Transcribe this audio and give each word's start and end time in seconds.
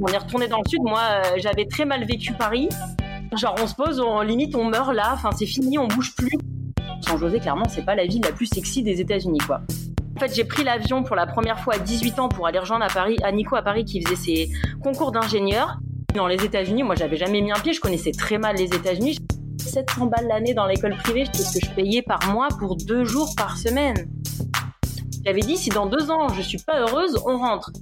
On 0.00 0.06
est 0.08 0.18
retourné 0.18 0.46
dans 0.48 0.58
le 0.58 0.68
sud. 0.68 0.82
Moi, 0.82 1.00
euh, 1.00 1.22
j'avais 1.38 1.64
très 1.66 1.84
mal 1.84 2.04
vécu 2.04 2.32
Paris. 2.34 2.68
Genre, 3.36 3.54
on 3.62 3.66
se 3.66 3.74
pose, 3.74 4.00
on, 4.00 4.20
limite, 4.20 4.54
on 4.54 4.64
meurt 4.64 4.92
là. 4.92 5.12
Enfin, 5.14 5.30
c'est 5.32 5.46
fini, 5.46 5.78
on 5.78 5.88
bouge 5.88 6.14
plus. 6.14 6.38
San 7.00 7.18
José, 7.18 7.40
clairement, 7.40 7.68
c'est 7.68 7.84
pas 7.84 7.94
la 7.94 8.06
ville 8.06 8.22
la 8.22 8.32
plus 8.32 8.46
sexy 8.46 8.82
des 8.82 9.00
États-Unis, 9.00 9.38
quoi. 9.46 9.60
En 10.16 10.20
fait, 10.20 10.34
j'ai 10.34 10.44
pris 10.44 10.64
l'avion 10.64 11.02
pour 11.02 11.16
la 11.16 11.26
première 11.26 11.60
fois 11.60 11.74
à 11.74 11.78
18 11.78 12.18
ans 12.18 12.28
pour 12.28 12.46
aller 12.46 12.58
rejoindre 12.58 12.84
à 12.84 12.88
Paris, 12.88 13.16
à 13.22 13.32
Nico 13.32 13.54
à 13.56 13.62
Paris 13.62 13.84
qui 13.84 14.02
faisait 14.02 14.16
ses 14.16 14.50
concours 14.82 15.12
d'ingénieur. 15.12 15.78
Dans 16.14 16.26
les 16.26 16.42
États-Unis, 16.42 16.82
moi, 16.82 16.94
j'avais 16.94 17.16
jamais 17.16 17.40
mis 17.40 17.52
un 17.52 17.58
pied. 17.58 17.72
Je 17.72 17.80
connaissais 17.80 18.12
très 18.12 18.38
mal 18.38 18.56
les 18.56 18.64
États-Unis. 18.64 19.18
700 19.58 20.06
balles 20.06 20.26
l'année 20.28 20.54
dans 20.54 20.66
l'école 20.66 20.96
privée, 20.96 21.24
c'est 21.32 21.42
ce 21.42 21.58
que 21.58 21.66
je 21.66 21.70
payais 21.72 22.02
par 22.02 22.32
mois 22.32 22.48
pour 22.58 22.76
deux 22.76 23.04
jours 23.04 23.34
par 23.36 23.58
semaine. 23.58 24.08
J'avais 25.24 25.40
dit, 25.40 25.56
si 25.56 25.70
dans 25.70 25.86
deux 25.86 26.10
ans 26.10 26.28
je 26.28 26.40
suis 26.40 26.58
pas 26.58 26.80
heureuse, 26.80 27.20
on 27.26 27.36
rentre. 27.36 27.72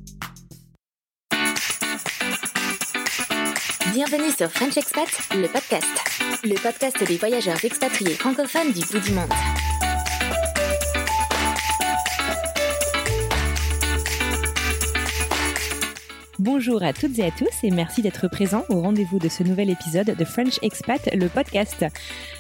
Bienvenue 3.95 4.33
sur 4.37 4.50
French 4.50 4.77
Expat, 4.77 5.06
le 5.37 5.47
podcast. 5.47 5.87
Le 6.42 6.61
podcast 6.61 7.06
des 7.06 7.17
voyageurs 7.17 7.64
expatriés 7.64 8.14
francophones 8.14 8.73
du 8.73 8.81
bout 8.81 8.98
du 8.98 9.12
monde. 9.12 9.31
Bonjour 16.41 16.82
à 16.82 16.93
toutes 16.93 17.16
et 17.21 17.27
à 17.27 17.31
tous 17.31 17.62
et 17.62 17.71
merci 17.71 18.03
d'être 18.03 18.27
présents 18.27 18.65
au 18.69 18.81
rendez-vous 18.81 19.21
de 19.21 19.28
ce 19.28 19.44
nouvel 19.44 19.71
épisode 19.71 20.16
de 20.16 20.25
French 20.25 20.59
Expat, 20.62 21.09
le 21.15 21.28
podcast. 21.28 21.87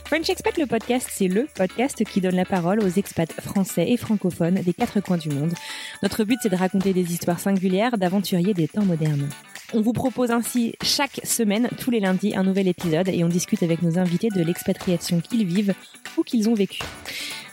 French 0.06 0.28
Expat, 0.28 0.58
le 0.58 0.66
podcast, 0.66 1.08
c'est 1.08 1.28
le 1.28 1.46
podcast 1.54 2.02
qui 2.04 2.20
donne 2.20 2.34
la 2.34 2.44
parole 2.44 2.80
aux 2.80 2.88
expats 2.88 3.32
français 3.40 3.88
et 3.88 3.96
francophones 3.96 4.56
des 4.56 4.74
quatre 4.74 4.98
coins 4.98 5.18
du 5.18 5.28
monde. 5.28 5.54
Notre 6.02 6.24
but, 6.24 6.40
c'est 6.42 6.48
de 6.48 6.56
raconter 6.56 6.92
des 6.92 7.12
histoires 7.12 7.38
singulières 7.38 7.96
d'aventuriers 7.96 8.54
des 8.54 8.66
temps 8.66 8.84
modernes. 8.84 9.28
On 9.76 9.80
vous 9.80 9.92
propose 9.92 10.30
ainsi 10.30 10.76
chaque 10.84 11.20
semaine, 11.24 11.68
tous 11.80 11.90
les 11.90 11.98
lundis, 11.98 12.36
un 12.36 12.44
nouvel 12.44 12.68
épisode 12.68 13.08
et 13.08 13.24
on 13.24 13.28
discute 13.28 13.64
avec 13.64 13.82
nos 13.82 13.98
invités 13.98 14.28
de 14.28 14.40
l'expatriation 14.40 15.20
qu'ils 15.20 15.44
vivent 15.44 15.74
ou 16.16 16.22
qu'ils 16.22 16.48
ont 16.48 16.54
vécu. 16.54 16.78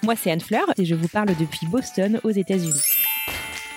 Moi, 0.03 0.15
c'est 0.15 0.29
Anne 0.29 0.39
Fleur 0.39 0.71
et 0.77 0.85
je 0.85 0.93
vous 0.93 1.07
parle 1.07 1.29
depuis 1.29 1.65
Boston, 1.65 2.19
aux 2.23 2.29
États-Unis. 2.29 2.79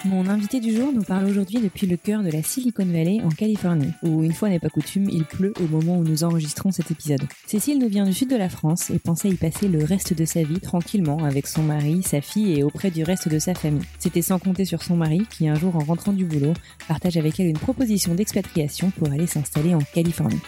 Mon 0.07 0.29
invité 0.29 0.61
du 0.61 0.77
jour 0.77 0.93
nous 0.93 1.03
parle 1.03 1.25
aujourd'hui 1.25 1.63
depuis 1.63 1.87
le 1.87 1.97
cœur 1.97 2.23
de 2.23 2.31
la 2.31 2.43
Silicon 2.43 2.85
Valley 2.85 3.23
en 3.23 3.31
Californie, 3.31 3.95
où 4.03 4.23
une 4.23 4.35
fois 4.35 4.51
n'est 4.51 4.59
pas 4.59 4.69
coutume, 4.69 5.09
il 5.09 5.25
pleut 5.25 5.55
au 5.59 5.67
moment 5.67 5.97
où 5.97 6.05
nous 6.05 6.25
enregistrons 6.25 6.71
cet 6.73 6.91
épisode. 6.91 7.23
Cécile 7.47 7.79
nous 7.79 7.89
vient 7.89 8.05
du 8.05 8.13
sud 8.13 8.29
de 8.29 8.37
la 8.37 8.51
France 8.51 8.91
et 8.91 8.99
pensait 8.99 9.31
y 9.31 9.37
passer 9.37 9.67
le 9.67 9.83
reste 9.83 10.13
de 10.13 10.27
sa 10.27 10.43
vie 10.43 10.61
tranquillement 10.61 11.25
avec 11.25 11.47
son 11.47 11.63
mari, 11.63 12.03
sa 12.03 12.21
fille 12.21 12.53
et 12.53 12.63
auprès 12.63 12.91
du 12.91 13.03
reste 13.03 13.31
de 13.31 13.39
sa 13.39 13.55
famille. 13.55 13.87
C'était 13.99 14.21
sans 14.21 14.39
compter 14.39 14.67
sur 14.67 14.83
son 14.83 14.97
mari 14.97 15.27
qui 15.31 15.49
un 15.49 15.55
jour 15.55 15.75
en 15.75 15.85
rentrant 15.85 16.13
du 16.13 16.27
boulot 16.27 16.53
partage 16.87 17.17
avec 17.17 17.41
elle 17.41 17.47
une 17.47 17.59
proposition 17.59 18.15
d'expatriation 18.15 18.91
pour 18.91 19.11
aller 19.11 19.27
s'installer 19.27 19.75
en 19.75 19.81
Californie. 19.95 20.41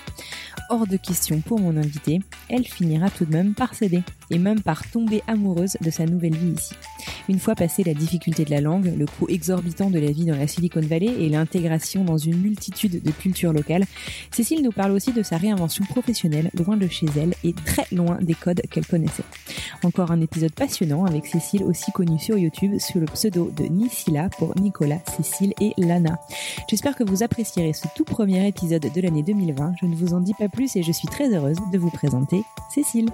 Hors 0.68 0.86
de 0.86 0.98
question 0.98 1.40
pour 1.40 1.60
mon 1.60 1.76
invité, 1.78 2.20
elle 2.50 2.66
finira 2.66 3.08
tout 3.08 3.24
de 3.24 3.32
même 3.32 3.54
par 3.54 3.74
céder 3.74 4.02
et 4.30 4.38
même 4.38 4.60
par 4.60 4.86
tomber 4.90 5.22
amoureuse 5.28 5.78
de 5.80 5.90
sa 5.90 6.04
nouvelle 6.04 6.34
vie 6.36 6.52
ici. 6.52 6.74
Une 7.28 7.38
fois 7.38 7.54
passé 7.54 7.82
la 7.82 7.94
difficulté 7.94 8.44
de 8.44 8.50
la 8.50 8.60
langue, 8.60 8.92
le 8.96 9.06
coût 9.06 9.26
de 9.46 9.98
la 10.00 10.10
vie 10.10 10.24
dans 10.24 10.36
la 10.36 10.48
Silicon 10.48 10.80
Valley 10.80 11.06
et 11.20 11.28
l'intégration 11.28 12.04
dans 12.04 12.18
une 12.18 12.36
multitude 12.36 13.00
de 13.02 13.10
cultures 13.12 13.52
locales, 13.52 13.84
Cécile 14.32 14.62
nous 14.62 14.72
parle 14.72 14.90
aussi 14.90 15.12
de 15.12 15.22
sa 15.22 15.36
réinvention 15.36 15.84
professionnelle 15.84 16.50
loin 16.54 16.76
de 16.76 16.88
chez 16.88 17.06
elle 17.16 17.34
et 17.44 17.52
très 17.52 17.86
loin 17.92 18.18
des 18.20 18.34
codes 18.34 18.60
qu'elle 18.70 18.86
connaissait. 18.86 19.22
Encore 19.84 20.10
un 20.10 20.20
épisode 20.20 20.52
passionnant 20.52 21.04
avec 21.04 21.26
Cécile 21.26 21.62
aussi 21.62 21.92
connue 21.92 22.18
sur 22.18 22.36
YouTube 22.36 22.78
sous 22.78 22.98
le 22.98 23.06
pseudo 23.06 23.52
de 23.56 23.64
Nisila 23.64 24.30
pour 24.30 24.58
Nicolas, 24.58 25.00
Cécile 25.16 25.52
et 25.60 25.72
Lana. 25.78 26.18
J'espère 26.68 26.96
que 26.96 27.04
vous 27.04 27.22
apprécierez 27.22 27.72
ce 27.72 27.86
tout 27.94 28.04
premier 28.04 28.48
épisode 28.48 28.86
de 28.92 29.00
l'année 29.00 29.22
2020. 29.22 29.74
Je 29.80 29.86
ne 29.86 29.94
vous 29.94 30.12
en 30.14 30.20
dis 30.20 30.34
pas 30.34 30.48
plus 30.48 30.74
et 30.74 30.82
je 30.82 30.92
suis 30.92 31.08
très 31.08 31.32
heureuse 31.32 31.58
de 31.72 31.78
vous 31.78 31.90
présenter 31.90 32.42
Cécile. 32.74 33.10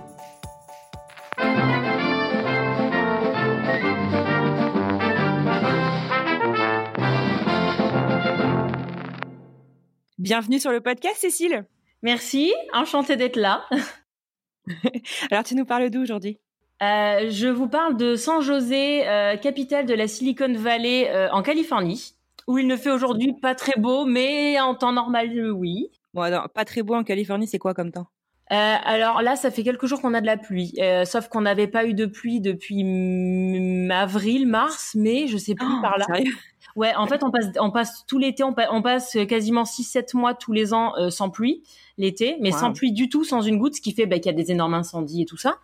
Bienvenue 10.23 10.61
sur 10.61 10.71
le 10.71 10.81
podcast, 10.81 11.17
Cécile. 11.17 11.65
Merci, 12.03 12.55
enchantée 12.73 13.17
d'être 13.17 13.35
là. 13.35 13.65
Alors, 15.33 15.43
tu 15.43 15.57
nous 15.57 15.65
parles 15.65 15.91
d'où 15.91 16.01
aujourd'hui? 16.01 16.39
Euh, 16.81 17.29
je 17.29 17.49
vous 17.49 17.67
parle 17.67 17.97
de 17.97 18.15
San 18.15 18.41
José, 18.41 19.05
euh, 19.09 19.37
capitale 19.37 19.85
de 19.85 19.95
la 19.95 20.07
Silicon 20.07 20.53
Valley 20.53 21.11
euh, 21.11 21.29
en 21.33 21.43
Californie, 21.43 22.15
où 22.47 22.57
il 22.57 22.69
ne 22.69 22.77
fait 22.77 22.93
aujourd'hui 22.93 23.33
pas 23.33 23.57
très 23.57 23.81
beau, 23.81 24.05
mais 24.05 24.61
en 24.61 24.77
temps 24.77 24.93
normal, 24.93 25.33
oui. 25.57 25.91
Bon, 26.15 26.21
alors, 26.21 26.49
pas 26.51 26.65
très 26.65 26.85
beau 26.85 26.95
en 26.95 27.03
Californie, 27.03 27.49
c'est 27.49 27.59
quoi 27.59 27.75
comme 27.75 27.91
temps? 27.91 28.07
Euh, 28.53 28.75
alors 28.85 29.23
là, 29.23 29.35
ça 29.35 29.51
fait 29.51 29.63
quelques 29.63 29.87
jours 29.87 30.03
qu'on 30.03 30.13
a 30.15 30.21
de 30.21 30.27
la 30.27 30.37
pluie, 30.37 30.75
euh, 30.79 31.05
sauf 31.07 31.29
qu'on 31.29 31.41
n'avait 31.41 31.69
pas 31.69 31.87
eu 31.87 31.95
de 31.95 32.05
pluie 32.05 32.41
depuis 32.41 32.83
avril, 33.91 34.47
mars, 34.47 34.95
mai, 34.95 35.27
je 35.27 35.39
sais 35.39 35.55
plus 35.55 35.67
Oh, 35.69 35.81
par 35.81 35.97
là. 35.99 36.07
Ouais, 36.77 36.95
en 36.95 37.07
fait, 37.07 37.23
on 37.23 37.31
passe, 37.31 37.47
on 37.61 37.71
passe 37.71 38.05
tout 38.07 38.19
l'été, 38.19 38.45
on, 38.45 38.53
pa- 38.55 38.69
on 38.71 38.83
passe 38.83 39.17
quasiment 39.29 39.65
6-7 39.65 40.15
mois 40.17 40.35
tous 40.35 40.53
les 40.53 40.73
ans 40.75 40.93
euh, 40.99 41.11
sans 41.11 41.29
pluie, 41.31 41.63
l'été, 41.99 42.37
mais 42.41 42.51
Wow. 42.53 42.59
sans 42.59 42.73
pluie 42.73 42.93
du 42.93 43.09
tout, 43.09 43.25
sans 43.25 43.43
une 43.43 43.59
goutte, 43.59 43.75
ce 43.77 43.81
qui 43.81 43.93
fait 43.93 44.07
bah, 44.07 44.17
qu'il 44.19 44.27
y 44.33 44.35
a 44.35 44.37
des 44.37 44.51
énormes 44.53 44.75
incendies 44.75 45.23
et 45.23 45.27
tout 45.27 45.37
ça. 45.37 45.57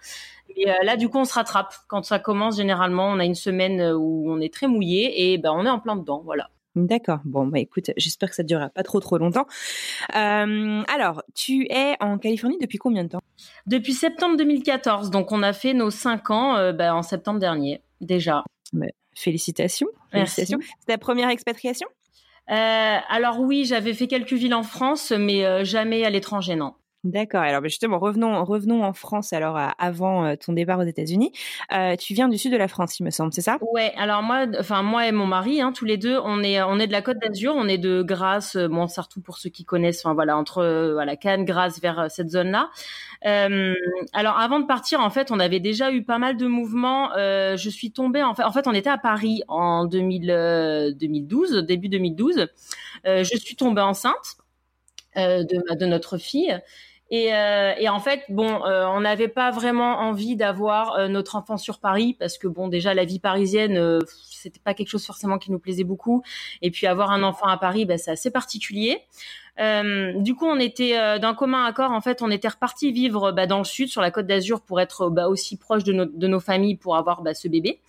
Et 0.56 0.70
euh, 0.70 0.74
là, 0.82 0.96
du 0.96 1.08
coup, 1.08 1.18
on 1.18 1.24
se 1.24 1.34
rattrape. 1.34 1.74
Quand 1.88 2.02
ça 2.04 2.18
commence, 2.18 2.56
généralement, 2.56 3.08
on 3.08 3.18
a 3.20 3.24
une 3.24 3.34
semaine 3.34 3.80
euh, 3.80 3.96
où 3.96 4.30
on 4.30 4.40
est 4.40 4.52
très 4.52 4.66
mouillé 4.66 5.32
et 5.32 5.38
ben 5.38 5.52
on 5.54 5.64
est 5.66 5.70
en 5.70 5.78
plein 5.78 5.96
dedans, 5.96 6.22
voilà. 6.24 6.50
D'accord. 6.86 7.20
Bon, 7.24 7.46
bah 7.46 7.58
écoute, 7.58 7.90
j'espère 7.96 8.30
que 8.30 8.34
ça 8.34 8.42
ne 8.42 8.48
durera 8.48 8.68
pas 8.68 8.82
trop 8.82 9.00
trop 9.00 9.18
longtemps. 9.18 9.46
Euh, 10.14 10.82
alors, 10.88 11.22
tu 11.34 11.66
es 11.70 11.96
en 12.00 12.18
Californie 12.18 12.58
depuis 12.60 12.78
combien 12.78 13.04
de 13.04 13.08
temps? 13.08 13.20
Depuis 13.66 13.92
septembre 13.92 14.36
2014, 14.36 15.10
donc 15.10 15.32
on 15.32 15.42
a 15.42 15.52
fait 15.52 15.74
nos 15.74 15.90
5 15.90 16.30
ans 16.30 16.56
euh, 16.56 16.72
bah, 16.72 16.94
en 16.94 17.02
septembre 17.02 17.40
dernier, 17.40 17.82
déjà. 18.00 18.44
Félicitations. 19.14 19.88
Merci. 20.12 20.36
Félicitations. 20.36 20.74
C'est 20.80 20.86
ta 20.86 20.98
première 20.98 21.28
expatriation? 21.28 21.88
Euh, 22.50 22.98
alors 23.08 23.40
oui, 23.40 23.64
j'avais 23.64 23.92
fait 23.92 24.06
quelques 24.06 24.32
villes 24.32 24.54
en 24.54 24.62
France, 24.62 25.12
mais 25.12 25.64
jamais 25.64 26.04
à 26.04 26.10
l'étranger, 26.10 26.54
non. 26.54 26.74
D'accord. 27.08 27.40
Alors 27.40 27.62
bah, 27.62 27.68
justement, 27.68 27.98
revenons, 27.98 28.44
revenons 28.44 28.84
en 28.84 28.92
France. 28.92 29.32
Alors 29.32 29.58
avant 29.78 30.26
euh, 30.26 30.34
ton 30.36 30.52
départ 30.52 30.78
aux 30.78 30.84
États-Unis, 30.84 31.32
euh, 31.72 31.96
tu 31.96 32.12
viens 32.12 32.28
du 32.28 32.36
sud 32.36 32.52
de 32.52 32.58
la 32.58 32.68
France, 32.68 33.00
il 33.00 33.04
me 33.04 33.10
semble, 33.10 33.32
c'est 33.32 33.40
ça? 33.40 33.56
Ouais. 33.72 33.94
Alors 33.96 34.22
moi, 34.22 34.44
enfin 34.60 34.82
moi 34.82 35.06
et 35.06 35.12
mon 35.12 35.24
mari, 35.24 35.62
hein, 35.62 35.72
tous 35.72 35.86
les 35.86 35.96
deux, 35.96 36.18
on 36.22 36.42
est, 36.42 36.60
on 36.60 36.78
est 36.78 36.86
de 36.86 36.92
la 36.92 37.00
Côte 37.00 37.16
d'Azur, 37.18 37.54
on 37.56 37.66
est 37.66 37.78
de 37.78 38.02
Grasse, 38.02 38.56
euh, 38.56 38.68
bon 38.68 38.88
surtout 38.88 39.22
pour 39.22 39.38
ceux 39.38 39.48
qui 39.48 39.64
connaissent, 39.64 40.04
enfin 40.04 40.12
voilà, 40.12 40.36
entre 40.36 40.92
voilà 40.92 41.16
Cannes, 41.16 41.46
Grasse, 41.46 41.80
vers 41.80 42.10
cette 42.10 42.28
zone-là. 42.28 42.68
alors 43.22 44.38
avant 44.38 44.60
de 44.60 44.66
partir, 44.66 45.00
en 45.00 45.08
fait, 45.08 45.30
on 45.30 45.40
avait 45.40 45.60
déjà 45.60 45.90
eu 45.90 46.04
pas 46.04 46.18
mal 46.18 46.36
de 46.36 46.46
mouvements. 46.46 47.10
je 47.16 47.70
suis 47.70 47.90
tombée, 47.90 48.22
en 48.22 48.34
fait, 48.34 48.44
en 48.44 48.52
fait, 48.52 48.66
on 48.66 48.74
était 48.74 48.90
à 48.90 48.98
Paris 48.98 49.42
en 49.48 49.86
2000, 49.86 50.94
2012, 51.00 51.64
début 51.66 51.88
2012. 51.88 52.48
je 53.06 53.36
suis 53.38 53.56
tombée 53.56 53.80
enceinte. 53.80 54.36
de 55.16 55.86
notre 55.86 56.18
fille 56.18 56.60
et, 57.10 57.34
euh, 57.34 57.72
et, 57.78 57.88
en 57.88 58.00
fait, 58.00 58.22
bon, 58.28 58.64
euh, 58.66 58.84
on 58.86 59.00
n'avait 59.00 59.28
pas 59.28 59.50
vraiment 59.50 60.00
envie 60.00 60.36
d'avoir 60.36 60.94
euh, 60.96 61.08
notre 61.08 61.36
enfant 61.36 61.56
sur 61.56 61.78
Paris 61.78 62.14
parce 62.18 62.36
que 62.36 62.46
bon, 62.46 62.68
déjà 62.68 62.92
la 62.92 63.06
vie 63.06 63.18
parisienne, 63.18 63.78
euh, 63.78 63.98
c'était 64.30 64.60
pas 64.60 64.74
quelque 64.74 64.88
chose 64.88 65.06
forcément 65.06 65.38
qui 65.38 65.50
nous 65.50 65.58
plaisait 65.58 65.84
beaucoup. 65.84 66.22
Et 66.60 66.70
puis 66.70 66.86
avoir 66.86 67.10
un 67.10 67.22
enfant 67.22 67.46
à 67.46 67.56
Paris, 67.56 67.86
bah, 67.86 67.96
c'est 67.96 68.10
assez 68.10 68.30
particulier. 68.30 69.00
du 69.58 70.34
coup, 70.34 70.46
on 70.46 70.60
était 70.60 71.18
d'un 71.18 71.34
commun 71.34 71.64
accord. 71.64 71.92
En 71.92 72.02
fait, 72.02 72.20
on 72.20 72.30
était 72.30 72.48
reparti 72.48 72.92
vivre 72.92 73.32
bah, 73.32 73.46
dans 73.46 73.58
le 73.58 73.64
sud, 73.64 73.88
sur 73.88 74.02
la 74.02 74.10
Côte 74.10 74.26
d'Azur, 74.26 74.60
pour 74.60 74.78
être 74.78 75.08
bah, 75.08 75.28
aussi 75.28 75.56
proche 75.56 75.84
de, 75.84 76.10
de, 76.12 76.26
nos 76.28 76.40
familles, 76.40 76.76
pour 76.76 76.96
avoir 76.96 77.22
bah, 77.22 77.32
ce 77.32 77.48
bébé. 77.48 77.80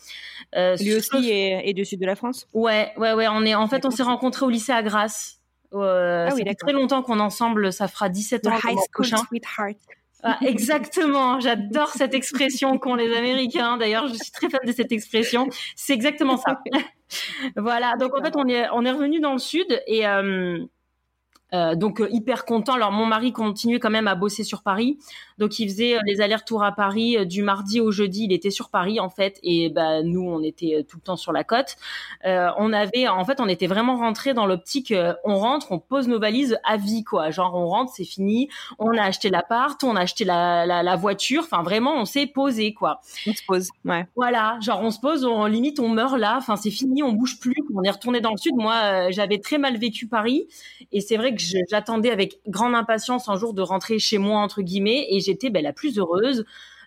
Lui 0.56 0.95
aussi 0.95 1.30
est, 1.30 1.69
est, 1.69 1.74
du 1.74 1.83
sud 1.83 2.00
de 2.00 2.06
la 2.06 2.16
France? 2.16 2.48
Ouais, 2.54 2.94
ouais, 2.95 3.13
ouais. 3.13 3.27
On 3.30 3.44
est 3.44 3.54
en 3.54 3.68
fait, 3.68 3.86
on 3.86 3.92
s'est 3.92 4.04
rencontrés 4.04 4.45
au 4.45 4.50
lycée 4.50 4.71
à 4.71 4.81
Grasse. 4.81 5.38
Euh, 5.74 6.27
ah 6.30 6.33
oui, 6.33 6.42
ça 6.42 6.50
fait 6.50 6.56
très 6.56 6.74
longtemps 6.74 7.04
qu'on 7.04 7.19
est 7.19 7.21
ensemble, 7.21 7.71
ça 7.71 7.88
fera 7.88 8.10
17 8.10 8.48
ans. 8.48 8.57
high 8.63 8.77
school 8.92 9.06
sweetheart. 9.06 9.77
Ah, 10.21 10.38
exactement, 10.42 11.39
j'adore 11.39 11.89
cette 11.89 12.13
expression 12.13 12.77
qu'ont 12.77 12.95
les 12.95 13.16
Américains. 13.16 13.77
D'ailleurs, 13.77 14.07
je 14.07 14.16
suis 14.16 14.31
très 14.31 14.50
fan 14.50 14.60
de 14.66 14.71
cette 14.74 14.92
expression. 14.92 15.48
C'est 15.75 15.94
exactement 15.94 16.36
ça. 16.36 16.60
voilà. 17.56 17.95
Donc 17.95 18.18
en 18.18 18.24
fait, 18.24 18.33
on 18.36 18.45
est 18.48 18.68
on 18.74 18.83
est 18.83 18.92
revenu 18.92 19.21
dans 19.21 19.31
le 19.31 19.39
sud 19.39 19.81
et 19.88 20.06
euh, 20.06 20.60
euh, 21.53 21.75
donc 21.75 21.99
euh, 22.01 22.07
hyper 22.11 22.45
content. 22.45 22.73
Alors 22.73 22.91
mon 22.91 23.05
mari 23.05 23.31
continuait 23.31 23.79
quand 23.79 23.89
même 23.89 24.07
à 24.07 24.15
bosser 24.15 24.43
sur 24.43 24.61
Paris, 24.61 24.99
donc 25.37 25.57
il 25.59 25.67
faisait 25.69 25.95
euh, 25.95 25.99
les 26.05 26.21
allers-retours 26.21 26.63
à 26.63 26.71
Paris 26.71 27.17
euh, 27.17 27.25
du 27.25 27.41
mardi 27.41 27.81
au 27.81 27.91
jeudi. 27.91 28.25
Il 28.25 28.33
était 28.33 28.51
sur 28.51 28.69
Paris 28.69 28.99
en 28.99 29.09
fait, 29.09 29.39
et 29.41 29.69
bah 29.69 30.03
nous 30.03 30.21
on 30.21 30.43
était 30.43 30.85
tout 30.87 30.97
le 30.97 31.01
temps 31.01 31.15
sur 31.15 31.31
la 31.31 31.43
côte. 31.43 31.75
on 32.23 32.73
avait, 32.73 33.07
en 33.07 33.25
fait, 33.25 33.39
on 33.39 33.47
était 33.47 33.67
vraiment 33.67 33.97
rentré 33.97 34.33
dans 34.33 34.45
l'optique. 34.45 34.93
on 35.23 35.35
rentre, 35.37 35.71
on 35.71 35.79
pose 35.79 36.07
nos 36.07 36.19
valises 36.19 36.57
à 36.63 36.77
vie 36.77 37.03
quoi. 37.03 37.31
Genre 37.31 37.53
on 37.55 37.67
rentre, 37.67 37.91
c'est 37.95 38.05
fini. 38.05 38.49
On 38.77 38.95
a 38.97 39.03
acheté 39.03 39.29
l'appart, 39.29 39.83
on 39.83 39.95
a 39.95 40.01
acheté 40.01 40.25
la, 40.25 40.65
la, 40.65 40.83
la 40.83 40.95
voiture. 40.95 41.43
Enfin 41.43 41.63
vraiment, 41.63 41.95
on 41.95 42.05
s'est 42.05 42.27
posé 42.27 42.73
quoi. 42.73 43.01
On 43.25 43.33
se 43.33 43.41
pose, 43.47 43.69
ouais. 43.85 44.05
Voilà, 44.15 44.57
genre 44.61 44.81
on 44.81 44.91
se 44.91 44.99
pose, 44.99 45.25
on 45.25 45.45
limite 45.45 45.79
on 45.79 45.89
meurt 45.89 46.17
là. 46.17 46.35
Enfin 46.37 46.55
c'est 46.55 46.71
fini, 46.71 47.01
on 47.01 47.13
bouge 47.13 47.39
plus. 47.39 47.55
On 47.73 47.83
est 47.83 47.91
retourné 47.91 48.21
dans 48.21 48.31
le 48.31 48.37
sud. 48.37 48.55
Moi 48.55 49.09
j'avais 49.09 49.39
très 49.39 49.57
mal 49.57 49.77
vécu 49.77 50.07
Paris, 50.07 50.47
et 50.91 51.01
c'est 51.01 51.17
vrai 51.17 51.33
que 51.33 51.38
j'attendais 51.39 52.12
avec 52.12 52.39
grande 52.47 52.75
impatience 52.75 53.30
un 53.30 53.38
jour 53.38 53.53
de 53.53 53.62
rentrer 53.62 54.00
chez 54.00 54.18
moi 54.18 54.39
entre 54.39 54.62
guillemets 54.62 55.07
et 55.09 55.19
j'étais 55.19 55.50
ben, 55.50 55.63
la 55.63 55.74
plus 55.74 55.97
heureuse. 55.97 56.45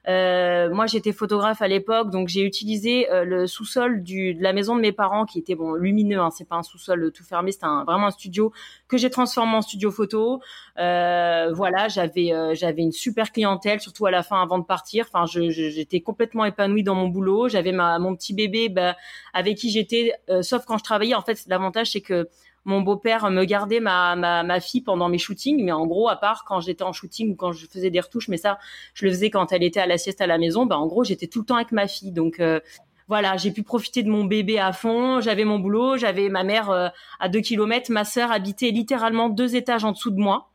Euh, 0.08 0.69
moi, 0.75 0.87
j'étais 0.87 1.12
photographe 1.12 1.62
à 1.62 1.69
l'époque, 1.69 2.10
donc 2.10 2.28
j'ai 2.28 2.43
utilisé 2.43 3.10
euh, 3.10 3.25
le 3.25 3.46
sous-sol 3.46 4.02
de 4.02 4.43
la 4.43 4.52
maison 4.52 4.75
de 4.75 4.81
mes 4.81 4.90
parents, 4.90 5.25
qui 5.25 5.38
était 5.38 5.54
bon 5.54 5.75
lumineux. 5.75 6.19
Hein, 6.19 6.31
c'est 6.31 6.49
pas 6.49 6.56
un 6.56 6.62
sous-sol 6.62 7.12
tout 7.12 7.22
fermé, 7.22 7.52
c'est 7.52 7.60
vraiment 7.87 8.08
un 8.08 8.10
studio 8.10 8.52
que 8.88 8.96
j'ai 8.96 9.10
transformé 9.10 9.54
en 9.54 9.62
studio 9.62 9.90
photo. 9.90 10.40
Euh, 10.78 11.52
voilà, 11.52 11.88
j'avais 11.88 12.32
euh, 12.32 12.55
j'avais 12.55 12.82
une 12.82 12.93
super 12.93 13.31
clientèle, 13.31 13.81
surtout 13.81 14.06
à 14.06 14.10
la 14.10 14.22
fin, 14.22 14.43
avant 14.43 14.58
de 14.58 14.64
partir. 14.64 15.06
Enfin, 15.12 15.25
j'étais 15.26 16.00
complètement 16.00 16.44
épanouie 16.44 16.82
dans 16.82 16.96
mon 16.96 17.08
boulot. 17.08 17.48
J'avais 17.48 17.72
ma 17.72 17.98
mon 18.00 18.16
petit 18.16 18.34
bébé, 18.34 18.69
bah, 18.69 18.96
avec 19.32 19.56
qui 19.56 19.70
j'étais, 19.70 20.12
sauf 20.40 20.64
quand 20.66 20.78
je 20.78 20.84
travaillais. 20.84 21.14
En 21.14 21.22
fait, 21.22 21.44
l'avantage 21.46 21.93
c'est 21.93 22.00
que 22.00 22.28
mon 22.64 22.80
beau-père 22.80 23.30
me 23.30 23.44
gardait 23.44 23.80
ma, 23.80 24.16
ma, 24.16 24.42
ma, 24.42 24.60
fille 24.60 24.82
pendant 24.82 25.08
mes 25.08 25.18
shootings, 25.18 25.62
mais 25.64 25.72
en 25.72 25.86
gros, 25.86 26.08
à 26.08 26.16
part 26.16 26.44
quand 26.44 26.60
j'étais 26.60 26.84
en 26.84 26.92
shooting 26.92 27.32
ou 27.32 27.34
quand 27.34 27.52
je 27.52 27.66
faisais 27.66 27.90
des 27.90 28.00
retouches, 28.00 28.28
mais 28.28 28.36
ça, 28.36 28.58
je 28.94 29.04
le 29.04 29.10
faisais 29.10 29.30
quand 29.30 29.52
elle 29.52 29.62
était 29.62 29.80
à 29.80 29.86
la 29.86 29.98
sieste 29.98 30.20
à 30.20 30.26
la 30.26 30.38
maison, 30.38 30.66
ben 30.66 30.76
en 30.76 30.86
gros, 30.86 31.04
j'étais 31.04 31.26
tout 31.26 31.40
le 31.40 31.44
temps 31.46 31.56
avec 31.56 31.72
ma 31.72 31.88
fille. 31.88 32.12
Donc 32.12 32.40
euh, 32.40 32.60
voilà, 33.08 33.36
j'ai 33.36 33.50
pu 33.50 33.62
profiter 33.62 34.02
de 34.02 34.10
mon 34.10 34.24
bébé 34.24 34.58
à 34.58 34.72
fond, 34.72 35.20
j'avais 35.20 35.44
mon 35.44 35.58
boulot, 35.58 35.96
j'avais 35.96 36.28
ma 36.28 36.44
mère 36.44 36.70
euh, 36.70 36.88
à 37.20 37.28
deux 37.28 37.40
kilomètres, 37.40 37.90
ma 37.90 38.04
sœur 38.04 38.30
habitait 38.30 38.70
littéralement 38.70 39.28
deux 39.28 39.56
étages 39.56 39.84
en 39.84 39.92
dessous 39.92 40.10
de 40.10 40.20
moi. 40.20 40.51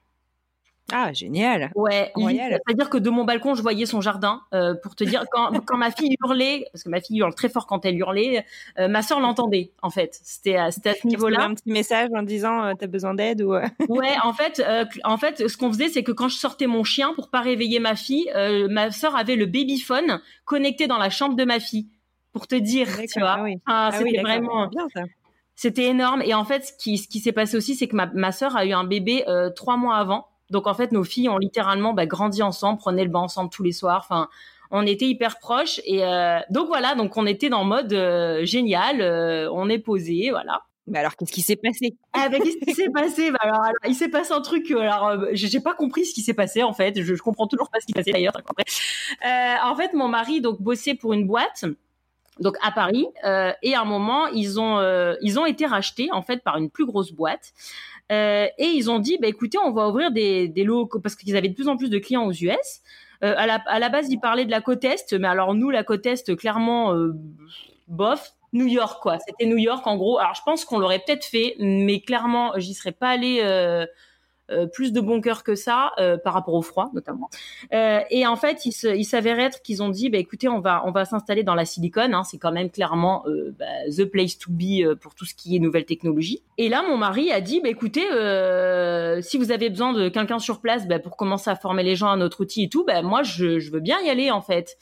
Ah, 0.92 1.12
génial. 1.12 1.72
Ouais, 1.76 2.12
c'est-à-dire 2.16 2.90
que 2.90 2.98
de 2.98 3.10
mon 3.10 3.26
balcon, 3.26 3.56
je 3.56 3.62
voyais 3.62 3.86
son 3.86 4.00
jardin. 4.00 4.42
Euh, 4.54 4.74
pour 4.82 4.96
te 4.96 5.04
dire, 5.04 5.26
quand, 5.32 5.52
quand 5.66 5.78
ma 5.78 5.92
fille 5.92 6.16
hurlait, 6.24 6.66
parce 6.72 6.84
que 6.84 6.90
ma 6.90 7.02
fille 7.02 7.20
hurle 7.20 7.36
très 7.36 7.50
fort 7.50 7.68
quand 7.68 7.86
elle 7.86 7.98
hurlait, 7.98 8.46
euh, 8.80 8.88
ma 8.88 9.02
sœur 9.02 9.20
l'entendait, 9.20 9.72
en 9.82 9.90
fait. 9.90 10.18
C'était 10.24 10.56
à, 10.56 10.72
ce 10.72 11.06
niveau-là. 11.06 11.44
un 11.44 11.56
petit 11.56 11.70
message 11.70 12.10
en 12.16 12.24
disant, 12.24 12.64
euh, 12.64 12.74
t'as 12.80 12.88
besoin 12.88 13.14
d'aide 13.14 13.42
ou... 13.42 13.54
ouais, 13.90 14.16
en 14.24 14.34
fait, 14.34 14.64
en 15.04 15.18
fait, 15.18 15.48
ce 15.48 15.58
qu'on 15.58 15.72
faisait, 15.72 15.90
c'est 15.90 16.04
que 16.04 16.12
quand 16.12 16.30
je 16.30 16.38
sortais 16.38 16.68
mon 16.68 16.84
chien 16.84 17.14
pour 17.14 17.30
pas 17.30 17.42
réveiller 17.42 17.80
ma 17.80 17.96
fille, 17.96 18.32
ma 18.70 18.92
sœur 18.92 19.16
avait 19.16 19.36
le 19.36 19.46
babyphone 19.46 20.22
connecté 20.46 20.88
dans 20.88 20.98
la 20.98 21.10
chambre 21.10 21.36
de 21.36 21.44
ma 21.44 21.60
fille. 21.60 21.88
Pour 22.32 22.48
te 22.48 22.56
dire, 22.56 22.88
tu 23.12 23.20
vois. 23.20 23.38
Ah, 23.40 23.44
oui. 23.44 23.56
ah, 23.66 23.90
ah 23.92 23.98
c'était 23.98 24.22
vraiment... 24.22 24.68
Bien, 24.68 24.88
ça. 24.94 25.02
C'était 25.56 25.86
énorme. 25.86 26.22
Et 26.22 26.36
en 26.36 26.46
fait, 26.46 26.66
ce 26.68 26.74
qui, 26.74 27.00
ce 27.00 27.08
qui 27.08 27.20
s'est 27.20 27.32
passé 27.32 27.58
aussi, 27.58 27.74
c'est 27.74 27.88
que 27.88 27.96
ma, 27.96 28.06
ma 28.14 28.32
sœur 28.32 28.56
a 28.56 28.64
eu 28.66 28.74
un 28.74 28.84
bébé 28.84 29.26
trois 29.56 29.76
mois 29.76 29.98
avant. 29.98 30.28
Donc 30.50 30.68
en 30.68 30.74
fait, 30.74 30.92
nos 30.92 31.04
filles 31.04 31.30
ont 31.30 31.38
littéralement 31.38 31.94
bah, 31.94 32.06
grandi 32.06 32.42
ensemble, 32.42 32.80
prenaient 32.80 33.04
le 33.04 33.10
bain 33.10 33.20
ensemble 33.20 33.50
tous 33.50 33.64
les 33.64 33.72
soirs. 33.72 34.06
Enfin, 34.08 34.30
on 34.72 34.86
était 34.86 35.06
hyper 35.06 35.40
proches 35.40 35.80
et 35.86 36.04
euh, 36.04 36.40
donc 36.50 36.68
voilà, 36.68 36.96
donc 36.96 37.16
on 37.18 37.26
était 37.26 37.50
dans 37.50 37.64
mode 37.64 37.94
euh, 37.94 38.46
génial, 38.46 39.02
euh, 39.02 39.50
on 39.52 39.70
est 39.70 39.80
posé, 39.80 40.30
voilà. 40.32 40.64
Mais 40.90 41.00
alors, 41.00 41.18
qu'est-ce 41.18 41.34
qui 41.34 41.42
s'est 41.42 41.58
passé? 41.58 41.98
Ah 42.14 42.30
ben, 42.30 42.42
qu'est-ce 42.42 42.66
qui 42.66 42.74
s'est 42.74 42.90
passé? 42.90 43.30
Bah, 43.32 43.40
alors, 43.42 43.62
il 43.86 43.94
s'est 43.94 44.08
passé 44.08 44.32
un 44.32 44.40
truc. 44.40 44.72
Alors, 44.72 45.18
j'ai 45.34 45.60
pas 45.60 45.74
compris 45.74 46.06
ce 46.06 46.14
qui 46.14 46.22
s'est 46.22 46.34
passé 46.34 46.64
en 46.64 46.72
fait. 46.72 47.02
Je, 47.02 47.14
je 47.14 47.22
comprends 47.22 47.48
toujours 47.48 47.70
pas 47.70 47.82
ce 47.82 47.86
qui 47.86 47.92
s'est 47.92 48.00
passé 48.00 48.12
d'ailleurs. 48.14 48.34
en 49.64 49.76
fait, 49.76 49.94
mon 49.94 50.08
mari 50.08 50.40
donc 50.40 50.62
bossait 50.62 50.96
pour 50.96 51.12
une 51.12 51.28
boîte 51.28 51.66
donc 52.40 52.56
à 52.62 52.72
Paris 52.72 53.08
et 53.62 53.74
à 53.76 53.82
un 53.82 53.86
moment 53.86 54.28
ils 54.28 54.60
ont 54.60 54.80
ils 55.22 55.40
ont 55.40 55.46
été 55.46 55.66
rachetés 55.66 56.10
en 56.12 56.22
fait 56.22 56.44
par 56.44 56.58
une 56.58 56.70
plus 56.70 56.86
grosse 56.86 57.12
boîte 57.12 57.54
euh, 58.12 58.48
et 58.58 58.66
ils 58.66 58.90
ont 58.90 59.00
dit, 59.00 59.18
bah, 59.20 59.28
écoutez, 59.28 59.58
on 59.58 59.72
va 59.72 59.90
ouvrir 59.90 60.12
des, 60.12 60.48
des 60.48 60.64
locaux 60.64 61.00
parce 61.00 61.16
qu'ils 61.16 61.36
avaient 61.36 61.50
de 61.50 61.56
plus 61.56 61.68
en 61.68 61.78
plus 61.78 61.90
de 61.90 62.00
clients 62.00 62.26
aux 62.26 62.32
US. 62.32 62.82
Euh, 63.24 63.34
à, 63.36 63.48
la, 63.48 63.56
à 63.66 63.80
la 63.80 63.90
base, 63.90 64.10
ils 64.10 64.20
parlaient 64.20 64.46
de 64.46 64.52
la 64.52 64.62
côte 64.62 64.84
est, 64.84 65.14
mais 65.14 65.28
alors 65.28 65.54
nous, 65.54 65.70
la 65.70 65.84
côte 65.84 66.06
est, 66.06 66.36
clairement, 66.36 66.94
euh, 66.94 67.14
bof. 67.88 68.34
New 68.54 68.66
York, 68.66 69.02
quoi. 69.02 69.18
C'était 69.20 69.46
New 69.46 69.58
York, 69.58 69.86
en 69.86 69.98
gros. 69.98 70.20
Alors, 70.20 70.34
je 70.34 70.42
pense 70.42 70.64
qu'on 70.64 70.80
l'aurait 70.80 71.04
peut-être 71.06 71.26
fait, 71.26 71.56
mais 71.60 72.00
clairement, 72.00 72.54
j'y 72.56 72.74
serais 72.74 72.94
pas 72.94 73.10
allée 73.10 73.42
euh, 73.44 73.86
euh, 73.86 73.86
plus 74.74 74.94
de 74.94 75.02
bon 75.02 75.22
cœur 75.22 75.44
que 75.44 75.56
ça 75.56 75.92
euh, 76.00 76.18
par 76.18 76.34
rapport 76.34 76.54
au 76.54 76.62
froid 76.62 76.90
notamment. 76.94 77.30
Euh, 77.74 78.00
et 78.10 78.26
en 78.28 78.36
fait, 78.36 78.66
il, 78.66 79.06
s'avère 79.06 79.40
être 79.40 79.62
qu'ils 79.62 79.84
ont 79.84 79.90
dit, 79.90 80.10
bah, 80.10 80.18
écoutez, 80.18 80.48
on 80.48 80.60
va 80.60 80.84
on 80.86 80.92
va 80.92 81.06
s'installer 81.06 81.44
dans 81.44 81.56
la 81.56 81.66
Silicon. 81.66 82.14
Hein, 82.14 82.24
c'est 82.24 82.38
quand 82.38 82.52
même 82.52 82.70
clairement 82.70 83.26
bah, 83.60 83.66
the 83.96 84.06
place 84.06 84.38
to 84.38 84.52
be 84.52 84.96
pour 84.96 85.16
tout 85.16 85.26
ce 85.26 85.34
qui 85.34 85.56
est 85.56 85.60
nouvelle 85.60 85.86
technologie. 85.86 86.44
Et 86.58 86.70
là, 86.70 86.84
mon 86.88 86.98
mari 86.98 87.32
a 87.32 87.42
dit, 87.42 87.62
bah, 87.62 87.70
écoutez, 87.70 88.06
si 89.22 89.38
vous 89.38 89.52
avez 89.52 89.70
besoin 89.70 89.94
de 89.94 90.10
quelqu'un 90.10 90.40
sur 90.40 90.62
place 90.62 90.88
bah, 90.88 91.00
pour 91.00 91.18
commencer 91.18 91.50
à 91.50 91.56
former 91.56 91.84
les 91.84 91.96
gens 91.96 92.10
à 92.10 92.16
notre 92.16 92.42
outil 92.42 92.64
et 92.64 92.70
tout, 92.70 92.86
bah, 92.86 93.02
moi, 93.02 93.24
je, 93.24 93.60
je 93.60 93.72
veux 93.72 93.80
bien 93.82 94.00
y 94.02 94.10
aller 94.10 94.32
en 94.32 94.42
fait. 94.42 94.78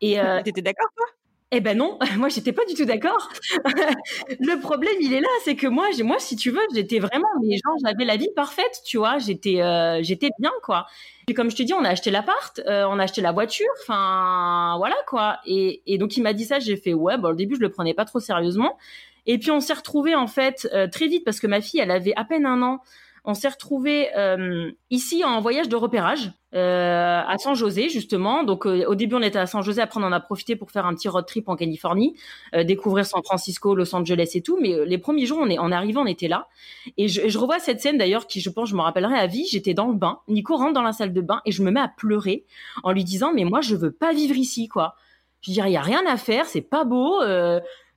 Et 0.00 0.16
t'étais 0.44 0.62
d'accord 0.62 0.88
toi? 0.96 1.06
Eh 1.54 1.60
ben 1.60 1.76
non, 1.76 1.98
moi 2.16 2.30
j'étais 2.30 2.52
pas 2.52 2.64
du 2.64 2.74
tout 2.74 2.86
d'accord. 2.86 3.30
le 4.40 4.60
problème 4.60 4.94
il 5.00 5.12
est 5.12 5.20
là, 5.20 5.28
c'est 5.44 5.54
que 5.54 5.66
moi, 5.66 5.86
moi 6.02 6.18
si 6.18 6.34
tu 6.34 6.50
veux, 6.50 6.62
j'étais 6.74 6.98
vraiment, 6.98 7.28
mais 7.42 7.58
j'avais 7.84 8.06
la 8.06 8.16
vie 8.16 8.30
parfaite, 8.34 8.80
tu 8.86 8.96
vois, 8.96 9.18
j'étais, 9.18 9.60
euh, 9.60 10.02
j'étais 10.02 10.30
bien 10.38 10.50
quoi. 10.62 10.86
Puis 11.26 11.34
comme 11.34 11.50
je 11.50 11.56
te 11.56 11.62
dis, 11.62 11.74
on 11.74 11.84
a 11.84 11.90
acheté 11.90 12.10
l'appart, 12.10 12.58
euh, 12.66 12.86
on 12.88 12.98
a 12.98 13.04
acheté 13.04 13.20
la 13.20 13.32
voiture, 13.32 13.68
enfin 13.82 14.74
voilà 14.78 14.96
quoi. 15.06 15.40
Et, 15.44 15.82
et 15.86 15.98
donc 15.98 16.16
il 16.16 16.22
m'a 16.22 16.32
dit 16.32 16.44
ça, 16.44 16.58
j'ai 16.58 16.76
fait 16.76 16.94
ouais, 16.94 17.18
bon 17.18 17.28
au 17.28 17.34
début 17.34 17.56
je 17.56 17.60
le 17.60 17.70
prenais 17.70 17.92
pas 17.92 18.06
trop 18.06 18.18
sérieusement. 18.18 18.78
Et 19.26 19.38
puis 19.38 19.50
on 19.50 19.60
s'est 19.60 19.74
retrouvé 19.74 20.14
en 20.14 20.26
fait 20.26 20.68
euh, 20.72 20.88
très 20.88 21.06
vite 21.06 21.24
parce 21.24 21.38
que 21.38 21.46
ma 21.46 21.60
fille, 21.60 21.80
elle 21.80 21.90
avait 21.90 22.14
à 22.16 22.24
peine 22.24 22.46
un 22.46 22.62
an 22.62 22.80
on 23.24 23.34
s'est 23.34 23.48
retrouvé 23.48 24.08
euh, 24.16 24.72
ici 24.90 25.22
en 25.24 25.40
voyage 25.40 25.68
de 25.68 25.76
repérage 25.76 26.32
euh, 26.54 27.20
à 27.24 27.38
San 27.38 27.54
José 27.54 27.88
justement. 27.88 28.42
Donc 28.42 28.66
euh, 28.66 28.84
au 28.86 28.96
début 28.96 29.14
on 29.14 29.22
était 29.22 29.38
à 29.38 29.46
San 29.46 29.62
José, 29.62 29.80
après 29.80 30.00
on 30.00 30.04
en 30.04 30.12
a 30.12 30.18
profité 30.18 30.56
pour 30.56 30.72
faire 30.72 30.86
un 30.86 30.94
petit 30.94 31.08
road 31.08 31.24
trip 31.24 31.48
en 31.48 31.54
Californie, 31.54 32.16
découvrir 32.64 33.06
San 33.06 33.22
Francisco, 33.22 33.74
Los 33.76 33.94
Angeles 33.94 34.32
et 34.34 34.42
tout. 34.42 34.58
Mais 34.60 34.84
les 34.84 34.98
premiers 34.98 35.26
jours 35.26 35.38
on 35.40 35.48
est 35.48 35.58
en 35.58 35.70
arrivant 35.70 36.02
on 36.02 36.06
était 36.06 36.28
là 36.28 36.48
et 36.96 37.06
je, 37.06 37.28
je 37.28 37.38
revois 37.38 37.60
cette 37.60 37.80
scène 37.80 37.96
d'ailleurs 37.96 38.26
qui 38.26 38.40
je 38.40 38.50
pense 38.50 38.70
je 38.70 38.74
me 38.74 38.82
rappellerai 38.82 39.16
à 39.16 39.26
vie. 39.26 39.46
J'étais 39.50 39.74
dans 39.74 39.86
le 39.86 39.94
bain, 39.94 40.18
Nico 40.26 40.56
rentre 40.56 40.72
dans 40.72 40.82
la 40.82 40.92
salle 40.92 41.12
de 41.12 41.20
bain 41.20 41.40
et 41.44 41.52
je 41.52 41.62
me 41.62 41.70
mets 41.70 41.80
à 41.80 41.88
pleurer 41.88 42.44
en 42.82 42.90
lui 42.90 43.04
disant 43.04 43.32
mais 43.32 43.44
moi 43.44 43.60
je 43.60 43.76
veux 43.76 43.92
pas 43.92 44.12
vivre 44.12 44.36
ici 44.36 44.66
quoi. 44.66 44.96
Je 45.42 45.52
dirais 45.52 45.70
il 45.70 45.74
y 45.74 45.76
a 45.76 45.82
rien 45.82 46.02
à 46.08 46.16
faire, 46.16 46.46
c'est 46.46 46.60
pas 46.60 46.84
beau. 46.84 47.20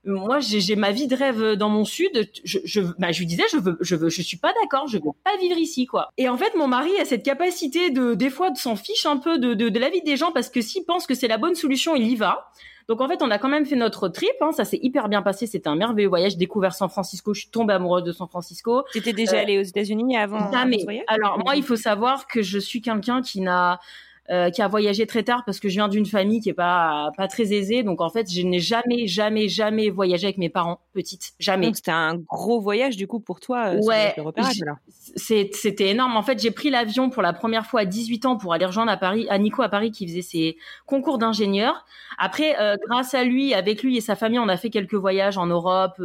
Moi 0.06 0.40
j'ai 0.40 0.76
ma 0.76 0.92
vie 0.92 1.08
de 1.08 1.16
rêve 1.16 1.54
dans 1.54 1.70
mon 1.70 1.86
sud. 1.86 2.30
Je, 2.44 2.60
je, 2.64 2.82
bah, 3.00 3.12
je 3.12 3.20
lui 3.20 3.26
disais, 3.26 3.44
je 3.52 3.58
veux, 3.58 3.78
je 3.82 3.96
veux, 3.96 4.10
je 4.10 4.22
suis 4.22 4.38
pas 4.38 4.54
d'accord, 4.62 4.88
je 4.88 4.98
veux 4.98 5.04
pas 5.24 5.38
vivre 5.42 5.58
ici, 5.58 5.86
quoi. 5.86 6.12
Et 6.18 6.30
en 6.30 6.38
fait, 6.38 6.56
mon 6.56 6.68
mari 6.68 6.92
a 7.00 7.06
cette 7.06 7.24
capacité 7.24 7.90
de, 7.90 8.14
des 8.14 8.30
fois, 8.30 8.52
de 8.52 8.58
s'en 8.58 8.76
fiche 8.76 9.06
un 9.06 9.18
peu 9.18 9.38
de, 9.38 9.54
de, 9.54 9.70
de 9.70 9.80
la 9.80 9.90
vie 9.90 10.02
des 10.02 10.18
gens 10.18 10.32
parce 10.32 10.50
que 10.50 10.62
s'il 10.62 10.86
pense 10.86 11.08
que 11.08 11.16
c'est 11.16 11.28
la 11.28 11.38
bonne 11.38 11.56
solution, 11.56 11.96
il 11.96 12.08
y 12.08 12.16
va. 12.16 12.52
Donc 12.88 13.02
en 13.02 13.08
fait, 13.08 13.22
on 13.24 13.32
a 13.32 13.40
quand 13.40 13.50
même 13.50 13.66
fait 13.66 13.76
notre 13.76 14.10
trip. 14.10 14.36
Hein, 14.42 14.52
ça 14.52 14.64
s'est 14.64 14.80
hyper 14.82 15.10
bien 15.10 15.22
passé. 15.22 15.48
C'était 15.48 15.70
un 15.70 15.76
merveilleux 15.76 16.08
voyage. 16.08 16.38
Découvert 16.38 16.76
San 16.76 16.90
Francisco. 16.90 17.34
Je 17.34 17.42
suis 17.42 17.50
tombée 17.50 17.74
amoureuse 17.74 18.04
de 18.04 18.12
San 18.12 18.28
Francisco. 18.28 18.84
T'étais 18.94 19.14
déjà 19.14 19.38
euh, 19.38 19.42
allée 19.42 19.58
aux 19.58 19.64
États-Unis 19.64 20.16
avant, 20.18 20.52
jamais. 20.52 20.86
Alors 21.08 21.40
moi, 21.44 21.56
il 21.56 21.64
faut 21.64 21.76
savoir 21.76 22.28
que 22.28 22.44
je 22.44 22.60
suis 22.60 22.82
quelqu'un 22.82 23.22
qui 23.22 23.42
n'a 23.42 23.80
euh, 24.32 24.50
qui 24.50 24.64
a 24.64 24.68
voyagé 24.68 25.06
très 25.06 25.22
tard 25.22 25.44
parce 25.46 25.60
que 25.60 25.70
je 25.70 25.76
viens 25.76 25.88
d'une 25.88 26.08
famille 26.08 26.42
qui 26.42 26.50
est 26.50 26.54
pas 26.54 27.12
pas 27.16 27.28
très 27.28 27.54
aisée. 27.54 27.84
Donc 27.84 28.02
en 28.02 28.10
fait, 28.10 28.28
je 28.32 28.42
n'ai 28.42 28.58
jamais, 28.58 29.06
jamais, 29.06 29.48
jamais 29.48 29.92
voyagé 29.92 30.26
avec 30.26 30.40
mes 30.40 30.50
parents 30.50 30.80
petite, 30.94 31.34
jamais. 31.40 31.72
c'était 31.76 31.92
un 31.92 32.16
gros 32.16 32.60
voyage 32.60 32.98
du 32.98 33.06
coup 33.06 33.20
pour 33.20 33.40
toi. 33.40 33.76
Euh, 33.76 33.82
ouais. 33.84 34.16
C'était 35.16 35.90
énorme. 35.90 36.18
En 36.18 36.24
fait, 36.24 36.40
j'ai 36.42 36.50
pris 36.50 36.72
l'avion 36.72 37.12
pour 37.12 37.22
la 37.22 37.34
première 37.34 37.68
fois 37.68 37.82
à 37.82 37.86
18 37.86 38.26
ans 38.26 38.36
pour 38.36 38.54
aller 38.54 38.66
rejoindre 38.66 38.92
à 38.92 38.98
Paris, 38.98 39.28
à 39.30 39.38
Nico 39.38 39.62
à 39.62 39.70
Paris 39.70 39.92
qui 39.92 40.08
faisait 40.08 40.24
ses 40.24 40.58
concours 40.88 41.20
d'ingénieur. 41.20 41.86
Après, 42.18 42.60
euh, 42.60 42.78
grâce 42.90 43.14
à 43.14 43.24
lui, 43.24 43.54
avec 43.54 43.84
lui 43.84 43.98
et 43.98 44.02
sa 44.02 44.16
famille, 44.16 44.40
on 44.40 44.48
a 44.48 44.58
fait 44.58 44.72
quelques 44.72 44.96
voyages 44.96 45.38
en 45.38 45.46
Europe. 45.46 46.02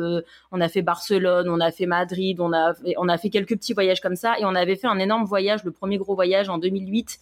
on 0.52 0.60
a 0.60 0.68
fait 0.68 0.82
Barcelone, 0.82 1.48
on 1.48 1.60
a 1.60 1.70
fait 1.70 1.86
Madrid, 1.86 2.38
on 2.38 2.52
a 2.52 2.74
on 2.98 3.08
a 3.08 3.16
fait 3.16 3.30
quelques 3.30 3.56
petits 3.56 3.72
voyages 3.72 4.02
comme 4.02 4.16
ça 4.16 4.38
et 4.38 4.44
on 4.44 4.54
avait 4.54 4.76
fait 4.76 4.88
un 4.88 4.98
énorme 4.98 5.24
voyage, 5.24 5.64
le 5.64 5.70
premier 5.70 5.96
gros 5.96 6.14
voyage 6.14 6.50
en 6.50 6.58
2008 6.58 7.18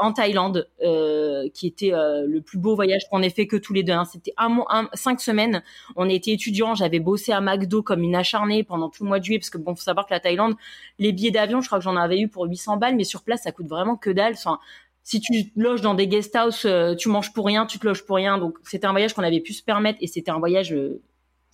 en 0.00 0.12
Thaïlande 0.12 0.68
euh, 0.82 1.48
qui 1.54 1.66
était 1.66 1.92
euh, 1.92 2.24
le 2.26 2.40
plus 2.40 2.58
beau 2.58 2.74
voyage 2.74 3.02
qu'on 3.10 3.22
ait 3.22 3.30
fait 3.30 3.46
que 3.46 3.56
tous 3.56 3.72
les 3.72 3.82
deux. 3.82 3.92
Hein. 3.92 4.04
C'était 4.04 4.32
un, 4.36 4.64
un, 4.68 4.88
cinq 4.94 5.20
semaines. 5.20 5.62
On 5.96 6.08
était 6.08 6.32
étudiants. 6.32 6.74
J'avais 6.74 7.00
bossé 7.00 7.32
à 7.32 7.40
McDo 7.40 7.82
comme 7.82 8.02
une 8.02 8.16
acharnée 8.16 8.64
pendant 8.64 8.88
tout 8.88 9.04
le 9.04 9.08
mois 9.08 9.18
de 9.18 9.24
juillet, 9.24 9.38
parce 9.38 9.50
que 9.50 9.58
bon, 9.58 9.74
faut 9.74 9.82
savoir 9.82 10.06
que 10.06 10.14
la 10.14 10.20
Thaïlande, 10.20 10.54
les 10.98 11.12
billets 11.12 11.30
d'avion, 11.30 11.60
je 11.60 11.66
crois 11.66 11.78
que 11.78 11.84
j'en 11.84 11.96
avais 11.96 12.20
eu 12.20 12.28
pour 12.28 12.44
800 12.44 12.76
balles, 12.76 12.96
mais 12.96 13.04
sur 13.04 13.22
place, 13.22 13.42
ça 13.42 13.52
coûte 13.52 13.68
vraiment 13.68 13.96
que 13.96 14.10
dalle. 14.10 14.34
Enfin, 14.34 14.58
si 15.02 15.20
tu 15.20 15.32
loges 15.56 15.82
dans 15.82 15.94
des 15.94 16.08
guest 16.08 16.34
house, 16.34 16.64
euh, 16.64 16.94
tu 16.94 17.08
manges 17.08 17.32
pour 17.32 17.46
rien, 17.46 17.66
tu 17.66 17.78
te 17.78 17.86
loges 17.86 18.04
pour 18.04 18.16
rien. 18.16 18.38
Donc 18.38 18.58
c'était 18.64 18.86
un 18.86 18.92
voyage 18.92 19.14
qu'on 19.14 19.22
avait 19.22 19.40
pu 19.40 19.52
se 19.52 19.62
permettre 19.62 19.98
et 20.00 20.06
c'était 20.06 20.30
un 20.30 20.38
voyage 20.38 20.74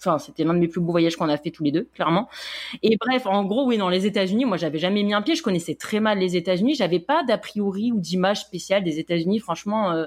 Enfin, 0.05 0.19
c'était 0.19 0.43
l'un 0.43 0.55
de 0.55 0.59
mes 0.59 0.69
plus 0.69 0.81
beaux 0.81 0.91
voyages 0.91 1.17
qu'on 1.17 1.29
a 1.29 1.37
fait 1.37 1.51
tous 1.51 1.63
les 1.63 1.71
deux, 1.71 1.89
clairement. 1.95 2.29
Et 2.83 2.97
bref, 3.01 3.27
en 3.27 3.45
gros, 3.45 3.67
oui, 3.67 3.79
dans 3.79 3.89
les 3.89 4.05
États-Unis, 4.05 4.45
moi, 4.45 4.57
j'avais 4.57 4.79
jamais 4.79 5.05
mis 5.05 5.15
un 5.15 5.23
pied. 5.23 5.37
Je 5.37 5.43
connaissais 5.43 5.77
très 5.77 6.01
mal 6.01 6.19
les 6.19 6.37
États-Unis. 6.37 6.75
J'avais 6.75 6.99
pas 6.99 7.23
d'a 7.23 7.39
priori 7.39 7.93
ou 7.93 8.01
d'image 8.01 8.41
spéciale 8.41 8.83
des 8.83 8.99
États-Unis. 8.99 9.39
Franchement, 9.39 9.93
euh, 9.93 10.07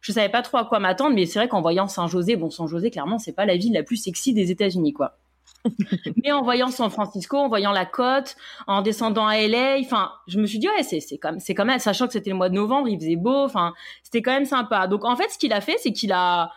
je 0.00 0.10
savais 0.10 0.28
pas 0.28 0.42
trop 0.42 0.58
à 0.58 0.64
quoi 0.64 0.80
m'attendre. 0.80 1.14
Mais 1.14 1.26
c'est 1.26 1.38
vrai 1.38 1.48
qu'en 1.48 1.62
voyant 1.62 1.86
Saint-José, 1.86 2.34
bon, 2.36 2.50
Saint-José, 2.50 2.90
clairement, 2.90 3.18
c'est 3.18 3.34
pas 3.34 3.46
la 3.46 3.56
ville 3.56 3.72
la 3.72 3.84
plus 3.84 3.96
sexy 3.96 4.34
des 4.34 4.50
États-Unis, 4.50 4.92
quoi. 4.92 5.16
mais 6.24 6.32
en 6.32 6.42
voyant 6.42 6.68
San 6.68 6.90
Francisco, 6.90 7.36
en 7.36 7.48
voyant 7.48 7.72
la 7.72 7.86
côte, 7.86 8.36
en 8.66 8.82
descendant 8.82 9.26
à 9.26 9.38
LA, 9.38 9.78
enfin, 9.80 10.12
je 10.26 10.38
me 10.38 10.46
suis 10.46 10.58
dit 10.58 10.68
ouais, 10.68 10.82
c'est 10.82 11.00
c'est 11.00 11.18
comme 11.18 11.40
c'est 11.40 11.54
quand 11.54 11.64
même, 11.64 11.78
sachant 11.78 12.06
que 12.06 12.12
c'était 12.12 12.30
le 12.30 12.36
mois 12.36 12.48
de 12.48 12.54
novembre, 12.54 12.88
il 12.88 12.98
faisait 12.98 13.16
beau, 13.16 13.44
enfin, 13.44 13.74
c'était 14.02 14.22
quand 14.22 14.32
même 14.32 14.44
sympa. 14.44 14.86
Donc 14.86 15.04
en 15.04 15.16
fait, 15.16 15.28
ce 15.30 15.38
qu'il 15.38 15.52
a 15.52 15.60
fait, 15.60 15.76
c'est 15.78 15.92
qu'il 15.92 16.12
a 16.12 16.50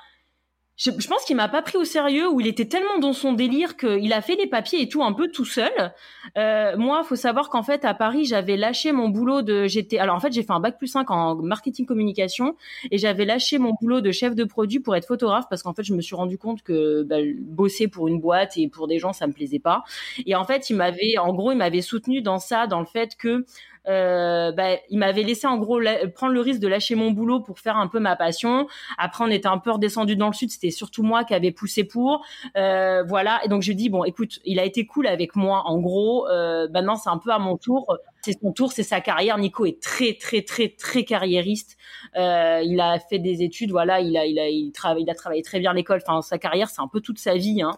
je, 0.79 0.91
je, 0.97 1.07
pense 1.09 1.25
qu'il 1.25 1.35
m'a 1.35 1.49
pas 1.49 1.61
pris 1.61 1.77
au 1.77 1.83
sérieux 1.83 2.29
ou 2.29 2.39
il 2.39 2.47
était 2.47 2.65
tellement 2.65 2.99
dans 2.99 3.11
son 3.11 3.33
délire 3.33 3.75
qu'il 3.75 4.13
a 4.13 4.21
fait 4.21 4.35
les 4.35 4.47
papiers 4.47 4.81
et 4.81 4.87
tout 4.87 5.03
un 5.03 5.11
peu 5.11 5.27
tout 5.27 5.43
seul. 5.43 5.93
Euh, 6.37 6.77
moi, 6.77 7.03
faut 7.03 7.17
savoir 7.17 7.49
qu'en 7.49 7.63
fait 7.63 7.83
à 7.83 7.93
Paris, 7.93 8.23
j'avais 8.23 8.55
lâché 8.55 8.93
mon 8.93 9.09
boulot 9.09 9.41
de 9.41 9.67
j'étais 9.67 9.99
alors 9.99 10.15
en 10.15 10.21
fait 10.21 10.31
j'ai 10.31 10.41
fait 10.41 10.53
un 10.53 10.61
bac 10.61 10.77
plus 10.77 10.87
5 10.87 11.11
en 11.11 11.35
marketing 11.35 11.85
communication 11.85 12.55
et 12.91 12.97
j'avais 12.97 13.25
lâché 13.25 13.57
mon 13.57 13.73
boulot 13.73 13.99
de 13.99 14.11
chef 14.11 14.35
de 14.35 14.45
produit 14.45 14.79
pour 14.79 14.95
être 14.95 15.05
photographe 15.05 15.45
parce 15.49 15.63
qu'en 15.63 15.73
fait 15.73 15.83
je 15.83 15.93
me 15.93 16.01
suis 16.01 16.15
rendu 16.15 16.37
compte 16.37 16.63
que 16.63 17.03
bah, 17.03 17.17
bosser 17.39 17.89
pour 17.89 18.07
une 18.07 18.21
boîte 18.21 18.55
et 18.55 18.69
pour 18.69 18.87
des 18.87 18.99
gens 18.99 19.11
ça 19.11 19.27
me 19.27 19.33
plaisait 19.33 19.59
pas. 19.59 19.83
Et 20.25 20.33
en 20.35 20.45
fait 20.45 20.69
il 20.69 20.77
m'avait 20.77 21.17
en 21.17 21.33
gros 21.33 21.51
il 21.51 21.57
m'avait 21.57 21.81
soutenu 21.81 22.21
dans 22.21 22.39
ça 22.39 22.67
dans 22.67 22.79
le 22.79 22.85
fait 22.85 23.17
que 23.17 23.45
euh, 23.87 24.51
bah, 24.51 24.77
il 24.89 24.99
m'avait 24.99 25.23
laissé 25.23 25.47
en 25.47 25.57
gros 25.57 25.79
prendre 26.13 26.33
le 26.33 26.41
risque 26.41 26.59
de 26.59 26.67
lâcher 26.67 26.95
mon 26.95 27.11
boulot 27.11 27.39
pour 27.39 27.59
faire 27.59 27.77
un 27.77 27.87
peu 27.87 27.99
ma 27.99 28.15
passion. 28.15 28.67
Après, 28.97 29.23
on 29.23 29.27
était 29.29 29.47
un 29.47 29.57
peu 29.57 29.71
redescendu 29.71 30.15
dans 30.15 30.27
le 30.27 30.33
sud. 30.33 30.51
C'était 30.51 30.71
surtout 30.71 31.03
moi 31.03 31.23
qui 31.23 31.33
avait 31.33 31.51
poussé 31.51 31.83
pour. 31.83 32.25
Euh, 32.57 33.03
voilà. 33.03 33.39
Et 33.45 33.47
donc 33.47 33.61
je 33.61 33.71
dis 33.73 33.89
bon, 33.89 34.03
écoute, 34.03 34.39
il 34.45 34.59
a 34.59 34.65
été 34.65 34.85
cool 34.85 35.07
avec 35.07 35.35
moi. 35.35 35.63
En 35.65 35.79
gros, 35.79 36.27
euh, 36.27 36.67
maintenant 36.71 36.95
c'est 36.95 37.09
un 37.09 37.17
peu 37.17 37.31
à 37.31 37.39
mon 37.39 37.57
tour. 37.57 37.97
C'est 38.21 38.37
son 38.39 38.51
tour, 38.51 38.71
c'est 38.73 38.83
sa 38.83 38.99
carrière. 38.99 39.37
Nico 39.37 39.65
est 39.65 39.81
très 39.81 40.13
très 40.13 40.41
très 40.41 40.69
très 40.69 41.03
carriériste. 41.03 41.77
Il 42.15 42.79
a 42.81 42.99
fait 42.99 43.19
des 43.19 43.43
études. 43.43 43.71
Voilà, 43.71 44.01
il 44.01 44.17
a 44.17 44.25
il 44.25 44.39
a 44.39 44.49
il 44.49 44.71
il 44.99 45.09
a 45.09 45.15
travaillé 45.15 45.41
très 45.41 45.59
bien 45.59 45.73
l'école. 45.73 46.01
Enfin, 46.05 46.21
sa 46.21 46.37
carrière, 46.37 46.69
c'est 46.69 46.81
un 46.81 46.87
peu 46.87 46.99
toute 46.99 47.19
sa 47.19 47.35
vie. 47.35 47.61
Hein. 47.61 47.71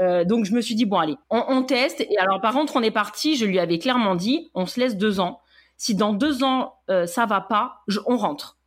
Euh, 0.00 0.24
donc 0.24 0.44
je 0.44 0.52
me 0.52 0.60
suis 0.60 0.74
dit 0.74 0.84
bon 0.84 0.98
allez, 0.98 1.16
on, 1.30 1.62
teste. 1.62 2.00
Et 2.00 2.18
alors 2.18 2.40
par 2.40 2.52
contre 2.52 2.76
on 2.76 2.82
est 2.82 2.90
parti. 2.90 3.36
Je 3.36 3.44
lui 3.44 3.58
avais 3.58 3.78
clairement 3.78 4.14
dit, 4.14 4.50
on 4.54 4.66
se 4.66 4.78
laisse 4.80 4.96
deux 4.96 5.20
ans. 5.20 5.40
Si 5.76 5.94
dans 5.94 6.12
deux 6.12 6.44
ans 6.44 6.74
euh, 6.90 7.06
ça 7.06 7.26
va 7.26 7.40
pas, 7.40 7.80
on 8.06 8.16
rentre. 8.16 8.58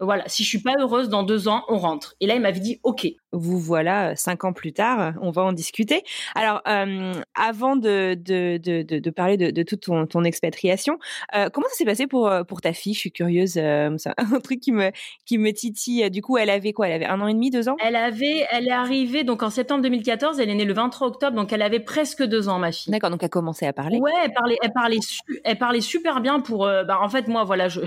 Voilà, 0.00 0.28
si 0.28 0.42
je 0.42 0.48
suis 0.48 0.62
pas 0.62 0.74
heureuse 0.80 1.08
dans 1.08 1.22
deux 1.22 1.46
ans, 1.46 1.62
on 1.68 1.78
rentre. 1.78 2.16
Et 2.20 2.26
là, 2.26 2.34
il 2.34 2.40
m'avait 2.40 2.58
dit 2.58 2.80
OK. 2.82 3.06
Vous 3.32 3.58
voilà 3.58 4.14
cinq 4.16 4.44
ans 4.44 4.52
plus 4.52 4.72
tard, 4.72 5.14
on 5.20 5.30
va 5.30 5.42
en 5.42 5.52
discuter. 5.52 6.02
Alors, 6.34 6.60
euh, 6.68 7.14
avant 7.34 7.76
de, 7.76 8.14
de, 8.14 8.58
de, 8.58 8.82
de, 8.82 9.10
parler 9.10 9.36
de, 9.36 9.50
de 9.50 9.62
toute 9.62 9.80
ton, 9.80 10.06
ton 10.06 10.24
expatriation, 10.24 10.98
euh, 11.34 11.48
comment 11.50 11.66
ça 11.68 11.74
s'est 11.76 11.84
passé 11.84 12.06
pour, 12.06 12.30
pour 12.46 12.60
ta 12.60 12.72
fille? 12.72 12.94
Je 12.94 12.98
suis 12.98 13.12
curieuse. 13.12 13.56
Euh, 13.56 13.94
c'est 13.98 14.10
un 14.18 14.40
truc 14.40 14.60
qui 14.60 14.72
me, 14.72 14.90
qui 15.24 15.38
me 15.38 15.50
titille. 15.52 16.10
Du 16.10 16.22
coup, 16.22 16.36
elle 16.36 16.50
avait 16.50 16.72
quoi? 16.72 16.88
Elle 16.88 16.94
avait 16.94 17.06
un 17.06 17.20
an 17.20 17.26
et 17.26 17.34
demi, 17.34 17.50
deux 17.50 17.68
ans? 17.68 17.76
Elle 17.82 17.96
avait, 17.96 18.46
elle 18.50 18.68
est 18.68 18.72
arrivée 18.72 19.24
donc 19.24 19.42
en 19.42 19.50
septembre 19.50 19.82
2014. 19.82 20.38
Elle 20.38 20.50
est 20.50 20.54
née 20.54 20.64
le 20.64 20.74
23 20.74 21.08
octobre, 21.08 21.36
donc 21.36 21.52
elle 21.52 21.62
avait 21.62 21.80
presque 21.80 22.22
deux 22.22 22.48
ans, 22.48 22.58
ma 22.58 22.72
fille. 22.72 22.92
D'accord, 22.92 23.10
donc 23.10 23.22
elle 23.22 23.26
a 23.26 23.30
commencé 23.30 23.66
à 23.66 23.72
parler. 23.72 23.98
Ouais, 23.98 24.10
elle 24.24 24.32
parlait, 24.32 24.58
elle 24.62 24.72
parlait, 24.72 24.98
elle 25.44 25.58
parlait 25.58 25.80
super 25.80 26.20
bien 26.20 26.40
pour. 26.40 26.66
bah, 26.66 26.98
en 27.00 27.08
fait, 27.08 27.28
moi, 27.28 27.44
voilà, 27.44 27.68
je 27.68 27.80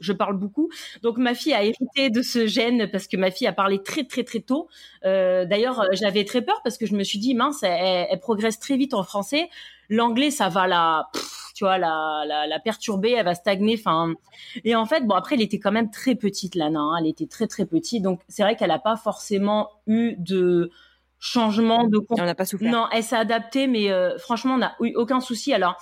je 0.00 0.12
parle 0.12 0.36
beaucoup. 0.36 0.70
Donc 1.02 1.18
ma 1.18 1.34
fille 1.34 1.54
a 1.54 1.64
hérité 1.64 2.10
de 2.10 2.22
ce 2.22 2.46
gène 2.46 2.88
parce 2.90 3.06
que 3.06 3.16
ma 3.16 3.30
fille 3.30 3.46
a 3.46 3.52
parlé 3.52 3.82
très 3.82 4.04
très 4.04 4.24
très 4.24 4.40
tôt. 4.40 4.68
Euh, 5.04 5.44
D'ailleurs, 5.44 5.86
j'avais 5.92 6.24
très 6.24 6.42
peur 6.42 6.60
parce 6.62 6.78
que 6.78 6.86
je 6.86 6.94
me 6.94 7.02
suis 7.04 7.18
dit 7.18 7.34
mince, 7.34 7.62
elle, 7.62 8.06
elle 8.10 8.20
progresse 8.20 8.58
très 8.58 8.76
vite 8.76 8.94
en 8.94 9.02
français. 9.02 9.48
L'anglais, 9.88 10.30
ça 10.30 10.48
va 10.48 10.66
la, 10.66 11.08
tu 11.54 11.64
vois, 11.64 11.78
la, 11.78 12.24
la, 12.26 12.46
la, 12.46 12.60
perturber, 12.60 13.12
elle 13.12 13.24
va 13.24 13.34
stagner. 13.34 13.76
Enfin, 13.78 14.14
et 14.64 14.74
en 14.76 14.86
fait, 14.86 15.06
bon 15.06 15.14
après, 15.14 15.34
elle 15.34 15.42
était 15.42 15.58
quand 15.58 15.72
même 15.72 15.90
très 15.90 16.14
petite, 16.14 16.54
Lana. 16.54 16.80
Hein, 16.80 16.96
elle 17.00 17.06
était 17.06 17.26
très 17.26 17.46
très 17.46 17.66
petite, 17.66 18.02
donc 18.02 18.20
c'est 18.28 18.42
vrai 18.42 18.56
qu'elle 18.56 18.68
n'a 18.68 18.78
pas 18.78 18.96
forcément 18.96 19.68
eu 19.86 20.14
de 20.18 20.70
changement 21.18 21.84
de. 21.84 22.00
On 22.10 22.16
n'a 22.16 22.34
pas 22.34 22.44
souffert. 22.44 22.70
Non, 22.70 22.86
elle 22.92 23.02
s'est 23.02 23.16
adaptée, 23.16 23.66
mais 23.66 23.90
euh, 23.90 24.16
franchement, 24.18 24.54
on 24.54 24.58
n'a 24.58 24.74
eu 24.80 24.94
aucun 24.94 25.20
souci. 25.20 25.52
Alors 25.52 25.76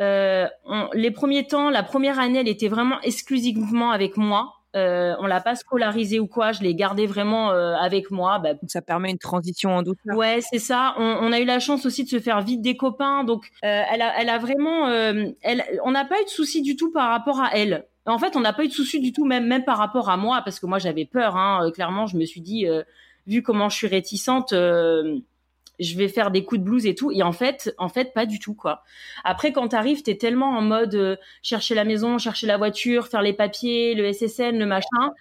euh, 0.00 0.48
les 0.94 1.10
premiers 1.10 1.46
temps, 1.46 1.70
la 1.70 1.82
première 1.82 2.18
année, 2.18 2.40
elle 2.40 2.48
était 2.48 2.68
vraiment 2.68 3.00
exclusivement 3.02 3.90
avec 3.90 4.16
moi. 4.16 4.54
Euh, 4.74 5.14
on 5.18 5.26
l'a 5.26 5.40
pas 5.40 5.54
scolarisée 5.54 6.18
ou 6.18 6.26
quoi, 6.26 6.52
je 6.52 6.62
l'ai 6.62 6.74
gardée 6.74 7.06
vraiment 7.06 7.50
euh, 7.50 7.74
avec 7.74 8.10
moi. 8.10 8.38
Bah, 8.38 8.54
donc 8.54 8.70
ça 8.70 8.80
permet 8.80 9.10
une 9.10 9.18
transition 9.18 9.76
en 9.76 9.82
douceur. 9.82 10.16
Ouais, 10.16 10.40
c'est 10.40 10.58
ça. 10.58 10.94
On, 10.98 11.02
on, 11.02 11.32
a 11.32 11.40
eu 11.40 11.44
la 11.44 11.58
chance 11.58 11.84
aussi 11.84 12.04
de 12.04 12.08
se 12.08 12.20
faire 12.20 12.40
vite 12.40 12.62
des 12.62 12.76
copains, 12.76 13.24
donc 13.24 13.50
euh, 13.64 13.82
elle, 13.92 14.00
a, 14.00 14.18
elle 14.18 14.30
a 14.30 14.38
vraiment, 14.38 14.88
euh, 14.88 15.26
elle, 15.42 15.62
on 15.84 15.90
n'a 15.90 16.04
pas 16.04 16.20
eu 16.20 16.24
de 16.24 16.30
soucis 16.30 16.62
du 16.62 16.76
tout 16.76 16.90
par 16.90 17.10
rapport 17.10 17.40
à 17.40 17.50
elle. 17.54 17.86
En 18.06 18.18
fait, 18.18 18.34
on 18.34 18.40
n'a 18.40 18.52
pas 18.52 18.64
eu 18.64 18.68
de 18.68 18.72
soucis 18.72 18.98
du 18.98 19.12
tout, 19.12 19.24
même 19.24 19.46
même 19.46 19.64
par 19.64 19.78
rapport 19.78 20.08
à 20.08 20.16
moi, 20.16 20.40
parce 20.42 20.58
que 20.58 20.66
moi 20.66 20.78
j'avais 20.78 21.04
peur. 21.04 21.36
Hein, 21.36 21.70
clairement, 21.72 22.06
je 22.06 22.16
me 22.16 22.24
suis 22.24 22.40
dit, 22.40 22.66
vu 23.26 23.42
comment 23.42 23.68
je 23.68 23.76
suis 23.76 23.86
réticente 23.86 24.52
je 25.78 25.96
vais 25.96 26.08
faire 26.08 26.30
des 26.30 26.44
coups 26.44 26.60
de 26.60 26.64
blues 26.64 26.86
et 26.86 26.94
tout. 26.94 27.10
Et 27.10 27.22
en 27.22 27.32
fait, 27.32 27.74
en 27.78 27.88
fait, 27.88 28.12
pas 28.14 28.26
du 28.26 28.38
tout, 28.38 28.54
quoi. 28.54 28.82
Après, 29.24 29.52
quand 29.52 29.68
t'arrives, 29.68 30.02
t'es 30.02 30.16
tellement 30.16 30.50
en 30.50 30.62
mode 30.62 30.94
euh, 30.94 31.16
chercher 31.42 31.74
la 31.74 31.84
maison, 31.84 32.18
chercher 32.18 32.46
la 32.46 32.56
voiture, 32.56 33.08
faire 33.08 33.22
les 33.22 33.32
papiers, 33.32 33.94
le 33.94 34.12
SSN, 34.12 34.58
le 34.58 34.66
machin. 34.66 35.12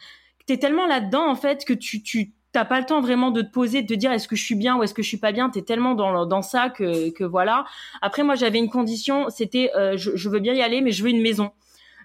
T'es 0.46 0.58
tellement 0.58 0.88
là-dedans, 0.88 1.30
en 1.30 1.36
fait, 1.36 1.66
que 1.66 1.74
tu, 1.74 2.04
tu, 2.04 2.34
t'as 2.52 2.66
pas 2.66 2.80
le 2.80 2.86
temps 2.86 3.02
vraiment 3.02 3.32
de 3.32 3.42
te 3.42 3.52
poser, 3.52 3.82
de 3.82 3.88
te 3.88 3.94
dire 3.94 4.12
est-ce 4.12 4.28
que 4.28 4.36
je 4.36 4.44
suis 4.44 4.56
bien 4.56 4.78
ou 4.78 4.84
est-ce 4.84 4.94
que 4.94 5.04
je 5.04 5.08
suis 5.08 5.18
pas 5.18 5.32
bien? 5.32 5.50
T'es 5.50 5.62
tellement 5.62 5.96
dans, 5.96 6.26
dans 6.26 6.42
ça 6.42 6.70
que, 6.70 7.10
que 7.12 7.24
voilà. 7.24 7.66
Après, 8.02 8.24
moi, 8.24 8.36
j'avais 8.36 8.60
une 8.60 8.70
condition, 8.70 9.30
c'était 9.30 9.72
euh, 9.76 9.98
je 9.98 10.30
veux 10.30 10.40
bien 10.40 10.54
y 10.54 10.62
aller, 10.62 10.82
mais 10.82 10.92
je 10.92 11.04
veux 11.04 11.10
une 11.10 11.22
maison. 11.22 11.52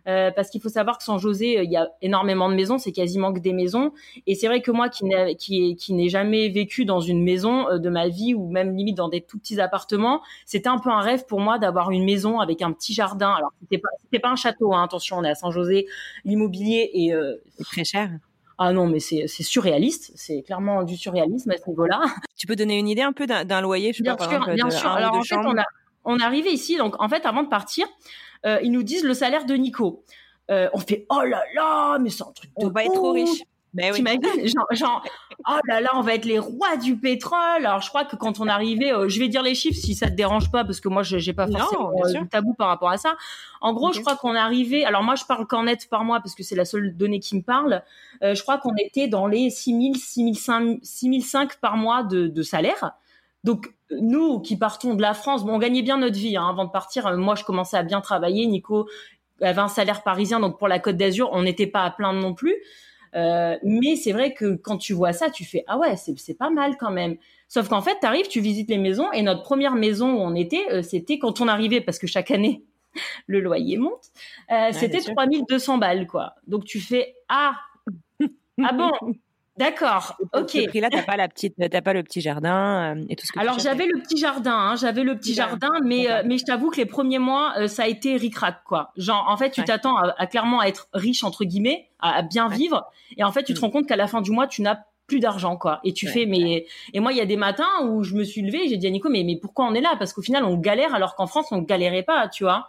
Euh, 0.07 0.31
parce 0.31 0.51
qu'il 0.51 0.61
faut 0.61 0.69
savoir 0.69 0.99
que 0.99 1.05
San 1.05 1.19
José, 1.19 1.59
euh, 1.59 1.65
il 1.65 1.71
y 1.71 1.77
a 1.77 1.89
énormément 2.01 2.49
de 2.49 2.55
maisons, 2.55 2.79
c'est 2.79 2.93
quasiment 2.93 3.33
que 3.33 3.41
des 3.41 3.53
maisons. 3.53 3.93
Et 4.27 4.37
c'est 4.37 4.47
vrai 4.47 4.63
que 4.63 4.71
moi, 4.71 4.89
qui 4.89 5.05
n'ai 5.05 5.35
qui, 5.35 5.75
qui 5.77 5.95
n'ai 5.95 6.09
jamais 6.09 6.49
vécu 6.49 6.85
dans 6.85 7.01
une 7.01 7.23
maison 7.23 7.69
euh, 7.69 7.79
de 7.79 7.89
ma 7.89 8.09
vie 8.09 8.33
ou 8.33 8.49
même 8.49 8.77
limite 8.77 8.97
dans 8.97 9.09
des 9.09 9.21
tout 9.21 9.39
petits 9.39 9.61
appartements, 9.61 10.23
c'était 10.45 10.69
un 10.69 10.79
peu 10.79 10.91
un 10.91 11.01
rêve 11.01 11.27
pour 11.27 11.41
moi 11.41 11.59
d'avoir 11.59 11.91
une 11.91 12.05
maison 12.05 12.39
avec 12.39 12.63
un 12.63 12.73
petit 12.73 12.95
jardin. 12.95 13.31
Alors 13.31 13.53
c'était 13.61 13.79
pas 13.79 13.89
c'était 14.05 14.21
pas 14.21 14.31
un 14.31 14.37
château, 14.37 14.73
hein, 14.75 14.85
attention, 14.85 15.19
on 15.19 15.25
est 15.25 15.31
à 15.31 15.35
San 15.35 15.51
José, 15.51 15.87
l'immobilier 16.25 16.91
est 16.95 17.15
c'est 17.57 17.65
très 17.65 17.85
cher. 17.85 18.11
Ah 18.59 18.73
non, 18.73 18.87
mais 18.87 19.01
c'est 19.01 19.27
surréaliste. 19.27 20.13
C'est 20.15 20.43
clairement 20.43 20.83
du 20.83 20.97
surréalisme 20.97 21.51
à 21.51 21.59
ce 21.59 21.69
niveau-là. 21.69 22.01
Tu 22.39 22.47
peux 22.47 22.57
donner 22.57 22.79
une 22.79 22.89
idée 22.89 23.03
un 23.03 23.13
peu 23.13 23.27
d'un 23.27 23.61
loyer, 23.61 23.93
je 23.93 24.03
bien 24.03 24.17
sais 24.17 24.29
sûr, 24.29 24.49
bien 24.55 24.71
sûr. 24.71 24.89
Alors 24.91 25.15
en 25.15 25.23
fait, 25.23 25.37
on 25.37 25.59
a 25.59 25.65
on 26.07 26.19
est 26.19 26.23
arrivé 26.23 26.51
ici, 26.53 26.77
donc 26.77 26.95
en 27.03 27.09
fait, 27.09 27.27
avant 27.27 27.43
de 27.43 27.49
partir, 27.49 27.87
euh, 28.45 28.59
ils 28.63 28.71
nous 28.71 28.83
disent 28.83 29.05
le 29.05 29.15
salaire 29.15 29.47
de 29.47 29.55
Nico. 29.55 30.05
Euh, 30.51 30.69
on 30.73 30.79
fait 30.79 31.07
oh 31.11 31.23
là 31.23 31.43
là, 31.55 31.99
mais 31.99 32.11
c'est 32.11 32.23
un 32.23 32.33
truc 32.33 32.51
de 32.57 32.67
on 32.67 32.69
va 32.69 32.85
être 32.85 32.93
trop 32.93 33.13
riche. 33.13 33.43
Ben 33.77 33.93
T'imagines 33.93 34.23
genre, 34.45 34.67
genre, 34.71 35.05
oh 35.47 35.59
là 35.65 35.83
là, 35.83 35.91
on 35.95 36.01
va 36.01 36.15
être 36.15 36.25
les 36.25 36.39
rois 36.39 36.79
du 36.79 36.97
pétrole. 36.97 37.67
Alors, 37.67 37.83
je 37.83 37.91
crois 37.91 38.07
que 38.07 38.17
quand 38.17 38.41
on 38.41 38.49
arrivait, 38.49 38.93
euh, 38.93 39.09
je 39.09 39.21
vais 39.21 39.29
dire 39.29 39.43
les 39.43 39.55
chiffres 39.55 39.79
si 39.79 39.95
ça 39.95 40.09
te 40.09 40.15
dérange 40.15 40.51
pas, 40.51 40.65
parce 40.65 40.81
que 40.81 40.89
moi, 40.89 41.03
je 41.03 41.19
n'ai 41.19 41.33
pas 41.35 41.47
forcément 41.47 41.93
euh, 42.03 42.25
tabou 42.31 42.55
par 42.55 42.69
rapport 42.69 42.89
à 42.89 42.97
ça. 42.97 43.17
En 43.61 43.75
gros, 43.75 43.93
je 43.93 44.01
crois 44.01 44.17
qu'on 44.17 44.35
arrivait. 44.35 44.85
Alors, 44.85 45.03
moi, 45.03 45.15
je 45.15 45.25
parle 45.25 45.47
qu'en 45.47 45.65
net 45.65 45.89
par 45.91 46.05
mois, 46.05 46.21
parce 46.21 46.35
que 46.35 46.43
c'est 46.43 46.57
la 46.57 46.65
seule 46.65 46.97
donnée 46.97 47.21
qui 47.21 47.37
me 47.37 47.43
parle. 47.43 47.83
Euh, 48.23 48.35
je 48.35 48.41
crois 48.43 48.57
qu'on 48.57 48.75
était 48.77 49.09
dans 49.09 49.27
les 49.27 49.51
6 49.51 49.93
000, 49.93 49.95
6 49.95 50.35
500 50.83 51.49
par 51.61 51.77
mois 51.77 52.03
de, 52.03 52.29
de 52.29 52.43
salaire. 52.43 52.93
Donc, 53.47 53.73
nous 53.93 54.41
qui 54.41 54.57
partons 54.57 54.95
de 54.95 55.01
la 55.01 55.15
France, 55.15 55.45
bon, 55.45 55.55
on 55.55 55.59
gagnait 55.59 55.83
bien 55.83 55.99
notre 55.99 56.19
vie 56.19 56.37
hein, 56.37 56.49
avant 56.49 56.65
de 56.65 56.71
partir. 56.71 57.17
Moi, 57.17 57.37
je 57.37 57.45
commençais 57.45 57.77
à 57.77 57.85
bien 57.85 58.01
travailler. 58.01 58.45
Nico 58.47 58.89
avait 59.41 59.61
un 59.61 59.69
salaire 59.69 60.03
parisien, 60.03 60.41
donc 60.41 60.59
pour 60.59 60.67
la 60.67 60.81
Côte 60.81 60.97
d'Azur, 60.97 61.31
on 61.33 61.43
n'était 61.43 61.69
pas 61.69 61.85
à 61.85 61.91
plaindre 61.93 62.21
non 62.21 62.35
plus. 62.35 62.57
Euh, 63.15 63.57
mais 63.63 63.95
c'est 63.95 64.11
vrai 64.11 64.35
que 64.35 64.57
quand 64.57 64.79
tu 64.79 64.95
vois 64.95 65.13
ça, 65.13 65.31
tu 65.31 65.45
fais 65.45 65.63
ah 65.69 65.79
ouais, 65.79 65.95
c'est 65.97 66.37
pas 66.37 66.51
mal 66.51 66.77
quand 66.77 66.91
même. 66.91 67.17
Sauf 67.47 67.69
qu'en 67.69 67.83
fait, 67.83 67.97
tu 68.01 68.07
arrives, 68.07 68.27
tu 68.27 68.41
visites 68.41 68.69
les 68.69 68.79
maisons 68.79 69.13
et 69.13 69.23
notre 69.23 69.43
première 69.43 69.77
maison 69.77 70.13
où 70.15 70.19
on 70.19 70.35
était, 70.35 70.67
euh, 70.73 70.83
c'était 70.83 71.21
quand 71.21 71.41
on 71.41 71.47
arrivait 71.47 71.81
parce 71.81 72.01
que 72.01 72.09
chaque 72.09 72.33
année 72.33 72.65
le 73.29 73.39
loyer 73.39 73.77
monte, 73.77 74.11
euh, 74.51 74.71
c'était 74.73 74.99
3200 74.99 75.79
balles 75.79 76.09
quoi. 76.09 76.35
Donc 76.49 76.65
tu 76.65 76.81
fais 76.81 77.15
ah 77.29 77.55
ah 78.61 78.73
bon? 78.73 78.91
D'accord, 79.59 80.17
ok. 80.35 80.51
Ce 80.51 80.69
prix-là, 80.69 80.89
t'as 80.91 81.03
pas 81.03 81.17
la 81.17 81.29
petite, 81.29 81.55
t'as 81.57 81.81
pas 81.81 81.95
le 81.95 82.03
petit 82.03 82.21
jardin 82.21 82.97
euh, 82.97 83.05
et 83.09 83.17
tout 83.17 83.27
ce 83.27 83.33
que. 83.33 83.41
Alors 83.41 83.59
j'avais 83.59 83.87
le 83.87 84.01
petit 84.03 84.19
jardin, 84.19 84.55
hein, 84.55 84.77
j'avais 84.77 85.03
le 85.03 85.17
petit 85.17 85.35
jardin, 85.35 85.71
mais 85.83 86.11
euh, 86.11 86.23
mais 86.27 86.37
je 86.37 86.45
t'avoue 86.45 86.71
que 86.71 86.77
les 86.77 86.87
premiers 86.87 87.19
mois, 87.19 87.55
euh, 87.59 87.67
ça 87.67 87.85
a 87.85 87.87
été 87.87 88.17
ric-rac 88.17 88.63
quoi. 88.65 88.93
Genre 88.97 89.27
en 89.29 89.37
fait, 89.37 89.51
tu 89.51 89.65
t'attends 89.65 89.97
à, 89.97 90.27
clairement 90.27 90.61
à 90.61 90.67
être 90.67 90.89
riche 90.93 91.25
entre 91.25 91.45
guillemets, 91.45 91.89
à, 92.01 92.23
bien 92.23 92.49
vivre, 92.49 92.85
et 93.17 93.25
en 93.25 93.33
fait, 93.33 93.45
tu 93.45 93.55
te 93.55 93.61
mm. 93.61 93.63
rends 93.63 93.71
compte 93.71 93.87
qu'à 93.87 93.97
la 93.97 94.07
fin 94.07 94.21
du 94.21 94.31
mois, 94.31 94.47
tu 94.47 94.61
n'as 94.61 94.79
plus 95.07 95.21
d'argent 95.21 95.57
quoi 95.57 95.79
et 95.85 95.93
tu 95.93 96.09
fais 96.09 96.27
mais 96.27 96.67
et 96.93 96.99
moi 96.99 97.13
il 97.13 97.19
y 97.19 97.21
a 97.21 97.27
des 97.27 97.37
matins 97.37 97.69
où 97.85 98.03
je 98.03 98.17
me 98.17 98.25
suis 98.25 98.43
levée 98.43 98.69
j'ai 98.69 98.77
dit 98.77 98.89
à 98.89 98.91
Nico 98.91 99.09
mais 99.09 99.23
mais 99.23 99.39
pourquoi 99.41 99.65
on 99.67 99.73
est 99.73 99.81
là? 99.81 99.95
Parce 100.01 100.13
qu'au 100.13 100.21
final 100.21 100.45
on 100.45 100.57
galère 100.57 100.97
alors 100.97 101.15
qu'en 101.15 101.29
France 101.29 101.47
on 101.53 101.59
galérait 101.59 102.03
pas 102.03 102.27
tu 102.27 102.43
vois 102.43 102.67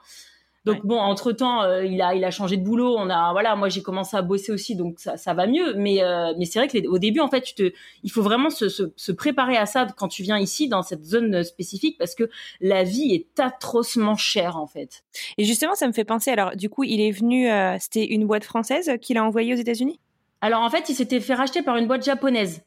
donc 0.67 0.85
bon, 0.85 0.99
entre 0.99 1.31
temps, 1.31 1.63
euh, 1.63 1.85
il 1.85 2.01
a 2.01 2.13
il 2.13 2.23
a 2.25 2.31
changé 2.31 2.57
de 2.57 2.63
boulot. 2.63 2.95
On 2.97 3.09
a 3.09 3.31
voilà, 3.31 3.55
moi 3.55 3.69
j'ai 3.69 3.81
commencé 3.81 4.17
à 4.17 4.21
bosser 4.21 4.51
aussi, 4.51 4.75
donc 4.75 4.99
ça, 4.99 5.15
ça 5.15 5.33
va 5.33 5.47
mieux. 5.47 5.73
Mais 5.75 6.03
euh, 6.03 6.33
mais 6.37 6.45
c'est 6.45 6.59
vrai 6.59 6.67
que 6.67 6.87
au 6.87 6.99
début, 6.99 7.21
en 7.21 7.29
fait, 7.29 7.41
tu 7.41 7.53
te, 7.53 7.71
il 8.03 8.11
faut 8.11 8.21
vraiment 8.21 8.49
se, 8.49 8.67
se, 8.67 8.83
se, 8.95 9.11
préparer 9.13 9.55
à 9.55 9.65
ça 9.65 9.87
quand 9.95 10.09
tu 10.09 10.23
viens 10.23 10.37
ici 10.37 10.67
dans 10.67 10.81
cette 10.81 11.05
zone 11.05 11.43
spécifique 11.43 11.97
parce 11.97 12.15
que 12.15 12.29
la 12.59 12.83
vie 12.83 13.13
est 13.13 13.39
atrocement 13.39 14.17
chère 14.17 14.57
en 14.57 14.67
fait. 14.67 15.05
Et 15.37 15.45
justement, 15.45 15.73
ça 15.73 15.87
me 15.87 15.93
fait 15.93 16.05
penser. 16.05 16.31
Alors 16.31 16.55
du 16.55 16.69
coup, 16.69 16.83
il 16.83 16.99
est 16.99 17.11
venu. 17.11 17.49
Euh, 17.49 17.77
c'était 17.79 18.05
une 18.05 18.27
boîte 18.27 18.43
française 18.43 18.91
qu'il 19.01 19.17
a 19.17 19.23
envoyée 19.23 19.53
aux 19.53 19.57
États-Unis? 19.57 19.99
Alors 20.41 20.61
en 20.61 20.69
fait, 20.69 20.89
il 20.89 20.95
s'était 20.95 21.21
fait 21.21 21.33
racheter 21.33 21.61
par 21.61 21.77
une 21.77 21.87
boîte 21.87 22.03
japonaise. 22.03 22.61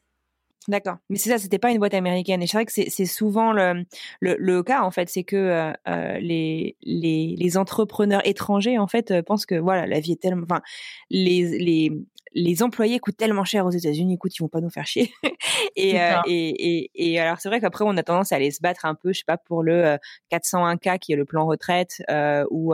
D'accord. 0.67 0.97
Mais 1.09 1.17
c'est 1.17 1.29
ça, 1.29 1.39
c'était 1.39 1.57
pas 1.57 1.71
une 1.71 1.79
boîte 1.79 1.95
américaine. 1.95 2.43
Et 2.43 2.47
c'est 2.47 2.57
vrai 2.57 2.65
que 2.65 2.71
c'est 2.71 3.05
souvent 3.05 3.51
le, 3.51 3.83
le, 4.19 4.63
cas, 4.63 4.83
en 4.83 4.91
fait, 4.91 5.09
c'est 5.09 5.23
que 5.23 5.35
euh, 5.35 5.71
euh, 5.87 6.19
les, 6.19 6.77
les, 6.83 7.35
les 7.35 7.57
entrepreneurs 7.57 8.21
étrangers, 8.25 8.77
en 8.77 8.87
fait, 8.87 9.09
euh, 9.09 9.23
pensent 9.23 9.47
que 9.47 9.55
voilà, 9.55 9.87
la 9.87 9.99
vie 9.99 10.11
est 10.13 10.21
tellement... 10.21 10.43
Enfin, 10.43 10.61
les, 11.09 11.57
les, 11.57 11.91
les 12.33 12.63
employés 12.63 12.99
coûtent 12.99 13.17
tellement 13.17 13.43
cher 13.43 13.65
aux 13.65 13.71
États-Unis, 13.71 14.15
écoute, 14.15 14.35
ils 14.37 14.41
vont 14.41 14.47
pas 14.47 14.61
nous 14.61 14.69
faire 14.69 14.85
chier. 14.85 15.11
et, 15.75 16.01
euh, 16.01 16.15
et, 16.27 16.83
et, 16.85 16.91
et, 16.95 17.19
alors 17.19 17.39
c'est 17.39 17.49
vrai 17.49 17.59
qu'après 17.59 17.83
on 17.85 17.95
a 17.97 18.03
tendance 18.03 18.31
à 18.31 18.37
aller 18.37 18.51
se 18.51 18.61
battre 18.61 18.85
un 18.85 18.95
peu, 18.95 19.13
je 19.13 19.19
sais 19.19 19.25
pas, 19.25 19.37
pour 19.37 19.63
le 19.63 19.97
401k 20.31 20.99
qui 20.99 21.13
est 21.13 21.15
le 21.15 21.25
plan 21.25 21.45
retraite 21.45 22.01
euh, 22.09 22.45
ou 22.49 22.73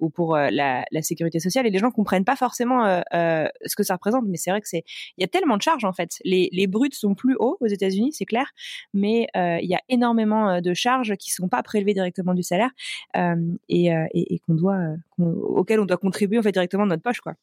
ou 0.00 0.10
pour 0.10 0.36
la, 0.36 0.84
la, 0.90 1.02
sécurité 1.02 1.40
sociale. 1.40 1.66
Et 1.66 1.70
les 1.70 1.78
gens 1.78 1.90
comprennent 1.90 2.24
pas 2.24 2.36
forcément 2.36 3.02
ce 3.12 3.76
que 3.76 3.82
ça 3.82 3.94
représente, 3.94 4.24
mais 4.26 4.36
c'est 4.36 4.50
vrai 4.50 4.60
que 4.60 4.68
c'est 4.68 4.84
il 5.16 5.22
y 5.22 5.24
a 5.24 5.28
tellement 5.28 5.56
de 5.56 5.62
charges 5.62 5.84
en 5.84 5.92
fait. 5.92 6.18
Les 6.24 6.48
les 6.52 6.66
bruts 6.66 6.88
sont 6.92 7.14
plus 7.14 7.36
hauts 7.38 7.56
aux 7.60 7.66
États-Unis, 7.66 8.12
c'est 8.12 8.24
clair, 8.24 8.52
mais 8.94 9.26
euh, 9.36 9.58
il 9.60 9.68
y 9.68 9.74
a 9.74 9.80
énormément 9.88 10.60
de 10.60 10.74
charges 10.74 11.16
qui 11.16 11.30
sont 11.30 11.48
pas 11.48 11.62
prélevées 11.62 11.94
directement 11.94 12.34
du 12.34 12.42
salaire 12.42 12.70
euh, 13.16 13.36
et, 13.68 13.90
et, 14.14 14.38
qu'on 14.40 14.54
doit, 14.54 14.78
auxquelles 15.18 15.80
on 15.80 15.86
doit 15.86 15.96
contribuer 15.96 16.38
en 16.38 16.42
fait 16.42 16.52
directement 16.52 16.84
de 16.84 16.90
notre 16.90 17.02
poche, 17.02 17.20
quoi. 17.20 17.34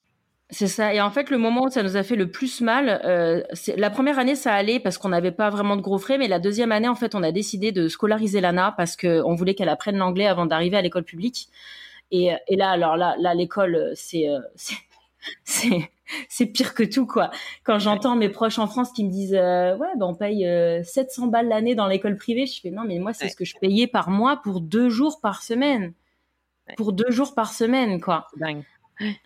C'est 0.49 0.67
ça. 0.67 0.93
Et 0.93 1.01
en 1.01 1.09
fait, 1.09 1.29
le 1.29 1.37
moment 1.37 1.63
où 1.63 1.69
ça 1.69 1.81
nous 1.81 1.97
a 1.97 2.03
fait 2.03 2.15
le 2.15 2.29
plus 2.29 2.61
mal, 2.61 3.01
euh, 3.05 3.41
la 3.75 3.89
première 3.89 4.19
année, 4.19 4.35
ça 4.35 4.53
allait 4.53 4.79
parce 4.79 4.97
qu'on 4.97 5.09
n'avait 5.09 5.31
pas 5.31 5.49
vraiment 5.49 5.75
de 5.75 5.81
gros 5.81 5.97
frais, 5.97 6.17
mais 6.17 6.27
la 6.27 6.39
deuxième 6.39 6.71
année, 6.71 6.87
en 6.87 6.95
fait, 6.95 7.15
on 7.15 7.23
a 7.23 7.31
décidé 7.31 7.71
de 7.71 7.87
scolariser 7.87 8.39
Lana 8.39 8.73
parce 8.77 8.95
qu'on 8.95 9.33
voulait 9.35 9.55
qu'elle 9.55 9.69
apprenne 9.69 9.97
l'anglais 9.97 10.27
avant 10.27 10.45
d'arriver 10.45 10.77
à 10.77 10.81
l'école 10.81 11.05
publique. 11.05 11.47
Et, 12.11 12.31
et, 12.47 12.55
là, 12.55 12.69
alors 12.69 12.97
là, 12.97 13.15
là, 13.19 13.33
l'école, 13.33 13.91
c'est, 13.95 14.27
c'est, 15.43 15.91
c'est 16.29 16.45
pire 16.45 16.73
que 16.73 16.83
tout 16.83 17.07
quoi. 17.07 17.31
Quand 17.63 17.79
j'entends 17.79 18.15
mes 18.15 18.29
proches 18.29 18.59
en 18.59 18.67
France 18.67 18.91
qui 18.91 19.03
me 19.03 19.09
disent 19.09 19.35
euh, 19.35 19.75
ouais 19.77 19.87
ben 19.97 20.05
on 20.07 20.15
paye 20.15 20.47
700 20.83 21.27
euh, 21.27 21.29
balles 21.29 21.47
l'année 21.47 21.75
dans 21.75 21.87
l'école 21.87 22.17
privée, 22.17 22.45
je 22.45 22.59
fais 22.59 22.71
non 22.71 22.83
mais 22.85 22.99
moi 22.99 23.13
c'est 23.13 23.29
ce 23.29 23.35
que 23.35 23.45
je 23.45 23.55
payais 23.59 23.87
par 23.87 24.09
mois 24.09 24.37
pour 24.37 24.61
deux 24.61 24.89
jours 24.89 25.21
par 25.21 25.41
semaine, 25.41 25.93
pour 26.77 26.93
deux 26.93 27.09
jours 27.09 27.33
par 27.33 27.53
semaine 27.53 27.99
quoi. 28.01 28.27
Dingue. 28.37 28.63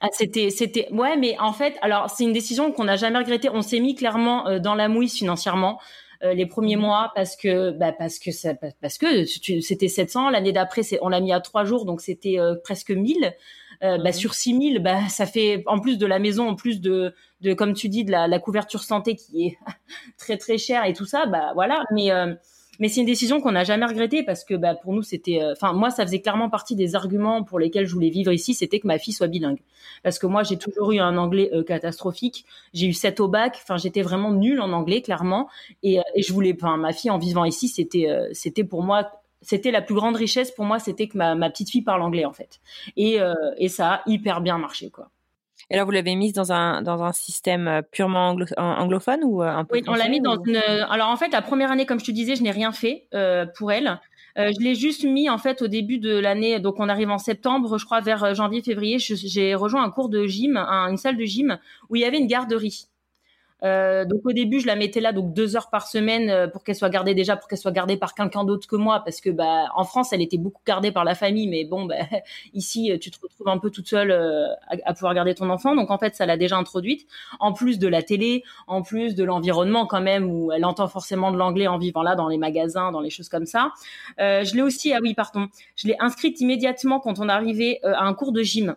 Ah, 0.02 0.08
c'était, 0.12 0.50
c'était, 0.50 0.88
ouais, 0.92 1.18
mais 1.18 1.38
en 1.40 1.54
fait, 1.54 1.76
alors 1.82 2.10
c'est 2.10 2.24
une 2.24 2.34
décision 2.34 2.72
qu'on 2.72 2.86
n'a 2.86 2.96
jamais 2.96 3.18
regrettée. 3.20 3.50
On 3.50 3.62
s'est 3.62 3.80
mis 3.80 3.96
clairement 3.96 4.48
euh, 4.48 4.60
dans 4.60 4.76
la 4.76 4.88
mouise 4.88 5.14
financièrement. 5.14 5.80
les 6.24 6.48
premiers 6.48 6.78
mmh. 6.78 6.82
mois 6.82 7.12
parce 7.14 7.36
que 7.36 7.70
bah 7.78 7.92
parce 7.92 8.18
que 8.18 8.32
ça 8.32 8.56
parce 8.82 8.98
que 8.98 9.26
c'était 9.26 9.88
700 9.88 10.32
l'année 10.32 10.52
d'après 10.52 10.82
c'est 10.82 10.98
on 11.04 11.10
l'a 11.10 11.20
mis 11.20 11.32
à 11.32 11.40
trois 11.42 11.64
jours 11.64 11.86
donc 11.86 12.02
c'était 12.02 12.38
presque 12.64 12.90
1000 12.90 13.36
euh, 13.84 13.98
bah, 14.00 14.12
sur 14.12 14.34
6000, 14.34 14.80
bah, 14.80 15.08
ça 15.10 15.26
fait 15.26 15.64
en 15.68 15.80
plus 15.80 15.98
de 15.98 16.06
la 16.06 16.20
maison, 16.20 16.50
en 16.50 16.56
plus 16.56 16.82
de, 16.82 17.14
de 17.42 17.54
comme 17.54 17.74
tu 17.74 17.90
dis, 17.90 18.04
de 18.06 18.12
la, 18.12 18.28
la 18.28 18.40
couverture 18.40 18.84
santé 18.84 19.16
qui 19.16 19.46
est 19.46 19.58
très 20.18 20.38
très 20.38 20.58
chère 20.58 20.86
et 20.86 20.94
tout 20.94 21.06
ça, 21.06 21.26
bah 21.28 21.52
voilà. 21.54 21.84
Mais 21.94 22.12
euh, 22.12 22.34
mais 22.80 22.90
c'est 22.90 23.02
une 23.02 23.06
décision 23.06 23.42
qu'on 23.42 23.52
n'a 23.52 23.64
jamais 23.64 23.86
regrettée 23.86 24.24
parce 24.24 24.44
que 24.44 24.54
bah, 24.54 24.76
pour 24.76 24.94
nous 24.94 25.04
c'était, 25.04 25.42
euh, 25.42 25.54
enfin 25.54 25.74
moi 25.74 25.90
ça 25.90 26.06
faisait 26.06 26.22
clairement 26.22 26.50
partie 26.50 26.76
des 26.76 26.96
arguments 26.96 27.44
pour 27.44 27.60
lesquels 27.60 27.86
je 27.86 27.94
voulais 27.94 28.10
vivre 28.10 28.32
ici, 28.32 28.54
c'était 28.54 28.80
que 28.80 28.88
ma 28.88 28.98
fille 28.98 29.14
soit 29.14 29.28
bilingue. 29.28 29.60
Parce 30.04 30.20
que 30.20 30.28
moi 30.28 30.44
j'ai 30.44 30.58
toujours 30.58 30.92
eu 30.92 31.00
un 31.00 31.18
anglais 31.18 31.52
catastrophique, 31.66 32.46
j'ai 32.74 32.88
eu 32.88 32.94
7 32.94 33.20
au 33.20 33.28
bac, 33.28 33.60
enfin 33.62 33.78
j'étais 33.78 34.02
vraiment 34.02 34.32
nulle 34.32 34.62
en 34.62 34.72
anglais 34.72 35.02
clairement 35.02 35.48
et, 35.84 36.00
et 36.16 36.22
je 36.22 36.34
voulais, 36.34 36.56
enfin 36.60 36.78
ma 36.78 36.94
fille 36.94 37.12
en 37.12 37.18
vivant 37.18 37.46
ici 37.46 37.68
c'était 37.68 38.08
c'était 38.34 38.64
pour 38.64 38.84
moi 38.84 39.10
c'était 39.42 39.72
la 39.72 39.82
plus 39.82 39.96
grande 39.96 40.16
richesse 40.16 40.52
pour 40.52 40.66
moi, 40.66 40.80
c'était 40.80 41.08
que 41.08 41.18
ma, 41.18 41.50
petite 41.50 41.70
fille 41.70 41.82
parle 41.82 42.02
anglais 42.02 42.26
en 42.26 42.34
fait. 42.34 42.60
Et, 42.96 43.22
euh, 43.22 43.34
et 43.58 43.70
ça 43.70 43.96
a 43.96 44.02
hyper 44.06 44.42
bien 44.42 44.58
marché 44.58 44.90
quoi. 44.90 45.10
Et 45.70 45.76
alors 45.76 45.86
vous 45.86 45.92
l'avez 45.92 46.16
mise 46.16 46.34
dans 46.34 46.52
un 46.54 46.82
dans 46.82 47.04
un 47.04 47.12
système 47.12 47.68
euh, 47.68 47.82
purement 47.82 48.36
anglophone 48.58 49.20
ou 49.24 49.44
euh, 49.44 49.48
un 49.48 49.66
peu 49.66 49.76
Oui, 49.76 49.84
on 49.88 49.96
l'a 49.96 50.08
mis 50.08 50.22
dans 50.22 50.42
une. 50.42 50.58
Alors 50.58 51.10
en 51.10 51.18
fait, 51.18 51.30
la 51.30 51.42
première 51.42 51.72
année, 51.72 51.86
comme 51.86 52.00
je 52.00 52.06
te 52.06 52.12
disais, 52.12 52.36
je 52.36 52.44
n'ai 52.44 52.52
rien 52.52 52.72
fait 52.72 53.08
euh, 53.14 53.46
pour 53.58 53.72
elle. 53.72 54.00
Euh, 54.38 54.52
je 54.58 54.64
l'ai 54.64 54.76
juste 54.76 55.04
mis 55.04 55.30
en 55.30 55.40
fait 55.40 55.62
au 55.62 55.68
début 55.68 55.98
de 55.98 56.16
l'année, 56.16 56.60
donc 56.60 56.76
on 56.80 56.90
arrive 56.90 57.10
en 57.10 57.18
septembre, 57.18 57.78
je 57.80 57.86
crois 57.86 58.02
vers 58.02 58.36
janvier-février. 58.36 59.00
J'ai 59.00 59.56
rejoint 59.56 59.84
un 59.84 59.90
cours 59.90 60.10
de 60.10 60.26
gym, 60.28 60.58
une 60.58 60.98
salle 60.98 61.18
de 61.18 61.26
gym 61.26 61.58
où 61.90 61.96
il 61.96 62.04
y 62.04 62.06
avait 62.06 62.20
une 62.20 62.28
garderie. 62.28 62.88
Euh, 63.64 64.06
donc 64.06 64.22
au 64.26 64.34
début, 64.34 64.60
je 64.60 64.68
la 64.68 64.76
mettais 64.76 65.00
là 65.00 65.14
donc 65.14 65.34
deux 65.34 65.56
heures 65.56 65.70
par 65.70 65.88
semaine 65.88 66.30
euh, 66.30 66.48
pour 66.48 66.64
qu'elle 66.64 66.76
soit 66.76 66.90
gardée 66.90 67.16
déjà, 67.16 67.36
pour 67.36 67.48
qu'elle 67.48 67.58
soit 67.58 67.72
gardée 67.72 67.98
par 67.98 68.14
quelqu'un 68.14 68.44
d'autre 68.44 68.68
que 68.68 68.76
moi, 68.76 69.02
parce 69.04 69.22
que 69.22 69.30
bah 69.30 69.66
en 69.76 69.84
France, 69.84 70.14
elle 70.14 70.22
était 70.22 70.38
beaucoup 70.38 70.62
gardée 70.66 70.92
par 70.92 71.04
la 71.04 71.16
famille, 71.16 71.48
mais 71.48 71.66
bon, 71.66 71.86
bah, 71.86 71.96
ici, 72.54 72.92
tu 73.02 73.12
te 73.12 73.20
retrouves 73.22 73.48
un 73.48 73.58
peu 73.58 73.72
toute 73.72 73.88
seule 73.88 74.12
euh, 74.12 74.48
à, 74.68 74.94
pouvoir 74.94 75.14
garder 75.14 75.34
ton 75.34 75.50
enfant. 75.50 75.76
Donc 75.76 75.92
en 75.92 75.98
fait, 75.98 76.16
ça 76.16 76.26
l'a 76.26 76.38
déjà 76.38 76.58
introduite. 76.58 77.08
En 77.40 77.54
plus 77.54 77.80
de 77.80 77.88
la 77.88 78.04
télé, 78.04 78.44
en 78.68 78.82
plus 78.82 79.16
de 79.16 79.24
l'environnement 79.24 79.86
quand 79.88 80.02
même 80.02 80.30
où 80.30 80.52
elle 80.52 80.66
entend 80.66 80.88
forcément 80.88 81.32
de 81.32 81.38
l'anglais 81.38 81.68
en 81.68 81.78
vivant 81.78 82.04
là 82.04 82.16
dans 82.16 82.28
les 82.28 82.38
magasins, 82.38 82.92
dans 82.92 83.02
les 83.02 83.10
choses 83.10 83.30
comme 83.30 83.46
ça. 83.46 83.72
Euh, 84.20 84.44
je 84.44 84.56
l'ai 84.56 84.62
aussi, 84.62 84.94
ah 84.94 85.00
oui, 85.02 85.14
pardon, 85.14 85.48
je 85.76 85.88
l'ai 85.88 85.96
inscrite 86.00 86.40
immédiatement 86.42 87.00
quand 87.00 87.20
on 87.20 87.30
arrivait 87.30 87.80
à 87.84 88.04
un 88.04 88.14
cours 88.14 88.32
de 88.32 88.44
gym. 88.44 88.76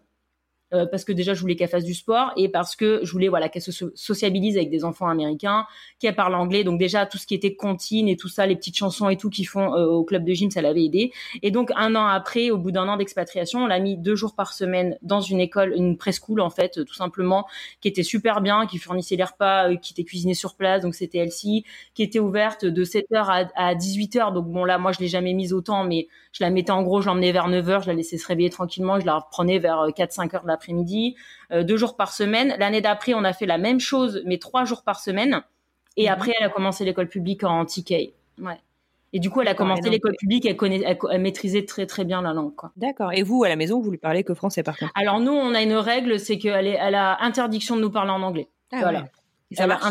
Euh, 0.72 0.87
parce 0.87 1.04
que 1.04 1.12
déjà 1.12 1.35
je 1.35 1.40
voulais 1.40 1.56
qu'elle 1.56 1.68
fasse 1.68 1.85
du 1.85 1.94
sport 1.94 2.33
et 2.37 2.48
parce 2.48 2.76
que 2.76 3.00
je 3.02 3.11
voulais 3.11 3.28
voilà 3.28 3.48
qu'elle 3.48 3.62
se 3.62 3.72
sociabilise 3.94 4.56
avec 4.56 4.70
des 4.70 4.85
enfants 4.85 5.09
américains, 5.09 5.66
qu'elle 5.98 6.14
parle 6.14 6.35
anglais. 6.35 6.62
Donc 6.62 6.78
déjà 6.78 7.06
tout 7.06 7.18
ce 7.18 7.26
qui 7.26 7.35
était 7.35 7.54
comptine 7.54 8.09
et 8.09 8.16
tout 8.16 8.28
ça, 8.28 8.46
les 8.46 8.54
petites 8.54 8.76
chansons 8.76 9.09
et 9.09 9.16
tout 9.16 9.30
qu'ils 9.30 9.48
font 9.48 9.74
euh, 9.74 9.87
au 9.87 10.04
club 10.04 10.24
de 10.24 10.33
gym, 10.33 10.50
ça 10.50 10.62
l'avait 10.62 10.85
aidé. 10.85 11.12
Et 11.42 11.50
donc 11.50 11.72
un 11.74 11.96
an 11.96 12.06
après, 12.06 12.50
au 12.50 12.59
bout 12.59 12.70
d'un 12.70 12.87
an 12.88 12.96
d'expatriation, 12.96 13.64
on 13.64 13.66
l'a 13.66 13.80
mis 13.80 13.96
deux 13.96 14.14
jours 14.14 14.35
par 14.35 14.52
semaine 14.52 14.96
dans 15.02 15.20
une 15.20 15.40
école, 15.40 15.72
une 15.74 15.96
preschool 15.96 16.40
en 16.40 16.50
fait, 16.50 16.85
tout 16.85 16.94
simplement, 16.94 17.46
qui 17.80 17.88
était 17.88 18.04
super 18.04 18.40
bien, 18.40 18.66
qui 18.66 18.78
fournissait 18.78 19.16
les 19.16 19.24
repas, 19.24 19.70
euh, 19.70 19.76
qui 19.76 19.92
était 19.92 20.04
cuisiné 20.04 20.35
sur 20.35 20.54
place, 20.54 20.83
donc 20.83 20.94
c'était 20.94 21.18
elle-ci, 21.18 21.64
qui 21.94 22.02
était 22.04 22.20
ouverte 22.20 22.64
de 22.64 22.85
7h 22.85 23.04
à, 23.12 23.48
à 23.56 23.74
18h. 23.74 24.33
Donc 24.33 24.46
bon 24.46 24.64
là, 24.64 24.78
moi 24.78 24.92
je 24.92 25.00
l'ai 25.00 25.09
jamais 25.09 25.35
mise 25.35 25.52
autant, 25.52 25.85
mais 25.85 26.06
je 26.33 26.44
la 26.44 26.50
mettais 26.50 26.70
en 26.70 26.83
gros, 26.83 27.00
je 27.00 27.06
l'emmenais 27.06 27.33
vers 27.33 27.48
9h, 27.48 27.83
je 27.83 27.88
la 27.88 27.94
laissais 27.94 28.18
se 28.18 28.26
réveiller 28.26 28.50
tranquillement, 28.50 29.00
je 29.00 29.06
la 29.06 29.18
reprenais 29.18 29.59
vers 29.59 29.88
4-5 29.88 30.37
heures 30.37 30.42
de 30.42 30.48
l'après-midi, 30.61 31.16
euh, 31.53 31.64
deux 31.64 31.77
jours 31.77 31.96
par 31.96 32.12
semaine. 32.12 32.55
L'année 32.59 32.81
d'après, 32.81 33.14
on 33.14 33.25
a 33.25 33.33
fait 33.33 33.46
la 33.46 33.59
même 33.59 33.81
chose, 33.81 34.23
mais 34.27 34.38
trois 34.38 34.64
jours 34.64 34.83
par 34.83 35.01
semaine. 35.01 35.42
Et 35.96 36.07
mhm. 36.07 36.12
après, 36.12 36.33
elle 36.38 36.46
a 36.46 36.51
commencé 36.51 36.85
l'école 36.85 37.09
publique 37.09 37.44
en 37.44 37.64
TK. 37.64 38.12
Ouais. 38.38 38.59
Et 39.12 39.18
du 39.18 39.29
coup, 39.29 39.40
elle 39.40 39.49
a 39.49 39.55
commencé 39.55 39.90
l'école 39.90 40.14
publique, 40.16 40.46
elle, 40.46 40.57
connaît, 40.57 40.83
elle, 40.85 41.20
maîtrisait 41.20 41.64
très 41.64 41.87
très 41.87 42.05
bien 42.05 42.23
la 42.23 42.33
langue. 42.33 42.53
D'accord. 42.77 43.12
Et 43.12 43.25
vous, 43.25 43.42
à 43.42 43.49
la 43.49 43.57
maison, 43.57 43.81
vous 43.81 43.90
lui 43.90 43.99
parlez 43.99 44.23
que 44.23 44.35
français 44.35 44.62
par 44.62 44.79
contre? 44.79 44.92
Alors 44.94 45.18
nous, 45.18 45.33
on 45.33 45.53
a 45.53 45.62
une 45.62 45.75
règle, 45.75 46.20
c'est 46.20 46.38
qu'elle 46.38 46.68
elle 46.68 46.94
a 46.94 47.20
interdiction 47.20 47.75
de 47.75 47.81
nous 47.81 47.90
parler 47.90 48.12
en 48.12 48.23
anglais. 48.23 48.49
Ah 48.70 48.79
voilà. 48.83 49.09
ça 49.51 49.66
marche. 49.66 49.90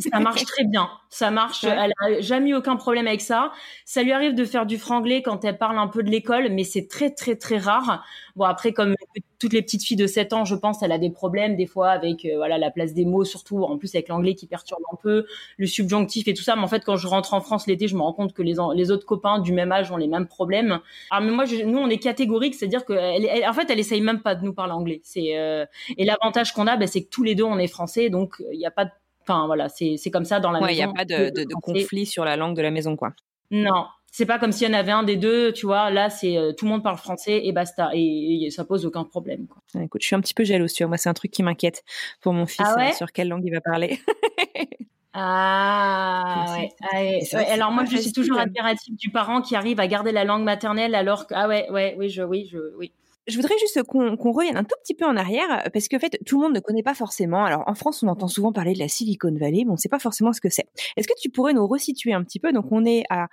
ça 0.00 0.20
marche 0.20 0.44
très 0.44 0.64
bien. 0.64 0.90
Ça 1.08 1.30
marche. 1.30 1.64
Elle 1.64 1.92
a 1.98 2.20
jamais 2.20 2.50
eu 2.50 2.54
aucun 2.54 2.76
problème 2.76 3.06
avec 3.06 3.22
ça. 3.22 3.52
Ça 3.86 4.02
lui 4.02 4.12
arrive 4.12 4.34
de 4.34 4.44
faire 4.44 4.66
du 4.66 4.76
franglais 4.76 5.22
quand 5.22 5.46
elle 5.46 5.56
parle 5.56 5.78
un 5.78 5.88
peu 5.88 6.02
de 6.02 6.10
l'école, 6.10 6.50
mais 6.50 6.64
c'est 6.64 6.88
très 6.88 7.08
très 7.08 7.36
très 7.36 7.56
rare. 7.56 8.04
Bon 8.36 8.44
après, 8.44 8.74
comme 8.74 8.94
toutes 9.42 9.54
les 9.54 9.62
petites 9.62 9.82
filles 9.82 9.96
de 9.96 10.06
7 10.06 10.34
ans, 10.34 10.44
je 10.44 10.54
pense, 10.54 10.84
elle 10.84 10.92
a 10.92 10.98
des 10.98 11.10
problèmes 11.10 11.56
des 11.56 11.66
fois 11.66 11.90
avec 11.90 12.24
euh, 12.24 12.36
voilà 12.36 12.58
la 12.58 12.70
place 12.70 12.94
des 12.94 13.04
mots, 13.04 13.24
surtout 13.24 13.64
en 13.64 13.76
plus 13.76 13.92
avec 13.96 14.06
l'anglais 14.06 14.36
qui 14.36 14.46
perturbe 14.46 14.82
un 14.92 14.96
peu, 15.02 15.26
le 15.56 15.66
subjonctif 15.66 16.28
et 16.28 16.34
tout 16.34 16.44
ça. 16.44 16.54
Mais 16.54 16.62
en 16.62 16.68
fait, 16.68 16.84
quand 16.84 16.96
je 16.96 17.08
rentre 17.08 17.34
en 17.34 17.40
France 17.40 17.66
l'été, 17.66 17.88
je 17.88 17.96
me 17.96 18.02
rends 18.02 18.12
compte 18.12 18.34
que 18.34 18.42
les, 18.42 18.54
les 18.76 18.90
autres 18.92 19.04
copains 19.04 19.40
du 19.40 19.52
même 19.52 19.72
âge 19.72 19.90
ont 19.90 19.96
les 19.96 20.06
mêmes 20.06 20.28
problèmes. 20.28 20.78
Alors 21.10 21.24
mais 21.24 21.32
moi, 21.34 21.44
nous, 21.66 21.78
on 21.78 21.88
est 21.88 21.98
catégorique, 21.98 22.54
c'est-à-dire 22.54 22.84
que 22.84 22.92
elle, 22.92 23.44
en 23.44 23.52
fait, 23.52 23.68
elle 23.68 23.80
essaye 23.80 24.00
même 24.00 24.22
pas 24.22 24.36
de 24.36 24.44
nous 24.44 24.54
parler 24.54 24.74
anglais. 24.74 25.00
C'est 25.02 25.36
euh, 25.36 25.66
et 25.98 26.04
l'avantage 26.04 26.52
qu'on 26.52 26.68
a, 26.68 26.76
ben, 26.76 26.86
c'est 26.86 27.02
que 27.02 27.10
tous 27.10 27.24
les 27.24 27.34
deux, 27.34 27.42
on 27.42 27.58
est 27.58 27.66
français, 27.66 28.10
donc 28.10 28.36
il 28.52 28.58
n'y 28.58 28.66
a 28.66 28.70
pas 28.70 28.84
de 28.84 28.90
Enfin 29.24 29.46
voilà, 29.46 29.68
c'est 29.68 30.10
comme 30.12 30.24
ça 30.24 30.40
dans 30.40 30.50
la 30.50 30.60
ouais, 30.60 30.66
maison. 30.66 30.82
Il 30.82 30.84
n'y 30.84 30.90
a 30.90 30.92
pas 30.92 31.04
de, 31.04 31.30
de, 31.30 31.44
de 31.44 31.54
conflit 31.54 32.06
sur 32.06 32.24
la 32.24 32.36
langue 32.36 32.56
de 32.56 32.62
la 32.62 32.72
maison, 32.72 32.96
quoi. 32.96 33.12
Non, 33.52 33.84
c'est 34.12 34.26
pas 34.26 34.38
comme 34.38 34.52
s'il 34.52 34.68
y 34.68 34.70
en 34.70 34.78
avait 34.78 34.92
un 34.92 35.04
des 35.04 35.16
deux, 35.16 35.52
tu 35.54 35.64
vois. 35.64 35.90
Là, 35.90 36.10
c'est 36.10 36.36
euh, 36.36 36.52
tout 36.52 36.66
le 36.66 36.70
monde 36.70 36.82
parle 36.82 36.98
français 36.98 37.40
et 37.44 37.50
basta. 37.50 37.90
Et, 37.94 38.48
ça 38.50 38.62
pose 38.62 38.84
aucun 38.84 39.04
problème. 39.04 39.46
Quoi. 39.46 39.82
Écoute, 39.82 40.02
je 40.02 40.06
suis 40.06 40.14
un 40.14 40.20
petit 40.20 40.34
peu 40.34 40.44
jalouse, 40.44 40.74
tu 40.74 40.82
vois. 40.82 40.88
Moi, 40.88 40.98
c'est 40.98 41.08
un 41.08 41.14
truc 41.14 41.30
qui 41.30 41.42
m'inquiète 41.42 41.82
pour 42.20 42.34
mon 42.34 42.44
fils 42.44 42.66
ah 42.68 42.88
euh, 42.88 42.92
sur 42.92 43.10
quelle 43.10 43.28
langue 43.28 43.42
il 43.46 43.52
va 43.52 43.62
parler. 43.62 43.98
ah, 45.14 46.44
ouais. 46.58 46.68
Ah 46.82 46.96
ouais. 46.98 47.46
Alors 47.48 47.70
moi, 47.70 47.86
je 47.86 47.96
suis 47.96 48.12
toujours 48.12 48.38
admirative 48.38 48.96
du 48.96 49.08
parent 49.10 49.40
qui 49.40 49.56
arrive 49.56 49.80
à 49.80 49.86
garder 49.86 50.12
la 50.12 50.24
langue 50.24 50.44
maternelle 50.44 50.94
alors 50.94 51.26
que 51.26 51.32
ah 51.34 51.48
ouais, 51.48 51.70
ouais, 51.70 51.96
oui, 51.98 52.10
je, 52.10 52.22
oui, 52.22 52.46
je, 52.52 52.58
oui. 52.76 52.92
Je 53.28 53.36
voudrais 53.36 53.56
juste 53.60 53.80
qu'on 53.84 54.32
revienne 54.32 54.56
un 54.56 54.64
tout 54.64 54.74
petit 54.82 54.94
peu 54.94 55.04
en 55.04 55.16
arrière 55.16 55.70
parce 55.72 55.86
que 55.86 55.94
en 55.94 56.00
fait 56.00 56.18
tout 56.26 56.40
le 56.40 56.42
monde 56.42 56.56
ne 56.56 56.60
connaît 56.60 56.82
pas 56.82 56.94
forcément. 56.94 57.44
Alors 57.44 57.62
en 57.68 57.74
France 57.74 58.02
on 58.02 58.08
entend 58.08 58.26
souvent 58.26 58.52
parler 58.52 58.74
de 58.74 58.80
la 58.80 58.88
Silicon 58.88 59.32
Valley, 59.38 59.62
mais 59.64 59.70
on 59.70 59.74
ne 59.74 59.78
sait 59.78 59.88
pas 59.88 60.00
forcément 60.00 60.32
ce 60.32 60.40
que 60.40 60.48
c'est. 60.48 60.66
Est-ce 60.96 61.06
que 61.06 61.14
tu 61.20 61.30
pourrais 61.30 61.52
nous 61.52 61.64
resituer 61.68 62.12
un 62.12 62.24
petit 62.24 62.40
peu? 62.40 62.52
Donc 62.52 62.66
on 62.72 62.84
est 62.84 63.04
à 63.10 63.28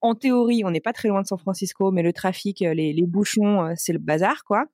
en 0.00 0.14
théorie, 0.14 0.62
on 0.64 0.70
n'est 0.70 0.80
pas 0.80 0.92
très 0.92 1.08
loin 1.08 1.22
de 1.22 1.26
San 1.26 1.38
Francisco, 1.38 1.90
mais 1.90 2.02
le 2.02 2.12
trafic, 2.12 2.62
euh, 2.62 2.74
les, 2.74 2.92
les 2.92 3.06
bouchons, 3.06 3.62
euh, 3.64 3.72
c'est 3.76 3.92
le 3.92 3.98
bazar, 3.98 4.44
quoi. 4.44 4.64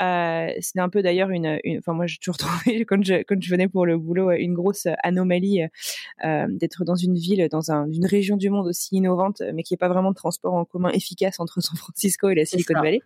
Euh, 0.00 0.48
c'est 0.60 0.80
un 0.80 0.88
peu 0.88 1.02
d'ailleurs 1.02 1.30
une, 1.30 1.58
enfin 1.78 1.92
moi 1.92 2.06
j'ai 2.06 2.16
toujours 2.18 2.36
trouvé 2.38 2.84
quand 2.84 3.02
je 3.04 3.22
quand 3.22 3.40
je 3.40 3.50
venais 3.50 3.68
pour 3.68 3.86
le 3.86 3.98
boulot 3.98 4.30
une 4.32 4.54
grosse 4.54 4.86
anomalie 5.02 5.62
euh, 6.24 6.46
d'être 6.48 6.84
dans 6.84 6.94
une 6.94 7.14
ville, 7.14 7.46
dans 7.50 7.70
un, 7.70 7.86
une 7.90 8.06
région 8.06 8.36
du 8.36 8.50
monde 8.50 8.66
aussi 8.66 8.96
innovante, 8.96 9.42
mais 9.54 9.62
qui 9.62 9.74
n'est 9.74 9.78
pas 9.78 9.88
vraiment 9.88 10.10
de 10.10 10.16
transport 10.16 10.54
en 10.54 10.64
commun 10.64 10.90
efficace 10.90 11.40
entre 11.40 11.60
San 11.60 11.76
Francisco 11.76 12.28
et 12.30 12.34
la 12.34 12.44
Silicon 12.44 12.74
Valley. 12.74 13.00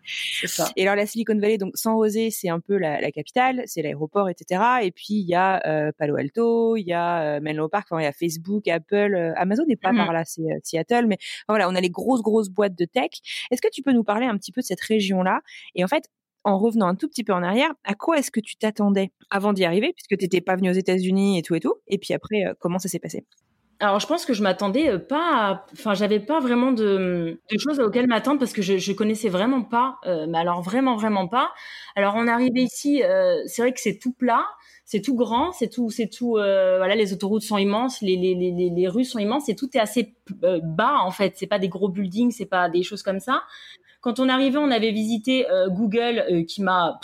Ça. 0.44 0.70
Et 0.76 0.83
alors 0.83 0.96
la 0.96 1.07
Silicon 1.07 1.38
Valley, 1.38 1.59
donc 1.59 1.72
sans 1.76 1.96
oser, 1.96 2.31
c'est 2.31 2.48
un 2.48 2.61
peu 2.61 2.76
la, 2.76 3.00
la 3.00 3.11
capitale, 3.11 3.62
c'est 3.66 3.83
l'aéroport, 3.83 4.29
etc. 4.29 4.62
Et 4.83 4.90
puis 4.92 5.14
il 5.14 5.29
y 5.29 5.35
a 5.35 5.62
euh, 5.66 5.92
Palo 5.98 6.16
Alto, 6.16 6.76
il 6.76 6.87
y 6.87 6.92
a 6.92 7.40
Menlo 7.40 7.68
Park, 7.68 7.88
enfin 7.90 8.00
il 8.00 8.05
y 8.05 8.09
a 8.09 8.12
Facebook, 8.12 8.68
Apple, 8.68 9.33
Amazon 9.37 9.64
n'est 9.66 9.76
pas 9.76 9.92
mm 9.92 9.96
-hmm. 9.96 10.05
par 10.05 10.12
là, 10.12 10.24
c'est 10.24 10.42
Seattle, 10.62 11.07
mais 11.07 11.18
enfin, 11.48 11.55
voilà, 11.56 11.68
on 11.68 11.74
a 11.74 11.80
les 11.80 11.90
grosses, 11.90 12.22
grosses 12.22 12.50
boîtes 12.50 12.76
de 12.78 12.84
tech. 12.84 13.10
Est-ce 13.50 13.62
que 13.62 13.70
tu 13.72 13.82
peux 13.82 13.92
nous 13.92 14.04
parler 14.04 14.26
un 14.26 14.36
petit 14.36 14.52
peu 14.52 14.60
de 14.60 14.66
cette 14.66 14.80
région-là? 14.80 15.40
Et 15.74 15.84
en 15.84 15.88
fait, 15.88 16.04
en 16.44 16.58
revenant 16.58 16.86
un 16.86 16.94
tout 16.94 17.08
petit 17.08 17.24
peu 17.24 17.32
en 17.32 17.42
arrière, 17.42 17.72
à 17.84 17.94
quoi 17.94 18.18
est-ce 18.18 18.30
que 18.30 18.40
tu 18.40 18.56
t'attendais 18.56 19.10
avant 19.30 19.52
d'y 19.52 19.64
arriver, 19.64 19.92
puisque 19.94 20.16
tu 20.18 20.24
n'étais 20.24 20.40
pas 20.40 20.56
venu 20.56 20.70
aux 20.70 20.74
États-Unis 20.74 21.38
et 21.38 21.42
tout 21.42 21.54
et 21.54 21.60
tout? 21.60 21.74
Et 21.88 21.98
puis 21.98 22.14
après, 22.14 22.44
euh, 22.46 22.54
comment 22.60 22.78
ça 22.78 22.88
s'est 22.88 23.00
passé? 23.00 23.24
Alors 23.80 24.00
je 24.00 24.06
pense 24.06 24.24
que 24.24 24.32
je 24.32 24.42
m'attendais 24.42 24.98
pas, 24.98 25.50
à... 25.50 25.66
enfin 25.72 25.94
j'avais 25.94 26.20
pas 26.20 26.40
vraiment 26.40 26.72
de, 26.72 27.40
de 27.50 27.58
choses 27.58 27.78
auxquelles 27.80 28.06
m'attendre 28.06 28.38
parce 28.38 28.52
que 28.52 28.62
je, 28.62 28.78
je 28.78 28.92
connaissais 28.92 29.28
vraiment 29.28 29.62
pas, 29.62 29.96
euh, 30.06 30.26
mais 30.28 30.38
alors 30.38 30.62
vraiment 30.62 30.96
vraiment 30.96 31.28
pas. 31.28 31.50
Alors 31.94 32.14
on 32.16 32.26
est 32.26 32.30
arrivé 32.30 32.62
ici, 32.62 33.02
euh, 33.02 33.36
c'est 33.46 33.62
vrai 33.62 33.72
que 33.72 33.80
c'est 33.80 33.98
tout 33.98 34.12
plat, 34.12 34.44
c'est 34.86 35.02
tout 35.02 35.16
grand, 35.16 35.52
c'est 35.52 35.68
tout, 35.68 35.90
c'est 35.90 36.08
tout. 36.08 36.38
Euh, 36.38 36.78
voilà, 36.78 36.94
les 36.94 37.12
autoroutes 37.12 37.42
sont 37.42 37.58
immenses, 37.58 38.00
les, 38.02 38.16
les, 38.16 38.34
les, 38.34 38.70
les, 38.70 38.88
rues 38.88 39.04
sont 39.04 39.18
immenses, 39.18 39.48
et 39.48 39.56
tout 39.56 39.68
est 39.76 39.80
assez 39.80 40.14
euh, 40.44 40.60
bas 40.62 40.98
en 41.00 41.10
fait. 41.10 41.34
C'est 41.36 41.48
pas 41.48 41.58
des 41.58 41.68
gros 41.68 41.88
buildings, 41.88 42.30
c'est 42.30 42.46
pas 42.46 42.68
des 42.68 42.84
choses 42.84 43.02
comme 43.02 43.20
ça. 43.20 43.42
Quand 44.00 44.20
on 44.20 44.28
arrivait, 44.28 44.58
on 44.58 44.70
avait 44.70 44.92
visité 44.92 45.50
euh, 45.50 45.68
Google, 45.68 46.24
euh, 46.30 46.44
qui 46.44 46.62
m'a. 46.62 47.00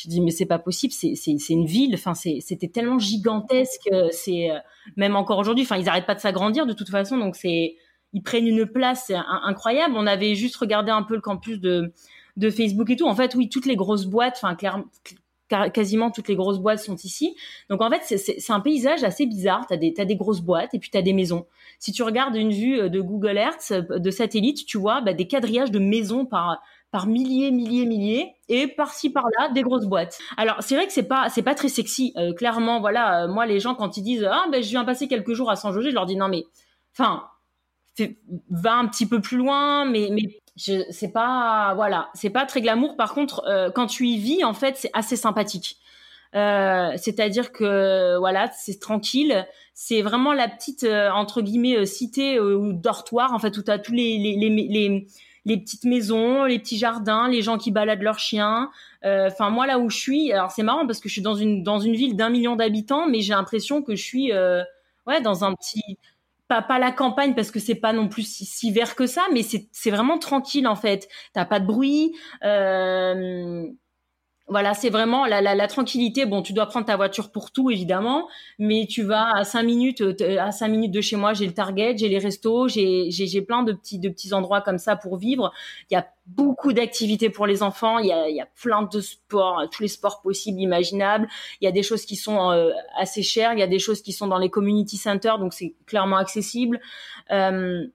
J'ai 0.00 0.08
dit 0.08 0.20
mais 0.20 0.30
c'est 0.30 0.46
pas 0.46 0.58
possible, 0.58 0.92
c'est 0.92 1.52
une 1.52 1.66
ville. 1.66 1.94
Enfin 1.94 2.14
c'était 2.14 2.68
tellement 2.68 2.98
gigantesque, 2.98 3.88
c'est 4.10 4.48
même 4.96 5.16
encore 5.16 5.38
aujourd'hui. 5.38 5.64
Enfin 5.64 5.76
ils 5.76 5.88
arrêtent 5.88 6.06
pas 6.06 6.14
de 6.14 6.20
s'agrandir 6.20 6.66
de 6.66 6.72
toute 6.72 6.90
façon, 6.90 7.18
donc 7.18 7.36
c'est 7.36 7.76
ils 8.12 8.22
prennent 8.22 8.46
une 8.46 8.66
place 8.66 9.12
incroyable. 9.44 9.94
On 9.96 10.06
avait 10.06 10.34
juste 10.34 10.56
regardé 10.56 10.90
un 10.90 11.02
peu 11.02 11.14
le 11.14 11.20
campus 11.20 11.60
de 11.60 11.92
de 12.36 12.50
Facebook 12.50 12.88
et 12.90 12.96
tout. 12.96 13.06
En 13.06 13.14
fait, 13.14 13.34
oui, 13.34 13.48
toutes 13.48 13.66
les 13.66 13.76
grosses 13.76 14.06
boîtes, 14.06 14.40
enfin 14.42 14.54
clairement 14.54 14.84
quasiment 15.72 16.10
toutes 16.10 16.28
les 16.28 16.36
grosses 16.36 16.60
boîtes 16.60 16.78
sont 16.78 16.96
ici. 16.96 17.34
Donc 17.68 17.82
en 17.82 17.90
fait, 17.90 18.16
c'est 18.18 18.52
un 18.52 18.60
paysage 18.60 19.02
assez 19.02 19.26
bizarre. 19.26 19.66
Tu 19.66 19.74
as 19.74 20.02
as 20.02 20.04
des 20.04 20.16
grosses 20.16 20.40
boîtes 20.40 20.74
et 20.74 20.78
puis 20.78 20.90
tu 20.90 20.98
as 20.98 21.02
des 21.02 21.12
maisons. 21.12 21.46
Si 21.78 21.92
tu 21.92 22.02
regardes 22.02 22.36
une 22.36 22.52
vue 22.52 22.88
de 22.88 23.00
Google 23.00 23.36
Earth 23.36 23.72
de 23.72 24.10
satellite, 24.10 24.64
tu 24.64 24.78
vois 24.78 25.00
bah, 25.00 25.12
des 25.12 25.26
quadrillages 25.26 25.70
de 25.70 25.78
maisons 25.78 26.24
par 26.24 26.62
par 26.90 27.06
milliers, 27.06 27.50
milliers, 27.50 27.86
milliers, 27.86 28.34
et 28.48 28.66
par-ci 28.66 29.10
par-là 29.10 29.50
des 29.50 29.62
grosses 29.62 29.86
boîtes. 29.86 30.18
Alors 30.36 30.56
c'est 30.60 30.74
vrai 30.74 30.86
que 30.86 30.92
c'est 30.92 31.04
pas 31.04 31.28
c'est 31.28 31.42
pas 31.42 31.54
très 31.54 31.68
sexy. 31.68 32.12
Euh, 32.16 32.32
clairement, 32.34 32.80
voilà, 32.80 33.24
euh, 33.24 33.28
moi 33.28 33.46
les 33.46 33.60
gens 33.60 33.74
quand 33.74 33.96
ils 33.96 34.02
disent 34.02 34.26
ah 34.28 34.46
ben 34.50 34.62
je 34.62 34.68
viens 34.68 34.84
passer 34.84 35.06
quelques 35.06 35.32
jours 35.32 35.50
à 35.50 35.56
San 35.56 35.72
José, 35.72 35.90
je 35.90 35.94
leur 35.94 36.06
dis 36.06 36.16
non 36.16 36.28
mais, 36.28 36.44
enfin, 36.92 37.24
va 38.50 38.74
un 38.74 38.86
petit 38.86 39.06
peu 39.06 39.20
plus 39.20 39.36
loin, 39.36 39.84
mais 39.84 40.08
mais 40.10 40.40
je 40.56 40.82
c'est 40.90 41.12
pas 41.12 41.74
voilà 41.76 42.10
c'est 42.14 42.30
pas 42.30 42.44
très 42.44 42.60
glamour 42.60 42.96
par 42.96 43.14
contre 43.14 43.44
euh, 43.46 43.70
quand 43.70 43.86
tu 43.86 44.08
y 44.08 44.18
vis 44.18 44.42
en 44.42 44.52
fait 44.52 44.76
c'est 44.76 44.90
assez 44.92 45.16
sympathique 45.16 45.76
c'est-à-dire 46.32 47.50
que 47.50 48.16
voilà 48.18 48.50
c'est 48.52 48.78
tranquille 48.78 49.46
c'est 49.74 50.00
vraiment 50.00 50.32
la 50.32 50.48
petite 50.48 50.84
entre 50.84 51.42
guillemets 51.42 51.86
cité 51.86 52.38
ou 52.38 52.72
dortoir 52.72 53.32
en 53.32 53.40
fait 53.40 53.56
où 53.56 53.62
tu 53.62 53.70
as 53.70 53.80
tous 53.80 53.92
les 53.92 54.16
les, 54.18 55.06
les 55.44 55.58
petites 55.58 55.84
maisons 55.84 56.44
les 56.44 56.58
petits 56.58 56.78
jardins 56.78 57.28
les 57.28 57.42
gens 57.42 57.58
qui 57.58 57.70
baladent 57.70 58.02
leurs 58.02 58.18
chiens 58.18 58.70
enfin 59.02 59.50
moi 59.50 59.66
là 59.66 59.78
où 59.78 59.88
je 59.90 59.96
suis 59.96 60.32
alors 60.32 60.50
c'est 60.50 60.62
marrant 60.62 60.86
parce 60.86 61.00
que 61.00 61.08
je 61.08 61.14
suis 61.14 61.22
dans 61.22 61.34
une 61.34 61.62
dans 61.62 61.78
une 61.78 61.94
ville 61.94 62.16
d'un 62.16 62.30
million 62.30 62.56
d'habitants 62.56 63.06
mais 63.08 63.20
j'ai 63.20 63.34
l'impression 63.34 63.82
que 63.82 63.94
je 63.96 64.02
suis 64.02 64.32
ouais 65.06 65.20
dans 65.22 65.44
un 65.44 65.54
petit 65.54 65.98
pas, 66.50 66.62
pas 66.62 66.80
la 66.80 66.90
campagne 66.90 67.34
parce 67.34 67.52
que 67.52 67.60
c'est 67.60 67.76
pas 67.76 67.92
non 67.92 68.08
plus 68.08 68.24
si, 68.24 68.44
si 68.44 68.72
vert 68.72 68.96
que 68.96 69.06
ça, 69.06 69.22
mais 69.32 69.42
c'est 69.42 69.90
vraiment 69.90 70.18
tranquille 70.18 70.66
en 70.66 70.74
fait. 70.74 71.08
T'as 71.32 71.44
pas 71.44 71.60
de 71.60 71.66
bruit. 71.66 72.12
Euh, 72.44 73.68
voilà, 74.50 74.74
c'est 74.74 74.90
vraiment 74.90 75.26
la, 75.26 75.66
tranquillité. 75.68 76.26
Bon, 76.26 76.42
tu 76.42 76.52
dois 76.52 76.66
prendre 76.66 76.84
ta 76.84 76.96
voiture 76.96 77.30
pour 77.30 77.52
tout, 77.52 77.70
évidemment, 77.70 78.28
mais 78.58 78.86
tu 78.90 79.02
vas 79.02 79.30
à 79.36 79.44
cinq 79.44 79.62
minutes, 79.62 80.02
à 80.38 80.50
cinq 80.50 80.68
minutes 80.68 80.90
de 80.90 81.00
chez 81.00 81.14
moi, 81.16 81.34
j'ai 81.34 81.46
le 81.46 81.54
Target, 81.54 81.96
j'ai 81.98 82.08
les 82.08 82.18
restos, 82.18 82.66
j'ai, 82.66 83.44
plein 83.46 83.62
de 83.62 83.72
petits, 83.72 84.00
de 84.00 84.08
petits 84.08 84.34
endroits 84.34 84.60
comme 84.60 84.78
ça 84.78 84.96
pour 84.96 85.16
vivre. 85.16 85.52
Il 85.90 85.94
y 85.94 85.96
a 85.96 86.06
beaucoup 86.26 86.72
d'activités 86.72 87.30
pour 87.30 87.46
les 87.46 87.62
enfants. 87.62 87.98
Il 87.98 88.06
y 88.06 88.12
a, 88.12 88.28
il 88.28 88.34
y 88.34 88.40
a 88.40 88.48
plein 88.60 88.82
de 88.82 89.00
sports, 89.00 89.62
tous 89.70 89.82
les 89.82 89.88
sports 89.88 90.20
possibles, 90.20 90.60
imaginables. 90.60 91.28
Il 91.60 91.64
y 91.64 91.68
a 91.68 91.72
des 91.72 91.84
choses 91.84 92.04
qui 92.04 92.16
sont 92.16 92.50
euh, 92.50 92.70
assez 92.98 93.22
chères. 93.22 93.52
Il 93.52 93.60
y 93.60 93.64
a 93.64 93.68
des 93.68 93.78
choses 93.78 94.02
qui 94.02 94.12
sont 94.12 94.26
dans 94.26 94.38
les 94.38 94.50
community 94.50 94.96
centers, 94.96 95.38
donc 95.38 95.54
c'est 95.54 95.74
clairement 95.86 96.16
accessible. 96.16 96.80
Euh, 97.30 97.86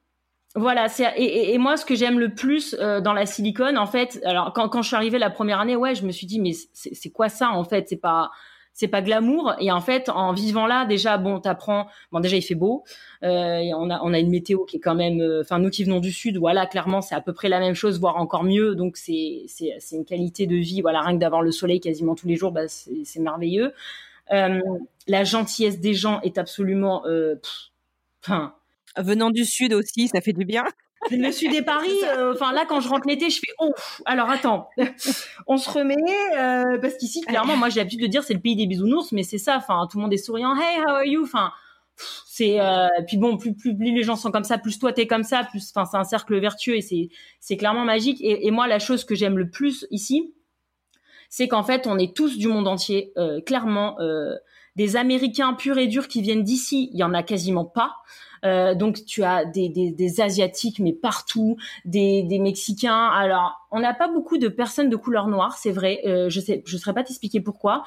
voilà, 0.56 0.88
c'est 0.88 1.12
et, 1.18 1.54
et, 1.54 1.58
moi 1.58 1.76
ce 1.76 1.86
que 1.86 1.96
j'aime 1.96 2.18
le 2.18 2.34
plus 2.34 2.76
euh, 2.80 3.02
dans 3.02 3.12
la 3.14 3.26
silicone, 3.26 3.78
en 3.78 3.88
fait, 3.88 4.22
alors 4.24 4.54
quand, 4.54 4.70
quand 4.70 4.82
je 4.82 4.88
suis 4.88 4.96
arrivée 4.96 5.20
la 5.20 5.30
première 5.30 5.60
année, 5.60 5.76
ouais, 5.76 5.96
je 5.96 6.06
me 6.06 6.12
suis 6.12 6.26
dit 6.26 6.40
mais 6.40 6.54
c'est 6.74 7.10
quoi 7.10 7.28
ça 7.28 7.52
en 7.52 7.66
fait? 7.66 7.90
C'est 7.90 7.98
pas 7.98 8.32
c'est 8.76 8.90
pas 8.90 9.02
glamour. 9.02 9.56
Et 9.60 9.72
en 9.72 9.82
fait 9.82 10.10
en 10.10 10.34
vivant 10.34 10.68
là 10.68 10.86
déjà 10.86 11.18
bon 11.18 11.40
t'apprends 11.40 11.88
bon 12.12 12.20
déjà 12.20 12.38
il 12.38 12.42
fait 12.42 12.56
beau. 12.56 12.84
Euh, 13.24 13.62
on 13.76 13.90
a 13.90 14.00
on 14.04 14.14
a 14.14 14.20
une 14.20 14.30
météo 14.30 14.66
qui 14.66 14.78
est 14.78 14.80
quand 14.80 14.96
même 14.96 15.22
euh, 15.22 15.42
enfin 15.42 15.60
nous 15.60 15.70
qui 15.70 15.84
venons 15.84 16.00
du 16.00 16.12
sud 16.12 16.38
voilà 16.38 16.68
clairement 16.68 17.02
c'est 17.02 17.16
à 17.16 17.22
peu 17.22 17.34
près 17.34 17.50
la 17.50 17.60
même 17.60 17.74
chose 17.74 18.00
voire 18.00 18.18
encore 18.18 18.44
mieux. 18.44 18.76
Donc 18.76 18.98
c'est 18.98 19.44
c'est 19.48 19.76
c'est 19.80 19.96
une 19.96 20.06
qualité 20.06 20.46
de 20.46 20.56
vie 20.56 20.82
voilà 20.82 21.02
rien 21.02 21.16
que 21.16 21.22
d'avoir 21.22 21.42
le 21.42 21.52
soleil 21.52 21.80
quasiment 21.80 22.16
tous 22.16 22.28
les 22.28 22.36
jours 22.36 22.52
bah 22.52 22.68
c'est 22.68 23.20
merveilleux. 23.20 23.74
Euh, 24.34 24.62
la 25.08 25.24
gentillesse 25.24 25.80
des 25.80 25.94
gens 25.94 26.20
est 26.22 26.38
absolument 26.38 27.04
enfin 28.24 28.54
venant 28.98 29.32
du 29.32 29.46
sud 29.46 29.74
aussi, 29.74 30.08
ça 30.08 30.22
fait 30.22 30.34
du 30.34 30.46
bien. 30.46 30.64
Le 31.12 31.32
sud 31.32 31.52
des 31.52 31.62
Paris, 31.64 31.92
euh, 32.04 32.34
enfin 32.34 32.52
là 32.54 32.66
quand 32.68 32.80
je 32.80 32.90
rentre 32.90 33.08
l'été, 33.08 33.30
je 33.30 33.40
fais 33.40 33.54
oh 33.60 33.72
alors 34.06 34.30
attends, 34.30 34.70
on 35.48 35.58
se 35.58 35.70
remet 35.70 35.96
euh, 36.38 36.80
parce 36.80 36.96
qu'ici 36.96 37.22
clairement 37.22 37.58
moi 37.58 37.70
j'ai 37.70 37.80
l'habitude 37.80 38.02
de 38.02 38.08
dire 38.08 38.24
c'est 38.24 38.34
le 38.34 38.40
pays 38.40 38.56
des 38.56 38.66
bisounours, 38.66 39.12
mais 39.12 39.24
c'est 39.24 39.38
ça, 39.38 39.58
enfin 39.58 39.88
tout 39.90 39.98
le 39.98 40.04
monde 40.04 40.14
est 40.14 40.18
souriant, 40.18 40.56
hey 40.56 40.80
how 40.82 40.90
are 40.90 41.06
you, 41.06 41.24
enfin 41.24 41.52
c'est 42.26 42.60
euh, 42.60 42.88
puis 43.08 43.18
bon 43.18 43.38
plus, 43.38 43.56
plus 43.56 43.76
plus 43.78 43.94
les 43.94 44.04
gens 44.04 44.16
sont 44.16 44.32
comme 44.32 44.44
ça, 44.44 44.58
plus 44.58 44.80
toi 44.80 44.94
t'es 44.94 45.08
comme 45.08 45.24
ça, 45.24 45.44
plus 45.44 45.72
enfin 45.76 45.86
c'est 45.86 45.98
un 45.98 46.04
cercle 46.04 46.38
vertueux 46.40 46.76
et 46.76 46.82
c'est 46.82 47.10
c'est 47.40 47.58
clairement 47.58 47.86
magique 47.86 48.20
et, 48.22 48.48
et, 48.48 48.52
moi 48.52 48.68
la 48.68 48.80
chose 48.80 49.06
que 49.06 49.16
j'aime 49.16 49.38
le 49.38 49.50
plus 49.50 49.86
ici, 49.92 50.34
c'est 51.30 51.48
qu'en 51.48 51.64
fait 51.64 51.88
on 51.88 51.98
est 51.98 52.16
tous 52.16 52.38
du 52.38 52.48
monde 52.48 52.68
entier, 52.68 53.14
clairement 53.46 53.98
des 54.76 54.98
Américains 54.98 55.54
purs 55.54 55.78
et 55.78 55.88
durs 55.88 56.08
qui 56.08 56.22
viennent 56.22 56.44
d'ici, 56.44 56.90
il 56.92 57.00
y 57.00 57.04
en 57.04 57.14
a 57.14 57.24
quasiment 57.24 57.66
pas. 57.66 57.96
Euh, 58.46 58.76
donc 58.76 59.06
tu 59.06 59.24
as 59.24 59.46
des, 59.46 59.70
des, 59.70 60.22
asiatiques 60.22 60.80
mais 60.80 60.94
partout, 60.94 61.58
des, 61.84 62.24
des 62.24 62.40
mexicains. 62.40 63.08
Alors 63.08 63.68
on 63.72 63.80
n'a 63.80 63.94
pas 63.94 64.08
beaucoup 64.08 64.38
de 64.38 64.48
personnes 64.48 64.90
de 64.90 64.96
couleur 64.96 65.28
noire, 65.28 65.58
c'est 65.58 65.72
vrai. 65.72 66.02
Euh, 66.06 66.30
je 66.30 66.40
sais, 66.40 66.64
je 66.66 66.78
saurais 66.78 66.94
pas 66.94 67.04
t'expliquer 67.04 67.42
pourquoi, 67.42 67.84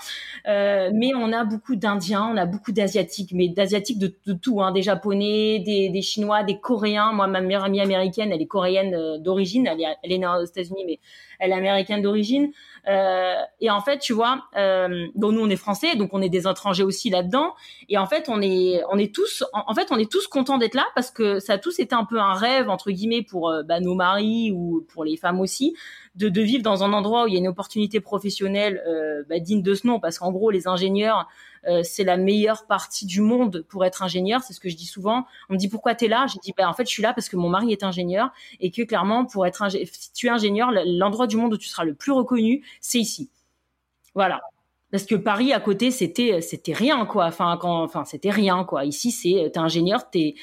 euh, 0.47 0.91
mais 0.93 1.13
on 1.15 1.33
a 1.33 1.45
beaucoup 1.45 1.77
d'Indiens, 1.77 2.29
on 2.31 2.37
a 2.37 2.47
beaucoup 2.47 2.73
d'asiatiques, 2.73 3.33
mais 3.33 3.49
d'asiatiques 3.49 3.99
de, 3.99 4.13
de, 4.27 4.33
tout, 4.33 4.61
hein, 4.61 4.73
des 4.73 4.83
japonais, 4.83 5.61
des, 5.61 5.89
des 5.89 6.03
chinois, 6.03 6.43
des 6.43 6.59
coréens. 6.59 7.13
Moi, 7.13 7.27
ma 7.27 7.41
meilleure 7.41 7.65
amie 7.65 7.81
américaine, 7.81 8.33
elle 8.33 8.43
est 8.43 8.47
coréenne 8.47 9.23
d'origine, 9.23 9.67
elle 9.67 9.79
elle 10.03 10.13
est 10.13 10.19
née 10.19 10.27
aux 10.27 10.45
États-Unis, 10.45 10.85
mais 10.87 10.99
elle 11.39 11.51
est 11.51 11.55
américaine 11.55 12.03
d'origine. 12.03 12.51
Euh, 12.89 13.35
et 13.61 13.71
en 13.71 13.81
fait, 13.81 13.99
tu 13.99 14.13
vois, 14.13 14.45
euh, 14.57 15.07
nous 15.15 15.41
on 15.41 15.49
est 15.51 15.57
français, 15.57 15.97
donc 15.97 16.11
on 16.13 16.23
est 16.23 16.29
des 16.29 16.49
étrangers 16.49 16.83
aussi 16.83 17.11
là-dedans. 17.11 17.55
Et 17.89 17.99
en 17.99 18.07
fait, 18.07 18.29
on 18.29 18.41
est, 18.41 18.83
on 18.91 18.99
est 18.99 19.15
tous, 19.15 19.45
en, 19.53 19.75
fait, 19.75 19.89
on 19.91 19.99
est 19.99 20.11
tous 20.11 20.27
contents 20.27 20.59
d'être 20.59 20.75
là 20.75 20.87
parce 20.95 21.11
que 21.11 21.39
ça 21.39 21.55
a 21.55 21.59
tous 21.59 21.79
été 21.79 21.95
un 21.95 22.05
peu 22.05 22.19
un 22.19 22.35
rêve 22.35 22.71
entre 22.71 22.91
guillemets 22.91 23.23
pour 23.23 23.51
euh, 23.51 23.63
bah, 23.63 23.81
nos 23.81 23.95
maris 23.95 24.53
ou 24.53 24.87
pour 24.93 25.05
les 25.05 25.17
femmes 25.17 25.41
aussi, 25.41 25.75
de, 26.15 26.29
de, 26.29 26.41
vivre 26.41 26.63
dans 26.63 26.83
un 26.83 26.93
endroit 26.93 27.25
où 27.25 27.29
il 27.29 27.35
y 27.35 27.37
a 27.37 27.41
une 27.41 27.49
opportunité 27.49 28.01
professionnelle 28.01 28.83
euh, 28.89 29.23
bah, 29.29 29.39
digne 29.39 29.63
de 29.63 29.75
ce 29.75 29.87
nom, 29.87 30.01
parce 30.01 30.19
qu'en 30.19 30.33
gros, 30.33 30.51
les 30.51 30.67
ingénieurs, 30.67 31.29
euh, 31.67 31.83
c'est 31.83 32.05
la 32.05 32.17
meilleure 32.17 32.67
partie 32.67 33.07
du 33.07 33.21
monde 33.21 33.65
pour 33.69 33.85
être 33.85 34.03
ingénieur. 34.03 34.43
C'est 34.43 34.53
ce 34.53 34.61
que 34.61 34.69
je 34.69 34.77
dis 34.77 34.87
souvent. 34.87 35.27
On 35.49 35.55
me 35.55 35.59
dit 35.59 35.69
pourquoi 35.69 35.95
tu 35.95 36.05
es 36.05 36.09
là? 36.09 36.27
J'ai 36.33 36.39
dit 36.41 36.53
bah 36.57 36.69
en 36.69 36.75
fait 36.75 36.85
je 36.85 36.91
suis 36.91 37.03
là 37.03 37.13
parce 37.15 37.29
que 37.29 37.37
mon 37.37 37.49
mari 37.49 37.73
est 37.73 37.83
ingénieur 37.83 38.31
et 38.61 38.71
que 38.71 38.83
clairement 38.83 39.25
pour 39.25 39.47
être 39.47 39.69
si 39.71 40.13
tu 40.13 40.27
es 40.27 40.31
ingénieur, 40.31 40.71
l'endroit 40.85 41.27
du 41.27 41.37
monde 41.37 41.55
où 41.55 41.59
tu 41.59 41.69
seras 41.69 41.85
le 41.85 41.95
plus 41.95 42.13
reconnu, 42.13 42.65
c'est 42.81 42.99
ici. 42.99 43.31
Voilà. 44.15 44.41
Parce 44.91 45.05
que 45.05 45.15
Paris 45.15 45.53
à 45.53 45.61
côté 45.61 45.91
c'était 45.91 46.41
c'était 46.41 46.73
rien 46.73 47.05
quoi. 47.07 47.27
Enfin 47.27 47.59
quand 47.61 47.83
enfin 47.83 48.05
c'était 48.05 48.31
rien 48.31 48.65
quoi. 48.65 48.85
Ici 48.85 49.11
c'est 49.11 49.51
t'es 49.53 49.59
ingénieur, 49.59 50.11
t'es 50.11 50.35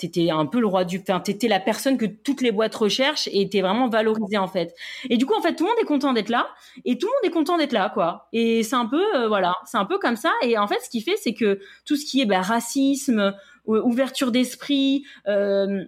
t'étais 0.00 0.30
un 0.30 0.46
peu 0.46 0.60
le 0.60 0.66
roi 0.66 0.84
du, 0.84 0.98
enfin, 1.00 1.20
t'étais 1.20 1.46
la 1.46 1.60
personne 1.60 1.98
que 1.98 2.06
toutes 2.06 2.40
les 2.40 2.52
boîtes 2.52 2.74
recherchent 2.74 3.28
et 3.32 3.48
t'es 3.48 3.60
vraiment 3.60 3.88
valorisé 3.88 4.38
en 4.38 4.48
fait. 4.48 4.74
Et 5.10 5.18
du 5.18 5.26
coup, 5.26 5.34
en 5.34 5.42
fait, 5.42 5.54
tout 5.54 5.64
le 5.64 5.70
monde 5.70 5.78
est 5.80 5.86
content 5.86 6.12
d'être 6.12 6.30
là 6.30 6.48
et 6.84 6.96
tout 6.98 7.06
le 7.06 7.12
monde 7.12 7.30
est 7.30 7.34
content 7.34 7.58
d'être 7.58 7.72
là, 7.72 7.90
quoi. 7.92 8.28
Et 8.32 8.62
c'est 8.62 8.76
un 8.76 8.86
peu, 8.86 9.02
euh, 9.14 9.28
voilà, 9.28 9.56
c'est 9.66 9.76
un 9.76 9.84
peu 9.84 9.98
comme 9.98 10.16
ça. 10.16 10.32
Et 10.42 10.56
en 10.58 10.66
fait, 10.66 10.78
ce 10.82 10.88
qui 10.88 11.02
fait, 11.02 11.16
c'est 11.16 11.34
que 11.34 11.60
tout 11.84 11.96
ce 11.96 12.06
qui 12.06 12.20
est 12.22 12.26
bah, 12.26 12.40
racisme, 12.40 13.34
ouverture 13.66 14.32
d'esprit, 14.32 15.04
euh, 15.28 15.84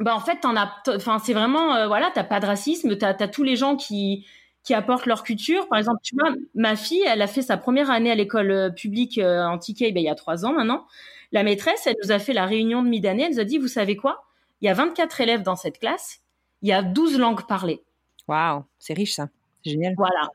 bah 0.00 0.14
en 0.16 0.20
fait, 0.20 0.40
t'en 0.40 0.56
as, 0.56 0.72
enfin, 0.88 1.18
c'est 1.18 1.34
vraiment, 1.34 1.74
euh, 1.76 1.86
voilà, 1.86 2.10
t'as 2.14 2.24
pas 2.24 2.40
de 2.40 2.46
racisme, 2.46 2.96
t'as 2.96 3.14
as 3.18 3.28
tous 3.28 3.42
les 3.44 3.56
gens 3.56 3.76
qui 3.76 4.26
qui 4.64 4.72
apportent 4.72 5.04
leur 5.04 5.24
culture. 5.24 5.68
Par 5.68 5.78
exemple, 5.78 5.98
tu 6.02 6.16
vois, 6.16 6.30
ma 6.54 6.74
fille, 6.74 7.02
elle 7.06 7.20
a 7.20 7.26
fait 7.26 7.42
sa 7.42 7.58
première 7.58 7.90
année 7.90 8.10
à 8.10 8.14
l'école 8.14 8.72
publique 8.74 9.20
en 9.22 9.58
TK 9.58 9.92
ben, 9.92 9.98
il 9.98 10.04
y 10.04 10.08
a 10.08 10.14
trois 10.14 10.46
ans 10.46 10.54
maintenant. 10.54 10.86
La 11.34 11.42
maîtresse, 11.42 11.86
elle 11.86 11.96
nous 12.02 12.12
a 12.12 12.20
fait 12.20 12.32
la 12.32 12.46
réunion 12.46 12.82
de 12.82 12.88
mi-d'année. 12.88 13.24
Elle 13.24 13.32
nous 13.32 13.40
a 13.40 13.44
dit, 13.44 13.58
vous 13.58 13.68
savez 13.68 13.96
quoi? 13.96 14.24
Il 14.60 14.66
y 14.66 14.68
a 14.68 14.74
24 14.74 15.20
élèves 15.20 15.42
dans 15.42 15.56
cette 15.56 15.80
classe. 15.80 16.20
Il 16.62 16.68
y 16.68 16.72
a 16.72 16.80
12 16.80 17.18
langues 17.18 17.46
parlées. 17.46 17.82
Waouh, 18.28 18.64
c'est 18.78 18.94
riche 18.94 19.14
ça. 19.14 19.28
C'est 19.64 19.72
génial. 19.72 19.94
Voilà. 19.98 20.30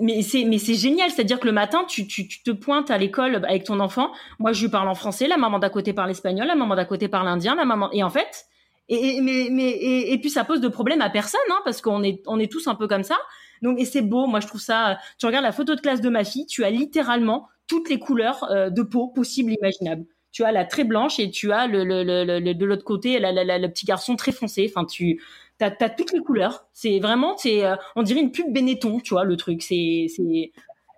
mais 0.00 0.22
c'est 0.22 0.74
génial, 0.74 1.10
c'est-à-dire 1.10 1.40
que 1.40 1.46
le 1.46 1.52
matin 1.52 1.84
tu, 1.88 2.06
tu, 2.06 2.28
te 2.28 2.50
pointes 2.52 2.90
à 2.90 2.98
l'école 2.98 3.44
avec 3.44 3.64
ton 3.64 3.80
enfant. 3.80 4.12
Moi 4.38 4.52
je 4.52 4.62
lui 4.62 4.70
parle 4.70 4.88
en 4.88 4.94
français, 4.94 5.26
la 5.26 5.36
maman 5.36 5.58
d'à 5.58 5.70
côté 5.70 5.92
parle 5.92 6.10
espagnol, 6.10 6.46
la 6.46 6.54
maman 6.54 6.76
d'à 6.76 6.84
côté 6.84 7.08
parle 7.08 7.28
indien, 7.28 7.54
la 7.54 7.64
maman 7.64 7.90
et 7.92 8.02
en 8.02 8.10
fait 8.10 8.46
et, 8.88 9.20
mais 9.20 9.48
mais 9.50 9.70
et, 9.70 10.18
puis 10.18 10.30
ça 10.30 10.44
pose 10.44 10.60
de 10.60 10.68
problème 10.68 11.00
à 11.00 11.10
personne 11.10 11.40
hein, 11.50 11.60
parce 11.64 11.80
qu'on 11.80 12.02
est 12.02 12.22
on 12.26 12.38
est 12.38 12.50
tous 12.50 12.66
un 12.68 12.74
peu 12.74 12.86
comme 12.86 13.02
ça. 13.02 13.16
Donc 13.62 13.80
et 13.80 13.84
c'est 13.84 14.02
beau, 14.02 14.26
moi 14.26 14.40
je 14.40 14.46
trouve 14.46 14.60
ça. 14.60 14.98
Tu 15.18 15.26
regardes 15.26 15.44
la 15.44 15.52
photo 15.52 15.74
de 15.74 15.80
classe 15.80 16.00
de 16.00 16.10
ma 16.10 16.24
fille, 16.24 16.46
tu 16.46 16.64
as 16.64 16.70
littéralement 16.70 17.48
toutes 17.66 17.88
les 17.88 17.98
couleurs 17.98 18.44
euh, 18.50 18.70
de 18.70 18.82
peau 18.82 19.08
possibles 19.08 19.52
imaginables. 19.52 20.04
Tu 20.32 20.42
as 20.44 20.52
la 20.52 20.64
très 20.64 20.84
blanche 20.84 21.20
et 21.20 21.30
tu 21.30 21.52
as 21.52 21.66
le, 21.66 21.84
le, 21.84 22.02
le, 22.02 22.54
de 22.54 22.64
l'autre 22.64 22.84
côté 22.84 23.20
le 23.20 23.66
petit 23.68 23.86
garçon 23.86 24.16
très 24.16 24.32
foncé. 24.32 24.68
Enfin, 24.68 24.84
tu 24.84 25.20
as, 25.60 25.70
toutes 25.70 26.12
les 26.12 26.20
couleurs. 26.20 26.66
C'est 26.72 26.98
vraiment, 26.98 27.36
c'est, 27.36 27.64
euh, 27.64 27.76
on 27.94 28.02
dirait 28.02 28.20
une 28.20 28.32
pub 28.32 28.52
Benetton, 28.52 28.98
tu 28.98 29.14
vois, 29.14 29.24
le 29.24 29.36
truc. 29.36 29.62
C'est, 29.62 30.08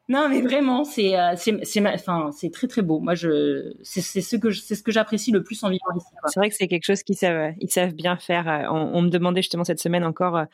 non, 0.09 0.29
mais 0.31 0.41
vraiment, 0.41 0.85
c'est, 0.85 1.19
euh, 1.19 1.35
c'est, 1.37 1.55
enfin, 1.87 2.31
c'est 2.33 2.51
très 2.51 2.67
très 2.67 2.81
beau. 2.81 2.99
Moi, 3.01 3.15
je, 3.15 3.75
c'est, 3.83 4.01
ce 4.01 4.37
que, 4.37 4.53
c'est 4.53 4.75
ce 4.75 4.83
que 4.83 4.93
j'apprécie 4.93 5.33
le 5.33 5.43
plus 5.43 5.63
en 5.65 5.69
vivant 5.69 5.85
ici. 5.97 6.07
C'est 6.29 6.41
vrai 6.41 6.49
que 6.49 6.55
c'est 6.55 6.69
quelque 6.69 6.87
chose 6.87 7.03
qu'ils 7.03 7.17
savent, 7.17 7.53
ils 7.61 7.71
savent 7.71 7.93
bien 7.93 8.17
faire. 8.17 8.69
On, 8.73 9.03
me 9.03 9.11
demandait 9.11 9.43
justement 9.43 9.65
cette 9.65 9.81
semaine 9.81 10.05
encore 10.05 10.45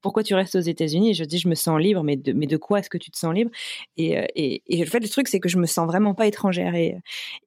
pourquoi 0.00 0.22
tu 0.22 0.34
restes 0.34 0.54
aux 0.54 0.60
États-Unis? 0.60 1.14
Je 1.14 1.24
dis, 1.24 1.38
je 1.38 1.48
me 1.48 1.54
sens 1.54 1.80
libre, 1.80 2.02
mais 2.02 2.16
de, 2.16 2.32
mais 2.32 2.46
de 2.46 2.56
quoi 2.56 2.80
est-ce 2.80 2.90
que 2.90 2.98
tu 2.98 3.10
te 3.10 3.18
sens 3.18 3.34
libre? 3.34 3.50
Et, 3.96 4.18
euh, 4.18 4.26
et, 4.34 4.62
et, 4.66 4.78
le 4.78 4.86
fait, 4.86 5.00
le 5.00 5.08
truc, 5.08 5.28
c'est 5.28 5.40
que 5.40 5.48
je 5.48 5.58
me 5.58 5.66
sens 5.66 5.86
vraiment 5.86 6.14
pas 6.14 6.26
étrangère 6.26 6.74
et, 6.74 6.96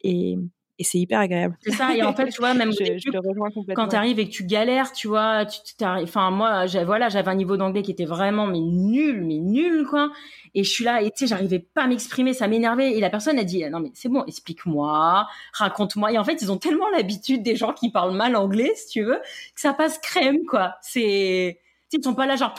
et, 0.02 0.38
et 0.80 0.84
c'est 0.84 0.98
hyper 0.98 1.20
agréable. 1.20 1.58
C'est 1.62 1.72
ça. 1.72 1.96
Et 1.96 2.02
en 2.02 2.14
fait, 2.14 2.30
tu 2.30 2.40
vois, 2.40 2.54
même 2.54 2.72
je, 2.80 3.74
quand 3.74 3.90
tu 3.90 3.96
arrives 3.96 4.20
et 4.20 4.28
que 4.28 4.32
tu 4.32 4.44
galères, 4.44 4.92
tu 4.92 5.08
vois, 5.08 5.46
tu 5.46 5.62
enfin 5.84 6.32
moi, 6.32 6.66
voilà, 6.86 7.10
j'avais 7.10 7.30
un 7.30 7.36
niveau 7.36 7.58
d'anglais 7.58 7.84
qui 7.84 7.92
était 7.92 8.06
vraiment 8.06 8.48
mais 8.48 8.60
nul, 8.60 9.24
mais 9.24 9.38
nul 9.38 9.86
quoi. 9.88 10.12
Et 10.56 10.64
je 10.64 10.70
suis 10.70 10.84
là 10.84 11.02
et 11.02 11.12
tu 11.12 11.20
sais, 11.20 11.28
j'arrivais 11.28 11.60
pas 11.60 11.84
à 11.84 11.88
m'exprimer, 11.88 12.34
ça 12.34 12.48
m'énervait. 12.48 12.94
Et 12.94 13.00
la 13.00 13.10
personne 13.10 13.38
a 13.38 13.44
dit 13.44 13.64
non 13.70 13.80
mais 13.80 13.92
c'est 13.94 14.10
bon, 14.10 14.24
explique-moi, 14.26 15.28
raconte-moi. 15.54 16.12
Et 16.12 16.18
en 16.18 16.24
fait, 16.24 16.42
ils 16.42 16.52
ont 16.52 16.58
tellement 16.58 16.90
l'habitude 16.90 17.44
des 17.44 17.56
gens 17.56 17.74
qui 17.74 17.92
parlent 17.92 18.16
mal 18.16 18.36
anglais, 18.36 18.72
si 18.76 18.88
tu 18.88 19.04
veux, 19.04 19.20
que 19.56 19.62
ça 19.62 19.74
passe 19.74 20.00
crème 20.00 20.44
quoi. 20.46 20.76
C'est 20.82 21.60
ils 21.94 22.04
sont 22.04 22.16
pas 22.16 22.26
là 22.26 22.36
genre 22.36 22.54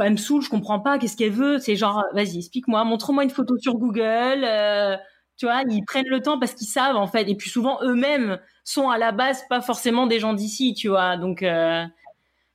elle 0.00 0.12
me 0.12 0.16
saoule, 0.16 0.42
je 0.42 0.48
comprends 0.48 0.80
pas, 0.80 0.98
qu'est-ce 0.98 1.16
qu'elle 1.16 1.32
veut 1.32 1.58
C'est 1.58 1.76
genre 1.76 2.04
vas-y, 2.14 2.38
explique-moi, 2.38 2.84
montre-moi 2.84 3.24
une 3.24 3.30
photo 3.30 3.58
sur 3.58 3.74
Google. 3.74 4.44
Euh, 4.44 4.96
tu 5.36 5.46
vois, 5.46 5.62
ils 5.68 5.84
prennent 5.84 6.08
le 6.08 6.20
temps 6.20 6.38
parce 6.38 6.54
qu'ils 6.54 6.68
savent 6.68 6.96
en 6.96 7.06
fait, 7.06 7.28
et 7.28 7.34
puis 7.34 7.50
souvent 7.50 7.78
eux-mêmes 7.82 8.38
sont 8.64 8.90
à 8.90 8.98
la 8.98 9.12
base 9.12 9.42
pas 9.48 9.60
forcément 9.60 10.06
des 10.06 10.20
gens 10.20 10.34
d'ici, 10.34 10.74
tu 10.74 10.88
vois. 10.88 11.16
Donc 11.16 11.42
euh, 11.42 11.84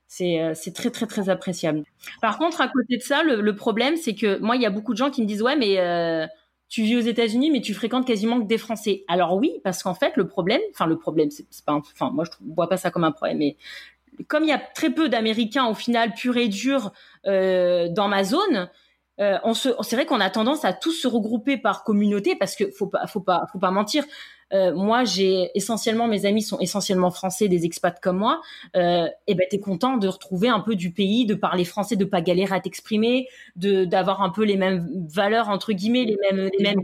c'est 0.06 0.40
euh, 0.40 0.52
c'est 0.54 0.72
très 0.72 0.90
très 0.90 1.06
très 1.06 1.28
appréciable. 1.28 1.84
Par 2.20 2.38
contre, 2.38 2.60
à 2.60 2.68
côté 2.68 2.96
de 2.96 3.02
ça, 3.02 3.22
le, 3.22 3.54
problème 3.54 3.96
c'est 3.96 4.14
que 4.14 4.38
moi 4.38 4.56
il 4.56 4.62
y 4.62 4.66
a 4.66 4.70
beaucoup 4.70 4.92
de 4.92 4.98
gens 4.98 5.10
qui 5.10 5.22
me 5.22 5.26
disent 5.26 5.42
ouais 5.42 5.56
mais 5.56 5.76
tu 6.68 6.82
vis 6.82 6.96
aux 6.96 7.00
États-Unis, 7.00 7.50
mais 7.50 7.62
tu 7.62 7.72
fréquentes 7.72 8.06
quasiment 8.06 8.40
que 8.40 8.46
des 8.46 8.58
Français. 8.58 9.04
Alors 9.08 9.34
oui, 9.36 9.60
parce 9.64 9.82
qu'en 9.82 9.94
fait, 9.94 10.12
le 10.16 10.28
problème, 10.28 10.60
enfin 10.72 10.86
le 10.86 10.98
problème, 10.98 11.30
c'est 11.30 11.46
pas, 11.64 11.72
enfin 11.72 12.10
moi 12.10 12.24
je 12.24 12.30
vois 12.54 12.68
pas 12.68 12.76
ça 12.76 12.90
comme 12.90 13.04
un 13.04 13.12
problème, 13.12 13.38
mais 13.38 13.56
comme 14.26 14.44
il 14.44 14.48
y 14.48 14.52
a 14.52 14.58
très 14.58 14.90
peu 14.90 15.08
d'Américains 15.08 15.66
au 15.66 15.74
final 15.74 16.14
pur 16.14 16.36
et 16.36 16.48
dur 16.48 16.92
euh, 17.26 17.88
dans 17.88 18.08
ma 18.08 18.24
zone, 18.24 18.68
euh, 19.20 19.38
on 19.42 19.54
se, 19.54 19.70
c'est 19.82 19.96
vrai 19.96 20.06
qu'on 20.06 20.20
a 20.20 20.30
tendance 20.30 20.64
à 20.64 20.72
tous 20.72 20.92
se 20.92 21.08
regrouper 21.08 21.56
par 21.56 21.82
communauté 21.82 22.36
parce 22.36 22.54
que 22.54 22.70
faut 22.70 22.86
pas, 22.86 23.06
faut 23.06 23.20
pas, 23.20 23.46
faut 23.52 23.58
pas 23.58 23.70
mentir. 23.70 24.04
Euh, 24.52 24.74
moi, 24.74 25.04
j'ai 25.04 25.50
essentiellement 25.54 26.08
mes 26.08 26.24
amis 26.24 26.42
sont 26.42 26.58
essentiellement 26.60 27.10
français, 27.10 27.48
des 27.48 27.64
expats 27.64 28.00
comme 28.00 28.18
moi. 28.18 28.40
Euh, 28.76 29.08
et 29.26 29.34
ben, 29.34 29.46
t'es 29.50 29.60
content 29.60 29.96
de 29.96 30.08
retrouver 30.08 30.48
un 30.48 30.60
peu 30.60 30.74
du 30.74 30.92
pays, 30.92 31.26
de 31.26 31.34
parler 31.34 31.64
français, 31.64 31.96
de 31.96 32.04
pas 32.04 32.20
galérer 32.20 32.54
à 32.54 32.60
t'exprimer, 32.60 33.28
de 33.56 33.84
d'avoir 33.84 34.22
un 34.22 34.30
peu 34.30 34.44
les 34.44 34.56
mêmes 34.56 34.88
valeurs 35.08 35.48
entre 35.48 35.72
guillemets, 35.72 36.04
les 36.04 36.16
mêmes, 36.16 36.50
les 36.56 36.64
mêmes. 36.64 36.82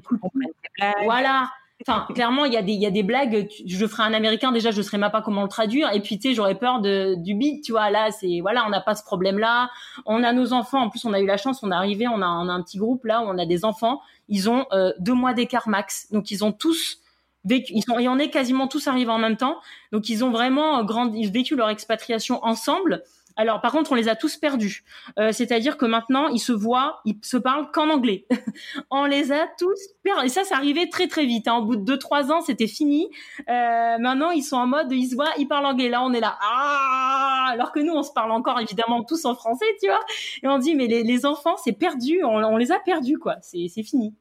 Voilà. 1.05 1.49
Enfin, 1.87 2.07
clairement, 2.15 2.47
il 2.47 2.53
y 2.55 2.57
a 2.57 2.63
des, 2.63 2.73
y 2.73 2.87
a 2.87 2.91
des 2.91 3.03
blagues. 3.03 3.47
Je 3.67 3.87
ferais 3.87 4.05
un 4.05 4.15
américain 4.15 4.53
déjà, 4.53 4.71
je 4.71 4.81
serais 4.81 4.97
même 4.97 5.11
pas 5.11 5.21
comment 5.21 5.43
le 5.43 5.49
traduire. 5.49 5.93
Et 5.93 6.01
puis, 6.01 6.19
tu 6.19 6.29
sais, 6.29 6.35
j'aurais 6.35 6.55
peur 6.55 6.81
de 6.81 7.15
du 7.17 7.35
beat, 7.35 7.63
tu 7.63 7.73
vois. 7.73 7.91
Là, 7.91 8.11
c'est 8.11 8.41
voilà, 8.41 8.65
on 8.67 8.71
n'a 8.71 8.81
pas 8.81 8.95
ce 8.95 9.05
problème-là. 9.05 9.69
On 10.07 10.23
a 10.23 10.33
nos 10.33 10.55
enfants. 10.55 10.81
En 10.81 10.89
plus, 10.89 11.05
on 11.05 11.13
a 11.13 11.21
eu 11.21 11.27
la 11.27 11.37
chance. 11.37 11.63
On 11.63 11.71
est 11.71 11.75
arrivé, 11.75 12.09
on 12.09 12.23
a, 12.23 12.27
on 12.27 12.49
a 12.49 12.53
un 12.53 12.63
petit 12.63 12.79
groupe 12.79 13.05
là 13.05 13.21
où 13.21 13.25
on 13.25 13.37
a 13.37 13.45
des 13.45 13.65
enfants. 13.67 14.01
Ils 14.29 14.49
ont 14.49 14.65
euh, 14.73 14.93
deux 14.99 15.13
mois 15.13 15.35
d'écart 15.35 15.69
max, 15.69 16.11
donc 16.11 16.31
ils 16.31 16.43
ont 16.43 16.53
tous 16.53 17.01
vécu. 17.45 17.73
Ils 17.75 17.83
sont, 17.83 17.99
et 17.99 18.09
on 18.09 18.19
est 18.19 18.31
quasiment 18.31 18.67
tous 18.67 18.89
arrivés 18.89 19.11
en 19.11 19.19
même 19.19 19.37
temps. 19.37 19.59
Donc, 19.93 20.09
ils 20.09 20.25
ont 20.25 20.31
vraiment 20.31 20.83
grandi, 20.85 21.27
vécu 21.27 21.55
leur 21.57 21.69
expatriation 21.69 22.43
ensemble. 22.45 23.03
Alors, 23.37 23.61
par 23.61 23.73
contre, 23.73 23.93
on 23.93 23.95
les 23.95 24.09
a 24.09 24.15
tous 24.15 24.37
perdus. 24.37 24.85
Euh, 25.19 25.33
c'est-à-dire 25.33 25.77
que 25.77 25.87
maintenant, 25.87 26.29
ils 26.29 26.39
se 26.39 26.53
voient, 26.53 27.01
ils 27.05 27.19
se 27.23 27.37
parlent 27.37 27.71
qu'en 27.73 27.91
anglais. 27.91 28.27
on 28.91 29.05
les 29.07 29.33
a 29.33 29.47
tous 29.59 29.79
perdus. 30.03 30.27
Et 30.27 30.29
ça, 30.29 30.45
ça 30.45 30.57
arrivait 30.57 30.89
très 30.89 31.09
très 31.09 31.27
vite. 31.27 31.49
Hein. 31.49 31.57
Au 31.57 31.65
bout 31.65 31.77
de 31.77 31.85
deux 31.85 31.99
trois 31.99 32.31
ans, 32.31 32.41
c'était 32.41 32.69
fini. 32.69 33.11
Euh, 33.49 33.99
maintenant, 33.99 34.31
ils 34.31 34.43
sont 34.43 34.57
en 34.57 34.67
mode, 34.67 34.93
ils 34.93 35.09
se 35.09 35.15
voient, 35.15 35.33
ils 35.39 35.49
parlent 35.49 35.67
anglais. 35.67 35.89
Là, 35.89 36.03
on 36.05 36.13
est 36.13 36.21
là, 36.21 36.39
ah 36.41 37.49
Alors 37.51 37.73
que 37.73 37.81
nous, 37.81 37.93
on 37.93 38.03
se 38.03 38.13
parle 38.13 38.31
encore 38.31 38.61
évidemment 38.61 39.03
tous 39.03 39.25
en 39.25 39.35
français, 39.35 39.67
tu 39.81 39.89
vois. 39.89 40.01
Et 40.43 40.49
on 40.49 40.59
dit, 40.59 40.75
mais 40.75 40.87
les, 40.87 41.27
enfants, 41.27 41.57
c'est 41.57 41.73
perdu. 41.73 42.23
On, 42.25 42.37
on, 42.37 42.57
les 42.57 42.71
a 42.71 42.79
perdus, 42.79 43.19
quoi. 43.19 43.37
C'est 43.41 43.69
fini. 43.83 44.15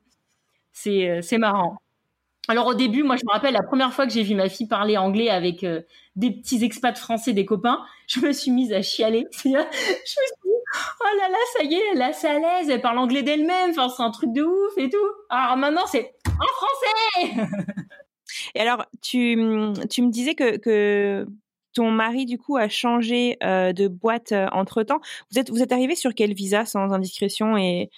C'est 0.71 1.09
euh, 1.09 1.21
c'est 1.21 1.37
marrant. 1.37 1.77
Alors 2.49 2.67
au 2.67 2.73
début, 2.73 3.03
moi 3.03 3.15
je 3.15 3.23
me 3.25 3.31
rappelle 3.31 3.53
la 3.53 3.63
première 3.63 3.93
fois 3.93 4.05
que 4.05 4.11
j'ai 4.11 4.23
vu 4.23 4.35
ma 4.35 4.49
fille 4.49 4.67
parler 4.67 4.97
anglais 4.97 5.29
avec 5.29 5.63
euh, 5.63 5.81
des 6.15 6.31
petits 6.31 6.63
expats 6.63 6.97
français, 6.97 7.31
des 7.33 7.45
copains, 7.45 7.81
je 8.07 8.19
me 8.19 8.31
suis 8.31 8.51
mise 8.51 8.73
à 8.73 8.81
chialer. 8.81 9.25
je 9.43 9.49
me 9.49 9.63
suis 10.05 10.33
dit, 10.43 10.49
oh 10.49 11.17
là 11.17 11.29
là, 11.29 11.37
ça 11.57 11.63
y 11.63 11.75
est, 11.75 11.83
elle 11.93 12.01
est 12.01 12.25
à 12.25 12.39
l'aise, 12.39 12.69
elle 12.69 12.81
parle 12.81 12.97
anglais 12.97 13.23
d'elle-même, 13.23 13.71
enfin 13.71 13.87
c'est 13.89 14.03
un 14.03 14.11
truc 14.11 14.33
de 14.33 14.43
ouf 14.43 14.77
et 14.77 14.89
tout. 14.89 14.97
Alors 15.29 15.55
maintenant 15.55 15.85
c'est 15.87 16.15
en 16.27 17.31
français. 17.31 17.47
et 18.55 18.59
alors 18.59 18.85
tu, 19.01 19.35
tu 19.89 20.01
me 20.01 20.09
disais 20.09 20.35
que, 20.35 20.57
que 20.57 21.25
ton 21.73 21.91
mari 21.91 22.25
du 22.25 22.37
coup 22.37 22.57
a 22.57 22.67
changé 22.67 23.37
euh, 23.41 23.71
de 23.71 23.87
boîte 23.87 24.33
euh, 24.33 24.47
entre 24.51 24.83
temps. 24.83 24.99
Vous 25.31 25.39
êtes 25.39 25.49
vous 25.49 25.63
êtes 25.63 25.71
arrivé 25.71 25.95
sur 25.95 26.13
quel 26.13 26.33
visa 26.33 26.65
sans 26.65 26.91
indiscrétion 26.91 27.55
et 27.57 27.89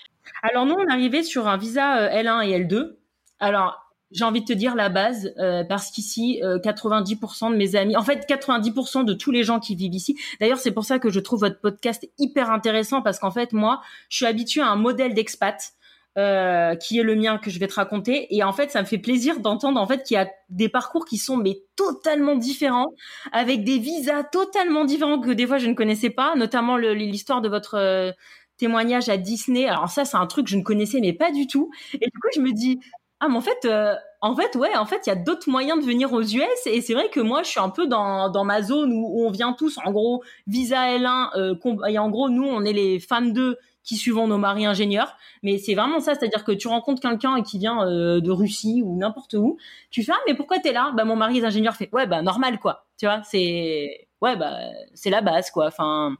Alors 0.43 0.67
nous 0.67 0.75
on 0.75 0.87
est 0.87 0.91
arrivé 0.91 1.23
sur 1.23 1.47
un 1.47 1.57
visa 1.57 2.09
L1 2.09 2.47
et 2.47 2.59
L2. 2.59 2.97
Alors, 3.39 3.84
j'ai 4.15 4.23
envie 4.23 4.41
de 4.41 4.45
te 4.45 4.53
dire 4.53 4.75
la 4.75 4.89
base, 4.89 5.33
euh, 5.37 5.63
parce 5.63 5.91
qu'ici, 5.91 6.41
90% 6.41 7.51
de 7.51 7.55
mes 7.55 7.75
amis, 7.75 7.95
en 7.95 8.03
fait, 8.03 8.25
90% 8.27 9.03
de 9.03 9.13
tous 9.13 9.31
les 9.31 9.43
gens 9.43 9.59
qui 9.59 9.75
vivent 9.75 9.93
ici. 9.93 10.17
D'ailleurs, 10.39 10.59
c'est 10.59 10.71
pour 10.71 10.85
ça 10.85 10.99
que 10.99 11.09
je 11.09 11.19
trouve 11.19 11.41
votre 11.41 11.59
podcast 11.59 12.07
hyper 12.17 12.51
intéressant, 12.51 13.01
parce 13.01 13.19
qu'en 13.19 13.31
fait, 13.31 13.53
moi, 13.53 13.81
je 14.09 14.17
suis 14.17 14.25
habituée 14.25 14.61
à 14.61 14.67
un 14.67 14.75
modèle 14.77 15.13
d'expat. 15.13 15.75
Euh, 16.17 16.75
qui 16.75 16.97
est 16.97 17.03
le 17.03 17.13
mien 17.13 17.37
que 17.37 17.49
je 17.49 17.59
vais 17.59 17.67
te 17.67 17.73
raconter 17.73 18.33
et 18.33 18.41
en 18.41 18.53
fait 18.53 18.71
ça 18.71 18.79
me 18.79 18.85
fait 18.85 18.97
plaisir 18.97 19.41
d'entendre 19.41 19.81
en 19.81 19.85
fait 19.85 20.01
qu'il 20.03 20.15
y 20.15 20.17
a 20.17 20.29
des 20.47 20.69
parcours 20.69 21.03
qui 21.03 21.17
sont 21.17 21.35
mais 21.35 21.59
totalement 21.75 22.37
différents 22.37 22.93
avec 23.33 23.65
des 23.65 23.79
visas 23.79 24.23
totalement 24.23 24.85
différents 24.85 25.19
que 25.19 25.31
des 25.31 25.45
fois 25.45 25.57
je 25.57 25.67
ne 25.67 25.73
connaissais 25.73 26.09
pas 26.09 26.35
notamment 26.37 26.77
l'histoire 26.77 27.41
de 27.41 27.49
votre 27.49 27.75
euh, 27.75 28.13
témoignage 28.55 29.09
à 29.09 29.17
Disney 29.17 29.67
alors 29.67 29.89
ça 29.89 30.05
c'est 30.05 30.15
un 30.15 30.25
truc 30.25 30.45
que 30.45 30.51
je 30.51 30.55
ne 30.55 30.63
connaissais 30.63 31.01
mais 31.01 31.11
pas 31.11 31.33
du 31.33 31.47
tout 31.47 31.69
et 31.91 32.05
du 32.05 32.17
coup 32.21 32.29
je 32.33 32.39
me 32.39 32.53
dis 32.53 32.79
ah 33.19 33.27
mais 33.29 33.37
en 33.37 33.41
fait 33.41 33.65
euh, 33.65 33.95
en 34.21 34.35
fait 34.35 34.55
ouais 34.55 34.75
en 34.75 34.85
fait 34.85 35.01
il 35.05 35.09
y 35.09 35.13
a 35.13 35.15
d'autres 35.15 35.49
moyens 35.49 35.79
de 35.79 35.85
venir 35.85 36.11
aux 36.13 36.21
US 36.21 36.65
et 36.65 36.81
c'est 36.81 36.93
vrai 36.93 37.09
que 37.09 37.19
moi 37.19 37.43
je 37.43 37.49
suis 37.49 37.59
un 37.59 37.69
peu 37.69 37.87
dans, 37.87 38.29
dans 38.29 38.43
ma 38.43 38.61
zone 38.61 38.91
où, 38.91 39.25
on 39.25 39.31
vient 39.31 39.53
tous 39.53 39.77
en 39.83 39.91
gros 39.91 40.23
visa 40.47 40.97
L1 40.97 41.89
et 41.89 41.99
en 41.99 42.09
gros 42.09 42.29
nous 42.29 42.45
on 42.45 42.63
est 42.65 42.73
les 42.73 42.99
fans 42.99 43.21
de 43.21 43.57
qui 43.85 43.95
suivons 43.95 44.27
nos 44.27 44.37
maris 44.37 44.65
ingénieurs. 44.65 45.15
Mais 45.43 45.57
c'est 45.57 45.75
vraiment 45.75 45.99
ça, 45.99 46.15
c'est-à-dire 46.15 46.43
que 46.43 46.51
tu 46.51 46.67
rencontres 46.67 47.01
quelqu'un 47.01 47.41
qui 47.41 47.59
vient 47.59 47.87
euh, 47.87 48.19
de 48.19 48.31
Russie 48.31 48.81
ou 48.83 48.97
n'importe 48.97 49.35
où, 49.35 49.57
tu 49.91 50.03
fais 50.03 50.11
ah 50.13 50.19
mais 50.27 50.33
pourquoi 50.33 50.59
t'es 50.59 50.73
là? 50.73 50.91
Bah 50.95 51.05
mon 51.05 51.15
mari 51.15 51.37
est 51.37 51.45
ingénieur, 51.45 51.75
fait 51.75 51.89
ouais 51.93 52.07
bah 52.07 52.21
normal 52.21 52.59
quoi, 52.59 52.85
tu 52.97 53.05
vois, 53.05 53.21
c'est 53.23 54.07
ouais 54.21 54.35
bah 54.35 54.57
c'est 54.93 55.11
la 55.11 55.21
base 55.21 55.51
quoi. 55.51 55.67
Enfin 55.67 56.17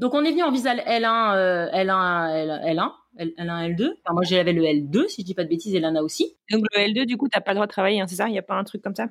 donc 0.00 0.14
on 0.14 0.24
est 0.24 0.30
venu 0.30 0.42
en 0.42 0.50
visa 0.50 0.74
L1, 0.74 1.70
L1, 1.72 1.72
L1, 1.74 2.74
L1, 2.74 2.92
L2. 3.18 3.90
Enfin, 4.04 4.14
moi 4.14 4.22
j'avais 4.24 4.52
le 4.52 4.62
L2 4.62 5.08
si 5.08 5.22
je 5.22 5.26
dis 5.26 5.34
pas 5.34 5.44
de 5.44 5.48
bêtises, 5.48 5.74
et 5.74 5.80
Lana 5.80 6.02
aussi. 6.02 6.36
Donc 6.50 6.64
le 6.74 6.80
L2 6.82 7.06
du 7.06 7.16
coup 7.16 7.28
t'as 7.28 7.40
pas 7.40 7.52
le 7.52 7.56
droit 7.56 7.66
de 7.66 7.72
travailler, 7.72 8.00
hein, 8.00 8.06
c'est 8.06 8.16
ça? 8.16 8.28
Il 8.28 8.34
y 8.34 8.38
a 8.38 8.42
pas 8.42 8.54
un 8.54 8.64
truc 8.64 8.82
comme 8.82 8.94
ça? 8.94 9.08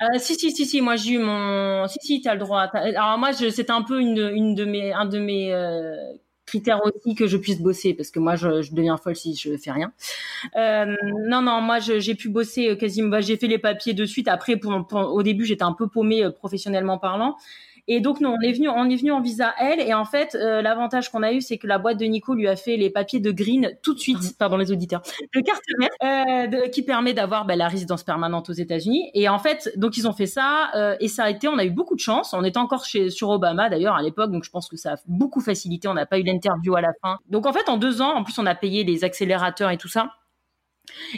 Euh, 0.00 0.18
si 0.18 0.36
si 0.36 0.52
si 0.52 0.64
si 0.64 0.80
moi 0.80 0.94
j'ai 0.94 1.14
eu 1.14 1.18
mon 1.18 1.88
si 1.88 1.98
si 2.00 2.20
t'as 2.20 2.34
le 2.34 2.38
droit 2.38 2.60
alors 2.72 3.18
moi 3.18 3.32
c'était 3.32 3.72
un 3.72 3.82
peu 3.82 4.00
une 4.00 4.30
une 4.32 4.54
de 4.54 4.64
mes 4.64 4.92
un 4.92 5.06
de 5.06 5.18
mes 5.18 5.52
euh, 5.52 5.96
critère 6.46 6.80
aussi 6.84 7.16
que 7.16 7.26
je 7.26 7.36
puisse 7.36 7.60
bosser 7.60 7.94
parce 7.94 8.12
que 8.12 8.20
moi 8.20 8.36
je, 8.36 8.62
je 8.62 8.72
deviens 8.74 8.96
folle 8.96 9.16
si 9.16 9.34
je 9.34 9.56
fais 9.56 9.72
rien. 9.72 9.92
Euh, 10.56 10.94
non 11.26 11.42
non 11.42 11.60
moi 11.60 11.80
j'ai 11.80 12.14
pu 12.14 12.28
bosser 12.28 12.68
euh, 12.68 12.76
quasiment 12.76 13.08
bah, 13.08 13.20
j'ai 13.20 13.36
fait 13.36 13.48
les 13.48 13.58
papiers 13.58 13.92
de 13.92 14.04
suite 14.04 14.28
après 14.28 14.56
pour, 14.56 14.72
au 14.94 15.22
début 15.24 15.44
j'étais 15.44 15.64
un 15.64 15.72
peu 15.72 15.88
paumée 15.88 16.30
professionnellement 16.30 16.98
parlant 16.98 17.36
et 17.88 18.00
donc 18.00 18.20
nous 18.20 18.28
on 18.28 18.40
est 18.40 18.52
venu 18.52 18.68
on 18.68 18.88
est 18.88 18.96
venu 18.96 19.10
en 19.10 19.20
visa 19.20 19.54
L 19.58 19.80
et 19.80 19.94
en 19.94 20.04
fait 20.04 20.34
euh, 20.34 20.62
l'avantage 20.62 21.10
qu'on 21.10 21.22
a 21.22 21.32
eu 21.32 21.40
c'est 21.40 21.56
que 21.58 21.66
la 21.66 21.78
boîte 21.78 21.98
de 21.98 22.04
Nico 22.04 22.34
lui 22.34 22.46
a 22.46 22.54
fait 22.54 22.76
les 22.76 22.90
papiers 22.90 23.18
de 23.18 23.30
green 23.30 23.72
tout 23.82 23.94
de 23.94 23.98
suite, 23.98 24.36
pardon 24.38 24.58
les 24.58 24.70
auditeurs, 24.70 25.02
de 25.34 25.40
carte 25.40 25.62
euh, 26.04 26.68
qui 26.68 26.82
permet 26.82 27.14
d'avoir 27.14 27.46
bah, 27.46 27.56
la 27.56 27.66
résidence 27.66 28.04
permanente 28.04 28.50
aux 28.50 28.54
États-Unis. 28.54 29.10
Et 29.14 29.28
en 29.28 29.38
fait 29.38 29.72
donc 29.76 29.96
ils 29.96 30.06
ont 30.06 30.12
fait 30.12 30.26
ça 30.26 30.70
euh, 30.74 30.96
et 31.00 31.08
ça 31.08 31.24
a 31.24 31.30
été 31.30 31.48
on 31.48 31.58
a 31.58 31.64
eu 31.64 31.70
beaucoup 31.70 31.94
de 31.94 32.00
chance. 32.00 32.34
On 32.34 32.44
était 32.44 32.58
encore 32.58 32.84
chez 32.84 33.10
sur 33.10 33.30
Obama 33.30 33.70
d'ailleurs 33.70 33.96
à 33.96 34.02
l'époque 34.02 34.30
donc 34.30 34.44
je 34.44 34.50
pense 34.50 34.68
que 34.68 34.76
ça 34.76 34.92
a 34.92 34.96
beaucoup 35.06 35.40
facilité. 35.40 35.88
On 35.88 35.94
n'a 35.94 36.06
pas 36.06 36.18
eu 36.18 36.22
l'interview 36.22 36.76
à 36.76 36.82
la 36.82 36.92
fin. 37.02 37.18
Donc 37.30 37.46
en 37.46 37.52
fait 37.52 37.68
en 37.68 37.78
deux 37.78 38.02
ans 38.02 38.14
en 38.14 38.22
plus 38.22 38.38
on 38.38 38.46
a 38.46 38.54
payé 38.54 38.84
les 38.84 39.04
accélérateurs 39.04 39.70
et 39.70 39.78
tout 39.78 39.88
ça. 39.88 40.10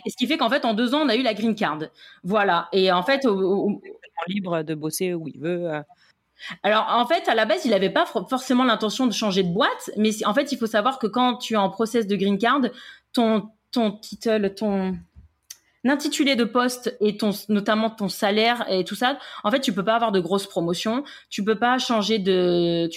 Et 0.05 0.11
ce 0.11 0.17
qui 0.17 0.27
fait 0.27 0.37
qu'en 0.37 0.51
fait, 0.51 0.65
en 0.65 0.75
deux 0.75 0.97
ans, 0.97 1.03
on 1.03 1.09
a 1.09 1.15
eu 1.15 1.23
la 1.23 1.33
green 1.33 1.55
card. 1.55 1.79
Voilà. 2.25 2.69
Et 2.73 2.91
en 2.91 3.05
fait, 3.05 3.25
au, 3.25 3.81
libre 4.27 4.63
de 4.63 4.75
bosser 4.75 5.15
où 5.15 5.29
il 5.29 5.39
veut. 5.39 5.71
Alors 6.63 6.87
en 6.89 7.07
fait, 7.07 7.29
à 7.29 7.35
la 7.35 7.45
base, 7.45 7.65
il 7.65 7.71
n'avait 7.71 7.91
pas 7.91 8.07
forcément 8.07 8.65
l'intention 8.65 9.07
de 9.07 9.13
changer 9.13 9.43
de 9.43 9.53
boîte, 9.53 9.91
mais 9.97 10.11
en 10.25 10.35
fait, 10.35 10.53
il 10.53 10.59
faut 10.59 10.67
savoir 10.67 10.99
que 10.99 11.07
quand 11.07 11.37
tu 11.37 11.55
es 11.55 11.57
en 11.57 11.71
process 11.71 12.07
de 12.07 12.17
green 12.17 12.39
card, 12.39 12.61
ton 13.13 13.51
ton 13.73 13.93
titre, 13.93 14.39
ton 14.49 14.99
intitulé 15.85 16.37
de 16.37 16.45
poste 16.45 16.97
et 17.01 17.17
ton 17.17 17.31
notamment 17.49 17.89
ton 17.91 18.09
salaire 18.09 18.67
et 18.69 18.85
tout 18.85 18.95
ça, 18.95 19.19
en 19.45 19.51
fait, 19.51 19.61
tu 19.61 19.73
peux 19.73 19.85
pas 19.85 19.95
avoir 19.95 20.13
de 20.13 20.21
grosses 20.21 20.47
promotions, 20.47 21.05
tu 21.31 21.45
peux 21.45 21.59
pas 21.59 21.79
changer 21.79 22.19
de, 22.19 22.89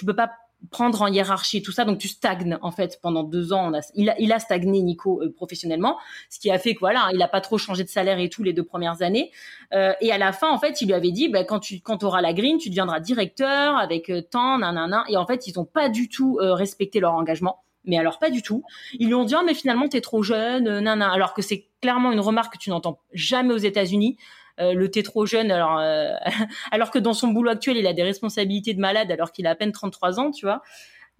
prendre 0.71 1.02
en 1.02 1.08
hiérarchie 1.08 1.62
tout 1.62 1.71
ça 1.71 1.86
donc 1.86 1.97
tu 1.97 2.08
stagnes 2.08 2.58
en 2.62 2.71
fait 2.71 2.99
pendant 3.02 3.23
deux 3.23 3.54
ans 3.54 3.71
il, 3.95 4.10
a, 4.10 4.19
il 4.19 4.32
a 4.32 4.39
stagné 4.39 4.82
Nico 4.82 5.21
euh, 5.21 5.34
professionnellement 5.34 5.97
ce 6.30 6.39
qui 6.39 6.49
a 6.52 6.58
fait 6.58 6.73
que 6.73 6.80
voilà 6.80 7.10
il 7.13 7.21
a 7.21 7.28
pas 7.28 7.41
trop 7.41 7.58
changé 7.58 7.84
de 7.84 7.89
salaire 7.89 8.19
et 8.19 8.30
tout 8.30 8.43
les 8.43 8.54
deux 8.54 8.63
premières 8.63 9.02
années 9.02 9.32
euh, 9.73 9.93
et 10.02 10.12
à 10.12 10.17
la 10.17 10.32
fin 10.32 10.49
en 10.49 10.58
fait 10.58 10.82
il 10.82 10.88
lui 10.88 10.93
avait 10.93 11.12
dit 11.12 11.30
bah, 11.30 11.43
quand 11.43 11.60
tu 11.60 11.82
quand 11.82 12.04
auras 12.04 12.21
la 12.21 12.34
green 12.34 12.58
tu 12.58 12.69
deviendras 12.69 12.99
directeur 12.99 13.78
avec 13.78 14.10
euh, 14.10 14.21
tant 14.21 14.60
nanana 14.60 15.04
et 15.10 15.17
en 15.17 15.26
fait 15.26 15.47
ils 15.47 15.60
ont 15.60 15.65
pas 15.65 15.89
du 15.89 16.10
tout 16.10 16.39
euh, 16.41 16.54
respecté 16.54 16.99
leur 16.99 17.13
engagement 17.13 17.63
mais 17.86 17.97
alors 17.97 18.17
pas 18.17 18.30
du 18.30 18.41
tout. 18.41 18.63
Ils 18.97 19.08
lui 19.08 19.13
ont 19.13 19.26
dit 19.26 19.36
ah, 19.36 19.43
mais 19.45 19.54
finalement 19.54 19.89
t'es 19.89 19.99
trop 19.99 20.23
jeune, 20.23 20.63
nanana. 20.63 21.12
Alors 21.12 21.34
que 21.34 21.41
c'est 21.41 21.67
clairement 21.82 22.13
une 22.13 22.21
remarque 22.21 22.54
que 22.54 22.58
tu 22.58 22.69
n'entends 22.69 22.99
jamais 23.12 23.54
aux 23.54 23.58
États-Unis. 23.58 24.17
Euh, 24.59 24.73
le 24.73 24.91
t'es 24.91 25.01
trop 25.01 25.25
jeune 25.25 25.49
alors 25.49 25.79
euh, 25.79 26.13
alors 26.71 26.91
que 26.91 26.99
dans 26.99 27.13
son 27.13 27.29
boulot 27.29 27.49
actuel 27.49 27.75
il 27.75 27.87
a 27.87 27.93
des 27.93 28.03
responsabilités 28.03 28.75
de 28.75 28.79
malade 28.79 29.09
alors 29.09 29.31
qu'il 29.31 29.47
a 29.47 29.49
à 29.49 29.55
peine 29.55 29.71
33 29.71 30.19
ans 30.19 30.29
tu 30.29 30.45
vois. 30.45 30.61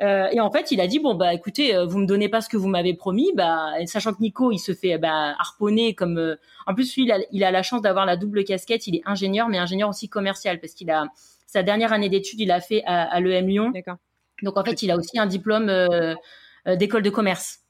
Euh, 0.02 0.28
et 0.32 0.40
en 0.40 0.52
fait 0.52 0.72
il 0.72 0.80
a 0.80 0.86
dit 0.86 1.00
bon 1.00 1.16
bah 1.16 1.34
écoutez 1.34 1.76
vous 1.86 1.98
me 1.98 2.06
donnez 2.06 2.30
pas 2.30 2.42
ce 2.42 2.50
que 2.50 2.58
vous 2.58 2.68
m'avez 2.68 2.94
promis 2.94 3.32
bah 3.36 3.72
sachant 3.88 4.14
que 4.14 4.22
Nico 4.22 4.52
il 4.52 4.60
se 4.60 4.74
fait 4.74 5.00
bah, 5.00 5.36
harponner 5.40 5.96
comme 5.96 6.36
en 6.68 6.76
plus 6.76 6.96
lui 6.96 7.04
il 7.04 7.12
a, 7.12 7.18
il 7.32 7.44
a 7.44 7.50
la 7.50 7.64
chance 7.64 7.82
d'avoir 7.82 8.06
la 8.06 8.18
double 8.18 8.44
casquette 8.44 8.86
il 8.86 8.98
est 8.98 9.02
ingénieur 9.06 9.50
mais 9.50 9.58
ingénieur 9.58 9.90
aussi 9.90 10.10
commercial 10.10 10.60
parce 10.60 10.74
qu'il 10.74 10.92
a 10.92 11.06
sa 11.48 11.64
dernière 11.64 11.92
année 11.92 12.10
d'études 12.10 12.40
il 12.40 12.52
a 12.52 12.60
fait 12.60 12.84
à, 12.86 13.04
à 13.04 13.20
l'EM 13.20 13.48
Lyon. 13.48 13.74
Donc 14.44 14.58
en 14.58 14.64
fait 14.64 14.82
il 14.84 14.92
a 14.92 14.98
aussi 14.98 15.18
un 15.18 15.28
diplôme 15.28 15.72
d'école 16.68 17.02
de 17.02 17.10
commerce 17.10 17.63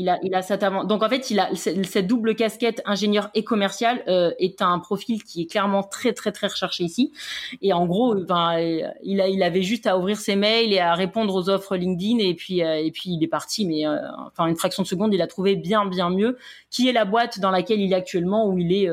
il 0.00 0.08
a, 0.08 0.18
il 0.22 0.34
a 0.34 0.40
cette 0.40 0.64
Donc 0.86 1.02
en 1.02 1.08
fait, 1.08 1.30
il 1.30 1.38
a 1.38 1.54
cette 1.54 2.06
double 2.06 2.34
casquette 2.34 2.80
ingénieur 2.86 3.30
et 3.34 3.44
commercial 3.44 4.02
euh, 4.08 4.32
est 4.38 4.62
un 4.62 4.78
profil 4.78 5.22
qui 5.22 5.42
est 5.42 5.46
clairement 5.46 5.82
très 5.82 6.14
très 6.14 6.32
très 6.32 6.46
recherché 6.46 6.84
ici. 6.84 7.12
Et 7.60 7.72
en 7.72 7.86
gros, 7.86 8.14
ben, 8.14 8.58
il 9.02 9.20
a, 9.20 9.28
il 9.28 9.42
avait 9.42 9.62
juste 9.62 9.86
à 9.86 9.98
ouvrir 9.98 10.18
ses 10.18 10.36
mails 10.36 10.72
et 10.72 10.78
à 10.78 10.94
répondre 10.94 11.34
aux 11.34 11.50
offres 11.50 11.76
LinkedIn 11.76 12.18
et 12.18 12.34
puis 12.34 12.64
euh, 12.64 12.76
et 12.76 12.90
puis 12.90 13.10
il 13.10 13.22
est 13.22 13.28
parti. 13.28 13.66
Mais 13.66 13.86
euh, 13.86 13.98
enfin 14.26 14.46
une 14.46 14.56
fraction 14.56 14.82
de 14.82 14.88
seconde, 14.88 15.12
il 15.12 15.20
a 15.20 15.26
trouvé 15.26 15.56
bien 15.56 15.84
bien 15.84 16.08
mieux. 16.08 16.38
Qui 16.70 16.88
est 16.88 16.92
la 16.92 17.04
boîte 17.04 17.38
dans 17.40 17.50
laquelle 17.50 17.80
il 17.80 17.92
est 17.92 17.96
actuellement 17.96 18.48
où 18.48 18.58
il 18.58 18.72
est 18.72 18.88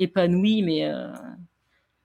épanoui, 0.00 0.62
mais 0.62 0.90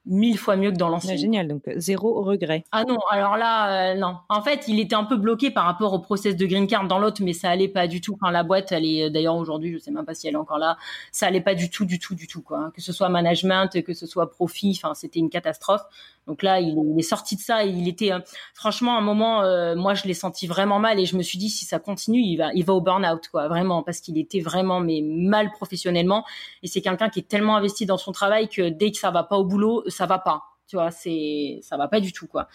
mille 0.10 0.38
fois 0.38 0.56
mieux 0.56 0.72
que 0.72 0.78
dans 0.78 0.89
l'ancien. 0.89 1.15
génial, 1.15 1.48
donc 1.48 1.67
euh, 1.67 1.74
zéro 1.78 2.24
regret. 2.24 2.63
Ah 2.72 2.84
non, 2.84 2.98
alors 3.10 3.38
là, 3.38 3.93
euh, 3.93 3.95
non. 3.95 4.17
En 4.28 4.41
fait, 4.41 4.67
il 4.67 4.80
était 4.80 4.95
un 4.95 5.04
peu 5.04 5.15
bloqué 5.15 5.52
par 5.52 5.65
rapport 5.65 5.93
au 5.93 6.00
process 6.00 6.36
de 6.36 6.45
green 6.45 6.67
card 6.67 6.88
dans 6.88 7.00
l'autre, 7.00 7.22
mais 7.24 7.34
ça 7.34 7.50
allait 7.50 7.67
pas 7.67 7.88
du 7.88 8.02
tout. 8.02 8.17
Enfin, 8.19 8.32
la 8.32 8.43
boîte, 8.43 8.72
elle 8.72 8.86
est 8.86 9.10
d'ailleurs 9.10 9.38
aujourd'hui, 9.38 9.72
je 9.72 9.78
sais 9.78 9.91
même 9.91 10.06
pas 10.06 10.15
si 10.15 10.28
elle 10.28 10.34
est 10.34 10.38
encore 10.38 10.58
là. 10.58 10.78
Ça 11.12 11.28
allait 11.28 11.41
pas 11.41 11.54
du 11.54 11.69
tout, 11.69 11.86
du 11.86 12.00
tout, 12.00 12.15
du 12.15 12.28
tout 12.28 12.41
quoi. 12.41 12.72
Que 12.76 12.82
ce 12.82 12.91
soit 12.91 13.08
management, 13.08 13.82
que 13.84 13.93
ce 13.93 14.08
soit 14.08 14.32
profit, 14.32 14.78
enfin, 14.84 14.95
c'était 14.95 15.19
une 15.19 15.30
catastrophe. 15.30 15.84
Donc 16.28 16.43
là, 16.43 16.60
il, 16.60 16.78
est 16.98 17.02
sorti 17.04 17.36
de 17.36 17.41
ça. 17.41 17.65
Et 17.65 17.69
il 17.69 17.88
était, 17.88 18.12
euh, 18.12 18.19
franchement, 18.54 18.95
à 18.95 19.00
un 19.00 19.02
moment, 19.02 19.41
moi, 19.76 19.93
je 19.93 20.06
l'ai 20.06 20.13
senti 20.13 20.48
vraiment 20.48 20.80
mal 20.80 21.00
et 21.00 21.06
je 21.06 21.17
me 21.17 21.24
suis 21.24 21.38
dit, 21.38 21.50
si 21.50 21.65
ça 21.65 21.80
continue, 21.80 22.22
il 22.22 22.38
va, 22.38 22.52
il 22.54 22.65
va 22.65 22.74
au 22.74 22.82
burn-out, 22.82 23.28
quoi, 23.32 23.48
vraiment, 23.48 23.84
parce 23.84 24.00
qu'il 24.00 24.17
était 24.17 24.39
vraiment 24.39 24.80
mais 24.80 25.02
mal 25.04 25.52
professionnellement. 25.52 26.26
Et 26.63 26.67
c'est 26.67 26.82
quelqu'un 26.82 27.10
qui 27.10 27.19
est 27.19 27.28
tellement 27.28 27.56
investi 27.56 27.86
dans 27.86 27.98
son 27.98 28.12
travail 28.12 28.48
que 28.48 28.69
dès 28.69 28.91
que 28.91 28.98
ça 28.98 29.12
va 29.12 29.24
pas 29.24 29.38
au 29.38 29.43
boulot, 29.43 29.84
ça 29.99 30.05
va 30.05 30.17
pas 30.17 30.49
tu 30.69 30.75
vois 30.75 30.91
c'est 30.91 31.59
ça 31.63 31.77
va 31.77 31.88
pas 31.88 31.99
du 31.99 32.13
tout 32.13 32.27
quoi. 32.27 32.47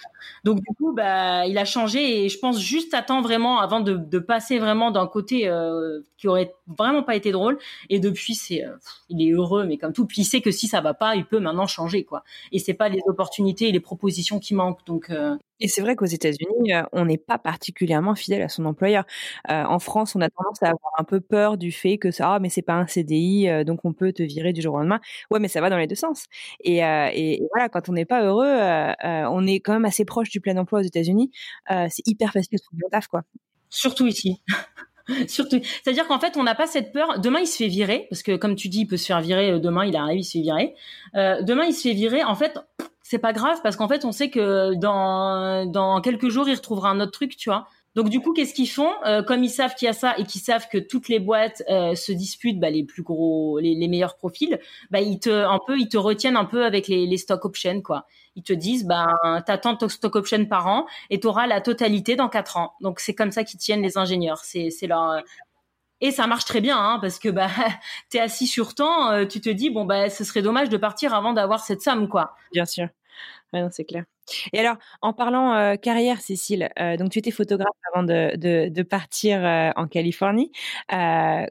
Donc 0.44 0.58
du 0.58 0.74
coup 0.76 0.92
bah 0.92 1.46
il 1.46 1.58
a 1.58 1.64
changé 1.64 2.24
et 2.24 2.28
je 2.28 2.38
pense 2.38 2.60
juste 2.60 2.94
à 2.94 3.02
temps 3.02 3.20
vraiment 3.20 3.58
avant 3.58 3.80
de, 3.80 4.18
passer 4.20 4.58
vraiment 4.60 4.92
d'un 4.92 5.08
côté 5.08 5.48
euh, 5.48 6.00
qui 6.16 6.28
aurait 6.28 6.54
vraiment 6.68 7.02
pas 7.02 7.16
été 7.16 7.32
drôle. 7.32 7.58
Et 7.90 7.98
depuis 7.98 8.36
c'est 8.36 8.64
euh, 8.64 8.76
il 9.08 9.20
est 9.20 9.32
heureux 9.32 9.64
mais 9.64 9.78
comme 9.78 9.92
tout. 9.92 10.06
Puis 10.06 10.22
il 10.22 10.24
sait 10.24 10.40
que 10.40 10.52
si 10.52 10.68
ça 10.68 10.80
va 10.80 10.94
pas 10.94 11.16
il 11.16 11.26
peut 11.26 11.40
maintenant 11.40 11.66
changer 11.66 12.04
quoi. 12.04 12.22
Et 12.52 12.60
c'est 12.60 12.74
pas 12.74 12.88
les 12.88 13.00
opportunités 13.06 13.68
et 13.68 13.72
les 13.72 13.80
propositions 13.80 14.38
qui 14.38 14.54
manquent. 14.54 14.86
Donc 14.86 15.10
euh, 15.10 15.36
et 15.60 15.68
c'est 15.68 15.80
vrai 15.80 15.96
qu'aux 15.96 16.04
États-Unis, 16.04 16.72
on 16.92 17.04
n'est 17.04 17.18
pas 17.18 17.38
particulièrement 17.38 18.14
fidèle 18.14 18.42
à 18.42 18.48
son 18.48 18.64
employeur. 18.64 19.04
en 19.48 19.78
France, 19.78 20.14
on 20.16 20.20
a 20.20 20.28
tendance 20.28 20.62
à 20.62 20.66
avoir 20.66 20.92
un 20.98 21.04
peu 21.04 21.20
peur 21.20 21.56
du 21.56 21.72
fait 21.72 21.98
que 21.98 22.10
ça, 22.10 22.34
ah, 22.34 22.38
mais 22.40 22.48
c'est 22.48 22.62
pas 22.62 22.74
un 22.74 22.86
CDI, 22.86 23.64
donc 23.64 23.80
on 23.84 23.92
peut 23.92 24.12
te 24.12 24.22
virer 24.22 24.52
du 24.52 24.60
jour 24.62 24.74
au 24.74 24.78
lendemain. 24.78 25.00
Ouais, 25.30 25.40
mais 25.40 25.48
ça 25.48 25.60
va 25.60 25.70
dans 25.70 25.78
les 25.78 25.86
deux 25.86 25.94
sens. 25.94 26.26
Et, 26.60 26.78
voilà, 27.52 27.68
quand 27.68 27.88
on 27.88 27.92
n'est 27.92 28.04
pas 28.04 28.24
heureux, 28.24 28.52
on 29.02 29.46
est 29.46 29.60
quand 29.60 29.72
même 29.72 29.84
assez 29.84 30.04
proche 30.04 30.30
du 30.30 30.40
plein 30.40 30.56
emploi 30.56 30.80
aux 30.80 30.82
États-Unis. 30.82 31.30
c'est 31.68 32.06
hyper 32.06 32.32
facile 32.32 32.58
de 32.58 32.62
trouver 32.62 32.82
un 32.86 32.90
taf, 32.90 33.06
quoi. 33.08 33.22
Surtout 33.70 34.06
ici. 34.06 34.42
Surtout, 35.28 35.60
c'est-à-dire 35.82 36.06
qu'en 36.06 36.18
fait, 36.18 36.36
on 36.36 36.44
n'a 36.44 36.54
pas 36.54 36.66
cette 36.66 36.92
peur. 36.92 37.18
Demain, 37.18 37.40
il 37.40 37.46
se 37.46 37.58
fait 37.58 37.68
virer, 37.68 38.06
parce 38.08 38.22
que 38.22 38.36
comme 38.36 38.54
tu 38.54 38.68
dis, 38.68 38.80
il 38.80 38.86
peut 38.86 38.96
se 38.96 39.06
faire 39.06 39.20
virer. 39.20 39.60
Demain, 39.60 39.84
il 39.84 39.96
arrive, 39.96 40.20
il 40.20 40.24
se 40.24 40.32
fait 40.32 40.42
virer. 40.42 40.74
Demain, 41.14 41.64
il 41.64 41.74
se 41.74 41.82
fait 41.82 41.94
virer. 41.94 42.24
En 42.24 42.34
fait, 42.34 42.58
c'est 43.04 43.18
pas 43.18 43.32
grave 43.34 43.60
parce 43.62 43.76
qu'en 43.76 43.86
fait, 43.86 44.04
on 44.04 44.12
sait 44.12 44.30
que 44.30 44.74
dans 44.74 45.66
dans 45.66 46.00
quelques 46.00 46.30
jours, 46.30 46.48
il 46.48 46.54
retrouvera 46.56 46.90
un 46.90 47.00
autre 47.00 47.12
truc, 47.12 47.36
tu 47.36 47.50
vois. 47.50 47.68
Donc 47.94 48.08
du 48.08 48.20
coup, 48.20 48.32
qu'est-ce 48.32 48.54
qu'ils 48.54 48.68
font? 48.68 48.90
Euh, 49.06 49.22
Comme 49.22 49.44
ils 49.44 49.50
savent 49.50 49.74
qu'il 49.76 49.86
y 49.86 49.88
a 49.88 49.92
ça 49.92 50.14
et 50.18 50.24
qu'ils 50.24 50.40
savent 50.40 50.66
que 50.68 50.78
toutes 50.78 51.08
les 51.08 51.20
boîtes 51.20 51.62
euh, 51.70 51.94
se 51.94 52.12
disputent 52.12 52.58
bah, 52.58 52.70
les 52.70 52.82
plus 52.82 53.02
gros, 53.02 53.58
les, 53.60 53.74
les, 53.74 53.88
meilleurs 53.88 54.16
profils, 54.16 54.58
bah 54.90 55.00
ils 55.00 55.20
te 55.20 55.30
un 55.30 55.60
peu, 55.64 55.78
ils 55.78 55.88
te 55.88 55.96
retiennent 55.96 56.36
un 56.36 56.44
peu 56.44 56.64
avec 56.64 56.88
les, 56.88 57.06
les 57.06 57.16
stock 57.18 57.44
options 57.44 57.82
quoi. 57.82 58.06
Ils 58.36 58.42
te 58.42 58.52
disent 58.52 58.84
bah 58.84 59.14
t'as 59.46 59.58
tant 59.58 59.74
de 59.74 59.86
stock 59.88 60.16
options 60.16 60.44
par 60.46 60.66
an 60.66 60.86
et 61.10 61.20
t'auras 61.20 61.46
la 61.46 61.60
totalité 61.60 62.16
dans 62.16 62.28
quatre 62.28 62.56
ans. 62.56 62.74
Donc 62.80 63.00
c'est 63.00 63.14
comme 63.14 63.30
ça 63.30 63.44
qu'ils 63.44 63.60
tiennent 63.60 63.82
les 63.82 63.96
ingénieurs. 63.98 64.38
C'est 64.38 64.70
c'est 64.70 64.88
leur 64.88 65.22
Et 66.00 66.10
ça 66.10 66.26
marche 66.26 66.44
très 66.46 66.60
bien, 66.60 66.78
hein, 66.78 66.98
parce 67.00 67.18
que 67.20 67.28
bah, 67.28 67.48
t'es 68.10 68.18
assis 68.20 68.46
sur 68.48 68.74
temps, 68.74 69.10
euh, 69.12 69.26
tu 69.26 69.40
te 69.40 69.50
dis 69.50 69.70
bon 69.70 69.84
bah, 69.84 70.10
ce 70.10 70.24
serait 70.24 70.42
dommage 70.42 70.68
de 70.68 70.76
partir 70.76 71.14
avant 71.14 71.32
d'avoir 71.32 71.60
cette 71.64 71.82
somme, 71.82 72.08
quoi. 72.08 72.34
Bien 72.52 72.66
sûr. 72.66 72.88
Ouais, 73.52 73.60
non, 73.60 73.68
c'est 73.70 73.84
clair. 73.84 74.04
Et 74.52 74.58
alors, 74.58 74.76
en 75.02 75.12
parlant 75.12 75.54
euh, 75.54 75.76
carrière, 75.76 76.20
Cécile, 76.20 76.70
euh, 76.80 76.96
donc 76.96 77.10
tu 77.10 77.18
étais 77.18 77.30
photographe 77.30 77.68
avant 77.92 78.04
de, 78.04 78.82
partir 78.82 79.44
euh, 79.44 79.70
en 79.76 79.86
Californie. 79.86 80.50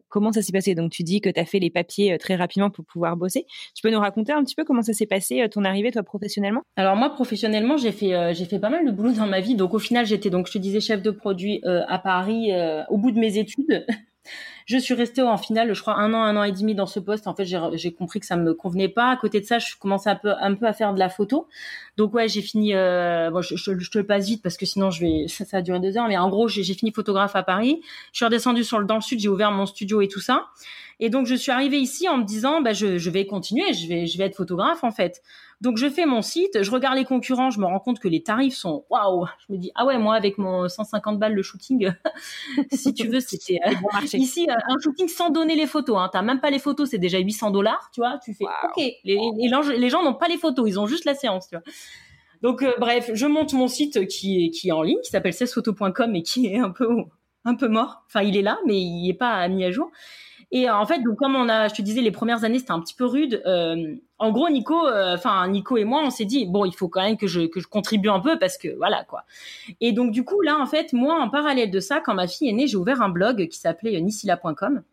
comment 0.09 0.31
ça 0.31 0.41
s'est 0.41 0.51
passé? 0.51 0.75
Donc, 0.75 0.91
tu 0.91 1.03
dis 1.03 1.21
que 1.21 1.29
tu 1.29 1.39
as 1.39 1.45
fait 1.45 1.59
les 1.59 1.69
papiers 1.69 2.17
très 2.17 2.35
rapidement 2.35 2.69
pour 2.69 2.85
pouvoir 2.85 3.15
bosser. 3.17 3.45
Tu 3.75 3.81
peux 3.81 3.91
nous 3.91 3.99
raconter 3.99 4.31
un 4.31 4.43
petit 4.43 4.55
peu 4.55 4.63
comment 4.63 4.81
ça 4.81 4.93
s'est 4.93 5.05
passé 5.05 5.47
ton 5.49 5.63
arrivée, 5.63 5.91
toi, 5.91 6.03
professionnellement? 6.03 6.61
Alors 6.75 6.95
moi, 6.95 7.09
professionnellement, 7.09 7.77
j'ai 7.77 7.91
fait 7.91 8.33
fait 8.33 8.59
pas 8.59 8.69
mal 8.69 8.85
de 8.85 8.91
boulot 8.91 9.13
dans 9.13 9.27
ma 9.27 9.39
vie. 9.39 9.55
Donc, 9.55 9.73
au 9.73 9.79
final, 9.79 10.05
j'étais 10.05 10.29
donc 10.29 10.47
je 10.47 10.53
te 10.53 10.57
disais 10.57 10.79
chef 10.79 11.01
de 11.01 11.11
produit 11.11 11.61
à 11.63 11.99
Paris 11.99 12.51
au 12.89 12.97
bout 12.97 13.11
de 13.11 13.19
mes 13.19 13.37
études. 13.37 13.85
Je 14.65 14.77
suis 14.77 14.93
restée 14.93 15.21
en 15.21 15.37
finale, 15.37 15.73
je 15.73 15.81
crois, 15.81 15.95
un 15.95 16.13
an, 16.13 16.23
un 16.23 16.37
an 16.37 16.43
et 16.43 16.51
demi 16.51 16.75
dans 16.75 16.85
ce 16.85 16.99
poste. 16.99 17.27
En 17.27 17.35
fait, 17.35 17.45
j'ai 17.45 17.93
compris 17.93 18.19
que 18.19 18.25
ça 18.25 18.37
me 18.37 18.53
convenait 18.53 18.89
pas. 18.89 19.09
À 19.09 19.17
côté 19.17 19.41
de 19.41 19.45
ça, 19.45 19.59
je 19.59 19.75
commençais 19.77 20.09
un 20.09 20.15
peu, 20.15 20.31
un 20.39 20.55
peu 20.55 20.65
à 20.65 20.73
faire 20.73 20.93
de 20.93 20.99
la 20.99 21.09
photo. 21.09 21.47
Donc 21.97 22.13
ouais, 22.13 22.27
j'ai 22.27 22.41
fini. 22.41 22.73
Euh, 22.73 23.29
bon, 23.29 23.41
je, 23.41 23.55
te 23.55 23.97
le 23.97 24.05
passe 24.05 24.27
vite 24.27 24.41
parce 24.41 24.57
que 24.57 24.65
sinon, 24.65 24.89
je 24.89 25.01
vais, 25.01 25.27
ça, 25.27 25.45
ça 25.45 25.57
a 25.57 25.61
duré 25.61 25.79
deux 25.79 25.97
heures. 25.97 26.07
Mais 26.07 26.17
en 26.17 26.29
gros, 26.29 26.47
j'ai 26.47 26.63
fini 26.73 26.91
photographe 26.91 27.35
à 27.35 27.43
Paris. 27.43 27.81
Je 28.11 28.17
suis 28.17 28.25
redescendue 28.25 28.63
sur 28.63 28.79
le 28.79 28.85
dans 28.85 28.95
le 28.95 29.01
sud. 29.01 29.19
J'ai 29.19 29.29
ouvert 29.29 29.51
mon 29.51 29.65
studio 29.65 30.01
et 30.01 30.07
tout 30.07 30.21
ça. 30.21 30.45
Et 30.99 31.09
donc, 31.09 31.25
je 31.25 31.35
suis 31.35 31.51
arrivée 31.51 31.79
ici 31.79 32.07
en 32.07 32.17
me 32.17 32.23
disant, 32.23 32.61
bah, 32.61 32.71
je, 32.71 32.97
je 32.97 33.09
vais 33.09 33.25
continuer. 33.25 33.73
Je 33.73 33.87
vais, 33.87 34.05
je 34.05 34.17
vais 34.17 34.25
être 34.25 34.35
photographe 34.35 34.83
en 34.83 34.91
fait. 34.91 35.21
Donc 35.63 35.77
je 35.77 35.89
fais 35.89 36.05
mon 36.05 36.21
site, 36.21 36.61
je 36.61 36.69
regarde 36.71 36.97
les 36.97 37.05
concurrents, 37.05 37.49
je 37.49 37.57
me 37.57 37.65
rends 37.65 37.79
compte 37.79 37.97
que 37.97 38.09
les 38.09 38.21
tarifs 38.21 38.53
sont 38.53 38.83
waouh. 38.89 39.27
Je 39.47 39.53
me 39.53 39.57
dis 39.57 39.71
ah 39.75 39.85
ouais 39.85 39.97
moi 39.97 40.13
avec 40.13 40.37
mon 40.37 40.67
150 40.67 41.17
balles 41.17 41.35
le 41.35 41.41
shooting, 41.41 41.89
si 42.73 42.93
tu 42.93 43.07
veux 43.07 43.19
c'était 43.21 43.59
euh, 43.65 43.71
ici 44.11 44.45
euh, 44.49 44.55
un 44.67 44.77
shooting 44.83 45.07
sans 45.07 45.29
donner 45.29 45.55
les 45.55 45.65
photos. 45.65 45.99
Hein. 45.99 46.09
T'as 46.11 46.21
même 46.21 46.41
pas 46.41 46.49
les 46.49 46.59
photos, 46.59 46.89
c'est 46.89 46.97
déjà 46.97 47.17
800 47.17 47.51
dollars, 47.51 47.91
tu 47.93 48.01
vois. 48.01 48.19
Tu 48.25 48.33
fais 48.33 48.43
ok. 48.43 48.83
Les, 49.05 49.17
les, 49.37 49.89
gens 49.89 50.03
n'ont 50.03 50.15
pas 50.15 50.27
les 50.27 50.37
photos, 50.37 50.67
ils 50.67 50.77
ont 50.81 50.85
juste 50.85 51.05
la 51.05 51.15
séance, 51.15 51.47
tu 51.47 51.55
vois. 51.55 51.63
Donc 52.41 52.61
euh, 52.61 52.73
bref, 52.77 53.11
je 53.13 53.25
monte 53.25 53.53
mon 53.53 53.69
site 53.69 54.05
qui 54.07 54.43
est 54.43 54.49
qui 54.49 54.67
est 54.67 54.73
en 54.73 54.81
ligne, 54.81 54.99
qui 55.01 55.11
s'appelle 55.11 55.31
16photos.com 55.31 56.13
et 56.13 56.23
qui 56.23 56.47
est 56.47 56.59
un 56.59 56.71
peu 56.71 56.89
un 57.45 57.55
peu 57.55 57.69
mort. 57.69 58.03
Enfin 58.07 58.21
il 58.21 58.35
est 58.35 58.41
là, 58.41 58.59
mais 58.67 58.81
il 58.81 59.09
est 59.09 59.17
pas 59.17 59.47
mis 59.47 59.63
à 59.63 59.71
jour. 59.71 59.89
Et 60.55 60.69
en 60.69 60.85
fait, 60.85 60.99
donc 60.99 61.17
comme 61.17 61.35
on 61.35 61.49
a, 61.49 61.67
je 61.67 61.73
te 61.73 61.81
disais, 61.81 62.01
les 62.01 62.11
premières 62.11 62.43
années 62.43 62.59
c'était 62.59 62.71
un 62.71 62.79
petit 62.79 62.93
peu 62.93 63.05
rude. 63.05 63.41
Euh, 63.47 63.95
en 64.19 64.31
gros, 64.31 64.47
Nico, 64.49 64.85
euh, 64.85 65.15
enfin 65.15 65.47
Nico 65.47 65.77
et 65.77 65.83
moi, 65.83 66.03
on 66.05 66.11
s'est 66.11 66.25
dit 66.25 66.45
bon, 66.45 66.63
il 66.63 66.75
faut 66.75 66.87
quand 66.87 67.01
même 67.01 67.17
que 67.17 67.25
je 67.25 67.47
que 67.47 67.59
je 67.59 67.67
contribue 67.67 68.09
un 68.09 68.19
peu 68.19 68.37
parce 68.37 68.59
que 68.59 68.67
voilà 68.77 69.03
quoi. 69.03 69.23
Et 69.81 69.93
donc 69.93 70.11
du 70.11 70.23
coup 70.23 70.41
là, 70.41 70.59
en 70.59 70.67
fait, 70.67 70.93
moi 70.93 71.19
en 71.19 71.29
parallèle 71.31 71.71
de 71.71 71.79
ça, 71.79 72.01
quand 72.01 72.13
ma 72.13 72.27
fille 72.27 72.49
est 72.49 72.53
née, 72.53 72.67
j'ai 72.67 72.77
ouvert 72.77 73.01
un 73.01 73.09
blog 73.09 73.47
qui 73.47 73.57
s'appelait 73.57 73.99
nisila.com 73.99 74.83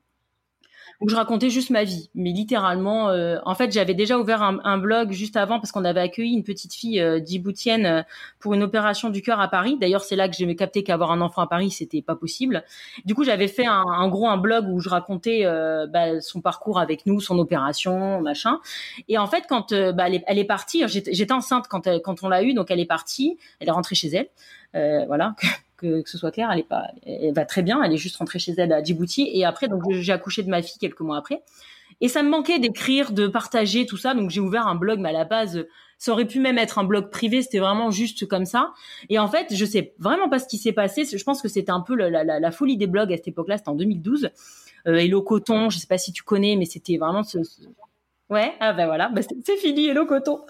où 1.01 1.09
je 1.09 1.16
racontais 1.16 1.48
juste 1.48 1.70
ma 1.70 1.84
vie. 1.84 2.11
Mais 2.14 2.30
littéralement, 2.30 3.09
euh, 3.09 3.38
en 3.44 3.55
fait, 3.55 3.72
j'avais 3.72 3.94
déjà 3.94 4.18
ouvert 4.18 4.42
un, 4.42 4.78
blog 4.78 5.12
juste 5.12 5.36
avant 5.36 5.59
parce 5.59 5.72
qu'on 5.72 5.84
avait 5.84 6.01
accueilli 6.01 6.34
une 6.34 6.44
petite 6.44 6.74
fille 6.74 7.01
euh, 7.01 7.20
djiboutienne 7.24 7.86
euh, 7.86 8.03
pour 8.38 8.55
une 8.55 8.62
opération 8.62 9.09
du 9.09 9.22
cœur 9.22 9.40
à 9.40 9.48
Paris. 9.48 9.78
D'ailleurs, 9.80 10.03
c'est 10.03 10.16
là 10.16 10.28
que 10.28 10.36
j'ai 10.36 10.57
capté 10.57 10.82
qu'avoir 10.82 11.11
un 11.12 11.20
enfant 11.22 11.42
à 11.42 11.46
Paris, 11.46 11.70
c'était 11.70 12.03
pas 12.03 12.16
possible. 12.16 12.64
Du 13.07 13.14
coup, 13.14 13.24
j'avais 13.24 13.48
fait 13.48 13.66
un, 13.66 14.09
gros 14.09 14.28
un 14.28 14.36
blog 14.36 14.66
où 14.68 14.80
je 14.80 14.90
racontais 14.90 15.42
euh, 15.44 15.86
bah, 15.86 16.20
son 16.20 16.40
parcours 16.42 16.78
avec 16.78 17.07
nous, 17.07 17.20
son 17.20 17.38
opération, 17.38 18.20
machin. 18.20 18.59
Et 19.09 19.16
en 19.16 19.26
fait, 19.26 19.44
quand 19.48 19.72
bah, 19.72 20.05
elle, 20.07 20.16
est, 20.16 20.24
elle, 20.26 20.38
est, 20.38 20.44
partie, 20.44 20.82
j'étais 20.86 21.32
enceinte 21.32 21.66
quand, 21.68 21.86
elle, 21.86 22.03
quand 22.03 22.22
on 22.22 22.28
l'a 22.28 22.42
eu, 22.42 22.53
donc 22.53 22.70
elle 22.70 22.80
est 22.80 22.86
partie, 22.86 23.38
elle 23.61 23.68
est 23.68 23.72
rentrée 23.72 23.94
chez 23.94 24.09
elle. 24.09 25.07
voilà 25.07 25.34
que, 25.81 26.03
ce 26.05 26.18
soit 26.18 26.31
clair, 26.31 26.51
elle 26.53 26.64
pas, 26.64 26.89
elle 27.07 27.33
va 27.33 27.45
très 27.45 27.62
bien. 27.62 27.83
Elle 27.83 27.93
est 27.93 27.99
juste 27.99 28.16
rentrée 28.16 28.39
chez 28.39 28.53
elle 28.57 28.72
à 28.72 28.83
Djibouti 28.83 29.31
et 29.33 29.45
après 29.45 29.68
donc 29.68 29.83
j'ai 29.91 30.12
accouché 30.12 30.43
de 30.43 30.51
ma 30.51 30.62
fille 30.62 30.78
quelques 30.78 31.01
mois 31.01 31.16
après. 31.16 31.43
Et 32.01 32.09
ça 32.09 32.22
me 32.22 32.31
manquait 32.31 32.59
d'écrire, 32.59 33.12
de 33.12 33.26
partager 33.26 33.87
tout 33.87 33.97
ça, 33.97 34.14
donc 34.14 34.31
j'ai 34.31 34.41
ouvert 34.41 34.66
un 34.66 34.74
blog. 34.74 35.01
Mais 35.01 35.11
à 35.11 35.12
la 35.12 35.24
base, 35.24 35.66
ça 35.99 36.12
aurait 36.12 36.26
pu 36.26 36.41
même 36.41 36.59
être 36.59 36.78
un 36.78 36.85
blog 36.85 37.11
privé. 37.11 37.43
C'était 37.43 37.59
vraiment 37.59 37.91
juste 37.91 38.26
comme 38.26 38.47
ça. 38.47 38.72
Et 39.09 39.18
en 39.18 39.28
fait, 39.28 39.55
je 39.55 39.64
sais 39.64 39.95
vraiment 39.99 40.28
pas 40.28 40.39
ce 40.39 40.49
qui 40.49 40.57
s'est 40.57 40.72
passé. 40.72 41.05
Je 41.05 41.24
pense 41.24 41.43
que 41.43 41.49
c'était 41.49 41.72
un 41.72 41.81
peu 41.81 41.95
la, 41.95 42.51
folie 42.51 42.76
des 42.76 42.87
blogs 42.87 43.12
à 43.12 43.16
cette 43.16 43.28
époque-là. 43.28 43.59
C'était 43.59 43.70
en 43.70 43.74
2012. 43.74 44.31
Euh, 44.87 44.97
Hello 44.97 45.22
Coton, 45.22 45.68
je 45.68 45.78
sais 45.78 45.87
pas 45.87 45.99
si 45.99 46.12
tu 46.12 46.22
connais, 46.22 46.57
mais 46.57 46.64
c'était 46.64 46.97
vraiment 46.97 47.22
ce, 47.22 47.39
Ouais, 48.31 48.55
ah 48.61 48.72
ben 48.72 48.87
voilà, 48.87 49.09
bah 49.09 49.22
c'est 49.22 49.57
fini, 49.57 49.89
Hello 49.89 50.07
Coton. 50.07 50.41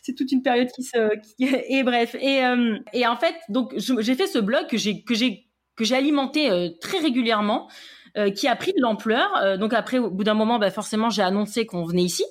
C'est 0.00 0.14
toute 0.14 0.30
une 0.30 0.42
période 0.42 0.68
qui 0.70 0.84
se 0.84 1.10
et 1.40 1.82
bref 1.82 2.14
et 2.14 2.44
euh, 2.44 2.78
et 2.92 3.04
en 3.04 3.16
fait 3.16 3.34
donc 3.48 3.74
j'ai 3.76 4.14
fait 4.14 4.28
ce 4.28 4.38
blog 4.38 4.68
que 4.68 4.76
j'ai 4.76 5.02
que 5.02 5.14
j'ai 5.14 5.48
que 5.74 5.84
j'ai 5.84 5.96
alimenté 5.96 6.48
euh, 6.48 6.68
très 6.80 6.98
régulièrement 6.98 7.68
euh, 8.16 8.30
qui 8.30 8.46
a 8.46 8.54
pris 8.54 8.72
de 8.72 8.80
l'ampleur. 8.80 9.58
Donc 9.58 9.74
après 9.74 9.98
au 9.98 10.08
bout 10.08 10.22
d'un 10.22 10.34
moment 10.34 10.60
bah 10.60 10.70
forcément 10.70 11.10
j'ai 11.10 11.22
annoncé 11.22 11.66
qu'on 11.66 11.82
venait 11.82 12.04
ici. 12.04 12.24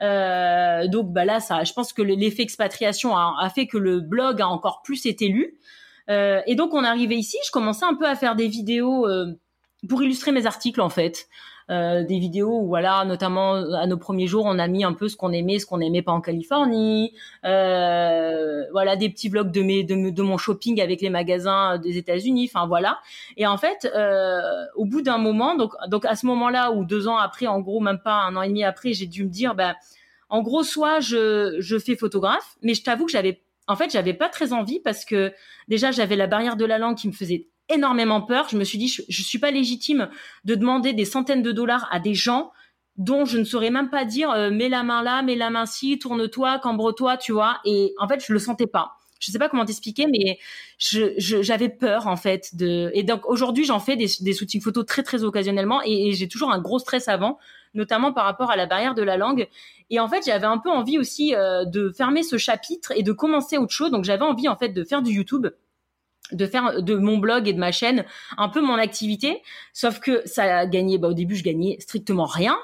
Donc 0.00 1.12
bah 1.12 1.24
là 1.24 1.40
ça 1.40 1.64
je 1.64 1.72
pense 1.72 1.92
que 1.92 2.02
l'effet 2.02 2.44
expatriation 2.44 3.16
a, 3.16 3.34
a, 3.40 3.50
fait 3.50 3.66
que 3.66 3.78
le 3.78 3.98
blog 3.98 4.40
a 4.40 4.46
encore 4.46 4.82
plus 4.84 5.06
été 5.06 5.26
lu. 5.26 5.58
Et 6.08 6.54
donc 6.54 6.72
on 6.72 6.84
arrivé 6.84 7.16
ici. 7.16 7.36
Je 7.44 7.50
commençais 7.50 7.84
un 7.84 7.94
peu 7.94 8.06
à 8.06 8.14
faire 8.14 8.36
des 8.36 8.46
vidéos 8.46 9.08
pour 9.88 10.04
illustrer 10.04 10.30
mes 10.30 10.46
articles 10.46 10.80
en 10.80 10.88
fait 10.88 11.26
euh, 11.68 12.04
des 12.04 12.18
vidéos 12.18 12.60
où 12.60 12.66
voilà, 12.68 13.04
notamment 13.04 13.54
à 13.54 13.86
nos 13.86 13.96
premiers 13.96 14.26
jours, 14.26 14.44
on 14.46 14.58
a 14.58 14.68
mis 14.68 14.84
un 14.84 14.92
peu 14.92 15.08
ce 15.08 15.16
qu'on 15.16 15.32
aimait, 15.32 15.58
ce 15.58 15.66
qu'on 15.66 15.80
aimait 15.80 16.02
pas 16.02 16.12
en 16.12 16.20
Californie, 16.20 17.12
euh, 17.44 18.64
voilà 18.70 18.94
des 18.94 19.08
petits 19.08 19.28
vlogs 19.28 19.50
de 19.50 19.62
mes 19.62 19.82
de, 19.82 20.10
de, 20.10 20.22
mon 20.22 20.38
shopping 20.38 20.80
avec 20.80 21.00
les 21.00 21.10
magasins 21.10 21.78
des 21.78 21.98
États-Unis, 21.98 22.50
enfin 22.52 22.66
voilà. 22.66 23.00
Et 23.36 23.46
en 23.46 23.56
fait, 23.56 23.90
euh, 23.94 24.40
au 24.76 24.84
bout 24.84 25.02
d'un 25.02 25.18
moment, 25.18 25.56
donc 25.56 25.72
donc 25.88 26.04
à 26.04 26.14
ce 26.14 26.26
moment-là 26.26 26.70
ou 26.72 26.84
deux 26.84 27.08
ans 27.08 27.16
après, 27.16 27.46
en 27.46 27.60
gros 27.60 27.80
même 27.80 27.98
pas 27.98 28.22
un 28.22 28.36
an 28.36 28.42
et 28.42 28.48
demi 28.48 28.62
après, 28.62 28.92
j'ai 28.92 29.06
dû 29.06 29.24
me 29.24 29.30
dire 29.30 29.54
ben 29.54 29.74
en 30.28 30.42
gros 30.42 30.62
soit 30.62 31.00
je 31.00 31.56
je 31.58 31.78
fais 31.78 31.96
photographe, 31.96 32.56
mais 32.62 32.74
je 32.74 32.82
t'avoue 32.84 33.06
que 33.06 33.12
j'avais 33.12 33.42
en 33.68 33.76
fait, 33.76 33.90
j'avais 33.90 34.14
pas 34.14 34.28
très 34.28 34.52
envie 34.52 34.80
parce 34.80 35.04
que 35.04 35.32
déjà 35.68 35.90
j'avais 35.90 36.16
la 36.16 36.26
barrière 36.26 36.56
de 36.56 36.64
la 36.64 36.78
langue 36.78 36.96
qui 36.96 37.08
me 37.08 37.12
faisait 37.12 37.48
énormément 37.68 38.22
peur. 38.22 38.48
Je 38.48 38.56
me 38.56 38.64
suis 38.64 38.78
dit, 38.78 38.88
je, 38.88 39.02
je 39.08 39.22
suis 39.22 39.38
pas 39.38 39.50
légitime 39.50 40.08
de 40.44 40.54
demander 40.54 40.92
des 40.92 41.04
centaines 41.04 41.42
de 41.42 41.52
dollars 41.52 41.88
à 41.90 42.00
des 42.00 42.14
gens 42.14 42.52
dont 42.96 43.24
je 43.24 43.38
ne 43.38 43.44
saurais 43.44 43.70
même 43.70 43.90
pas 43.90 44.04
dire 44.04 44.30
euh, 44.30 44.50
mets 44.50 44.68
la 44.68 44.82
main 44.82 45.02
là, 45.02 45.22
mets 45.22 45.36
la 45.36 45.50
main 45.50 45.66
ci, 45.66 45.98
tourne-toi, 45.98 46.58
cambre-toi, 46.58 47.16
tu 47.16 47.32
vois. 47.32 47.60
Et 47.64 47.94
en 47.98 48.08
fait, 48.08 48.24
je 48.26 48.32
le 48.32 48.38
sentais 48.38 48.66
pas. 48.66 48.92
Je 49.18 49.30
sais 49.32 49.38
pas 49.38 49.48
comment 49.48 49.64
t'expliquer, 49.64 50.06
mais 50.06 50.38
j'avais 50.78 51.18
je, 51.18 51.78
peur 51.78 52.06
en 52.06 52.16
fait 52.16 52.54
de. 52.54 52.90
Et 52.94 53.02
donc 53.02 53.26
aujourd'hui, 53.26 53.64
j'en 53.64 53.80
fais 53.80 53.96
des, 53.96 54.08
des 54.20 54.34
shootings 54.34 54.60
photos 54.60 54.84
très 54.84 55.02
très 55.02 55.24
occasionnellement, 55.24 55.80
et, 55.84 56.12
j'ai 56.12 56.28
toujours 56.28 56.52
un 56.52 56.60
gros 56.60 56.78
stress 56.78 57.08
avant, 57.08 57.38
notamment 57.72 58.12
par 58.12 58.24
rapport 58.24 58.50
à 58.50 58.56
la 58.56 58.66
barrière 58.66 58.94
de 58.94 59.02
la 59.02 59.16
langue. 59.16 59.48
Et 59.88 60.00
en 60.00 60.08
fait, 60.08 60.22
j'avais 60.26 60.46
un 60.46 60.58
peu 60.58 60.70
envie 60.70 60.98
aussi 60.98 61.34
euh, 61.34 61.64
de 61.64 61.90
fermer 61.90 62.22
ce 62.22 62.36
chapitre 62.36 62.92
et 62.94 63.02
de 63.02 63.12
commencer 63.12 63.56
autre 63.56 63.72
chose. 63.72 63.90
Donc 63.90 64.04
j'avais 64.04 64.24
envie 64.24 64.48
en 64.48 64.56
fait 64.56 64.70
de 64.70 64.84
faire 64.84 65.00
du 65.00 65.12
YouTube 65.12 65.46
de 66.32 66.46
faire 66.46 66.82
de 66.82 66.94
mon 66.96 67.18
blog 67.18 67.48
et 67.48 67.52
de 67.52 67.58
ma 67.58 67.72
chaîne 67.72 68.04
un 68.36 68.48
peu 68.48 68.60
mon 68.60 68.74
activité. 68.74 69.42
Sauf 69.72 70.00
que 70.00 70.22
ça 70.26 70.58
a 70.58 70.66
gagné 70.66 70.98
bah 70.98 71.08
au 71.08 71.14
début 71.14 71.36
je 71.36 71.44
gagnais 71.44 71.76
strictement 71.80 72.26
rien. 72.26 72.56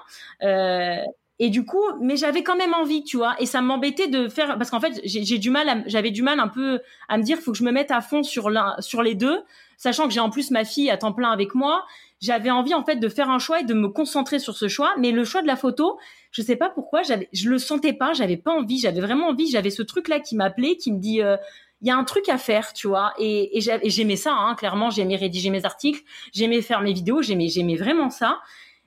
Euh, 0.42 0.96
et 1.38 1.48
du 1.48 1.64
coup 1.64 1.82
mais 2.00 2.16
j'avais 2.16 2.42
quand 2.42 2.56
même 2.56 2.74
envie 2.74 3.04
tu 3.04 3.16
vois. 3.16 3.34
Et 3.40 3.46
ça 3.46 3.60
m'embêtait 3.60 4.08
de 4.08 4.28
faire 4.28 4.58
parce 4.58 4.70
qu'en 4.70 4.80
fait 4.80 5.00
j'ai 5.04 5.38
du 5.38 5.50
mal 5.50 5.84
j'avais 5.86 6.10
du 6.10 6.22
mal 6.22 6.40
un 6.40 6.48
peu 6.48 6.80
à 7.08 7.18
me 7.18 7.22
dire 7.22 7.38
faut 7.38 7.52
que 7.52 7.58
je 7.58 7.64
me 7.64 7.72
mette 7.72 7.90
à 7.90 8.00
fond 8.00 8.22
sur 8.22 8.50
l'un 8.50 8.74
sur 8.80 9.02
les 9.02 9.14
deux. 9.14 9.42
Sachant 9.76 10.06
que 10.06 10.14
j'ai 10.14 10.20
en 10.20 10.30
plus 10.30 10.50
ma 10.50 10.64
fille 10.64 10.90
à 10.90 10.96
temps 10.96 11.12
plein 11.12 11.30
avec 11.30 11.54
moi. 11.54 11.84
J'avais 12.20 12.50
envie 12.52 12.74
en 12.74 12.84
fait 12.84 12.96
de 12.96 13.08
faire 13.08 13.30
un 13.30 13.40
choix 13.40 13.60
et 13.60 13.64
de 13.64 13.74
me 13.74 13.88
concentrer 13.88 14.38
sur 14.38 14.56
ce 14.56 14.68
choix. 14.68 14.92
Mais 14.96 15.10
le 15.10 15.24
choix 15.24 15.42
de 15.42 15.48
la 15.48 15.56
photo 15.56 15.98
je 16.32 16.40
sais 16.42 16.56
pas 16.56 16.70
pourquoi 16.70 17.02
j'avais 17.02 17.28
je 17.32 17.48
le 17.48 17.58
sentais 17.58 17.92
pas 17.92 18.14
j'avais 18.14 18.38
pas 18.38 18.52
envie 18.52 18.78
j'avais 18.78 19.00
vraiment 19.00 19.28
envie 19.28 19.50
j'avais 19.50 19.70
ce 19.70 19.82
truc 19.82 20.08
là 20.08 20.18
qui 20.18 20.34
m'appelait 20.34 20.76
qui 20.76 20.90
me 20.90 20.98
dit 20.98 21.22
euh, 21.22 21.36
il 21.82 21.88
y 21.88 21.90
a 21.90 21.96
un 21.96 22.04
truc 22.04 22.28
à 22.28 22.38
faire, 22.38 22.72
tu 22.72 22.86
vois. 22.86 23.12
Et, 23.18 23.58
et 23.58 23.90
j'aimais 23.90 24.16
ça, 24.16 24.32
hein, 24.32 24.54
clairement. 24.54 24.90
J'aimais 24.90 25.16
rédiger 25.16 25.50
mes 25.50 25.64
articles, 25.64 26.00
j'aimais 26.32 26.62
faire 26.62 26.80
mes 26.80 26.92
vidéos, 26.92 27.22
j'aimais, 27.22 27.48
vraiment 27.76 28.08
ça. 28.08 28.40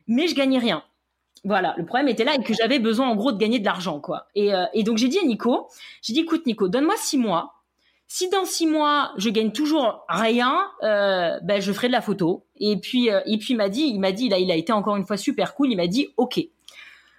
Mais 0.07 0.27
je 0.27 0.35
gagnais 0.35 0.59
rien. 0.59 0.83
Voilà, 1.43 1.75
le 1.77 1.85
problème 1.85 2.07
était 2.07 2.23
là 2.23 2.33
et 2.35 2.41
que 2.41 2.53
j'avais 2.53 2.79
besoin 2.79 3.07
en 3.07 3.15
gros 3.15 3.31
de 3.31 3.37
gagner 3.37 3.59
de 3.59 3.65
l'argent, 3.65 3.99
quoi. 3.99 4.27
Et, 4.33 4.53
euh, 4.53 4.65
et 4.73 4.83
donc 4.83 4.97
j'ai 4.97 5.09
dit 5.09 5.19
à 5.19 5.23
Nico, 5.23 5.67
j'ai 6.01 6.13
dit, 6.13 6.21
écoute 6.21 6.47
Nico, 6.47 6.67
donne-moi 6.69 6.95
six 6.97 7.17
mois. 7.17 7.53
Si 8.07 8.29
dans 8.29 8.45
six 8.45 8.65
mois 8.65 9.11
je 9.17 9.29
gagne 9.29 9.51
toujours 9.51 10.05
rien, 10.07 10.67
euh, 10.83 11.37
ben 11.43 11.61
je 11.61 11.71
ferai 11.71 11.87
de 11.87 11.91
la 11.91 12.01
photo. 12.01 12.45
Et 12.57 12.77
puis 12.77 13.11
euh, 13.11 13.19
et 13.25 13.37
puis 13.37 13.53
il 13.53 13.57
m'a 13.57 13.69
dit, 13.69 13.83
il 13.83 13.99
m'a 13.99 14.11
dit, 14.11 14.29
là 14.29 14.39
il 14.39 14.49
a 14.51 14.55
été 14.55 14.71
encore 14.73 14.95
une 14.95 15.05
fois 15.05 15.17
super 15.17 15.53
cool. 15.53 15.71
Il 15.71 15.75
m'a 15.75 15.87
dit, 15.87 16.07
ok, 16.17 16.39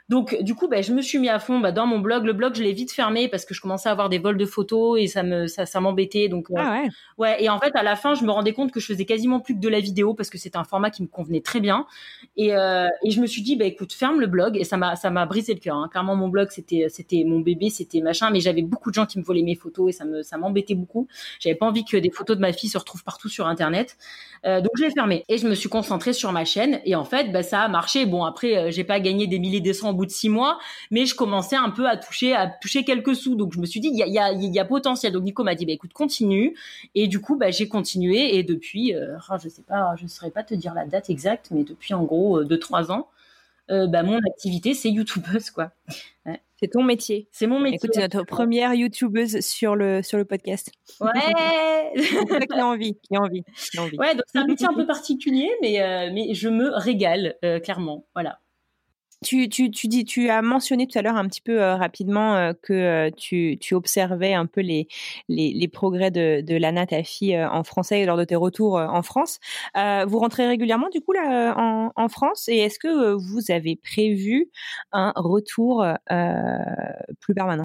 Donc 0.09 0.41
du 0.43 0.55
coup, 0.55 0.69
bah, 0.69 0.83
je 0.83 0.93
me 0.93 1.03
suis 1.03 1.19
mis 1.19 1.29
à 1.29 1.41
fond 1.41 1.59
bah, 1.59 1.73
dans 1.73 1.87
mon 1.87 1.99
blog. 1.99 2.25
Le 2.25 2.33
blog, 2.33 2.55
je 2.55 2.63
l'ai 2.63 2.73
vite 2.73 2.93
fermé 2.93 3.29
parce 3.29 3.45
que 3.45 3.55
je 3.55 3.61
commençais 3.61 3.89
à 3.89 3.93
avoir 3.93 4.09
des 4.09 4.19
vols 4.19 4.39
de 4.39 4.47
photos 4.47 5.01
et 5.01 5.09
ça 5.09 5.25
me 5.25 5.49
ça, 5.49 5.67
ça 5.67 5.81
m'embêtait. 5.81 6.29
Donc 6.29 6.47
ah 6.55 6.83
ouais. 6.83 6.89
ouais. 7.19 7.43
Et 7.43 7.49
en 7.49 7.59
fait, 7.59 7.75
à 7.75 7.83
la 7.83 7.97
fin, 7.97 8.15
je 8.15 8.25
me 8.25 8.31
rendais 8.31 8.53
compte 8.53 8.71
que 8.71 8.79
je 8.79 8.87
faisais 8.87 9.05
quasiment 9.05 9.41
plus 9.41 9.55
que 9.55 9.61
de 9.61 9.69
la 9.69 9.81
vidéo 9.81 10.15
parce 10.15 10.31
que 10.31 10.39
c'était 10.39 10.59
un 10.59 10.65
format 10.65 10.91
qui 10.91 11.03
me 11.03 11.09
convenait 11.09 11.41
très 11.41 11.59
bien. 11.61 11.87
Et, 12.37 12.55
euh, 12.55 12.87
et 13.05 13.11
je 13.11 13.21
me 13.21 13.27
suis 13.27 13.43
dit, 13.43 13.57
bah 13.57 13.65
écoute, 13.65 13.93
ferme 13.93 14.21
le 14.21 14.29
blog. 14.29 14.57
Et 14.57 14.65
ça 14.65 14.77
m'a 14.77 14.95
ça 14.95 15.11
m'a 15.11 15.27
brisé 15.27 15.55
le 15.55 15.61
cœur. 15.61 15.77
Hein. 15.77 15.89
Clairement, 15.91 16.15
mon 16.15 16.29
blog, 16.29 16.49
c'était 16.51 16.87
c'était 16.89 17.25
mon 17.27 17.41
bébé, 17.41 17.71
c'était 17.71 18.01
machin. 18.01 18.31
Mais 18.31 18.41
j'avais 18.41 18.63
beaucoup 18.63 18.91
de 18.91 18.95
gens 18.95 19.07
qui 19.07 19.19
me 19.19 19.25
volaient 19.25 19.43
mes 19.43 19.57
photos 19.57 19.89
et 19.89 19.93
ça 19.93 20.05
me 20.05 20.23
ça 20.23 20.39
m'embêtait 20.39 20.77
beaucoup. 20.77 21.09
J'avais 21.41 21.57
pas 21.57 21.67
envie 21.67 21.85
que 21.85 21.97
des 21.97 22.11
photos 22.11 22.37
de 22.37 22.43
ma 22.43 22.53
fille 22.53 22.71
se 22.71 22.79
retrouvent 22.79 23.05
partout 23.05 23.29
sur 23.29 23.49
Internet. 23.49 23.97
Euh, 24.45 24.61
donc 24.61 24.71
je 24.77 24.85
l'ai 24.85 24.91
fermé 24.91 25.25
et 25.29 25.39
je 25.39 25.49
me 25.49 25.55
suis 25.55 25.69
concentrée 25.69 26.13
sur 26.13 26.31
ma 26.31 26.45
chaîne. 26.45 26.81
Et 26.85 26.95
en 26.95 27.05
fait, 27.05 27.33
bah, 27.33 27.43
ça 27.43 27.63
a 27.63 27.69
marché. 27.69 28.07
Bon 28.07 28.25
après, 28.25 28.57
euh, 28.57 28.71
j'ai 28.71 28.85
pas 28.85 29.01
gagné 29.01 29.27
des 29.27 29.41
milliers 29.41 29.61
de 29.61 29.73
cents 29.73 29.96
bout 29.97 30.07
de 30.07 30.11
six 30.11 30.29
mois 30.29 30.59
mais 30.91 31.07
je 31.07 31.15
commençais 31.15 31.57
un 31.57 31.71
peu 31.71 31.89
à 31.89 31.97
toucher, 31.97 32.35
à 32.35 32.47
toucher 32.47 32.85
quelques 32.85 33.15
sous. 33.15 33.35
Donc 33.35 33.53
je 33.53 33.61
me 33.61 33.67
suis 33.67 33.81
dit, 33.81 33.89
il 33.89 33.99
y 33.99 34.03
a, 34.03 34.07
y, 34.07 34.19
a, 34.19 34.33
y 34.33 34.59
a, 34.59 34.65
potentiel. 34.65 35.13
Donc 35.13 35.25
Nico 35.25 35.45
m'a 35.45 35.55
dit, 35.55 35.67
bah, 35.67 35.73
écoute, 35.73 35.93
continue. 35.93 36.57
Et 36.95 37.09
du 37.09 37.21
coup, 37.21 37.37
bah, 37.37 37.51
j'ai 37.51 37.69
continué. 37.69 38.37
Et 38.37 38.43
depuis, 38.43 38.95
euh, 38.95 39.17
oh, 39.31 39.35
je 39.43 39.49
sais 39.49 39.63
pas, 39.63 39.95
je 39.97 40.07
saurais 40.07 40.31
pas 40.31 40.43
te 40.43 40.55
dire 40.55 40.75
la 40.75 40.87
date 40.87 41.11
exacte, 41.11 41.49
mais 41.51 41.65
depuis 41.65 41.95
en 41.95 42.05
gros 42.05 42.39
euh, 42.39 42.45
deux 42.45 42.59
trois 42.59 42.91
ans, 42.91 43.09
euh, 43.71 43.87
bah, 43.87 44.03
mon 44.03 44.19
activité 44.19 44.75
c'est 44.75 44.91
youtubeuse 44.91 45.51
quoi. 45.51 45.73
Ouais. 46.25 46.41
C'est 46.59 46.69
ton 46.69 46.83
métier. 46.83 47.29
C'est 47.33 47.47
mon 47.47 47.61
métier. 47.61 47.77
Écoute, 47.77 47.97
notre 47.97 48.23
première 48.23 48.73
youtubeuse 48.73 49.41
sur 49.41 49.77
le, 49.77 50.03
sur 50.03 50.17
le 50.17 50.25
podcast. 50.25 50.71
Ouais. 51.01 51.11
qui 52.47 52.59
a 52.59 52.67
envie, 52.67 52.95
qui 52.95 53.15
a 53.15 53.21
envie, 53.21 53.45
qui 53.71 53.79
a 53.79 53.83
envie. 53.83 53.99
Ouais, 53.99 54.15
donc 54.15 54.25
c'est 54.27 54.39
un 54.39 54.47
métier 54.47 54.67
un 54.67 54.73
peu 54.73 54.87
particulier, 54.87 55.51
mais, 55.61 55.83
euh, 55.83 56.11
mais 56.15 56.33
je 56.33 56.49
me 56.49 56.71
régale, 56.71 57.35
euh, 57.45 57.61
clairement. 57.61 58.07
Voilà. 58.15 58.39
Tu, 59.25 59.49
tu, 59.49 59.71
tu, 59.71 59.89
dis, 59.89 60.05
tu 60.05 60.29
as 60.29 60.43
mentionné 60.43 60.87
tout 60.87 60.99
à 60.99 61.03
l'heure 61.03 61.17
un 61.17 61.27
petit 61.27 61.41
peu 61.41 61.63
euh, 61.63 61.75
rapidement 61.75 62.37
euh, 62.37 62.53
que 62.63 62.73
euh, 62.75 63.11
tu, 63.17 63.57
tu, 63.59 63.75
observais 63.75 64.35
un 64.35 64.45
peu 64.45 64.61
les, 64.61 64.89
les, 65.29 65.55
les 65.55 65.69
progrès 65.69 66.11
de, 66.11 66.43
de 66.43 66.55
Lana, 66.55 66.87
ta 66.87 67.03
fille, 67.03 67.43
en 67.43 67.65
français 67.65 68.05
lors 68.05 68.19
de 68.19 68.25
tes 68.25 68.37
retours 68.37 68.75
en 68.75 69.03
France. 69.03 69.39
vous 69.75 70.19
rentrez 70.19 70.47
régulièrement 70.47 70.89
du 70.91 71.01
coup 71.01 71.13
là 71.13 71.55
en, 71.57 72.09
France? 72.09 72.49
Et 72.49 72.59
est-ce 72.59 72.79
que 72.79 73.15
vous 73.15 73.51
avez 73.51 73.77
prévu 73.77 74.51
un 74.93 75.13
retour 75.17 75.85
plus 77.21 77.35
permanent? 77.35 77.65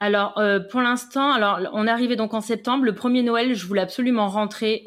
Alors 0.00 0.40
pour 0.70 0.80
l'instant, 0.80 1.32
alors 1.32 1.60
on 1.72 1.86
est 1.86 1.90
arrivé 1.90 2.16
donc 2.16 2.34
en 2.34 2.40
septembre. 2.40 2.84
Le 2.84 2.94
premier 2.94 3.22
Noël, 3.22 3.54
je 3.54 3.66
voulais 3.66 3.82
absolument 3.82 4.28
rentrer 4.28 4.84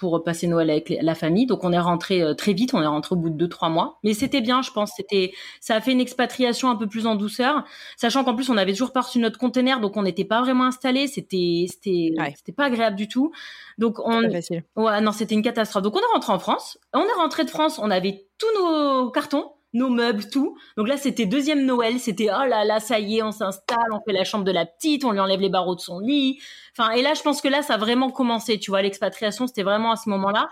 pour 0.00 0.24
passer 0.24 0.46
Noël 0.46 0.70
avec 0.70 0.92
la 1.02 1.14
famille. 1.14 1.44
Donc 1.46 1.62
on 1.62 1.72
est 1.72 1.78
rentré 1.78 2.22
euh, 2.22 2.32
très 2.34 2.54
vite, 2.54 2.72
on 2.72 2.82
est 2.82 2.86
rentré 2.86 3.14
au 3.14 3.18
bout 3.18 3.28
de 3.28 3.36
deux 3.36 3.48
trois 3.48 3.68
mois. 3.68 3.98
Mais 4.02 4.14
c'était 4.14 4.40
bien, 4.40 4.62
je 4.62 4.70
pense. 4.70 4.92
C'était, 4.96 5.32
ça 5.60 5.76
a 5.76 5.80
fait 5.82 5.92
une 5.92 6.00
expatriation 6.00 6.70
un 6.70 6.76
peu 6.76 6.86
plus 6.88 7.06
en 7.06 7.14
douceur, 7.14 7.64
sachant 7.98 8.24
qu'en 8.24 8.34
plus 8.34 8.48
on 8.48 8.56
avait 8.56 8.72
toujours 8.72 8.92
pas 8.92 9.02
reçu 9.02 9.18
notre 9.18 9.38
conteneur, 9.38 9.78
donc 9.80 9.96
on 9.96 10.02
n'était 10.02 10.24
pas 10.24 10.40
vraiment 10.40 10.64
installé. 10.64 11.06
C'était, 11.06 11.66
c'était, 11.70 12.12
Ouais. 12.18 12.32
c'était 12.36 12.52
pas 12.52 12.64
agréable 12.64 12.96
du 12.96 13.06
tout. 13.08 13.30
Donc 13.78 13.98
on, 13.98 14.22
ouais, 14.22 15.00
non, 15.02 15.12
c'était 15.12 15.34
une 15.34 15.42
catastrophe. 15.42 15.82
Donc 15.82 15.94
on 15.94 16.00
est 16.00 16.12
rentré 16.14 16.32
en 16.32 16.38
France. 16.38 16.78
On 16.94 17.02
est 17.02 17.18
rentré 17.18 17.44
de 17.44 17.50
France, 17.50 17.78
on 17.78 17.90
avait 17.90 18.26
tous 18.38 18.46
nos 18.58 19.10
cartons 19.10 19.52
nos 19.72 19.88
meubles, 19.88 20.28
tout. 20.28 20.56
Donc 20.76 20.88
là, 20.88 20.96
c'était 20.96 21.26
deuxième 21.26 21.64
Noël. 21.64 21.98
C'était 22.00 22.28
oh 22.30 22.44
là 22.46 22.64
là, 22.64 22.80
ça 22.80 22.98
y 22.98 23.18
est, 23.18 23.22
on 23.22 23.32
s'installe, 23.32 23.78
on 23.92 24.00
fait 24.00 24.12
la 24.12 24.24
chambre 24.24 24.44
de 24.44 24.52
la 24.52 24.66
petite, 24.66 25.04
on 25.04 25.12
lui 25.12 25.20
enlève 25.20 25.40
les 25.40 25.48
barreaux 25.48 25.74
de 25.74 25.80
son 25.80 26.00
lit. 26.00 26.40
Enfin, 26.76 26.90
et 26.92 27.02
là, 27.02 27.14
je 27.14 27.22
pense 27.22 27.40
que 27.40 27.48
là, 27.48 27.62
ça 27.62 27.74
a 27.74 27.78
vraiment 27.78 28.10
commencé. 28.10 28.58
Tu 28.58 28.70
vois, 28.70 28.82
l'expatriation, 28.82 29.46
c'était 29.46 29.62
vraiment 29.62 29.92
à 29.92 29.96
ce 29.96 30.08
moment-là. 30.10 30.48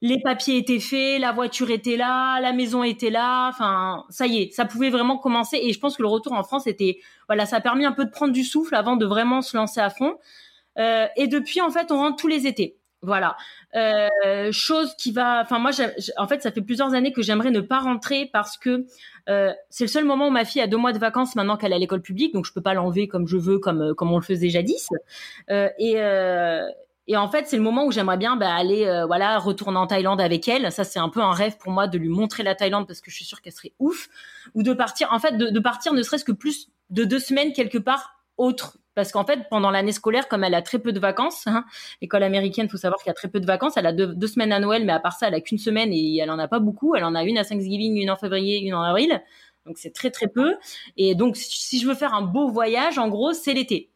Les 0.00 0.20
papiers 0.20 0.58
étaient 0.58 0.78
faits, 0.78 1.20
la 1.20 1.32
voiture 1.32 1.70
était 1.70 1.96
là, 1.96 2.40
la 2.40 2.52
maison 2.52 2.84
était 2.84 3.10
là. 3.10 3.48
Enfin, 3.48 4.04
ça 4.10 4.26
y 4.26 4.42
est, 4.42 4.52
ça 4.52 4.64
pouvait 4.64 4.90
vraiment 4.90 5.18
commencer. 5.18 5.58
Et 5.60 5.72
je 5.72 5.80
pense 5.80 5.96
que 5.96 6.02
le 6.02 6.08
retour 6.08 6.34
en 6.34 6.44
France 6.44 6.68
était, 6.68 7.00
voilà, 7.28 7.46
ça 7.46 7.56
a 7.56 7.60
permis 7.60 7.84
un 7.84 7.92
peu 7.92 8.04
de 8.04 8.10
prendre 8.10 8.32
du 8.32 8.44
souffle 8.44 8.76
avant 8.76 8.96
de 8.96 9.06
vraiment 9.06 9.42
se 9.42 9.56
lancer 9.56 9.80
à 9.80 9.90
fond. 9.90 10.16
Euh, 10.78 11.06
et 11.16 11.26
depuis, 11.26 11.60
en 11.60 11.70
fait, 11.70 11.90
on 11.90 11.98
rentre 11.98 12.16
tous 12.16 12.28
les 12.28 12.46
étés. 12.46 12.76
Voilà. 13.02 13.36
Euh, 13.76 14.50
chose 14.50 14.94
qui 14.96 15.12
va. 15.12 15.42
Enfin, 15.42 15.58
moi, 15.58 15.70
en 16.16 16.26
fait, 16.26 16.42
ça 16.42 16.50
fait 16.50 16.62
plusieurs 16.62 16.94
années 16.94 17.12
que 17.12 17.22
j'aimerais 17.22 17.50
ne 17.50 17.60
pas 17.60 17.80
rentrer 17.80 18.30
parce 18.32 18.56
que 18.56 18.86
euh, 19.28 19.52
c'est 19.68 19.84
le 19.84 19.88
seul 19.88 20.04
moment 20.04 20.28
où 20.28 20.30
ma 20.30 20.44
fille 20.44 20.62
a 20.62 20.66
deux 20.66 20.78
mois 20.78 20.92
de 20.92 20.98
vacances 20.98 21.36
maintenant 21.36 21.56
qu'elle 21.56 21.72
est 21.72 21.76
à 21.76 21.78
l'école 21.78 22.00
publique, 22.00 22.32
donc 22.32 22.46
je 22.46 22.52
peux 22.52 22.62
pas 22.62 22.72
l'enlever 22.72 23.08
comme 23.08 23.26
je 23.26 23.36
veux, 23.36 23.58
comme 23.58 23.82
euh, 23.82 23.94
comme 23.94 24.10
on 24.10 24.16
le 24.16 24.24
faisait 24.24 24.48
jadis. 24.48 24.88
Euh, 25.50 25.68
et 25.78 25.94
euh, 25.98 26.66
et 27.10 27.16
en 27.16 27.28
fait, 27.28 27.46
c'est 27.46 27.56
le 27.56 27.62
moment 27.62 27.86
où 27.86 27.90
j'aimerais 27.90 28.18
bien 28.18 28.36
bah, 28.36 28.54
aller, 28.54 28.84
euh, 28.84 29.06
voilà, 29.06 29.38
retourner 29.38 29.78
en 29.78 29.86
Thaïlande 29.86 30.20
avec 30.20 30.46
elle. 30.46 30.70
Ça, 30.70 30.84
c'est 30.84 30.98
un 30.98 31.08
peu 31.08 31.22
un 31.22 31.32
rêve 31.32 31.56
pour 31.56 31.72
moi 31.72 31.88
de 31.88 31.96
lui 31.96 32.10
montrer 32.10 32.42
la 32.42 32.54
Thaïlande 32.54 32.86
parce 32.86 33.00
que 33.00 33.10
je 33.10 33.16
suis 33.16 33.24
sûre 33.24 33.40
qu'elle 33.40 33.54
serait 33.54 33.72
ouf. 33.78 34.08
Ou 34.54 34.62
de 34.62 34.74
partir, 34.74 35.10
en 35.10 35.18
fait, 35.18 35.38
de 35.38 35.60
partir 35.60 35.94
ne 35.94 36.02
serait-ce 36.02 36.24
que 36.24 36.32
plus 36.32 36.68
de 36.90 37.04
deux 37.04 37.18
semaines 37.18 37.54
quelque 37.54 37.78
part 37.78 38.18
autre. 38.36 38.78
Parce 38.98 39.12
qu'en 39.12 39.24
fait, 39.24 39.48
pendant 39.48 39.70
l'année 39.70 39.92
scolaire, 39.92 40.26
comme 40.26 40.42
elle 40.42 40.56
a 40.56 40.60
très 40.60 40.80
peu 40.80 40.90
de 40.90 40.98
vacances, 40.98 41.46
hein, 41.46 41.64
l'école 42.02 42.24
américaine, 42.24 42.68
faut 42.68 42.78
savoir 42.78 42.98
qu'il 42.98 43.06
y 43.06 43.12
a 43.12 43.14
très 43.14 43.28
peu 43.28 43.38
de 43.38 43.46
vacances. 43.46 43.74
Elle 43.76 43.86
a 43.86 43.92
deux, 43.92 44.26
semaines 44.26 44.50
à 44.50 44.58
Noël, 44.58 44.84
mais 44.84 44.92
à 44.92 44.98
part 44.98 45.12
ça, 45.12 45.28
elle 45.28 45.34
a 45.34 45.40
qu'une 45.40 45.58
semaine 45.58 45.92
et 45.92 46.16
elle 46.16 46.32
en 46.32 46.38
a 46.40 46.48
pas 46.48 46.58
beaucoup. 46.58 46.96
Elle 46.96 47.04
en 47.04 47.14
a 47.14 47.22
une 47.22 47.38
à 47.38 47.44
Thanksgiving, 47.44 47.96
une 47.96 48.10
en 48.10 48.16
février, 48.16 48.58
une 48.58 48.74
en 48.74 48.82
avril. 48.82 49.22
Donc 49.66 49.78
c'est 49.78 49.92
très 49.92 50.10
très 50.10 50.26
peu. 50.26 50.56
Et 50.96 51.14
donc 51.14 51.36
si 51.36 51.78
je 51.78 51.86
veux 51.86 51.94
faire 51.94 52.12
un 52.12 52.22
beau 52.22 52.48
voyage, 52.48 52.98
en 52.98 53.06
gros, 53.06 53.32
c'est 53.34 53.54
l'été. 53.54 53.88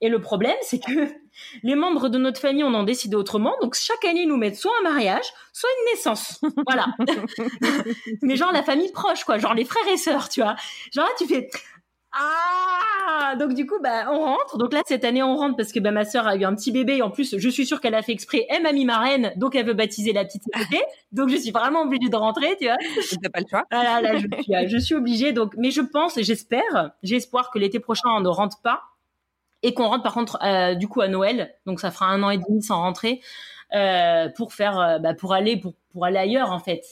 Et 0.00 0.08
le 0.08 0.20
problème, 0.20 0.56
c'est 0.62 0.80
que 0.80 1.06
les 1.62 1.76
membres 1.76 2.08
de 2.08 2.18
notre 2.18 2.40
famille, 2.40 2.64
on 2.64 2.74
en 2.74 2.82
décidé 2.82 3.14
autrement. 3.14 3.54
Donc 3.62 3.76
chaque 3.76 4.04
année, 4.06 4.22
ils 4.22 4.28
nous 4.28 4.38
mettent 4.38 4.56
soit 4.56 4.72
un 4.80 4.90
mariage, 4.90 5.26
soit 5.52 5.70
une 5.78 5.94
naissance. 5.94 6.40
Voilà. 6.66 6.88
Mais 8.22 8.34
genre 8.34 8.50
la 8.50 8.64
famille 8.64 8.90
proche, 8.90 9.22
quoi. 9.22 9.38
Genre 9.38 9.54
les 9.54 9.64
frères 9.64 9.86
et 9.86 9.98
sœurs, 9.98 10.28
tu 10.28 10.42
vois. 10.42 10.56
Genre 10.92 11.04
là, 11.04 11.12
tu 11.16 11.28
fais 11.28 11.48
ah 12.18 13.34
donc 13.36 13.54
du 13.54 13.66
coup 13.66 13.78
bah 13.82 14.06
on 14.10 14.18
rentre 14.20 14.58
donc 14.58 14.72
là 14.72 14.82
cette 14.86 15.04
année 15.04 15.22
on 15.22 15.36
rentre 15.36 15.56
parce 15.56 15.72
que 15.72 15.80
bah, 15.80 15.90
ma 15.90 16.04
sœur 16.04 16.26
a 16.26 16.36
eu 16.36 16.44
un 16.44 16.54
petit 16.54 16.72
bébé 16.72 17.02
en 17.02 17.10
plus 17.10 17.36
je 17.38 17.48
suis 17.48 17.66
sûre 17.66 17.80
qu'elle 17.80 17.94
a 17.94 18.02
fait 18.02 18.12
exprès 18.12 18.46
elle 18.48 18.62
m'a 18.62 18.72
mis 18.72 18.84
marraine 18.84 19.32
donc 19.36 19.54
elle 19.54 19.66
veut 19.66 19.74
baptiser 19.74 20.12
la 20.12 20.24
petite 20.24 20.42
été 20.48 20.82
donc 21.12 21.28
je 21.28 21.36
suis 21.36 21.50
vraiment 21.50 21.82
obligée 21.82 22.08
de 22.08 22.16
rentrer 22.16 22.56
tu 22.58 22.64
vois 22.66 22.76
T'as 23.22 23.30
pas 23.30 23.40
le 23.40 23.46
choix. 23.48 23.64
voilà, 23.70 24.00
là, 24.00 24.16
je 24.16 24.26
suis, 24.42 24.54
euh, 24.54 24.64
je 24.68 24.78
suis 24.78 24.94
obligée. 24.94 25.32
Donc, 25.32 25.54
mais 25.56 25.70
je 25.70 25.80
pense 25.80 26.16
et 26.16 26.22
j'espère, 26.22 26.92
espoir 27.02 27.50
que 27.50 27.58
l'été 27.58 27.80
prochain 27.80 28.08
on 28.16 28.20
ne 28.20 28.28
rentre 28.28 28.60
pas 28.62 28.82
et 29.62 29.74
qu'on 29.74 29.88
rentre 29.88 30.02
par 30.02 30.14
contre 30.14 30.38
euh, 30.42 30.74
du 30.74 30.88
coup 30.88 31.00
à 31.00 31.08
Noël. 31.08 31.54
Donc 31.66 31.80
ça 31.80 31.90
fera 31.90 32.06
un 32.06 32.22
an 32.22 32.30
et 32.30 32.38
demi 32.38 32.62
sans 32.62 32.80
rentrer 32.80 33.20
euh, 33.74 34.28
pour 34.36 34.52
faire, 34.52 34.78
euh, 34.78 34.98
bah, 34.98 35.14
pour 35.14 35.34
aller 35.34 35.56
pour 35.56 35.74
pour 35.92 36.04
aller 36.04 36.18
ailleurs 36.18 36.52
en 36.52 36.58
fait. 36.58 36.82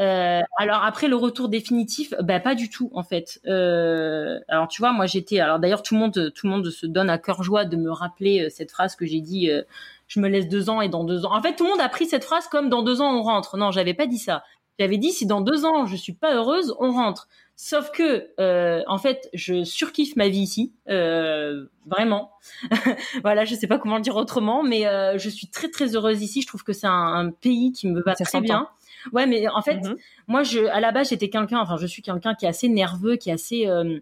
Euh, 0.00 0.40
alors 0.58 0.82
après 0.82 1.06
le 1.06 1.14
retour 1.16 1.48
définitif, 1.48 2.14
bah 2.20 2.40
pas 2.40 2.54
du 2.54 2.68
tout 2.68 2.90
en 2.94 3.02
fait. 3.04 3.40
Euh, 3.46 4.40
alors 4.48 4.66
tu 4.68 4.82
vois, 4.82 4.92
moi 4.92 5.06
j'étais, 5.06 5.38
alors 5.38 5.58
d'ailleurs 5.60 5.82
tout 5.82 5.94
le 5.94 6.00
monde, 6.00 6.32
tout 6.34 6.46
le 6.46 6.52
monde 6.52 6.68
se 6.70 6.86
donne 6.86 7.10
à 7.10 7.18
cœur 7.18 7.42
joie 7.42 7.64
de 7.64 7.76
me 7.76 7.90
rappeler 7.92 8.46
euh, 8.46 8.48
cette 8.50 8.72
phrase 8.72 8.96
que 8.96 9.06
j'ai 9.06 9.20
dit. 9.20 9.50
euh, 9.50 9.62
je 10.06 10.20
me 10.20 10.28
laisse 10.28 10.48
deux 10.48 10.68
ans 10.68 10.80
et 10.82 10.88
dans 10.88 11.04
deux 11.04 11.24
ans. 11.24 11.34
En 11.34 11.40
fait, 11.40 11.54
tout 11.56 11.64
le 11.64 11.70
monde 11.70 11.80
a 11.80 11.88
pris 11.88 12.06
cette 12.06 12.24
phrase 12.24 12.46
comme 12.48 12.68
dans 12.68 12.82
deux 12.82 13.00
ans 13.00 13.16
on 13.16 13.22
rentre. 13.22 13.56
Non, 13.56 13.70
j'avais 13.70 13.94
pas 13.94 14.06
dit 14.06 14.18
ça. 14.18 14.42
J'avais 14.78 14.98
dit 14.98 15.12
si 15.12 15.26
dans 15.26 15.40
deux 15.40 15.64
ans 15.64 15.86
je 15.86 15.96
suis 15.96 16.12
pas 16.12 16.34
heureuse, 16.34 16.74
on 16.80 16.92
rentre. 16.92 17.28
Sauf 17.56 17.92
que, 17.92 18.28
euh, 18.40 18.82
en 18.88 18.98
fait, 18.98 19.30
je 19.32 19.62
surkiffe 19.62 20.16
ma 20.16 20.28
vie 20.28 20.40
ici, 20.40 20.72
euh, 20.88 21.66
vraiment. 21.86 22.32
voilà, 23.22 23.44
je 23.44 23.54
sais 23.54 23.68
pas 23.68 23.78
comment 23.78 23.94
le 23.94 24.02
dire 24.02 24.16
autrement, 24.16 24.64
mais 24.64 24.88
euh, 24.88 25.18
je 25.18 25.28
suis 25.30 25.46
très 25.46 25.68
très 25.68 25.94
heureuse 25.94 26.20
ici. 26.20 26.42
Je 26.42 26.48
trouve 26.48 26.64
que 26.64 26.72
c'est 26.72 26.88
un, 26.88 26.90
un 26.92 27.30
pays 27.30 27.70
qui 27.70 27.86
me 27.86 28.02
va 28.02 28.16
Ça 28.16 28.24
très 28.24 28.40
bien. 28.40 28.68
Ouais, 29.12 29.26
mais 29.26 29.46
en 29.48 29.62
fait, 29.62 29.76
Mhm. 29.82 29.96
moi, 30.28 30.42
je, 30.42 30.64
à 30.66 30.80
la 30.80 30.92
base, 30.92 31.10
j'étais 31.10 31.28
quelqu'un, 31.30 31.58
enfin, 31.60 31.76
je 31.76 31.86
suis 31.86 32.02
quelqu'un 32.02 32.34
qui 32.34 32.44
est 32.46 32.48
assez 32.48 32.68
nerveux, 32.68 33.16
qui 33.16 33.30
est 33.30 33.34
assez, 33.34 33.66
euh, 33.66 33.98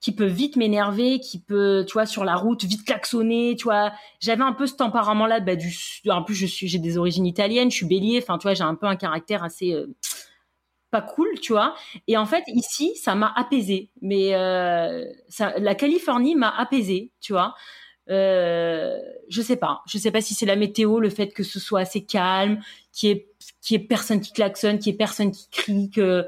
qui 0.00 0.12
peut 0.12 0.26
vite 0.26 0.56
m'énerver, 0.56 1.18
qui 1.20 1.40
peut, 1.40 1.84
tu 1.88 1.94
vois, 1.94 2.04
sur 2.06 2.24
la 2.24 2.36
route, 2.36 2.62
vite 2.64 2.84
klaxonner, 2.84 3.56
tu 3.56 3.64
vois. 3.64 3.92
J'avais 4.20 4.42
un 4.42 4.52
peu 4.52 4.66
ce 4.66 4.74
tempérament-là, 4.74 5.40
bah, 5.40 5.56
du, 5.56 5.72
en 6.10 6.22
plus, 6.22 6.34
je 6.34 6.46
suis, 6.46 6.68
j'ai 6.68 6.78
des 6.78 6.98
origines 6.98 7.24
italiennes, 7.26 7.70
je 7.70 7.76
suis 7.76 7.86
bélier, 7.86 8.20
enfin, 8.22 8.36
tu 8.38 8.42
vois, 8.42 8.54
j'ai 8.54 8.64
un 8.64 8.74
peu 8.74 8.86
un 8.86 8.96
caractère 8.96 9.42
assez, 9.42 9.72
euh, 9.72 9.86
pas 10.90 11.00
cool, 11.02 11.28
tu 11.40 11.52
vois. 11.52 11.74
Et 12.06 12.16
en 12.16 12.26
fait, 12.26 12.44
ici, 12.48 12.94
ça 12.96 13.14
m'a 13.14 13.32
apaisé. 13.34 13.90
Mais 14.00 14.34
euh, 14.34 15.04
ça, 15.28 15.54
la 15.58 15.74
Californie 15.74 16.36
m'a 16.36 16.50
apaisé, 16.50 17.10
tu 17.20 17.32
vois. 17.32 17.54
Euh, 18.10 18.96
je 19.28 19.42
sais 19.42 19.56
pas. 19.56 19.80
Je 19.88 19.98
sais 19.98 20.10
pas 20.10 20.20
si 20.20 20.34
c'est 20.34 20.46
la 20.46 20.54
météo, 20.56 21.00
le 21.00 21.08
fait 21.10 21.28
que 21.28 21.42
ce 21.42 21.58
soit 21.58 21.80
assez 21.80 22.04
calme, 22.04 22.60
qu'il 22.92 23.08
y 23.08 23.12
y 23.70 23.74
ait 23.74 23.78
personne 23.78 24.20
qui 24.20 24.32
klaxonne, 24.32 24.78
qu'il 24.78 24.92
y 24.92 24.94
ait 24.94 24.98
personne 24.98 25.30
qui 25.30 25.48
crie, 25.50 25.90
que 25.90 26.26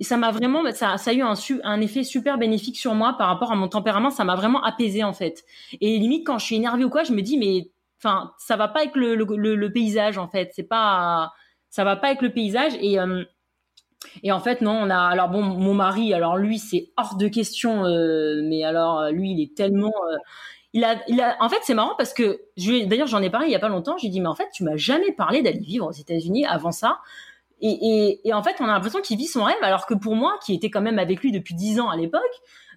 et 0.00 0.04
ça 0.04 0.16
m'a 0.16 0.32
vraiment, 0.32 0.62
ça, 0.72 0.96
ça 0.98 1.10
a 1.10 1.14
eu 1.14 1.22
un, 1.22 1.80
effet 1.80 2.02
super 2.02 2.36
bénéfique 2.36 2.76
sur 2.76 2.94
moi 2.94 3.14
par 3.16 3.28
rapport 3.28 3.52
à 3.52 3.56
mon 3.56 3.68
tempérament. 3.68 4.10
Ça 4.10 4.24
m'a 4.24 4.34
vraiment 4.34 4.62
apaisé 4.64 5.04
en 5.04 5.12
fait. 5.12 5.44
Et 5.80 5.98
limite 5.98 6.26
quand 6.26 6.38
je 6.38 6.46
suis 6.46 6.56
énervée 6.56 6.84
ou 6.84 6.90
quoi, 6.90 7.04
je 7.04 7.12
me 7.12 7.22
dis 7.22 7.38
mais, 7.38 7.70
enfin, 8.00 8.32
ça 8.38 8.56
va 8.56 8.66
pas 8.68 8.80
avec 8.80 8.96
le, 8.96 9.68
paysage 9.68 10.18
en 10.18 10.28
fait. 10.28 10.50
C'est 10.54 10.64
pas, 10.64 11.32
ça 11.70 11.84
va 11.84 11.96
pas 11.96 12.08
avec 12.08 12.22
le 12.22 12.32
paysage 12.32 12.72
et 12.80 12.98
euh, 12.98 13.24
et 14.22 14.32
en 14.32 14.40
fait, 14.40 14.60
non, 14.60 14.72
on 14.72 14.90
a. 14.90 14.98
Alors 14.98 15.30
bon, 15.30 15.42
mon 15.42 15.74
mari, 15.74 16.12
alors 16.12 16.36
lui, 16.36 16.58
c'est 16.58 16.92
hors 16.96 17.16
de 17.16 17.28
question. 17.28 17.84
euh, 17.86 18.42
mais 18.44 18.62
alors, 18.62 19.10
lui, 19.10 19.30
il 19.32 19.42
est 19.42 19.56
tellement. 19.56 19.92
euh, 20.12 20.16
il 20.74 21.20
a. 21.20 21.36
En 21.40 21.48
fait, 21.48 21.58
c'est 21.62 21.74
marrant 21.74 21.94
parce 21.96 22.12
que 22.12 22.40
d'ailleurs, 22.86 23.06
j'en 23.06 23.22
ai 23.22 23.30
parlé 23.30 23.46
il 23.46 23.52
y 23.52 23.56
a 23.56 23.60
pas 23.60 23.68
longtemps. 23.68 23.96
Je 23.96 24.02
lui 24.02 24.08
ai 24.08 24.10
dit, 24.10 24.20
mais 24.20 24.28
en 24.28 24.34
fait, 24.34 24.48
tu 24.52 24.64
m'as 24.64 24.76
jamais 24.76 25.12
parlé 25.12 25.40
d'aller 25.40 25.60
vivre 25.60 25.86
aux 25.86 25.92
États-Unis 25.92 26.44
avant 26.46 26.72
ça. 26.72 26.98
Et, 27.60 28.20
et, 28.24 28.34
en 28.34 28.42
fait, 28.42 28.56
on 28.60 28.64
a 28.64 28.72
l'impression 28.72 29.00
qu'il 29.00 29.16
vit 29.16 29.26
son 29.26 29.44
rêve, 29.44 29.56
alors 29.62 29.86
que 29.86 29.94
pour 29.94 30.16
moi, 30.16 30.38
qui 30.44 30.52
était 30.52 30.68
quand 30.68 30.82
même 30.82 30.98
avec 30.98 31.20
lui 31.20 31.32
depuis 31.32 31.54
dix 31.54 31.80
ans 31.80 31.88
à 31.88 31.96
l'époque, 31.96 32.22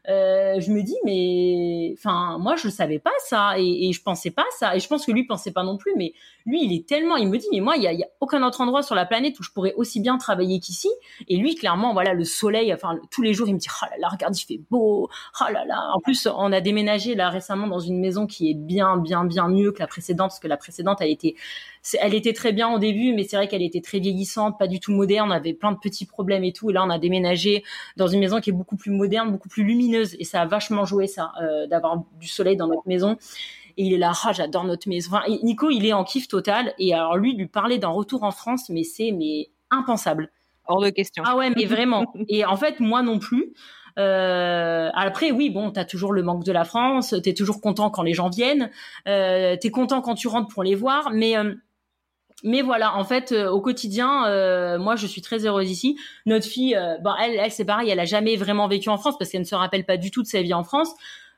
euh, 0.10 0.60
je 0.62 0.72
me 0.72 0.84
dis 0.84 0.96
mais 1.04 1.94
enfin 1.98 2.38
moi 2.38 2.56
je 2.56 2.70
savais 2.70 3.00
pas 3.00 3.12
ça 3.26 3.56
et, 3.58 3.92
je 3.92 4.02
pensais 4.02 4.32
pas 4.32 4.46
ça. 4.58 4.76
Et 4.76 4.80
je 4.80 4.88
pense 4.88 5.06
que 5.06 5.12
lui 5.12 5.26
pensait 5.26 5.52
pas 5.52 5.64
non 5.64 5.78
plus 5.78 5.94
mais 5.98 6.14
lui 6.46 6.64
il 6.64 6.74
est 6.74 6.88
tellement 6.88 7.18
il 7.18 7.28
me 7.28 7.38
dit 7.38 7.48
mais 7.52 7.60
moi 7.60 7.76
il 7.76 7.84
y 7.84 7.88
a, 7.88 7.94
y 7.94 8.04
a, 8.04 8.08
aucun 8.22 8.42
autre 8.44 8.62
endroit 8.62 8.84
sur 8.84 8.96
la 8.96 9.06
planète 9.06 9.38
où 9.40 9.44
je 9.44 9.52
pourrais 9.52 9.74
aussi 9.74 10.00
bien 10.00 10.18
travailler 10.18 10.60
qu'ici. 10.60 10.90
Et 11.28 11.38
lui 11.38 11.56
clairement 11.56 11.94
voilà 11.94 12.14
le 12.14 12.24
soleil 12.24 12.74
enfin 12.74 12.98
tous 13.12 13.22
les 13.22 13.34
jours 13.34 13.50
il 13.50 13.56
me 13.56 13.60
dit 13.60 13.68
oh 13.70 13.86
là 13.92 13.98
là 14.00 14.08
regarde 14.10 14.38
il 14.38 14.46
fait 14.46 14.62
beau. 14.70 15.10
Oh 15.42 15.52
là 15.52 15.66
là. 15.66 15.90
En 15.94 16.00
plus 16.00 16.28
on 16.28 16.52
a 16.54 16.62
déménagé 16.62 17.16
là 17.16 17.30
récemment 17.30 17.68
dans 17.68 17.80
une 17.80 18.00
maison 18.00 18.28
qui 18.28 18.50
est 18.50 18.56
bien 18.56 18.98
bien 18.98 19.26
bien 19.26 19.50
mieux 19.50 19.72
que 19.72 19.80
la 19.80 19.88
précédente 19.88 20.30
parce 20.30 20.40
que 20.40 20.48
la 20.48 20.58
précédente 20.58 21.00
elle 21.02 21.12
était 21.12 21.36
elle 22.00 22.14
était 22.14 22.34
très 22.34 22.52
bien 22.52 22.70
au 22.70 22.80
début, 22.80 23.14
mais 23.14 23.24
c'est 23.24 23.36
vrai 23.36 23.48
qu'elle 23.48 23.62
était 23.62 23.82
très 23.82 24.00
vieillissante, 24.00 24.58
pas 24.58 24.68
du 24.68 24.80
tout 24.80 24.92
moderne, 24.92 25.30
on 25.30 25.32
avait 25.32 25.54
plein 25.54 25.72
de 25.72 25.78
petits 25.78 26.06
problèmes 26.06 26.44
et 26.44 26.54
tout. 26.54 26.70
Et 26.70 26.74
là, 26.74 26.84
on 26.84 26.90
a 26.90 27.00
déménagé 27.00 27.64
dans 27.96 28.08
une 28.08 28.20
maison 28.20 28.40
qui 28.42 28.50
est 28.50 28.54
beaucoup 28.54 28.78
plus 28.78 28.92
moderne, 28.92 29.32
beaucoup 29.32 29.50
plus 29.50 29.64
lumineuse, 29.64 30.16
et 30.20 30.24
ça 30.24 30.42
a 30.42 30.46
vachement 30.46 30.86
joué 30.86 31.08
ça, 31.08 31.32
euh, 31.42 31.68
d'avoir 31.68 32.04
du 32.20 32.28
soleil 32.28 32.58
dans 32.58 32.68
notre 32.68 32.88
maison. 32.88 33.18
Et 33.78 33.86
il 33.86 33.94
est 33.94 33.98
là, 33.98 34.12
ah, 34.26 34.34
j'adore 34.34 34.64
notre 34.64 34.90
maison. 34.90 35.12
Enfin, 35.14 35.24
Nico, 35.44 35.70
il 35.70 35.86
est 35.86 35.94
en 35.94 36.04
kiff 36.04 36.28
total. 36.28 36.74
Et 36.80 36.94
alors 36.94 37.16
lui, 37.16 37.36
lui 37.36 37.46
parler 37.46 37.78
d'un 37.78 37.90
retour 37.90 38.24
en 38.24 38.32
France, 38.32 38.70
mais 38.70 38.84
c'est 38.84 39.12
mais 39.12 39.50
impensable. 39.70 40.32
Hors 40.66 40.82
de 40.82 40.90
question. 40.90 41.24
Ah 41.26 41.38
ouais, 41.38 41.52
mais 41.56 41.66
vraiment. 41.66 42.12
et 42.28 42.44
en 42.44 42.58
fait, 42.58 42.80
moi 42.80 43.04
non 43.04 43.20
plus. 43.20 43.54
Euh, 43.98 44.90
après, 44.94 45.32
oui, 45.32 45.50
bon, 45.50 45.72
t'as 45.72 45.86
toujours 45.86 46.14
le 46.14 46.22
manque 46.22 46.44
de 46.44 46.52
la 46.52 46.66
France, 46.66 47.16
t'es 47.24 47.34
toujours 47.34 47.62
content 47.62 47.90
quand 47.90 48.04
les 48.04 48.14
gens 48.14 48.30
viennent, 48.30 48.70
euh, 49.08 49.56
t'es 49.60 49.72
content 49.72 50.02
quand 50.02 50.14
tu 50.14 50.28
rentres 50.28 50.54
pour 50.54 50.64
les 50.64 50.76
voir, 50.76 51.10
mais 51.12 51.36
euh, 51.36 51.56
mais 52.44 52.62
voilà, 52.62 52.96
en 52.96 53.04
fait, 53.04 53.32
euh, 53.32 53.50
au 53.50 53.62
quotidien, 53.62 54.28
euh, 54.28 54.78
moi, 54.78 54.96
je 54.96 55.08
suis 55.08 55.22
très 55.22 55.46
heureuse 55.46 55.72
ici. 55.72 55.98
Notre 56.28 56.46
fille, 56.46 56.76
euh, 56.76 56.98
bon, 57.00 57.12
elle, 57.20 57.36
elle 57.40 57.52
c'est 57.52 57.66
pareil, 57.66 57.90
elle 57.90 58.00
a 58.00 58.06
jamais 58.06 58.36
vraiment 58.36 58.68
vécu 58.68 58.90
en 58.90 58.98
France 58.98 59.18
parce 59.18 59.32
qu'elle 59.32 59.42
ne 59.42 59.46
se 59.46 59.56
rappelle 59.56 59.86
pas 59.86 59.98
du 59.98 60.12
tout 60.12 60.22
de 60.22 60.28
sa 60.28 60.42
vie 60.44 60.54
en 60.54 60.64
France. 60.64 60.90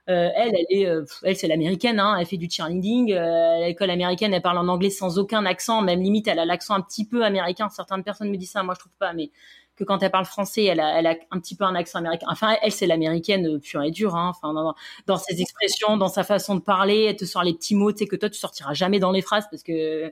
elle, 0.08 0.32
elle 0.36 0.66
est, 0.70 0.88
elle, 1.24 1.36
c'est 1.38 1.48
l'américaine, 1.48 2.00
hein, 2.00 2.18
elle 2.20 2.26
fait 2.26 2.38
du 2.38 2.50
cheerleading. 2.50 3.14
à 3.14 3.60
l'école 3.60 3.92
américaine, 3.92 4.34
elle 4.34 4.42
parle 4.42 4.58
en 4.58 4.68
anglais 4.68 4.90
sans 4.90 5.20
aucun 5.20 5.46
accent, 5.46 5.82
même 5.82 6.02
limite, 6.02 6.28
elle 6.28 6.40
a 6.40 6.46
l'accent 6.46 6.74
un 6.74 6.82
petit 6.82 7.06
peu 7.06 7.24
américain. 7.24 7.70
Certaines 7.70 8.04
personnes 8.04 8.30
me 8.30 8.38
disent 8.38 8.52
ça, 8.52 8.64
moi, 8.64 8.74
je 8.74 8.80
trouve 8.80 8.96
pas, 9.00 9.14
mais 9.14 9.32
que 9.78 9.84
quand 9.86 10.04
elle 10.04 10.12
parle 10.12 10.26
français, 10.26 10.66
elle 10.66 10.82
a, 10.82 11.00
elle 11.00 11.08
a 11.08 11.16
un 11.32 11.40
petit 11.40 11.56
peu 11.56 11.64
un 11.64 11.76
accent 11.76 12.00
américain. 12.00 12.28
Enfin, 12.30 12.58
elle, 12.62 12.72
c'est 12.72 12.88
l'américaine 12.88 13.60
pure 13.62 13.84
et 13.84 13.92
dure. 13.92 14.16
Hein. 14.16 14.30
Enfin, 14.36 14.54
dans, 14.54 14.74
dans, 15.06 15.18
ses 15.18 15.42
expressions, 15.42 15.96
dans 15.96 16.10
sa 16.10 16.24
façon 16.24 16.56
de 16.56 16.62
parler, 16.62 17.06
elle 17.10 17.16
te 17.16 17.26
sort 17.26 17.44
les 17.44 17.54
petits 17.54 17.76
mots, 17.76 17.92
tu 17.94 18.00
sais 18.00 18.08
que 18.08 18.18
toi, 18.18 18.30
tu 18.30 18.38
sortiras 18.38 18.74
jamais 18.74 19.00
dans 19.00 19.12
les 19.12 19.22
phrases 19.22 19.46
parce 19.50 19.64
que 19.64 20.12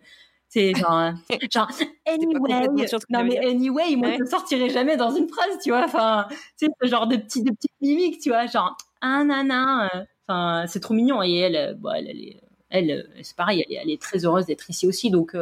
c'est 0.50 0.74
genre, 0.76 1.12
genre 1.52 1.70
anyway. 2.06 2.68
Non, 3.10 3.24
mais 3.24 3.38
anyway, 3.46 3.96
moi, 3.96 4.12
je 4.18 4.24
ne 4.24 4.26
sortirais 4.26 4.70
jamais 4.70 4.96
dans 4.96 5.12
une 5.12 5.28
phrase, 5.28 5.58
tu 5.64 5.70
vois. 5.72 5.84
Enfin, 5.84 6.28
c'est 6.56 6.70
ce 6.82 6.88
genre 6.88 7.08
de 7.08 7.18
petits, 7.18 7.44
de 7.44 7.52
petites 7.52 7.82
mimiques, 7.82 8.22
tu 8.22 8.30
vois. 8.30 8.46
Genre, 8.46 8.76
ah, 9.02 9.24
nana. 9.24 9.90
Euh. 9.94 10.04
Enfin, 10.28 10.66
c'est 10.68 10.80
trop 10.80 10.94
mignon. 10.94 11.22
Et 11.22 11.36
elle, 11.36 11.56
euh, 11.56 11.74
bon, 11.74 11.92
elle, 11.92 12.08
elle, 12.10 12.22
est, 12.22 12.42
elle 12.70 12.92
euh, 12.92 13.22
c'est 13.22 13.36
pareil, 13.36 13.66
elle, 13.70 13.90
est 13.90 14.02
très 14.02 14.26
heureuse 14.26 14.46
d'être 14.46 14.70
ici 14.70 14.88
aussi. 14.88 15.10
Donc, 15.10 15.36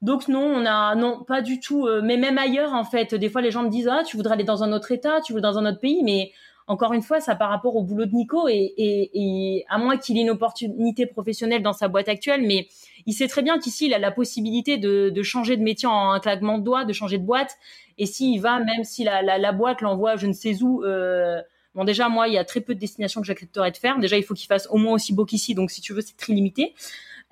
donc 0.00 0.28
non, 0.28 0.44
on 0.44 0.66
a 0.66 0.94
non 0.94 1.22
pas 1.22 1.42
du 1.42 1.60
tout. 1.60 1.88
mais 2.02 2.16
même 2.16 2.38
ailleurs, 2.38 2.72
en 2.72 2.84
fait, 2.84 3.14
des 3.14 3.28
fois 3.28 3.40
les 3.40 3.50
gens 3.50 3.62
me 3.62 3.70
disent 3.70 3.88
ah 3.88 4.02
tu 4.04 4.16
voudrais 4.16 4.34
aller 4.34 4.44
dans 4.44 4.64
un 4.64 4.72
autre 4.72 4.90
état, 4.92 5.20
tu 5.20 5.32
veux 5.32 5.40
dans 5.40 5.58
un 5.58 5.66
autre 5.66 5.78
pays, 5.78 6.02
mais 6.02 6.32
encore 6.72 6.94
une 6.94 7.02
fois, 7.02 7.20
ça 7.20 7.34
par 7.34 7.50
rapport 7.50 7.76
au 7.76 7.82
boulot 7.82 8.06
de 8.06 8.14
Nico 8.14 8.48
et, 8.48 9.64
à 9.68 9.76
moins 9.76 9.98
qu'il 9.98 10.16
ait 10.16 10.22
une 10.22 10.30
opportunité 10.30 11.04
professionnelle 11.04 11.62
dans 11.62 11.74
sa 11.74 11.88
boîte 11.88 12.08
actuelle, 12.08 12.42
mais 12.46 12.66
il 13.04 13.12
sait 13.12 13.28
très 13.28 13.42
bien 13.42 13.58
qu'ici, 13.58 13.86
il 13.86 13.94
a 13.94 13.98
la 13.98 14.10
possibilité 14.10 14.78
de, 14.78 15.22
changer 15.22 15.58
de 15.58 15.62
métier 15.62 15.86
en 15.86 16.12
un 16.12 16.18
claquement 16.18 16.56
de 16.56 16.64
doigts, 16.64 16.84
de 16.86 16.92
changer 16.94 17.18
de 17.18 17.24
boîte. 17.24 17.58
Et 17.98 18.06
s'il 18.06 18.40
va, 18.40 18.58
même 18.58 18.84
si 18.84 19.04
la 19.04 19.52
boîte 19.52 19.82
l'envoie 19.82 20.16
je 20.16 20.26
ne 20.26 20.32
sais 20.32 20.62
où, 20.62 20.82
euh, 20.82 21.42
bon 21.74 21.84
déjà, 21.84 22.08
moi, 22.08 22.26
il 22.28 22.34
y 22.34 22.38
a 22.38 22.44
très 22.44 22.60
peu 22.60 22.74
de 22.74 22.80
destinations 22.80 23.20
que 23.20 23.26
j'accepterais 23.26 23.70
de 23.70 23.76
faire. 23.76 23.98
Déjà, 23.98 24.16
il 24.16 24.24
faut 24.24 24.34
qu'il 24.34 24.46
fasse 24.46 24.66
au 24.70 24.78
moins 24.78 24.94
aussi 24.94 25.12
beau 25.12 25.26
qu'ici, 25.26 25.54
donc 25.54 25.70
si 25.70 25.82
tu 25.82 25.92
veux, 25.92 26.00
c'est 26.00 26.16
très 26.16 26.32
limité. 26.32 26.74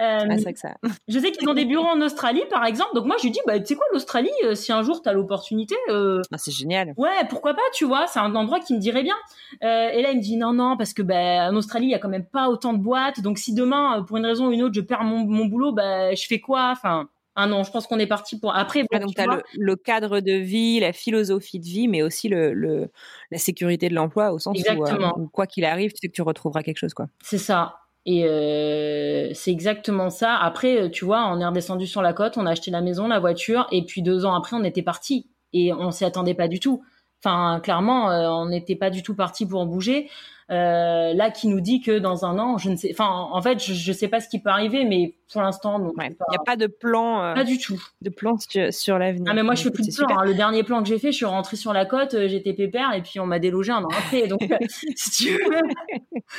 Euh, 0.01 0.26
ah, 0.30 0.38
ça. 0.55 0.74
je 1.09 1.18
sais 1.18 1.30
qu'ils 1.30 1.48
ont 1.48 1.55
des 1.55 1.66
bureaux 1.66 1.86
en 1.86 2.01
Australie, 2.01 2.42
par 2.48 2.64
exemple. 2.64 2.94
Donc 2.94 3.05
moi, 3.05 3.16
je 3.18 3.24
lui 3.24 3.30
dis, 3.32 3.40
bah, 3.46 3.59
tu 3.59 3.66
sais 3.66 3.74
quoi, 3.74 3.84
l'Australie, 3.92 4.30
euh, 4.44 4.55
si 4.55 4.72
un 4.72 4.82
jour 4.82 5.03
tu 5.03 5.09
as 5.09 5.12
l'opportunité. 5.12 5.74
Euh, 5.90 6.22
ah, 6.32 6.38
c'est 6.38 6.53
génial. 6.53 6.94
Ouais, 6.96 7.11
pourquoi 7.28 7.53
pas, 7.53 7.61
tu 7.74 7.84
vois, 7.84 8.07
c'est 8.07 8.18
un 8.18 8.34
endroit 8.34 8.61
qui 8.61 8.74
me 8.74 8.78
dirait 8.78 9.03
bien. 9.03 9.16
Euh, 9.62 9.90
et 9.90 10.01
là, 10.01 10.12
il 10.12 10.18
me 10.18 10.22
dit, 10.22 10.36
non, 10.36 10.55
non, 10.55 10.76
parce 10.78 10.94
que 10.94 11.03
bah, 11.03 11.51
en 11.51 11.57
Australie, 11.57 11.86
il 11.86 11.90
y 11.90 11.94
a 11.94 11.98
quand 11.98 12.09
même 12.09 12.24
pas 12.24 12.48
autant 12.48 12.72
de 12.72 12.78
boîtes. 12.78 13.20
Donc 13.20 13.38
si 13.38 13.53
demain, 13.53 14.03
pour 14.07 14.16
une 14.16 14.26
raison 14.26 14.48
ou 14.48 14.53
une 14.53 14.62
autre, 14.62 14.74
je 14.74 14.80
perds 14.80 15.05
mon, 15.05 15.26
mon 15.26 15.44
boulot, 15.46 15.72
bah, 15.72 16.14
je 16.14 16.26
fais 16.26 16.40
quoi? 16.40 16.70
Enfin. 16.72 17.09
Ah 17.36 17.46
non, 17.46 17.62
je 17.62 17.70
pense 17.70 17.86
qu'on 17.86 17.98
est 17.98 18.09
parti 18.09 18.38
pour. 18.38 18.55
Après, 18.55 18.84
ah, 18.92 18.98
donc 18.98 19.14
tu 19.14 19.20
as 19.20 19.26
le, 19.26 19.42
le, 19.57 19.76
cadre 19.76 20.18
de 20.20 20.32
vie, 20.32 20.80
la 20.80 20.92
philosophie 20.92 21.61
de 21.61 21.64
vie, 21.64 21.86
mais 21.86 22.03
aussi 22.03 22.28
le, 22.28 22.53
le 22.53 22.90
la 23.30 23.38
sécurité 23.38 23.88
de 23.88 23.94
l'emploi 23.94 24.32
au 24.32 24.40
sens 24.40 24.59
où, 24.59 25.28
quoi 25.28 25.46
qu'il 25.46 25.64
arrive, 25.64 25.92
tu 25.92 25.98
sais 26.03 26.09
que 26.09 26.12
tu 26.12 26.22
retrouveras 26.22 26.62
quelque 26.62 26.78
chose, 26.78 26.92
quoi. 26.92 27.07
C'est 27.22 27.38
ça. 27.38 27.76
Et 28.07 28.24
euh, 28.24 29.30
c'est 29.34 29.51
exactement 29.51 30.11
ça. 30.11 30.36
Après, 30.36 30.82
euh, 30.82 30.88
tu 30.88 31.05
vois, 31.05 31.26
on 31.32 31.40
est 31.40 31.46
redescendu 31.46 31.86
sur 31.86 32.03
la 32.03 32.12
côte, 32.12 32.38
on 32.38 32.46
a 32.46 32.53
acheté 32.53 32.70
la 32.70 32.80
maison, 32.80 33.09
la 33.09 33.20
voiture, 33.20 33.66
et 33.72 33.84
puis 33.84 34.03
deux 34.03 34.24
ans 34.24 34.34
après, 34.34 34.57
on 34.57 34.64
était 34.64 34.82
parti. 34.82 35.28
Et 35.53 35.72
on 35.72 35.90
s'y 35.90 36.05
attendait 36.05 36.34
pas 36.34 36.48
du 36.48 36.61
tout. 36.61 36.82
Enfin, 37.22 37.61
clairement, 37.61 38.11
euh, 38.11 38.28
on 38.30 38.46
n'était 38.46 38.76
pas 38.76 38.88
du 38.90 39.03
tout 39.03 39.14
parti 39.14 39.46
pour 39.46 39.66
bouger. 39.66 40.09
Euh, 40.51 41.14
là 41.14 41.30
qui 41.30 41.46
nous 41.46 41.61
dit 41.61 41.80
que 41.80 42.01
dans 42.01 42.24
un 42.24 42.36
an, 42.40 42.59
je 42.59 42.70
ne 42.70 42.76
sais, 42.76 42.90
enfin 42.92 43.09
en 43.09 43.40
fait 43.40 43.62
je, 43.64 43.72
je 43.72 43.92
sais 43.92 44.09
pas 44.09 44.18
ce 44.18 44.28
qui 44.28 44.40
peut 44.40 44.51
arriver, 44.51 44.84
mais 44.84 45.14
pour 45.32 45.42
l'instant 45.42 45.78
il 45.78 46.09
n'y 46.09 46.36
a 46.36 46.42
pas 46.44 46.57
de 46.57 46.66
plan, 46.66 47.22
euh, 47.22 47.34
pas 47.34 47.44
du 47.44 47.57
tout, 47.57 47.80
de 48.03 48.11
plan 48.11 48.36
sur, 48.70 48.98
l'avenir. 48.98 49.26
Ah 49.30 49.34
mais 49.34 49.44
moi 49.44 49.55
je 49.55 49.62
fais 49.62 49.70
plus 49.70 49.86
de 49.86 49.94
plan. 49.94 50.18
Hein. 50.18 50.24
Le 50.24 50.34
dernier 50.34 50.64
plan 50.64 50.82
que 50.82 50.88
j'ai 50.88 50.98
fait, 50.98 51.12
je 51.12 51.18
suis 51.18 51.24
rentrée 51.24 51.57
sur 51.57 51.72
la 51.72 51.86
côte, 51.86 52.14
euh, 52.14 52.26
j'étais 52.26 52.53
pépère 52.53 52.92
et 52.94 53.03
puis 53.03 53.20
on 53.20 53.26
m'a 53.26 53.38
délogé 53.38 53.70
un 53.70 53.84
an 53.84 53.90
après. 53.96 54.26
Donc 54.26 54.40
si 54.96 55.11
tu 55.11 55.32
veux, 55.34 55.62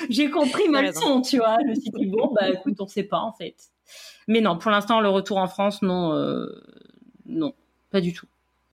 j'ai 0.10 0.30
compris 0.30 0.68
ma 0.68 0.82
leçon, 0.82 1.22
tu 1.22 1.38
vois. 1.38 1.56
Je 1.64 1.70
me 1.70 1.76
suis 1.76 1.92
dit 1.92 2.08
bon 2.08 2.34
bah 2.34 2.50
écoute 2.50 2.76
on 2.82 2.88
sait 2.88 3.04
pas 3.04 3.20
en 3.20 3.32
fait. 3.32 3.56
Mais 4.28 4.42
non, 4.42 4.58
pour 4.58 4.72
l'instant 4.72 5.00
le 5.00 5.08
retour 5.08 5.38
en 5.38 5.48
France 5.48 5.82
non, 5.84 6.14
non, 7.28 7.54
pas 7.92 8.02
du 8.02 8.12
tout. 8.12 8.28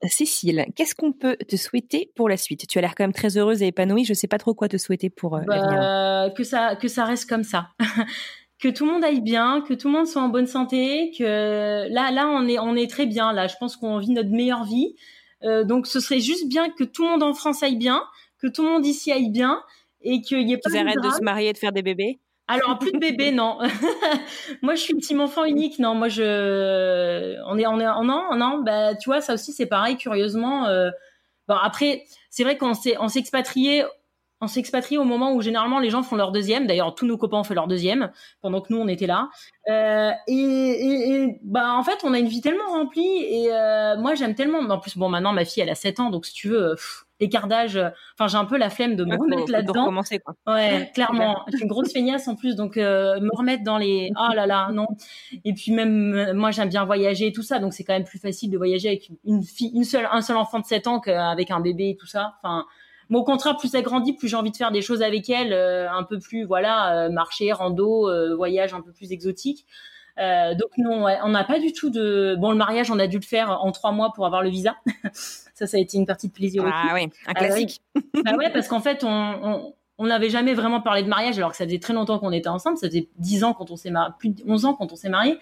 Cécile, 0.06 0.66
qu'est-ce 0.76 0.94
qu'on 0.94 1.12
peut 1.12 1.36
te 1.48 1.56
souhaiter 1.56 2.12
pour 2.14 2.28
la 2.28 2.36
suite? 2.36 2.66
Tu 2.68 2.78
as 2.78 2.80
l'air 2.80 2.94
quand 2.94 3.02
même 3.02 3.12
très 3.12 3.36
heureuse 3.36 3.62
et 3.62 3.66
épanouie. 3.66 4.04
Je 4.04 4.12
ne 4.12 4.14
sais 4.14 4.28
pas 4.28 4.38
trop 4.38 4.54
quoi 4.54 4.68
te 4.68 4.76
souhaiter 4.76 5.10
pour 5.10 5.36
euh, 5.36 5.42
bah, 5.46 6.30
Que 6.36 6.44
ça, 6.44 6.76
que 6.76 6.86
ça 6.86 7.04
reste 7.04 7.28
comme 7.28 7.42
ça. 7.42 7.70
que 8.60 8.68
tout 8.68 8.86
le 8.86 8.92
monde 8.92 9.04
aille 9.04 9.20
bien, 9.20 9.60
que 9.66 9.74
tout 9.74 9.88
le 9.88 9.94
monde 9.94 10.06
soit 10.06 10.22
en 10.22 10.28
bonne 10.28 10.46
santé, 10.46 11.12
que 11.18 11.92
là, 11.92 12.12
là, 12.12 12.28
on 12.28 12.46
est, 12.46 12.58
on 12.60 12.76
est 12.76 12.88
très 12.88 13.06
bien. 13.06 13.32
Là, 13.32 13.48
je 13.48 13.56
pense 13.58 13.76
qu'on 13.76 13.98
vit 13.98 14.10
notre 14.10 14.30
meilleure 14.30 14.64
vie. 14.64 14.94
Euh, 15.42 15.64
donc, 15.64 15.86
ce 15.86 15.98
serait 15.98 16.20
juste 16.20 16.48
bien 16.48 16.70
que 16.70 16.84
tout 16.84 17.02
le 17.04 17.10
monde 17.10 17.22
en 17.24 17.34
France 17.34 17.62
aille 17.64 17.76
bien, 17.76 18.02
que 18.40 18.46
tout 18.46 18.62
le 18.62 18.70
monde 18.70 18.86
ici 18.86 19.10
aille 19.10 19.30
bien 19.30 19.60
et 20.02 20.20
qu'il 20.20 20.48
y 20.48 20.52
ait 20.52 20.58
pas. 20.58 20.70
Ils 20.70 20.78
arrêtent 20.78 21.02
de 21.02 21.10
se 21.10 21.22
marier 21.22 21.48
et 21.48 21.52
de 21.52 21.58
faire 21.58 21.72
des 21.72 21.82
bébés. 21.82 22.20
Alors 22.48 22.78
plus 22.78 22.92
de 22.92 22.98
bébé, 22.98 23.30
non. 23.30 23.58
moi, 24.62 24.74
je 24.74 24.80
suis 24.80 24.96
team 24.96 25.20
enfant 25.20 25.44
unique. 25.44 25.78
Non, 25.78 25.94
moi, 25.94 26.08
je, 26.08 27.36
on 27.46 27.58
est, 27.58 27.66
on 27.66 27.78
est, 27.78 27.84
non, 27.84 28.34
non. 28.34 28.62
Bah, 28.64 28.94
tu 28.94 29.10
vois, 29.10 29.20
ça 29.20 29.34
aussi, 29.34 29.52
c'est 29.52 29.66
pareil. 29.66 29.96
Curieusement, 29.98 30.66
euh... 30.66 30.90
bon 31.46 31.56
après, 31.62 32.04
c'est 32.30 32.44
vrai 32.44 32.56
qu'on 32.56 32.72
s'est, 32.72 32.96
on 33.00 33.08
s'expatrié, 33.08 33.84
on 34.40 34.46
s'expatrie 34.46 34.96
au 34.96 35.04
moment 35.04 35.34
où 35.34 35.42
généralement 35.42 35.78
les 35.78 35.90
gens 35.90 36.02
font 36.02 36.16
leur 36.16 36.32
deuxième. 36.32 36.66
D'ailleurs, 36.66 36.94
tous 36.94 37.04
nos 37.04 37.18
copains 37.18 37.38
ont 37.38 37.44
fait 37.44 37.54
leur 37.54 37.66
deuxième 37.66 38.10
pendant 38.40 38.62
que 38.62 38.72
nous 38.72 38.78
on 38.78 38.88
était 38.88 39.06
là. 39.06 39.28
Euh, 39.68 40.12
et, 40.26 40.34
et, 40.34 41.38
bah 41.42 41.74
en 41.74 41.82
fait, 41.82 41.98
on 42.02 42.14
a 42.14 42.18
une 42.18 42.28
vie 42.28 42.40
tellement 42.40 42.70
remplie. 42.70 43.24
Et 43.24 43.52
euh, 43.52 43.98
moi, 43.98 44.14
j'aime 44.14 44.34
tellement. 44.34 44.60
En 44.60 44.78
plus, 44.78 44.96
bon, 44.96 45.10
maintenant 45.10 45.32
ma 45.32 45.44
fille 45.44 45.62
elle 45.62 45.70
a 45.70 45.74
7 45.74 46.00
ans, 46.00 46.10
donc 46.10 46.24
si 46.24 46.32
tu 46.32 46.48
veux. 46.48 46.76
Pff, 46.76 47.07
l'écart 47.20 47.48
d'âge. 47.48 47.76
Euh, 47.76 47.90
enfin, 48.18 48.28
j'ai 48.28 48.36
un 48.36 48.44
peu 48.44 48.56
la 48.56 48.70
flemme 48.70 48.96
de 48.96 49.04
me 49.04 49.16
remettre 49.16 49.50
là-dedans. 49.50 49.92
Ouais, 50.46 50.90
clairement. 50.94 51.44
je 51.48 51.56
suis 51.56 51.62
une 51.64 51.68
grosse 51.68 51.92
feignasse 51.92 52.28
en 52.28 52.36
plus, 52.36 52.56
donc 52.56 52.76
euh, 52.76 53.20
me 53.20 53.30
remettre 53.36 53.64
dans 53.64 53.78
les. 53.78 54.10
Oh 54.16 54.28
là 54.34 54.46
là, 54.46 54.70
non. 54.72 54.86
Et 55.44 55.52
puis 55.54 55.72
même 55.72 56.14
euh, 56.14 56.34
moi, 56.34 56.50
j'aime 56.50 56.68
bien 56.68 56.84
voyager 56.84 57.28
et 57.28 57.32
tout 57.32 57.42
ça, 57.42 57.58
donc 57.58 57.72
c'est 57.72 57.84
quand 57.84 57.94
même 57.94 58.04
plus 58.04 58.18
facile 58.18 58.50
de 58.50 58.56
voyager 58.56 58.88
avec 58.88 59.10
une 59.24 59.42
fille, 59.42 59.70
une 59.74 59.84
seule, 59.84 60.08
un 60.10 60.22
seul 60.22 60.36
enfant 60.36 60.60
de 60.60 60.66
7 60.66 60.86
ans 60.86 61.00
qu'avec 61.00 61.50
un 61.50 61.60
bébé 61.60 61.90
et 61.90 61.96
tout 61.96 62.06
ça. 62.06 62.34
Enfin. 62.42 62.64
Mais 63.10 63.16
au 63.16 63.24
contraire, 63.24 63.56
plus 63.56 63.74
elle 63.74 63.84
grandit, 63.84 64.12
plus 64.12 64.28
j'ai 64.28 64.36
envie 64.36 64.50
de 64.50 64.56
faire 64.56 64.70
des 64.70 64.82
choses 64.82 65.00
avec 65.00 65.30
elle, 65.30 65.54
un 65.54 66.02
peu 66.02 66.18
plus, 66.18 66.44
voilà, 66.44 67.08
marcher, 67.08 67.50
rando, 67.52 68.36
voyage 68.36 68.74
un 68.74 68.82
peu 68.82 68.92
plus 68.92 69.12
exotique. 69.12 69.64
Euh, 70.18 70.54
donc 70.54 70.70
non, 70.78 71.06
on 71.22 71.28
n'a 71.28 71.44
pas 71.44 71.58
du 71.58 71.72
tout 71.72 71.90
de. 71.90 72.36
Bon, 72.38 72.50
le 72.50 72.56
mariage, 72.56 72.90
on 72.90 72.98
a 72.98 73.06
dû 73.06 73.18
le 73.18 73.24
faire 73.24 73.50
en 73.62 73.70
trois 73.72 73.92
mois 73.92 74.12
pour 74.14 74.26
avoir 74.26 74.42
le 74.42 74.50
visa. 74.50 74.76
ça, 75.12 75.66
ça 75.66 75.76
a 75.76 75.80
été 75.80 75.96
une 75.96 76.06
partie 76.06 76.28
de 76.28 76.32
plaisir. 76.32 76.64
Ah 76.66 76.90
oui, 76.94 77.08
un 77.26 77.34
classique. 77.34 77.80
bah 78.24 78.34
ouais, 78.36 78.50
parce 78.50 78.68
qu'en 78.68 78.80
fait, 78.80 79.04
on, 79.04 79.72
on 79.98 80.06
n'avait 80.06 80.30
jamais 80.30 80.54
vraiment 80.54 80.80
parlé 80.80 81.02
de 81.02 81.08
mariage 81.08 81.38
alors 81.38 81.52
que 81.52 81.56
ça 81.56 81.64
faisait 81.64 81.78
très 81.78 81.94
longtemps 81.94 82.18
qu'on 82.18 82.32
était 82.32 82.48
ensemble. 82.48 82.78
Ça 82.78 82.88
faisait 82.88 83.08
10 83.18 83.44
ans 83.44 83.52
quand 83.52 83.70
on 83.70 83.76
s'est 83.76 83.90
marié, 83.90 84.12
plus 84.18 84.30
de 84.30 84.42
11 84.46 84.64
ans 84.64 84.74
quand 84.74 84.92
on 84.92 84.96
s'est 84.96 85.08
marié. 85.08 85.38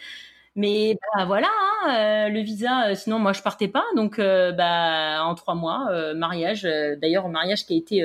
Mais 0.56 0.98
bah, 1.14 1.24
voilà, 1.26 1.48
hein, 1.48 1.90
euh, 1.90 2.28
le 2.30 2.40
visa, 2.40 2.88
euh, 2.88 2.94
sinon 2.94 3.18
moi 3.18 3.32
je 3.32 3.42
partais 3.42 3.68
pas. 3.68 3.84
Donc 3.94 4.18
bah 4.18 5.24
en 5.24 5.34
trois 5.34 5.54
mois, 5.54 5.88
mariage. 6.14 6.64
D'ailleurs, 7.00 7.28
mariage 7.28 7.64
qui 7.64 7.74
a 7.74 7.76
été 7.76 8.04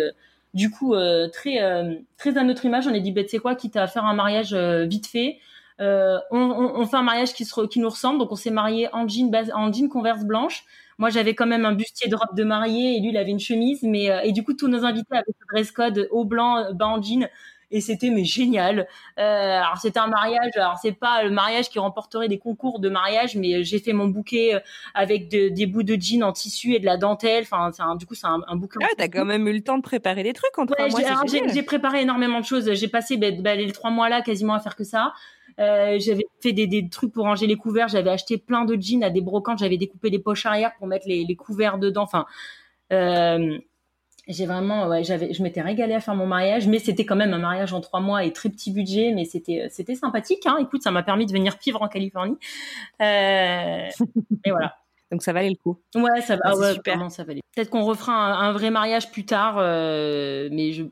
du 0.53 0.69
coup 0.69 0.95
très 1.34 1.59
très 2.17 2.38
à 2.38 2.43
notre 2.43 2.63
image. 2.63 2.88
On 2.88 2.93
a 2.93 2.99
dit 2.99 3.11
bah, 3.11 3.24
tu 3.24 3.30
sais 3.30 3.39
quoi, 3.39 3.55
quitte 3.55 3.76
à 3.76 3.88
faire 3.88 4.05
un 4.05 4.13
mariage 4.13 4.53
vite 4.53 5.07
fait, 5.07 5.38
on, 5.80 6.74
on, 6.76 6.86
fait 6.86 6.97
un 6.97 7.03
mariage 7.03 7.34
qui, 7.34 7.45
se, 7.45 7.67
qui 7.67 7.80
nous 7.80 7.89
ressemble. 7.89 8.19
Donc, 8.19 8.32
on 8.32 8.36
s'est 8.36 8.51
marié 8.51 8.89
en 8.93 9.07
jean, 9.07 9.32
en 9.53 9.72
jean 9.72 9.89
converse 9.89 10.24
blanche. 10.24 10.63
Moi, 10.97 11.09
j'avais 11.09 11.34
quand 11.34 11.47
même 11.47 11.65
un 11.65 11.74
bustier 11.74 12.09
de 12.09 12.15
robe 12.15 12.36
de 12.36 12.43
mariée 12.43 12.97
et 12.97 12.99
lui, 12.99 13.09
il 13.09 13.17
avait 13.17 13.32
une 13.32 13.39
chemise. 13.39 13.82
Mais 13.84 14.09
et 14.24 14.32
du 14.32 14.43
coup, 14.43 14.53
tous 14.53 14.67
nos 14.67 14.86
invités 14.86 15.15
avaient 15.15 15.24
le 15.28 15.45
dress 15.51 15.72
code 15.72 16.07
au 16.11 16.26
blanc, 16.26 16.72
bas 16.74 16.88
en 16.88 17.01
jean 17.01 17.28
et 17.72 17.82
c'était 17.82 18.09
mais 18.09 18.26
génial. 18.26 18.88
Euh, 19.17 19.61
alors 19.61 19.78
c'était 19.78 19.99
un 19.99 20.07
mariage, 20.07 20.51
alors 20.55 20.78
c'est 20.82 20.91
pas 20.91 21.24
le 21.24 21.32
mariage 21.32 21.69
qui 21.69 21.80
remporterait 21.80 22.28
des 22.28 22.38
concours 22.38 22.80
de 22.80 22.89
mariage, 22.89 23.36
mais 23.36 23.63
j'ai 23.63 23.80
fait 23.80 23.93
mon 23.93 24.07
bouquet 24.07 24.55
euh, 24.55 24.59
avec 24.93 25.30
des 25.30 25.65
bouts 25.65 25.84
de 25.84 25.95
jean 25.99 26.24
en 26.24 26.34
tissu 26.34 26.74
et 26.74 26.80
de 26.80 26.86
la 26.86 26.97
dentelle. 26.97 27.43
Enfin, 27.43 27.72
c'est 27.74 27.84
du 27.97 28.05
coup 28.05 28.15
c'est 28.15 28.28
un, 28.28 28.41
un 28.47 28.55
bouquet. 28.55 28.80
Ah, 28.84 28.93
t'as 28.97 29.07
quand 29.07 29.26
même 29.26 29.47
eu 29.47 29.53
le 29.53 29.61
temps 29.61 29.78
de 29.78 29.84
préparer 29.84 30.24
des 30.24 30.34
trucs 30.34 30.57
en 30.57 30.65
trois 30.65 30.88
mois. 30.88 30.99
J'ai 31.26 31.63
préparé 31.63 32.01
énormément 32.01 32.39
de 32.39 32.45
choses. 32.45 32.72
J'ai 32.74 32.88
passé 32.88 33.17
ben, 33.17 33.41
ben, 33.41 33.57
les 33.57 33.72
trois 33.72 33.89
mois 33.89 34.09
là 34.09 34.22
quasiment 34.22 34.53
à 34.53 34.59
faire 34.59 34.76
que 34.76 34.84
ça. 34.84 35.13
Euh, 35.60 35.97
j'avais 35.99 36.26
fait 36.41 36.54
des, 36.54 36.68
des, 36.68 36.88
trucs 36.89 37.14
pour 37.14 37.26
ranger 37.26 37.47
les 37.47 37.56
couverts. 37.56 37.88
J'avais 37.88 38.10
acheté 38.10 38.38
plein 38.38 38.66
de 38.66 38.80
jeans 38.80 39.04
à 39.04 39.10
des 39.10 39.22
brocantes. 39.22 39.60
J'avais 39.60 39.78
découpé 39.78 40.10
les 40.10 40.20
poches 40.20 40.45
arrière 40.45 40.74
pour 40.78 40.88
mettre 40.88 41.08
les, 41.08 41.24
les 41.24 41.36
couverts 41.36 41.78
dedans. 41.78 42.04
Enfin, 42.04 42.26
euh, 42.91 43.58
j'ai 44.28 44.45
vraiment, 44.45 44.88
ouais, 44.88 45.04
j'avais, 45.04 45.34
je 45.34 45.43
m'étais 45.43 45.62
régalée 45.62 45.93
à 45.93 45.99
faire 45.99 46.16
mon 46.16 46.28
mariage, 46.28 46.68
mais 46.68 46.80
c'était 46.80 47.06
quand 47.06 47.16
même 47.16 47.34
un 47.34 47.39
mariage 47.39 47.74
en 47.74 47.82
trois 47.82 47.99
mois 47.99 48.24
et 48.24 48.32
très 48.32 48.49
petit 48.49 48.72
budget, 48.72 49.12
mais 49.14 49.26
c'était, 49.26 49.68
c'était 49.70 49.95
sympathique. 49.95 50.45
Hein. 50.45 50.58
Écoute, 50.62 50.84
ça 50.84 50.91
m'a 50.91 51.04
permis 51.04 51.26
de 51.26 51.34
venir 51.34 51.56
vivre 51.64 51.82
en 51.82 51.88
Californie. 51.88 52.38
Euh, 53.02 53.88
et 54.45 54.52
voilà. 54.52 54.78
Donc 55.12 55.24
ça 55.24 55.34
valait 55.34 55.49
le 55.49 55.56
coup. 55.56 55.78
Ouais, 55.95 56.22
ça 56.22 56.36
va. 56.36 56.41
Ah, 56.45 56.56
ouais, 56.56 56.74
super. 56.74 57.12
ça 57.12 57.24
valait. 57.26 57.41
Peut-être 57.54 57.70
qu'on 57.70 57.84
refera 57.84 58.14
un, 58.14 58.54
vrai 58.54 58.72
mariage 58.72 59.12
plus 59.12 59.26
tard, 59.26 59.56
euh, 59.58 60.47
mais 60.52 60.72
je. 60.72 60.84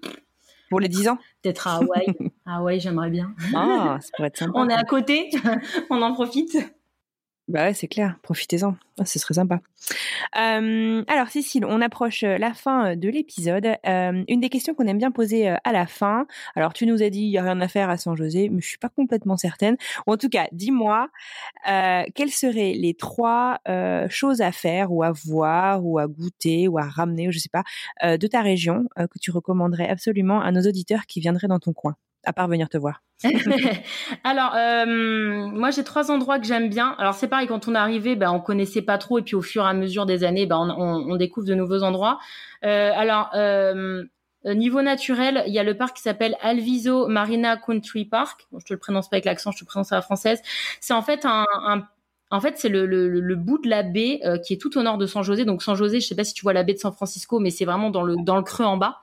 Pour 0.70 0.80
les 0.80 0.88
10 0.88 1.08
ans 1.10 1.18
Peut-être 1.42 1.68
à 1.68 1.76
Hawaï. 1.78 2.06
Hawaï, 2.46 2.80
j'aimerais 2.80 3.10
bien. 3.10 3.34
Ah, 3.56 3.98
ça 4.02 4.10
pourrait 4.16 4.28
être 4.28 4.38
sympa. 4.38 4.52
On 4.56 4.70
est 4.70 4.74
à 4.74 4.84
côté, 4.84 5.30
on 5.90 6.02
en 6.02 6.14
profite. 6.14 6.58
Bah 7.50 7.64
ouais, 7.64 7.74
c'est 7.74 7.88
clair, 7.88 8.16
profitez-en, 8.22 8.76
ah, 9.00 9.06
ce 9.06 9.18
serait 9.18 9.34
sympa. 9.34 9.60
Euh, 10.38 11.04
alors 11.08 11.30
Cécile, 11.30 11.66
on 11.66 11.82
approche 11.82 12.22
euh, 12.22 12.38
la 12.38 12.54
fin 12.54 12.92
euh, 12.92 12.96
de 12.96 13.10
l'épisode. 13.10 13.66
une 13.86 14.40
des 14.40 14.50
questions 14.50 14.76
qu'on 14.76 14.86
aime 14.86 15.00
bien 15.00 15.10
poser 15.10 15.50
à 15.50 15.72
la 15.72 15.88
fin, 15.88 16.28
alors 16.56 16.74
tu 16.74 16.86
nous 16.86 17.02
as 17.02 17.10
dit 17.10 17.22
il 17.22 17.30
n'y 17.32 17.40
a 17.40 17.42
rien 17.42 17.60
à 17.60 17.68
faire 17.68 17.90
à 17.90 17.98
San 17.98 18.16
José, 18.16 18.50
mais 18.50 18.62
je 18.62 18.68
suis 18.68 18.78
pas 18.78 18.90
complètement 18.90 19.36
certaine. 19.36 19.78
En 20.06 20.16
tout 20.16 20.30
cas, 20.30 20.46
dis-moi, 20.52 21.10
quelles 21.66 22.30
seraient 22.30 22.74
les 22.74 22.94
trois 22.94 23.60
choses 24.10 24.42
à 24.42 24.52
faire 24.52 24.92
ou 24.92 25.02
à 25.02 25.12
voir 25.12 25.84
ou 25.84 25.98
à 25.98 26.06
goûter 26.06 26.68
ou 26.68 26.78
à 26.78 26.84
ramener, 26.84 27.30
ou 27.30 27.32
je 27.32 27.40
sais 27.40 27.50
pas, 27.50 27.64
de 28.04 28.28
ta 28.28 28.42
région 28.42 28.86
que 28.96 29.18
tu 29.20 29.32
recommanderais 29.32 29.90
absolument 29.90 30.40
à 30.40 30.52
nos 30.52 30.62
auditeurs 30.62 31.08
qui 31.08 31.20
viendraient 31.20 31.48
dans 31.48 31.60
ton 31.60 31.74
coin? 31.74 31.96
À 32.26 32.34
part 32.34 32.48
venir 32.48 32.70
te 32.70 32.78
voir 32.78 33.02
Alors, 34.24 34.54
euh, 34.56 34.86
moi, 35.48 35.72
j'ai 35.72 35.84
trois 35.84 36.10
endroits 36.10 36.40
que 36.40 36.46
j'aime 36.46 36.70
bien. 36.70 36.96
Alors, 36.98 37.14
c'est 37.14 37.28
pareil, 37.28 37.48
quand 37.48 37.68
on 37.68 37.76
est 37.76 37.78
arrivé, 37.78 38.16
ben, 38.16 38.32
on 38.32 38.40
connaissait 38.40 38.82
pas 38.82 38.98
trop, 38.98 39.20
et 39.20 39.22
puis 39.22 39.36
au 39.36 39.42
fur 39.42 39.66
et 39.66 39.68
à 39.68 39.74
mesure 39.74 40.06
des 40.06 40.24
années, 40.24 40.46
ben, 40.46 40.74
on, 40.78 41.12
on, 41.12 41.16
découvre 41.18 41.46
de 41.46 41.54
nouveaux 41.54 41.84
endroits. 41.84 42.20
Euh, 42.64 42.92
alors, 42.96 43.30
euh, 43.36 44.06
niveau 44.46 44.82
naturel, 44.82 45.44
il 45.48 45.54
y 45.54 45.60
a 45.60 45.64
le 45.64 45.76
parc 45.76 45.98
qui 45.98 46.02
s'appelle 46.02 46.38
Alviso 46.42 47.08
Marina 47.08 47.58
Country 47.58 48.06
Park. 48.06 48.48
Je 48.58 48.64
te 48.64 48.74
le 48.74 48.80
prononce 48.80 49.10
pas 49.10 49.18
avec 49.18 49.26
l'accent, 49.26 49.52
je 49.52 49.60
te 49.60 49.64
le 49.64 49.68
prononce 49.68 49.92
à 49.92 49.96
la 49.96 50.02
française. 50.02 50.42
C'est 50.80 50.94
en 50.94 51.02
fait 51.02 51.26
un, 51.26 51.46
un 51.66 51.84
en 52.32 52.42
fait, 52.42 52.58
c'est 52.58 52.70
le, 52.70 53.36
bout 53.36 53.58
de 53.58 53.70
la 53.70 53.82
baie 53.82 54.20
euh, 54.24 54.38
qui 54.38 54.54
est 54.54 54.58
tout 54.58 54.78
au 54.78 54.84
nord 54.84 54.98
de 54.98 55.08
San 55.08 55.24
José. 55.24 55.46
Donc 55.46 55.64
San 55.64 55.76
José, 55.76 56.00
je 56.00 56.08
sais 56.08 56.16
pas 56.16 56.24
si 56.24 56.34
tu 56.34 56.44
vois 56.44 56.54
la 56.54 56.64
baie 56.64 56.74
de 56.74 56.80
San 56.80 56.94
Francisco, 56.94 57.40
mais 57.40 57.50
c'est 57.50 57.66
vraiment 57.66 57.90
dans 57.90 58.04
le 58.04 58.42
creux 58.44 58.66
en 58.66 58.78
bas. 58.78 59.00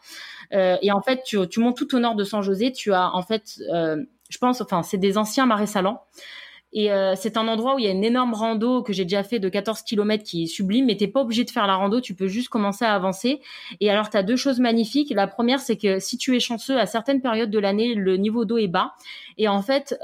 Euh, 0.53 0.77
et 0.81 0.93
en 0.93 1.01
fait, 1.01 1.23
tu, 1.25 1.39
montes 1.59 1.77
tout 1.77 1.93
au 1.97 1.99
nord 1.99 2.15
de 2.15 2.23
San 2.23 2.43
José. 2.43 2.71
Tu 2.73 2.93
as 2.93 3.13
en 3.15 3.23
fait, 3.23 3.59
euh, 3.73 4.05
je 4.29 4.39
pense, 4.39 4.61
enfin, 4.61 4.83
c'est 4.85 4.99
des 4.99 5.19
anciens 5.19 5.47
marais 5.47 5.67
salants. 5.67 6.03
Et 6.73 6.91
c'est 7.17 7.39
un 7.39 7.49
endroit 7.49 7.77
où 7.77 7.79
il 7.79 7.87
y 7.87 7.89
a 7.89 7.93
une 7.93 8.05
énorme 8.05 8.35
rando 8.35 8.83
que 8.83 8.93
j'ai 8.93 9.05
déjà 9.05 9.23
fait 9.23 9.39
de 9.39 9.49
14 9.49 9.81
km 9.81 10.23
qui 10.23 10.43
est 10.43 10.47
sublime, 10.47 10.85
mais 10.87 10.97
t'es 10.97 11.07
pas 11.07 11.23
obligé 11.23 11.43
de 11.45 11.51
faire 11.51 11.67
la 11.67 11.75
rando, 11.75 12.03
tu 12.03 12.13
peux 12.13 12.27
juste 12.27 12.51
commencer 12.51 12.85
à 12.85 12.93
avancer. 12.93 13.41
Et 13.81 13.89
alors, 13.89 14.11
tu 14.11 14.19
as 14.19 14.23
deux 14.23 14.37
choses 14.37 14.61
magnifiques. 14.61 15.11
La 15.15 15.27
première, 15.27 15.61
c'est 15.61 15.79
que 15.79 16.01
si 16.01 16.19
tu 16.19 16.37
es 16.37 16.41
chanceux, 16.41 16.79
à 16.79 16.85
certaines 16.85 17.23
périodes 17.23 17.51
de 17.51 17.59
l'année, 17.59 17.95
le 17.95 18.19
niveau 18.19 18.45
d'eau 18.45 18.59
est 18.59 18.69
bas. 18.69 18.93
Et 19.39 19.49
en 19.49 19.63
fait, 19.63 19.99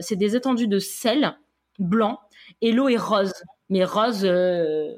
c'est 0.00 0.16
des 0.16 0.36
étendues 0.36 0.68
de 0.68 0.78
sel 0.78 1.36
blanc 1.78 2.18
et 2.62 2.72
l'eau 2.72 2.88
est 2.88 2.96
rose. 2.96 3.32
Mais 3.68 3.84
rose, 3.84 4.24
euh, 4.24 4.94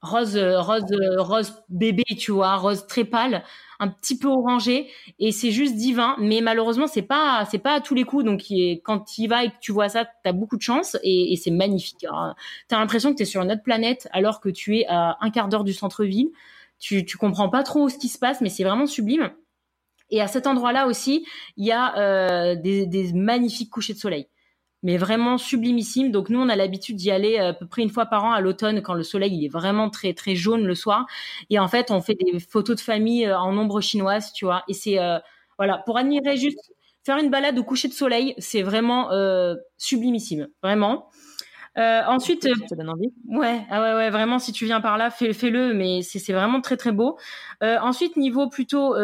rose, 0.00 0.36
rose, 0.36 0.84
rose 1.18 1.54
bébé, 1.68 2.04
tu 2.18 2.32
vois, 2.32 2.56
rose 2.56 2.86
très 2.86 3.04
pâle 3.04 3.42
un 3.78 3.88
petit 3.88 4.18
peu 4.18 4.28
orangé 4.28 4.88
et 5.18 5.32
c'est 5.32 5.50
juste 5.50 5.74
divin. 5.74 6.16
Mais 6.18 6.40
malheureusement, 6.40 6.86
c'est 6.86 7.02
pas 7.02 7.46
pas 7.62 7.74
à 7.74 7.80
tous 7.80 7.94
les 7.94 8.04
coups. 8.04 8.24
Donc 8.24 8.42
quand 8.84 9.00
tu 9.00 9.22
y 9.22 9.26
vas 9.26 9.44
et 9.44 9.50
que 9.50 9.56
tu 9.60 9.72
vois 9.72 9.88
ça, 9.88 10.06
t'as 10.24 10.32
beaucoup 10.32 10.56
de 10.56 10.62
chance 10.62 10.96
et, 11.02 11.36
c'est 11.36 11.50
magnifique. 11.50 12.06
T'as 12.68 12.78
l'impression 12.78 13.12
que 13.12 13.18
t'es 13.18 13.24
sur 13.24 13.42
une 13.42 13.52
autre 13.52 13.62
planète 13.62 14.08
alors 14.12 14.40
que 14.40 14.48
tu 14.48 14.78
es 14.78 14.86
à 14.88 15.16
un 15.20 15.30
quart 15.30 15.48
d'heure 15.48 15.64
du 15.64 15.72
centre-ville. 15.72 16.30
Tu 16.78 17.04
tu 17.04 17.16
comprends 17.16 17.48
pas 17.48 17.62
trop 17.62 17.88
ce 17.88 17.98
qui 17.98 18.08
se 18.08 18.18
passe, 18.18 18.40
mais 18.40 18.50
c'est 18.50 18.64
vraiment 18.64 18.86
sublime. 18.86 19.30
Et 20.10 20.20
à 20.20 20.28
cet 20.28 20.46
endroit-là 20.46 20.86
aussi, 20.86 21.26
il 21.56 21.66
y 21.66 21.72
a 21.72 21.98
euh, 21.98 22.54
des 22.56 23.12
magnifiques 23.12 23.70
couchers 23.70 23.94
de 23.94 23.98
soleil 23.98 24.28
mais 24.86 24.98
vraiment 24.98 25.36
sublimissime. 25.36 26.12
Donc 26.12 26.30
nous, 26.30 26.38
on 26.38 26.48
a 26.48 26.54
l'habitude 26.54 26.94
d'y 26.94 27.10
aller 27.10 27.38
à 27.38 27.52
peu 27.52 27.66
près 27.66 27.82
une 27.82 27.90
fois 27.90 28.06
par 28.06 28.24
an 28.24 28.30
à 28.30 28.40
l'automne 28.40 28.82
quand 28.82 28.94
le 28.94 29.02
soleil 29.02 29.34
il 29.36 29.44
est 29.44 29.48
vraiment 29.48 29.90
très 29.90 30.14
très 30.14 30.36
jaune 30.36 30.64
le 30.64 30.76
soir. 30.76 31.06
Et 31.50 31.58
en 31.58 31.66
fait, 31.66 31.90
on 31.90 32.00
fait 32.00 32.14
des 32.14 32.38
photos 32.38 32.76
de 32.76 32.80
famille 32.80 33.26
euh, 33.26 33.36
en 33.36 33.58
ombre 33.58 33.80
chinoise, 33.80 34.32
tu 34.32 34.44
vois. 34.44 34.62
Et 34.68 34.74
c'est 34.74 35.00
euh, 35.00 35.18
voilà 35.58 35.82
pour 35.86 35.98
admirer 35.98 36.36
juste 36.36 36.70
faire 37.04 37.18
une 37.18 37.30
balade 37.30 37.58
au 37.58 37.64
coucher 37.64 37.88
de 37.88 37.94
soleil, 37.94 38.34
c'est 38.38 38.62
vraiment 38.62 39.10
euh, 39.10 39.56
sublimissime, 39.76 40.46
vraiment. 40.62 41.08
Euh, 41.78 42.02
ensuite, 42.06 42.48
ça 42.68 42.76
donne 42.76 42.88
envie. 42.88 43.12
Ouais, 43.28 43.60
ah 43.70 43.82
ouais, 43.82 43.94
ouais, 43.94 44.10
vraiment, 44.10 44.38
si 44.38 44.52
tu 44.52 44.66
viens 44.66 44.80
par 44.80 44.98
là, 44.98 45.10
fais, 45.10 45.32
fais-le, 45.32 45.74
mais 45.74 46.02
c'est, 46.02 46.20
c'est 46.20 46.32
vraiment 46.32 46.60
très 46.60 46.76
très 46.76 46.92
beau. 46.92 47.18
Euh, 47.62 47.76
ensuite, 47.80 48.16
niveau 48.16 48.48
plutôt 48.48 48.94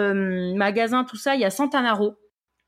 magasin, 0.54 1.04
tout 1.04 1.16
ça, 1.16 1.34
il 1.34 1.40
y 1.40 1.44
a 1.44 1.50
Santanaro 1.50 2.16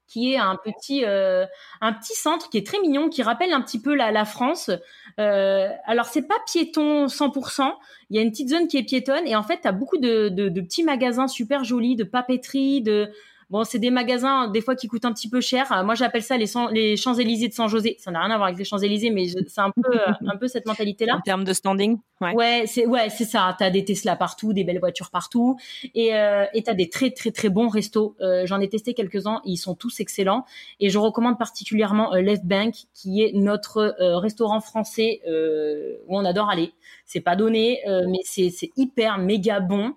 qui 0.06 0.32
est 0.32 0.36
un 0.36 0.56
petit 0.56 1.04
euh, 1.04 1.46
un 1.80 1.92
petit 1.92 2.14
centre 2.14 2.50
qui 2.50 2.58
est 2.58 2.66
très 2.66 2.80
mignon, 2.80 3.08
qui 3.08 3.22
rappelle 3.22 3.52
un 3.52 3.60
petit 3.60 3.80
peu 3.80 3.94
la, 3.94 4.10
la 4.12 4.24
France. 4.24 4.70
Euh, 5.18 5.68
alors 5.86 6.06
c'est 6.06 6.26
pas 6.26 6.36
piéton 6.46 7.06
100%, 7.06 7.72
il 8.10 8.16
y 8.16 8.18
a 8.18 8.22
une 8.22 8.30
petite 8.30 8.50
zone 8.50 8.68
qui 8.68 8.76
est 8.76 8.82
piétonne 8.82 9.26
et 9.26 9.36
en 9.36 9.42
fait 9.42 9.60
tu 9.62 9.72
beaucoup 9.72 9.98
de, 9.98 10.28
de, 10.28 10.48
de, 10.48 10.60
petits 10.60 10.84
magasins 10.84 11.28
super 11.28 11.64
jolis, 11.64 11.96
de 11.96 12.04
papeterie, 12.04 12.82
de 12.82 13.10
Bon, 13.50 13.64
c'est 13.64 13.78
des 13.78 13.90
magasins 13.90 14.48
des 14.48 14.60
fois 14.60 14.74
qui 14.74 14.88
coûtent 14.88 15.04
un 15.04 15.12
petit 15.12 15.28
peu 15.28 15.40
cher. 15.40 15.70
Euh, 15.72 15.84
moi, 15.84 15.94
j'appelle 15.94 16.22
ça 16.22 16.36
les, 16.36 16.46
les 16.72 16.96
Champs-Élysées 16.96 17.48
de 17.48 17.52
San 17.52 17.68
José. 17.68 17.96
Ça 17.98 18.10
n'a 18.10 18.20
rien 18.20 18.30
à 18.30 18.36
voir 18.36 18.48
avec 18.48 18.58
les 18.58 18.64
Champs-Élysées, 18.64 19.10
mais 19.10 19.26
c'est 19.28 19.60
un 19.60 19.70
peu 19.70 19.82
euh, 19.94 20.12
un 20.26 20.36
peu 20.36 20.48
cette 20.48 20.66
mentalité-là. 20.66 21.16
En 21.16 21.20
termes 21.20 21.44
de 21.44 21.52
standing. 21.52 21.98
Ouais, 22.20 22.34
ouais 22.34 22.64
c'est 22.66 22.86
ouais, 22.86 23.08
c'est 23.10 23.24
ça. 23.24 23.54
T'as 23.58 23.70
des 23.70 23.84
Tesla 23.84 24.16
partout, 24.16 24.52
des 24.52 24.64
belles 24.64 24.78
voitures 24.78 25.10
partout, 25.10 25.56
et 25.94 26.14
euh, 26.14 26.46
et 26.54 26.62
t'as 26.62 26.74
des 26.74 26.88
très 26.88 27.10
très 27.10 27.30
très 27.30 27.48
bons 27.48 27.68
restos. 27.68 28.16
Euh, 28.20 28.46
J'en 28.46 28.60
ai 28.60 28.68
testé 28.68 28.94
quelques-uns, 28.94 29.40
ils 29.44 29.56
sont 29.56 29.74
tous 29.74 30.00
excellents. 30.00 30.44
Et 30.80 30.90
je 30.90 30.98
recommande 30.98 31.38
particulièrement 31.38 32.14
Left 32.14 32.44
Bank, 32.44 32.74
qui 32.94 33.22
est 33.22 33.32
notre 33.34 33.94
restaurant 34.20 34.60
français 34.60 35.20
où 35.26 36.16
on 36.16 36.24
adore 36.24 36.50
aller. 36.50 36.72
C'est 37.04 37.20
pas 37.20 37.36
donné, 37.36 37.80
mais 38.08 38.20
c'est 38.24 38.50
c'est 38.50 38.70
hyper 38.76 39.18
méga 39.18 39.60
bon. 39.60 39.94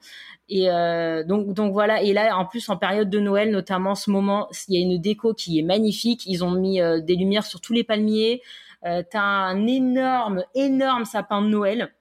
Et 0.49 0.69
euh, 0.69 1.23
donc, 1.23 1.53
donc 1.53 1.73
voilà. 1.73 2.01
Et 2.01 2.13
là, 2.13 2.37
en 2.37 2.45
plus, 2.45 2.69
en 2.69 2.77
période 2.77 3.09
de 3.09 3.19
Noël, 3.19 3.51
notamment, 3.51 3.91
en 3.91 3.95
ce 3.95 4.09
moment, 4.09 4.47
il 4.67 4.75
y 4.75 4.77
a 4.77 4.81
une 4.81 4.99
déco 4.99 5.33
qui 5.33 5.59
est 5.59 5.63
magnifique. 5.63 6.25
Ils 6.25 6.43
ont 6.43 6.51
mis 6.51 6.81
euh, 6.81 7.01
des 7.01 7.15
lumières 7.15 7.45
sur 7.45 7.59
tous 7.59 7.73
les 7.73 7.83
palmiers. 7.83 8.41
Euh, 8.85 9.03
T'as 9.09 9.21
un 9.21 9.67
énorme, 9.67 10.43
énorme 10.55 11.05
sapin 11.05 11.41
de 11.41 11.47
Noël 11.47 11.93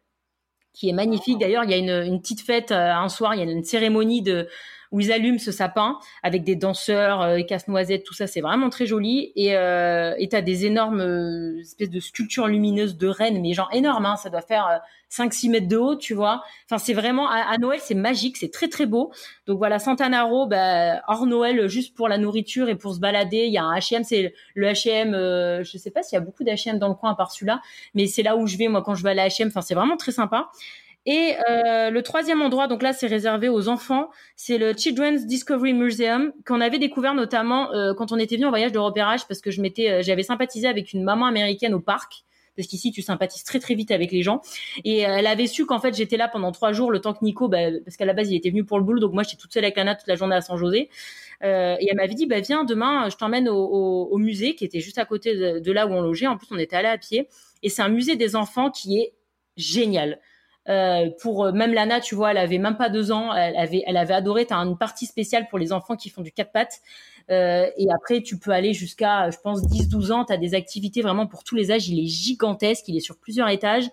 qui 0.73 0.91
est 0.91 0.93
magnifique. 0.93 1.39
D'ailleurs, 1.39 1.65
il 1.65 1.71
y 1.71 1.75
a 1.75 1.79
une, 1.79 2.13
une 2.13 2.21
petite 2.21 2.43
fête 2.43 2.71
euh, 2.71 2.93
un 2.93 3.09
soir. 3.09 3.35
Il 3.35 3.39
y 3.39 3.49
a 3.49 3.51
une 3.51 3.65
cérémonie 3.65 4.23
de 4.23 4.47
où 4.93 5.01
ils 5.01 5.12
allument 5.12 5.39
ce 5.39 5.53
sapin 5.53 5.99
avec 6.22 6.45
des 6.45 6.57
danseurs, 6.57 7.22
euh, 7.22 7.43
casse-noisettes, 7.43 8.05
tout 8.05 8.14
ça, 8.14 8.26
c'est 8.26 8.41
vraiment 8.41 8.70
très 8.70 8.87
joli. 8.87 9.32
Et 9.37 9.57
euh, 9.57 10.14
t'as 10.30 10.43
des 10.43 10.66
énormes 10.66 11.01
euh, 11.01 11.61
espèces 11.61 11.91
de 11.91 12.01
sculptures 12.01 12.47
lumineuses 12.47 12.97
de 12.97 13.09
rennes, 13.09 13.41
mais 13.41 13.53
genre 13.53 13.70
énormes, 13.72 14.07
hein, 14.07 14.16
ça 14.16 14.30
doit 14.30 14.43
faire 14.43 14.80
5-6 15.11 15.51
mètres 15.51 15.68
de 15.68 15.76
haut, 15.76 15.97
tu 15.97 16.14
vois. 16.14 16.43
Enfin, 16.64 16.78
c'est 16.78 16.93
vraiment 16.93 17.28
à, 17.30 17.57
Noël, 17.59 17.78
c'est 17.82 17.95
magique, 17.95 18.37
c'est 18.37 18.51
très 18.51 18.68
très 18.68 18.87
beau. 18.87 19.12
Donc 19.47 19.59
voilà, 19.59 19.78
Santanaro, 19.78 20.47
bah, 20.47 21.01
hors 21.09 21.26
Noël, 21.26 21.68
juste 21.68 21.95
pour 21.95 22.09
la 22.09 22.18
nourriture 22.18 22.68
et 22.68 22.74
pour 22.74 22.95
se 22.95 23.01
balader. 23.01 23.45
Il 23.47 23.53
y 23.53 23.59
a 23.59 23.64
un 23.64 23.76
H&M, 23.76 24.05
c'est 24.05 24.34
le 24.55 24.66
H&M. 24.66 25.14
Euh, 25.14 25.62
je 25.62 25.78
sais 25.78 25.91
pas 25.91 26.03
s'il 26.03 26.16
y 26.16 26.18
a 26.18 26.24
beaucoup 26.24 26.45
d'H&M 26.45 26.78
dans 26.78 26.89
le 26.89 26.95
coin 26.95 27.12
à 27.12 27.14
part 27.14 27.30
celui-là, 27.32 27.61
mais 27.95 28.07
c'est 28.07 28.22
là 28.22 28.37
où 28.37 28.47
je 28.47 28.57
vais 28.57 28.68
moi 28.68 28.82
quand 28.82 28.95
je 28.95 29.03
vais 29.03 29.11
à 29.11 29.14
la 29.14 29.28
H&M. 29.28 29.49
Enfin, 29.49 29.61
c'est 29.61 29.74
vraiment 29.74 29.97
très 29.97 30.12
sympa. 30.12 30.51
Et 31.07 31.35
euh, 31.49 31.91
le 31.91 32.03
troisième 32.03 32.43
endroit, 32.43 32.67
donc 32.67 32.83
là, 32.83 32.93
c'est 32.93 33.07
réservé 33.07 33.49
aux 33.49 33.69
enfants. 33.69 34.11
C'est 34.35 34.59
le 34.59 34.73
Children's 34.77 35.25
Discovery 35.27 35.73
Museum 35.73 36.33
qu'on 36.45 36.61
avait 36.61 36.81
découvert 36.81 37.15
notamment 37.15 37.73
euh, 37.73 37.95
quand 37.95 38.13
on 38.13 38.19
était 38.19 38.37
venu 38.37 38.47
en 38.47 38.51
voyage 38.51 38.73
de 38.73 38.79
repérage 38.79 39.27
parce 39.29 39.41
que 39.41 39.51
je 39.51 39.63
m'étais, 39.63 40.03
j'avais 40.03 40.25
sympathisé 40.25 40.67
avec 40.67 40.93
une 40.93 41.05
maman 41.05 41.27
américaine 41.27 41.75
au 41.75 41.81
parc 41.81 42.25
parce 42.57 42.69
qu'ici 42.69 42.91
tu 42.91 43.03
sympathises 43.03 43.45
très 43.45 43.61
très 43.61 43.75
vite 43.75 43.91
avec 43.91 44.11
les 44.11 44.23
gens. 44.23 44.41
Et 44.85 45.01
elle 45.01 45.27
avait 45.27 45.47
su 45.47 45.67
qu'en 45.67 45.79
fait 45.79 45.95
j'étais 45.95 46.17
là 46.17 46.27
pendant 46.27 46.53
trois 46.53 46.73
jours, 46.73 46.91
le 46.91 47.01
temps 47.01 47.13
que 47.13 47.23
Nico, 47.23 47.49
bah, 47.49 47.59
parce 47.85 47.97
qu'à 47.97 48.07
la 48.07 48.15
base 48.15 48.31
il 48.31 48.37
était 48.37 48.51
venu 48.51 48.65
pour 48.65 48.79
le 48.79 48.85
boulot, 48.85 48.99
donc 48.99 49.13
moi 49.13 49.23
j'étais 49.23 49.37
toute 49.37 49.53
seule 49.53 49.65
avec 49.65 49.77
Anna 49.79 49.95
toute 49.95 50.09
la 50.09 50.17
journée 50.17 50.35
à 50.35 50.41
San 50.41 50.57
José. 50.57 50.89
Euh, 51.45 51.77
et 51.79 51.89
elle 51.91 51.97
m'avait 51.97 52.15
dit, 52.15 52.27
bah 52.27 52.41
viens 52.41 52.65
demain, 52.65 53.11
je 53.11 53.17
t'emmène 53.17 53.49
au, 53.49 53.57
au, 54.11 54.17
musée 54.17 54.55
qui 54.55 54.65
était 54.65 54.81
juste 54.81 54.97
à 54.97 55.05
côté 55.05 55.37
de, 55.37 55.59
de, 55.59 55.73
là 55.73 55.87
où 55.87 55.91
on 55.91 56.01
logeait. 56.01 56.27
En 56.27 56.39
plus 56.39 56.49
on 56.51 56.57
était 56.59 56.77
allé 56.77 56.89
à 56.89 56.97
pied. 56.97 57.29
Et 57.63 57.69
c'est 57.69 57.83
un 57.83 57.91
musée 57.91 58.17
des 58.17 58.37
enfants 58.37 58.71
qui 58.71 58.99
est 58.99 59.13
génial. 59.57 60.19
Euh, 60.69 61.11
pour 61.21 61.45
euh, 61.45 61.53
même 61.53 61.73
Lana, 61.73 62.01
tu 62.01 62.14
vois, 62.14 62.33
elle 62.33 62.39
avait 62.39 62.59
même 62.59 62.77
pas 62.77 62.89
deux 62.89 63.12
ans, 63.12 63.33
elle 63.33 63.57
avait, 63.57 63.85
elle 63.87 63.97
avait 63.97 64.14
adoré. 64.14 64.47
T'as 64.47 64.57
une 64.57 64.77
partie 64.77 65.07
spéciale 65.07 65.47
pour 65.49 65.59
les 65.59 65.73
enfants 65.73 65.97
qui 65.97 66.11
font 66.11 66.23
du 66.23 66.33
quatre 66.33 66.53
pattes. 66.53 66.81
Euh, 67.31 67.67
et 67.77 67.87
après, 67.93 68.23
tu 68.23 68.39
peux 68.39 68.53
aller 68.53 68.73
jusqu'à, 68.73 69.31
je 69.31 69.39
pense, 69.39 69.62
10-12 69.62 70.12
ans. 70.12 70.25
Tu 70.25 70.33
as 70.33 70.37
des 70.37 70.55
activités 70.55 71.03
vraiment 71.03 71.27
pour 71.27 71.45
tous 71.45 71.57
les 71.57 71.71
âges. 71.73 71.89
Il 71.89 71.99
est 71.99 72.07
gigantesque, 72.07 72.89
il 72.89 72.97
est 72.97 73.01
sur 73.01 73.19
plusieurs 73.19 73.49
étages 73.49 73.87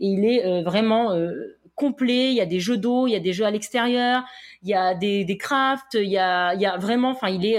et 0.00 0.06
il 0.06 0.24
est 0.24 0.44
euh, 0.44 0.62
vraiment 0.62 1.12
euh, 1.12 1.58
complet. 1.74 2.30
Il 2.30 2.34
y 2.34 2.40
a 2.40 2.46
des 2.46 2.60
jeux 2.60 2.76
d'eau, 2.76 3.06
il 3.06 3.12
y 3.12 3.16
a 3.16 3.20
des 3.20 3.32
jeux 3.32 3.44
à 3.44 3.50
l'extérieur, 3.50 4.24
il 4.62 4.68
y 4.68 4.74
a 4.74 4.94
des, 4.94 5.24
des 5.24 5.36
crafts, 5.36 5.94
il 5.94 6.10
y 6.10 6.18
a, 6.18 6.54
il 6.54 6.60
y 6.60 6.66
a 6.66 6.76
vraiment, 6.76 7.10
enfin, 7.10 7.28
il 7.28 7.46
est, 7.46 7.58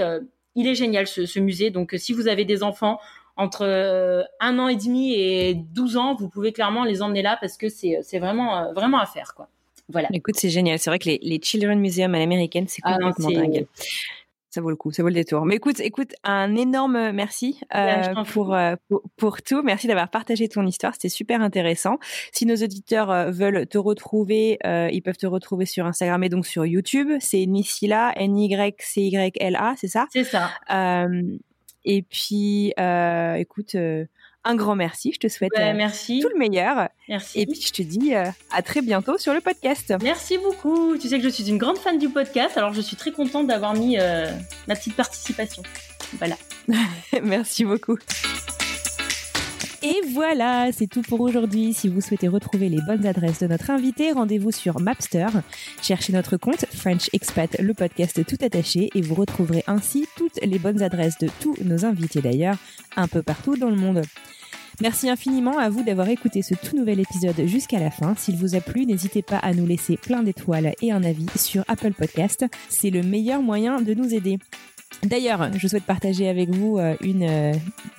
il 0.54 0.66
est 0.66 0.74
génial 0.74 1.06
ce, 1.06 1.26
ce 1.26 1.40
musée. 1.40 1.70
Donc, 1.70 1.94
si 1.96 2.12
vous 2.12 2.28
avez 2.28 2.44
des 2.44 2.62
enfants, 2.62 2.98
entre 3.42 4.26
un 4.40 4.58
an 4.58 4.68
et 4.68 4.76
demi 4.76 5.14
et 5.14 5.54
12 5.54 5.96
ans, 5.96 6.14
vous 6.14 6.28
pouvez 6.28 6.52
clairement 6.52 6.84
les 6.84 7.02
emmener 7.02 7.22
là 7.22 7.36
parce 7.40 7.56
que 7.56 7.68
c'est 7.68 8.18
vraiment 8.18 8.72
vraiment 8.72 8.98
à 8.98 9.06
faire 9.06 9.34
quoi. 9.34 9.48
Voilà. 9.88 10.08
Écoute, 10.12 10.36
c'est 10.38 10.48
génial. 10.48 10.78
C'est 10.78 10.88
vrai 10.88 10.98
que 10.98 11.08
les, 11.08 11.18
les 11.22 11.40
Children 11.42 11.78
Museum 11.78 12.14
à 12.14 12.18
l'américaine, 12.18 12.66
c'est 12.68 12.80
ah 12.84 12.96
complètement 12.96 13.30
dingue 13.30 13.66
ça 14.52 14.60
vaut 14.60 14.68
le 14.68 14.76
coup, 14.76 14.92
ça 14.92 15.02
vaut 15.02 15.08
le 15.08 15.14
détour. 15.14 15.46
Mais 15.46 15.56
écoute, 15.56 15.80
écoute, 15.80 16.12
un 16.24 16.54
énorme 16.56 17.12
merci 17.12 17.58
euh, 17.74 18.12
pour, 18.32 18.54
euh, 18.54 18.74
pour, 18.88 19.02
pour 19.16 19.40
tout. 19.40 19.62
Merci 19.62 19.86
d'avoir 19.86 20.10
partagé 20.10 20.46
ton 20.46 20.66
histoire, 20.66 20.92
c'était 20.92 21.08
super 21.08 21.40
intéressant. 21.40 21.98
Si 22.32 22.44
nos 22.44 22.56
auditeurs 22.56 23.10
euh, 23.10 23.30
veulent 23.30 23.66
te 23.66 23.78
retrouver, 23.78 24.58
euh, 24.66 24.90
ils 24.92 25.00
peuvent 25.00 25.16
te 25.16 25.26
retrouver 25.26 25.64
sur 25.64 25.86
Instagram 25.86 26.22
et 26.22 26.28
donc 26.28 26.46
sur 26.46 26.66
YouTube. 26.66 27.08
C'est 27.20 27.46
Nisila, 27.46 28.12
N 28.16 28.36
Y 28.36 28.76
C 28.82 29.00
Y 29.00 29.36
L 29.40 29.56
A, 29.56 29.72
c'est 29.78 29.88
ça? 29.88 30.06
C'est 30.12 30.24
ça. 30.24 30.50
Et 31.84 32.02
puis, 32.02 32.72
écoute 33.36 33.76
un 34.44 34.56
grand 34.56 34.74
merci. 34.74 35.12
Je 35.12 35.18
te 35.18 35.28
souhaite 35.28 35.52
euh, 35.58 35.72
merci. 35.74 36.20
tout 36.20 36.28
le 36.28 36.38
meilleur. 36.38 36.88
Merci. 37.08 37.40
Et 37.40 37.46
puis 37.46 37.60
je 37.60 37.72
te 37.72 37.82
dis 37.82 38.14
euh, 38.14 38.24
à 38.50 38.62
très 38.62 38.82
bientôt 38.82 39.18
sur 39.18 39.32
le 39.34 39.40
podcast. 39.40 39.94
Merci 40.02 40.38
beaucoup. 40.38 40.96
Tu 40.98 41.08
sais 41.08 41.18
que 41.18 41.24
je 41.24 41.28
suis 41.28 41.48
une 41.48 41.58
grande 41.58 41.78
fan 41.78 41.98
du 41.98 42.08
podcast, 42.08 42.56
alors 42.56 42.72
je 42.72 42.80
suis 42.80 42.96
très 42.96 43.12
contente 43.12 43.46
d'avoir 43.46 43.74
mis 43.74 43.98
euh, 43.98 44.26
ma 44.68 44.74
petite 44.74 44.96
participation. 44.96 45.62
Voilà. 46.18 46.36
merci 47.22 47.64
beaucoup. 47.64 47.98
Et 49.84 50.00
voilà, 50.12 50.70
c'est 50.70 50.86
tout 50.86 51.02
pour 51.02 51.20
aujourd'hui. 51.20 51.74
Si 51.74 51.88
vous 51.88 52.00
souhaitez 52.00 52.28
retrouver 52.28 52.68
les 52.68 52.80
bonnes 52.86 53.04
adresses 53.04 53.40
de 53.40 53.48
notre 53.48 53.68
invité, 53.70 54.12
rendez-vous 54.12 54.52
sur 54.52 54.78
Mapster. 54.78 55.26
Cherchez 55.82 56.12
notre 56.12 56.36
compte 56.36 56.66
French 56.72 57.10
Expat, 57.12 57.58
le 57.58 57.74
podcast 57.74 58.24
tout 58.24 58.36
attaché, 58.44 58.90
et 58.94 59.00
vous 59.00 59.16
retrouverez 59.16 59.64
ainsi 59.66 60.06
toutes 60.16 60.40
les 60.40 60.60
bonnes 60.60 60.82
adresses 60.82 61.18
de 61.18 61.28
tous 61.40 61.56
nos 61.64 61.84
invités 61.84 62.20
d'ailleurs, 62.20 62.58
un 62.94 63.08
peu 63.08 63.22
partout 63.22 63.56
dans 63.56 63.70
le 63.70 63.76
monde. 63.76 64.02
Merci 64.80 65.10
infiniment 65.10 65.58
à 65.58 65.68
vous 65.68 65.82
d'avoir 65.82 66.08
écouté 66.08 66.42
ce 66.42 66.54
tout 66.54 66.76
nouvel 66.76 67.00
épisode 67.00 67.46
jusqu'à 67.46 67.80
la 67.80 67.90
fin. 67.90 68.14
S'il 68.16 68.36
vous 68.36 68.54
a 68.54 68.60
plu, 68.60 68.86
n'hésitez 68.86 69.22
pas 69.22 69.38
à 69.38 69.52
nous 69.52 69.66
laisser 69.66 69.96
plein 69.96 70.22
d'étoiles 70.22 70.74
et 70.80 70.92
un 70.92 71.02
avis 71.02 71.26
sur 71.36 71.64
Apple 71.66 71.92
Podcast. 71.92 72.46
C'est 72.68 72.90
le 72.90 73.02
meilleur 73.02 73.42
moyen 73.42 73.80
de 73.80 73.94
nous 73.94 74.14
aider. 74.14 74.38
D'ailleurs, 75.02 75.50
je 75.56 75.66
souhaite 75.66 75.84
partager 75.84 76.28
avec 76.28 76.50
vous 76.50 76.78
euh, 76.78 76.94
une 77.00 77.24
euh, 77.28 77.52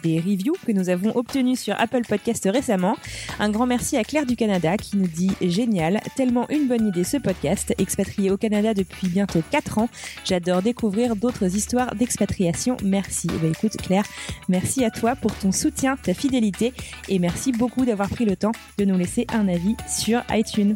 des 0.04 0.20
reviews 0.20 0.56
que 0.66 0.72
nous 0.72 0.90
avons 0.90 1.16
obtenues 1.16 1.56
sur 1.56 1.80
Apple 1.80 2.02
Podcast 2.08 2.48
récemment. 2.52 2.96
Un 3.40 3.50
grand 3.50 3.66
merci 3.66 3.98
à 3.98 4.04
Claire 4.04 4.26
du 4.26 4.36
Canada 4.36 4.78
qui 4.78 4.98
nous 4.98 5.08
dit 5.08 5.32
génial, 5.42 6.00
tellement 6.16 6.50
une 6.50 6.68
bonne 6.68 6.88
idée 6.88 7.04
ce 7.04 7.18
podcast. 7.18 7.74
Expatrié 7.78 8.32
au 8.32 8.38
Canada 8.38 8.74
depuis 8.74 9.08
bientôt 9.08 9.42
4 9.52 9.80
ans, 9.80 9.90
j'adore 10.24 10.62
découvrir 10.62 11.16
d'autres 11.16 11.56
histoires 11.56 11.94
d'expatriation. 11.96 12.78
Merci. 12.84 13.28
Eh 13.36 13.38
ben, 13.38 13.52
écoute 13.52 13.78
Claire, 13.78 14.06
merci 14.48 14.86
à 14.86 14.90
toi 14.90 15.16
pour 15.16 15.36
ton 15.36 15.52
soutien, 15.52 15.98
ta 15.98 16.14
fidélité 16.14 16.74
et 17.10 17.20
merci 17.20 17.52
beaucoup 17.52 17.86
d'avoir 17.86 18.10
pris 18.10 18.26
le 18.26 18.36
temps 18.36 18.54
de 18.78 18.86
nous 18.86 18.98
laisser 18.98 19.28
un 19.34 19.48
avis 19.48 19.76
sur 19.88 20.24
iTunes. 20.32 20.76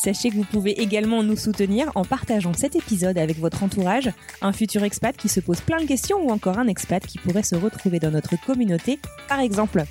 Sachez 0.00 0.30
que 0.30 0.36
vous 0.36 0.44
pouvez 0.44 0.80
également 0.80 1.24
nous 1.24 1.36
soutenir 1.36 1.90
en 1.96 2.04
partageant 2.04 2.54
cet 2.54 2.76
épisode 2.76 3.18
avec 3.18 3.40
votre 3.40 3.64
entourage, 3.64 4.12
un 4.42 4.52
futur 4.52 4.84
expat 4.84 5.16
qui 5.16 5.28
se 5.28 5.40
pose 5.40 5.60
plein 5.60 5.80
de 5.80 5.86
questions 5.86 6.24
ou 6.24 6.30
encore 6.30 6.58
un 6.58 6.68
expat 6.68 7.04
qui 7.04 7.18
pourrait 7.18 7.42
se 7.42 7.56
retrouver 7.56 7.98
dans 7.98 8.12
notre 8.12 8.36
communauté, 8.46 9.00
par 9.28 9.40
exemple. 9.40 9.84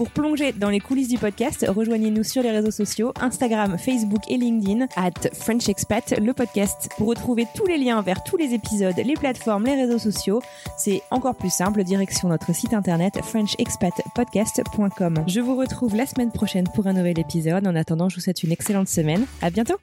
Pour 0.00 0.10
plonger 0.10 0.52
dans 0.52 0.70
les 0.70 0.80
coulisses 0.80 1.08
du 1.08 1.18
podcast, 1.18 1.66
rejoignez-nous 1.68 2.24
sur 2.24 2.42
les 2.42 2.50
réseaux 2.50 2.70
sociaux 2.70 3.12
Instagram, 3.20 3.76
Facebook 3.76 4.22
et 4.30 4.38
LinkedIn 4.38 4.86
at 4.96 5.28
French 5.34 5.68
Expat, 5.68 6.18
le 6.18 6.32
podcast. 6.32 6.88
Pour 6.96 7.08
retrouver 7.08 7.46
tous 7.54 7.66
les 7.66 7.76
liens 7.76 8.00
vers 8.00 8.24
tous 8.24 8.38
les 8.38 8.54
épisodes, 8.54 8.94
les 8.96 9.12
plateformes, 9.12 9.64
les 9.64 9.74
réseaux 9.74 9.98
sociaux, 9.98 10.40
c'est 10.78 11.02
encore 11.10 11.34
plus 11.34 11.52
simple, 11.52 11.84
direction 11.84 12.30
notre 12.30 12.54
site 12.54 12.72
internet 12.72 13.22
frenchexpatpodcast.com. 13.22 15.24
Je 15.26 15.40
vous 15.40 15.54
retrouve 15.54 15.94
la 15.94 16.06
semaine 16.06 16.32
prochaine 16.32 16.66
pour 16.74 16.86
un 16.86 16.94
nouvel 16.94 17.18
épisode. 17.18 17.66
En 17.66 17.76
attendant, 17.76 18.08
je 18.08 18.14
vous 18.14 18.22
souhaite 18.22 18.42
une 18.42 18.52
excellente 18.52 18.88
semaine. 18.88 19.26
Bientôt! 19.50 19.76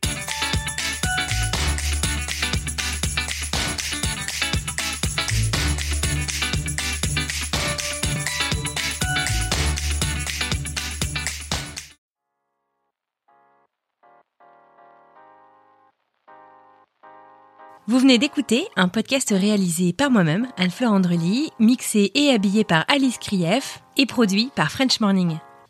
Vous 17.90 18.00
venez 18.00 18.18
d'écouter 18.18 18.68
un 18.76 18.90
podcast 18.90 19.30
réalisé 19.30 19.94
par 19.94 20.12
moi-même, 20.12 20.48
Anne-Fleur 20.58 20.92
Andrely, 20.92 21.52
mixé 21.58 22.12
et 22.16 22.32
habillé 22.32 22.66
par 22.66 22.84
Alice 22.90 23.18
Krief 23.18 23.82
et 23.96 24.06
produit 24.06 24.52
par 24.56 24.72
French 24.72 25.00
Morning. 25.00 25.38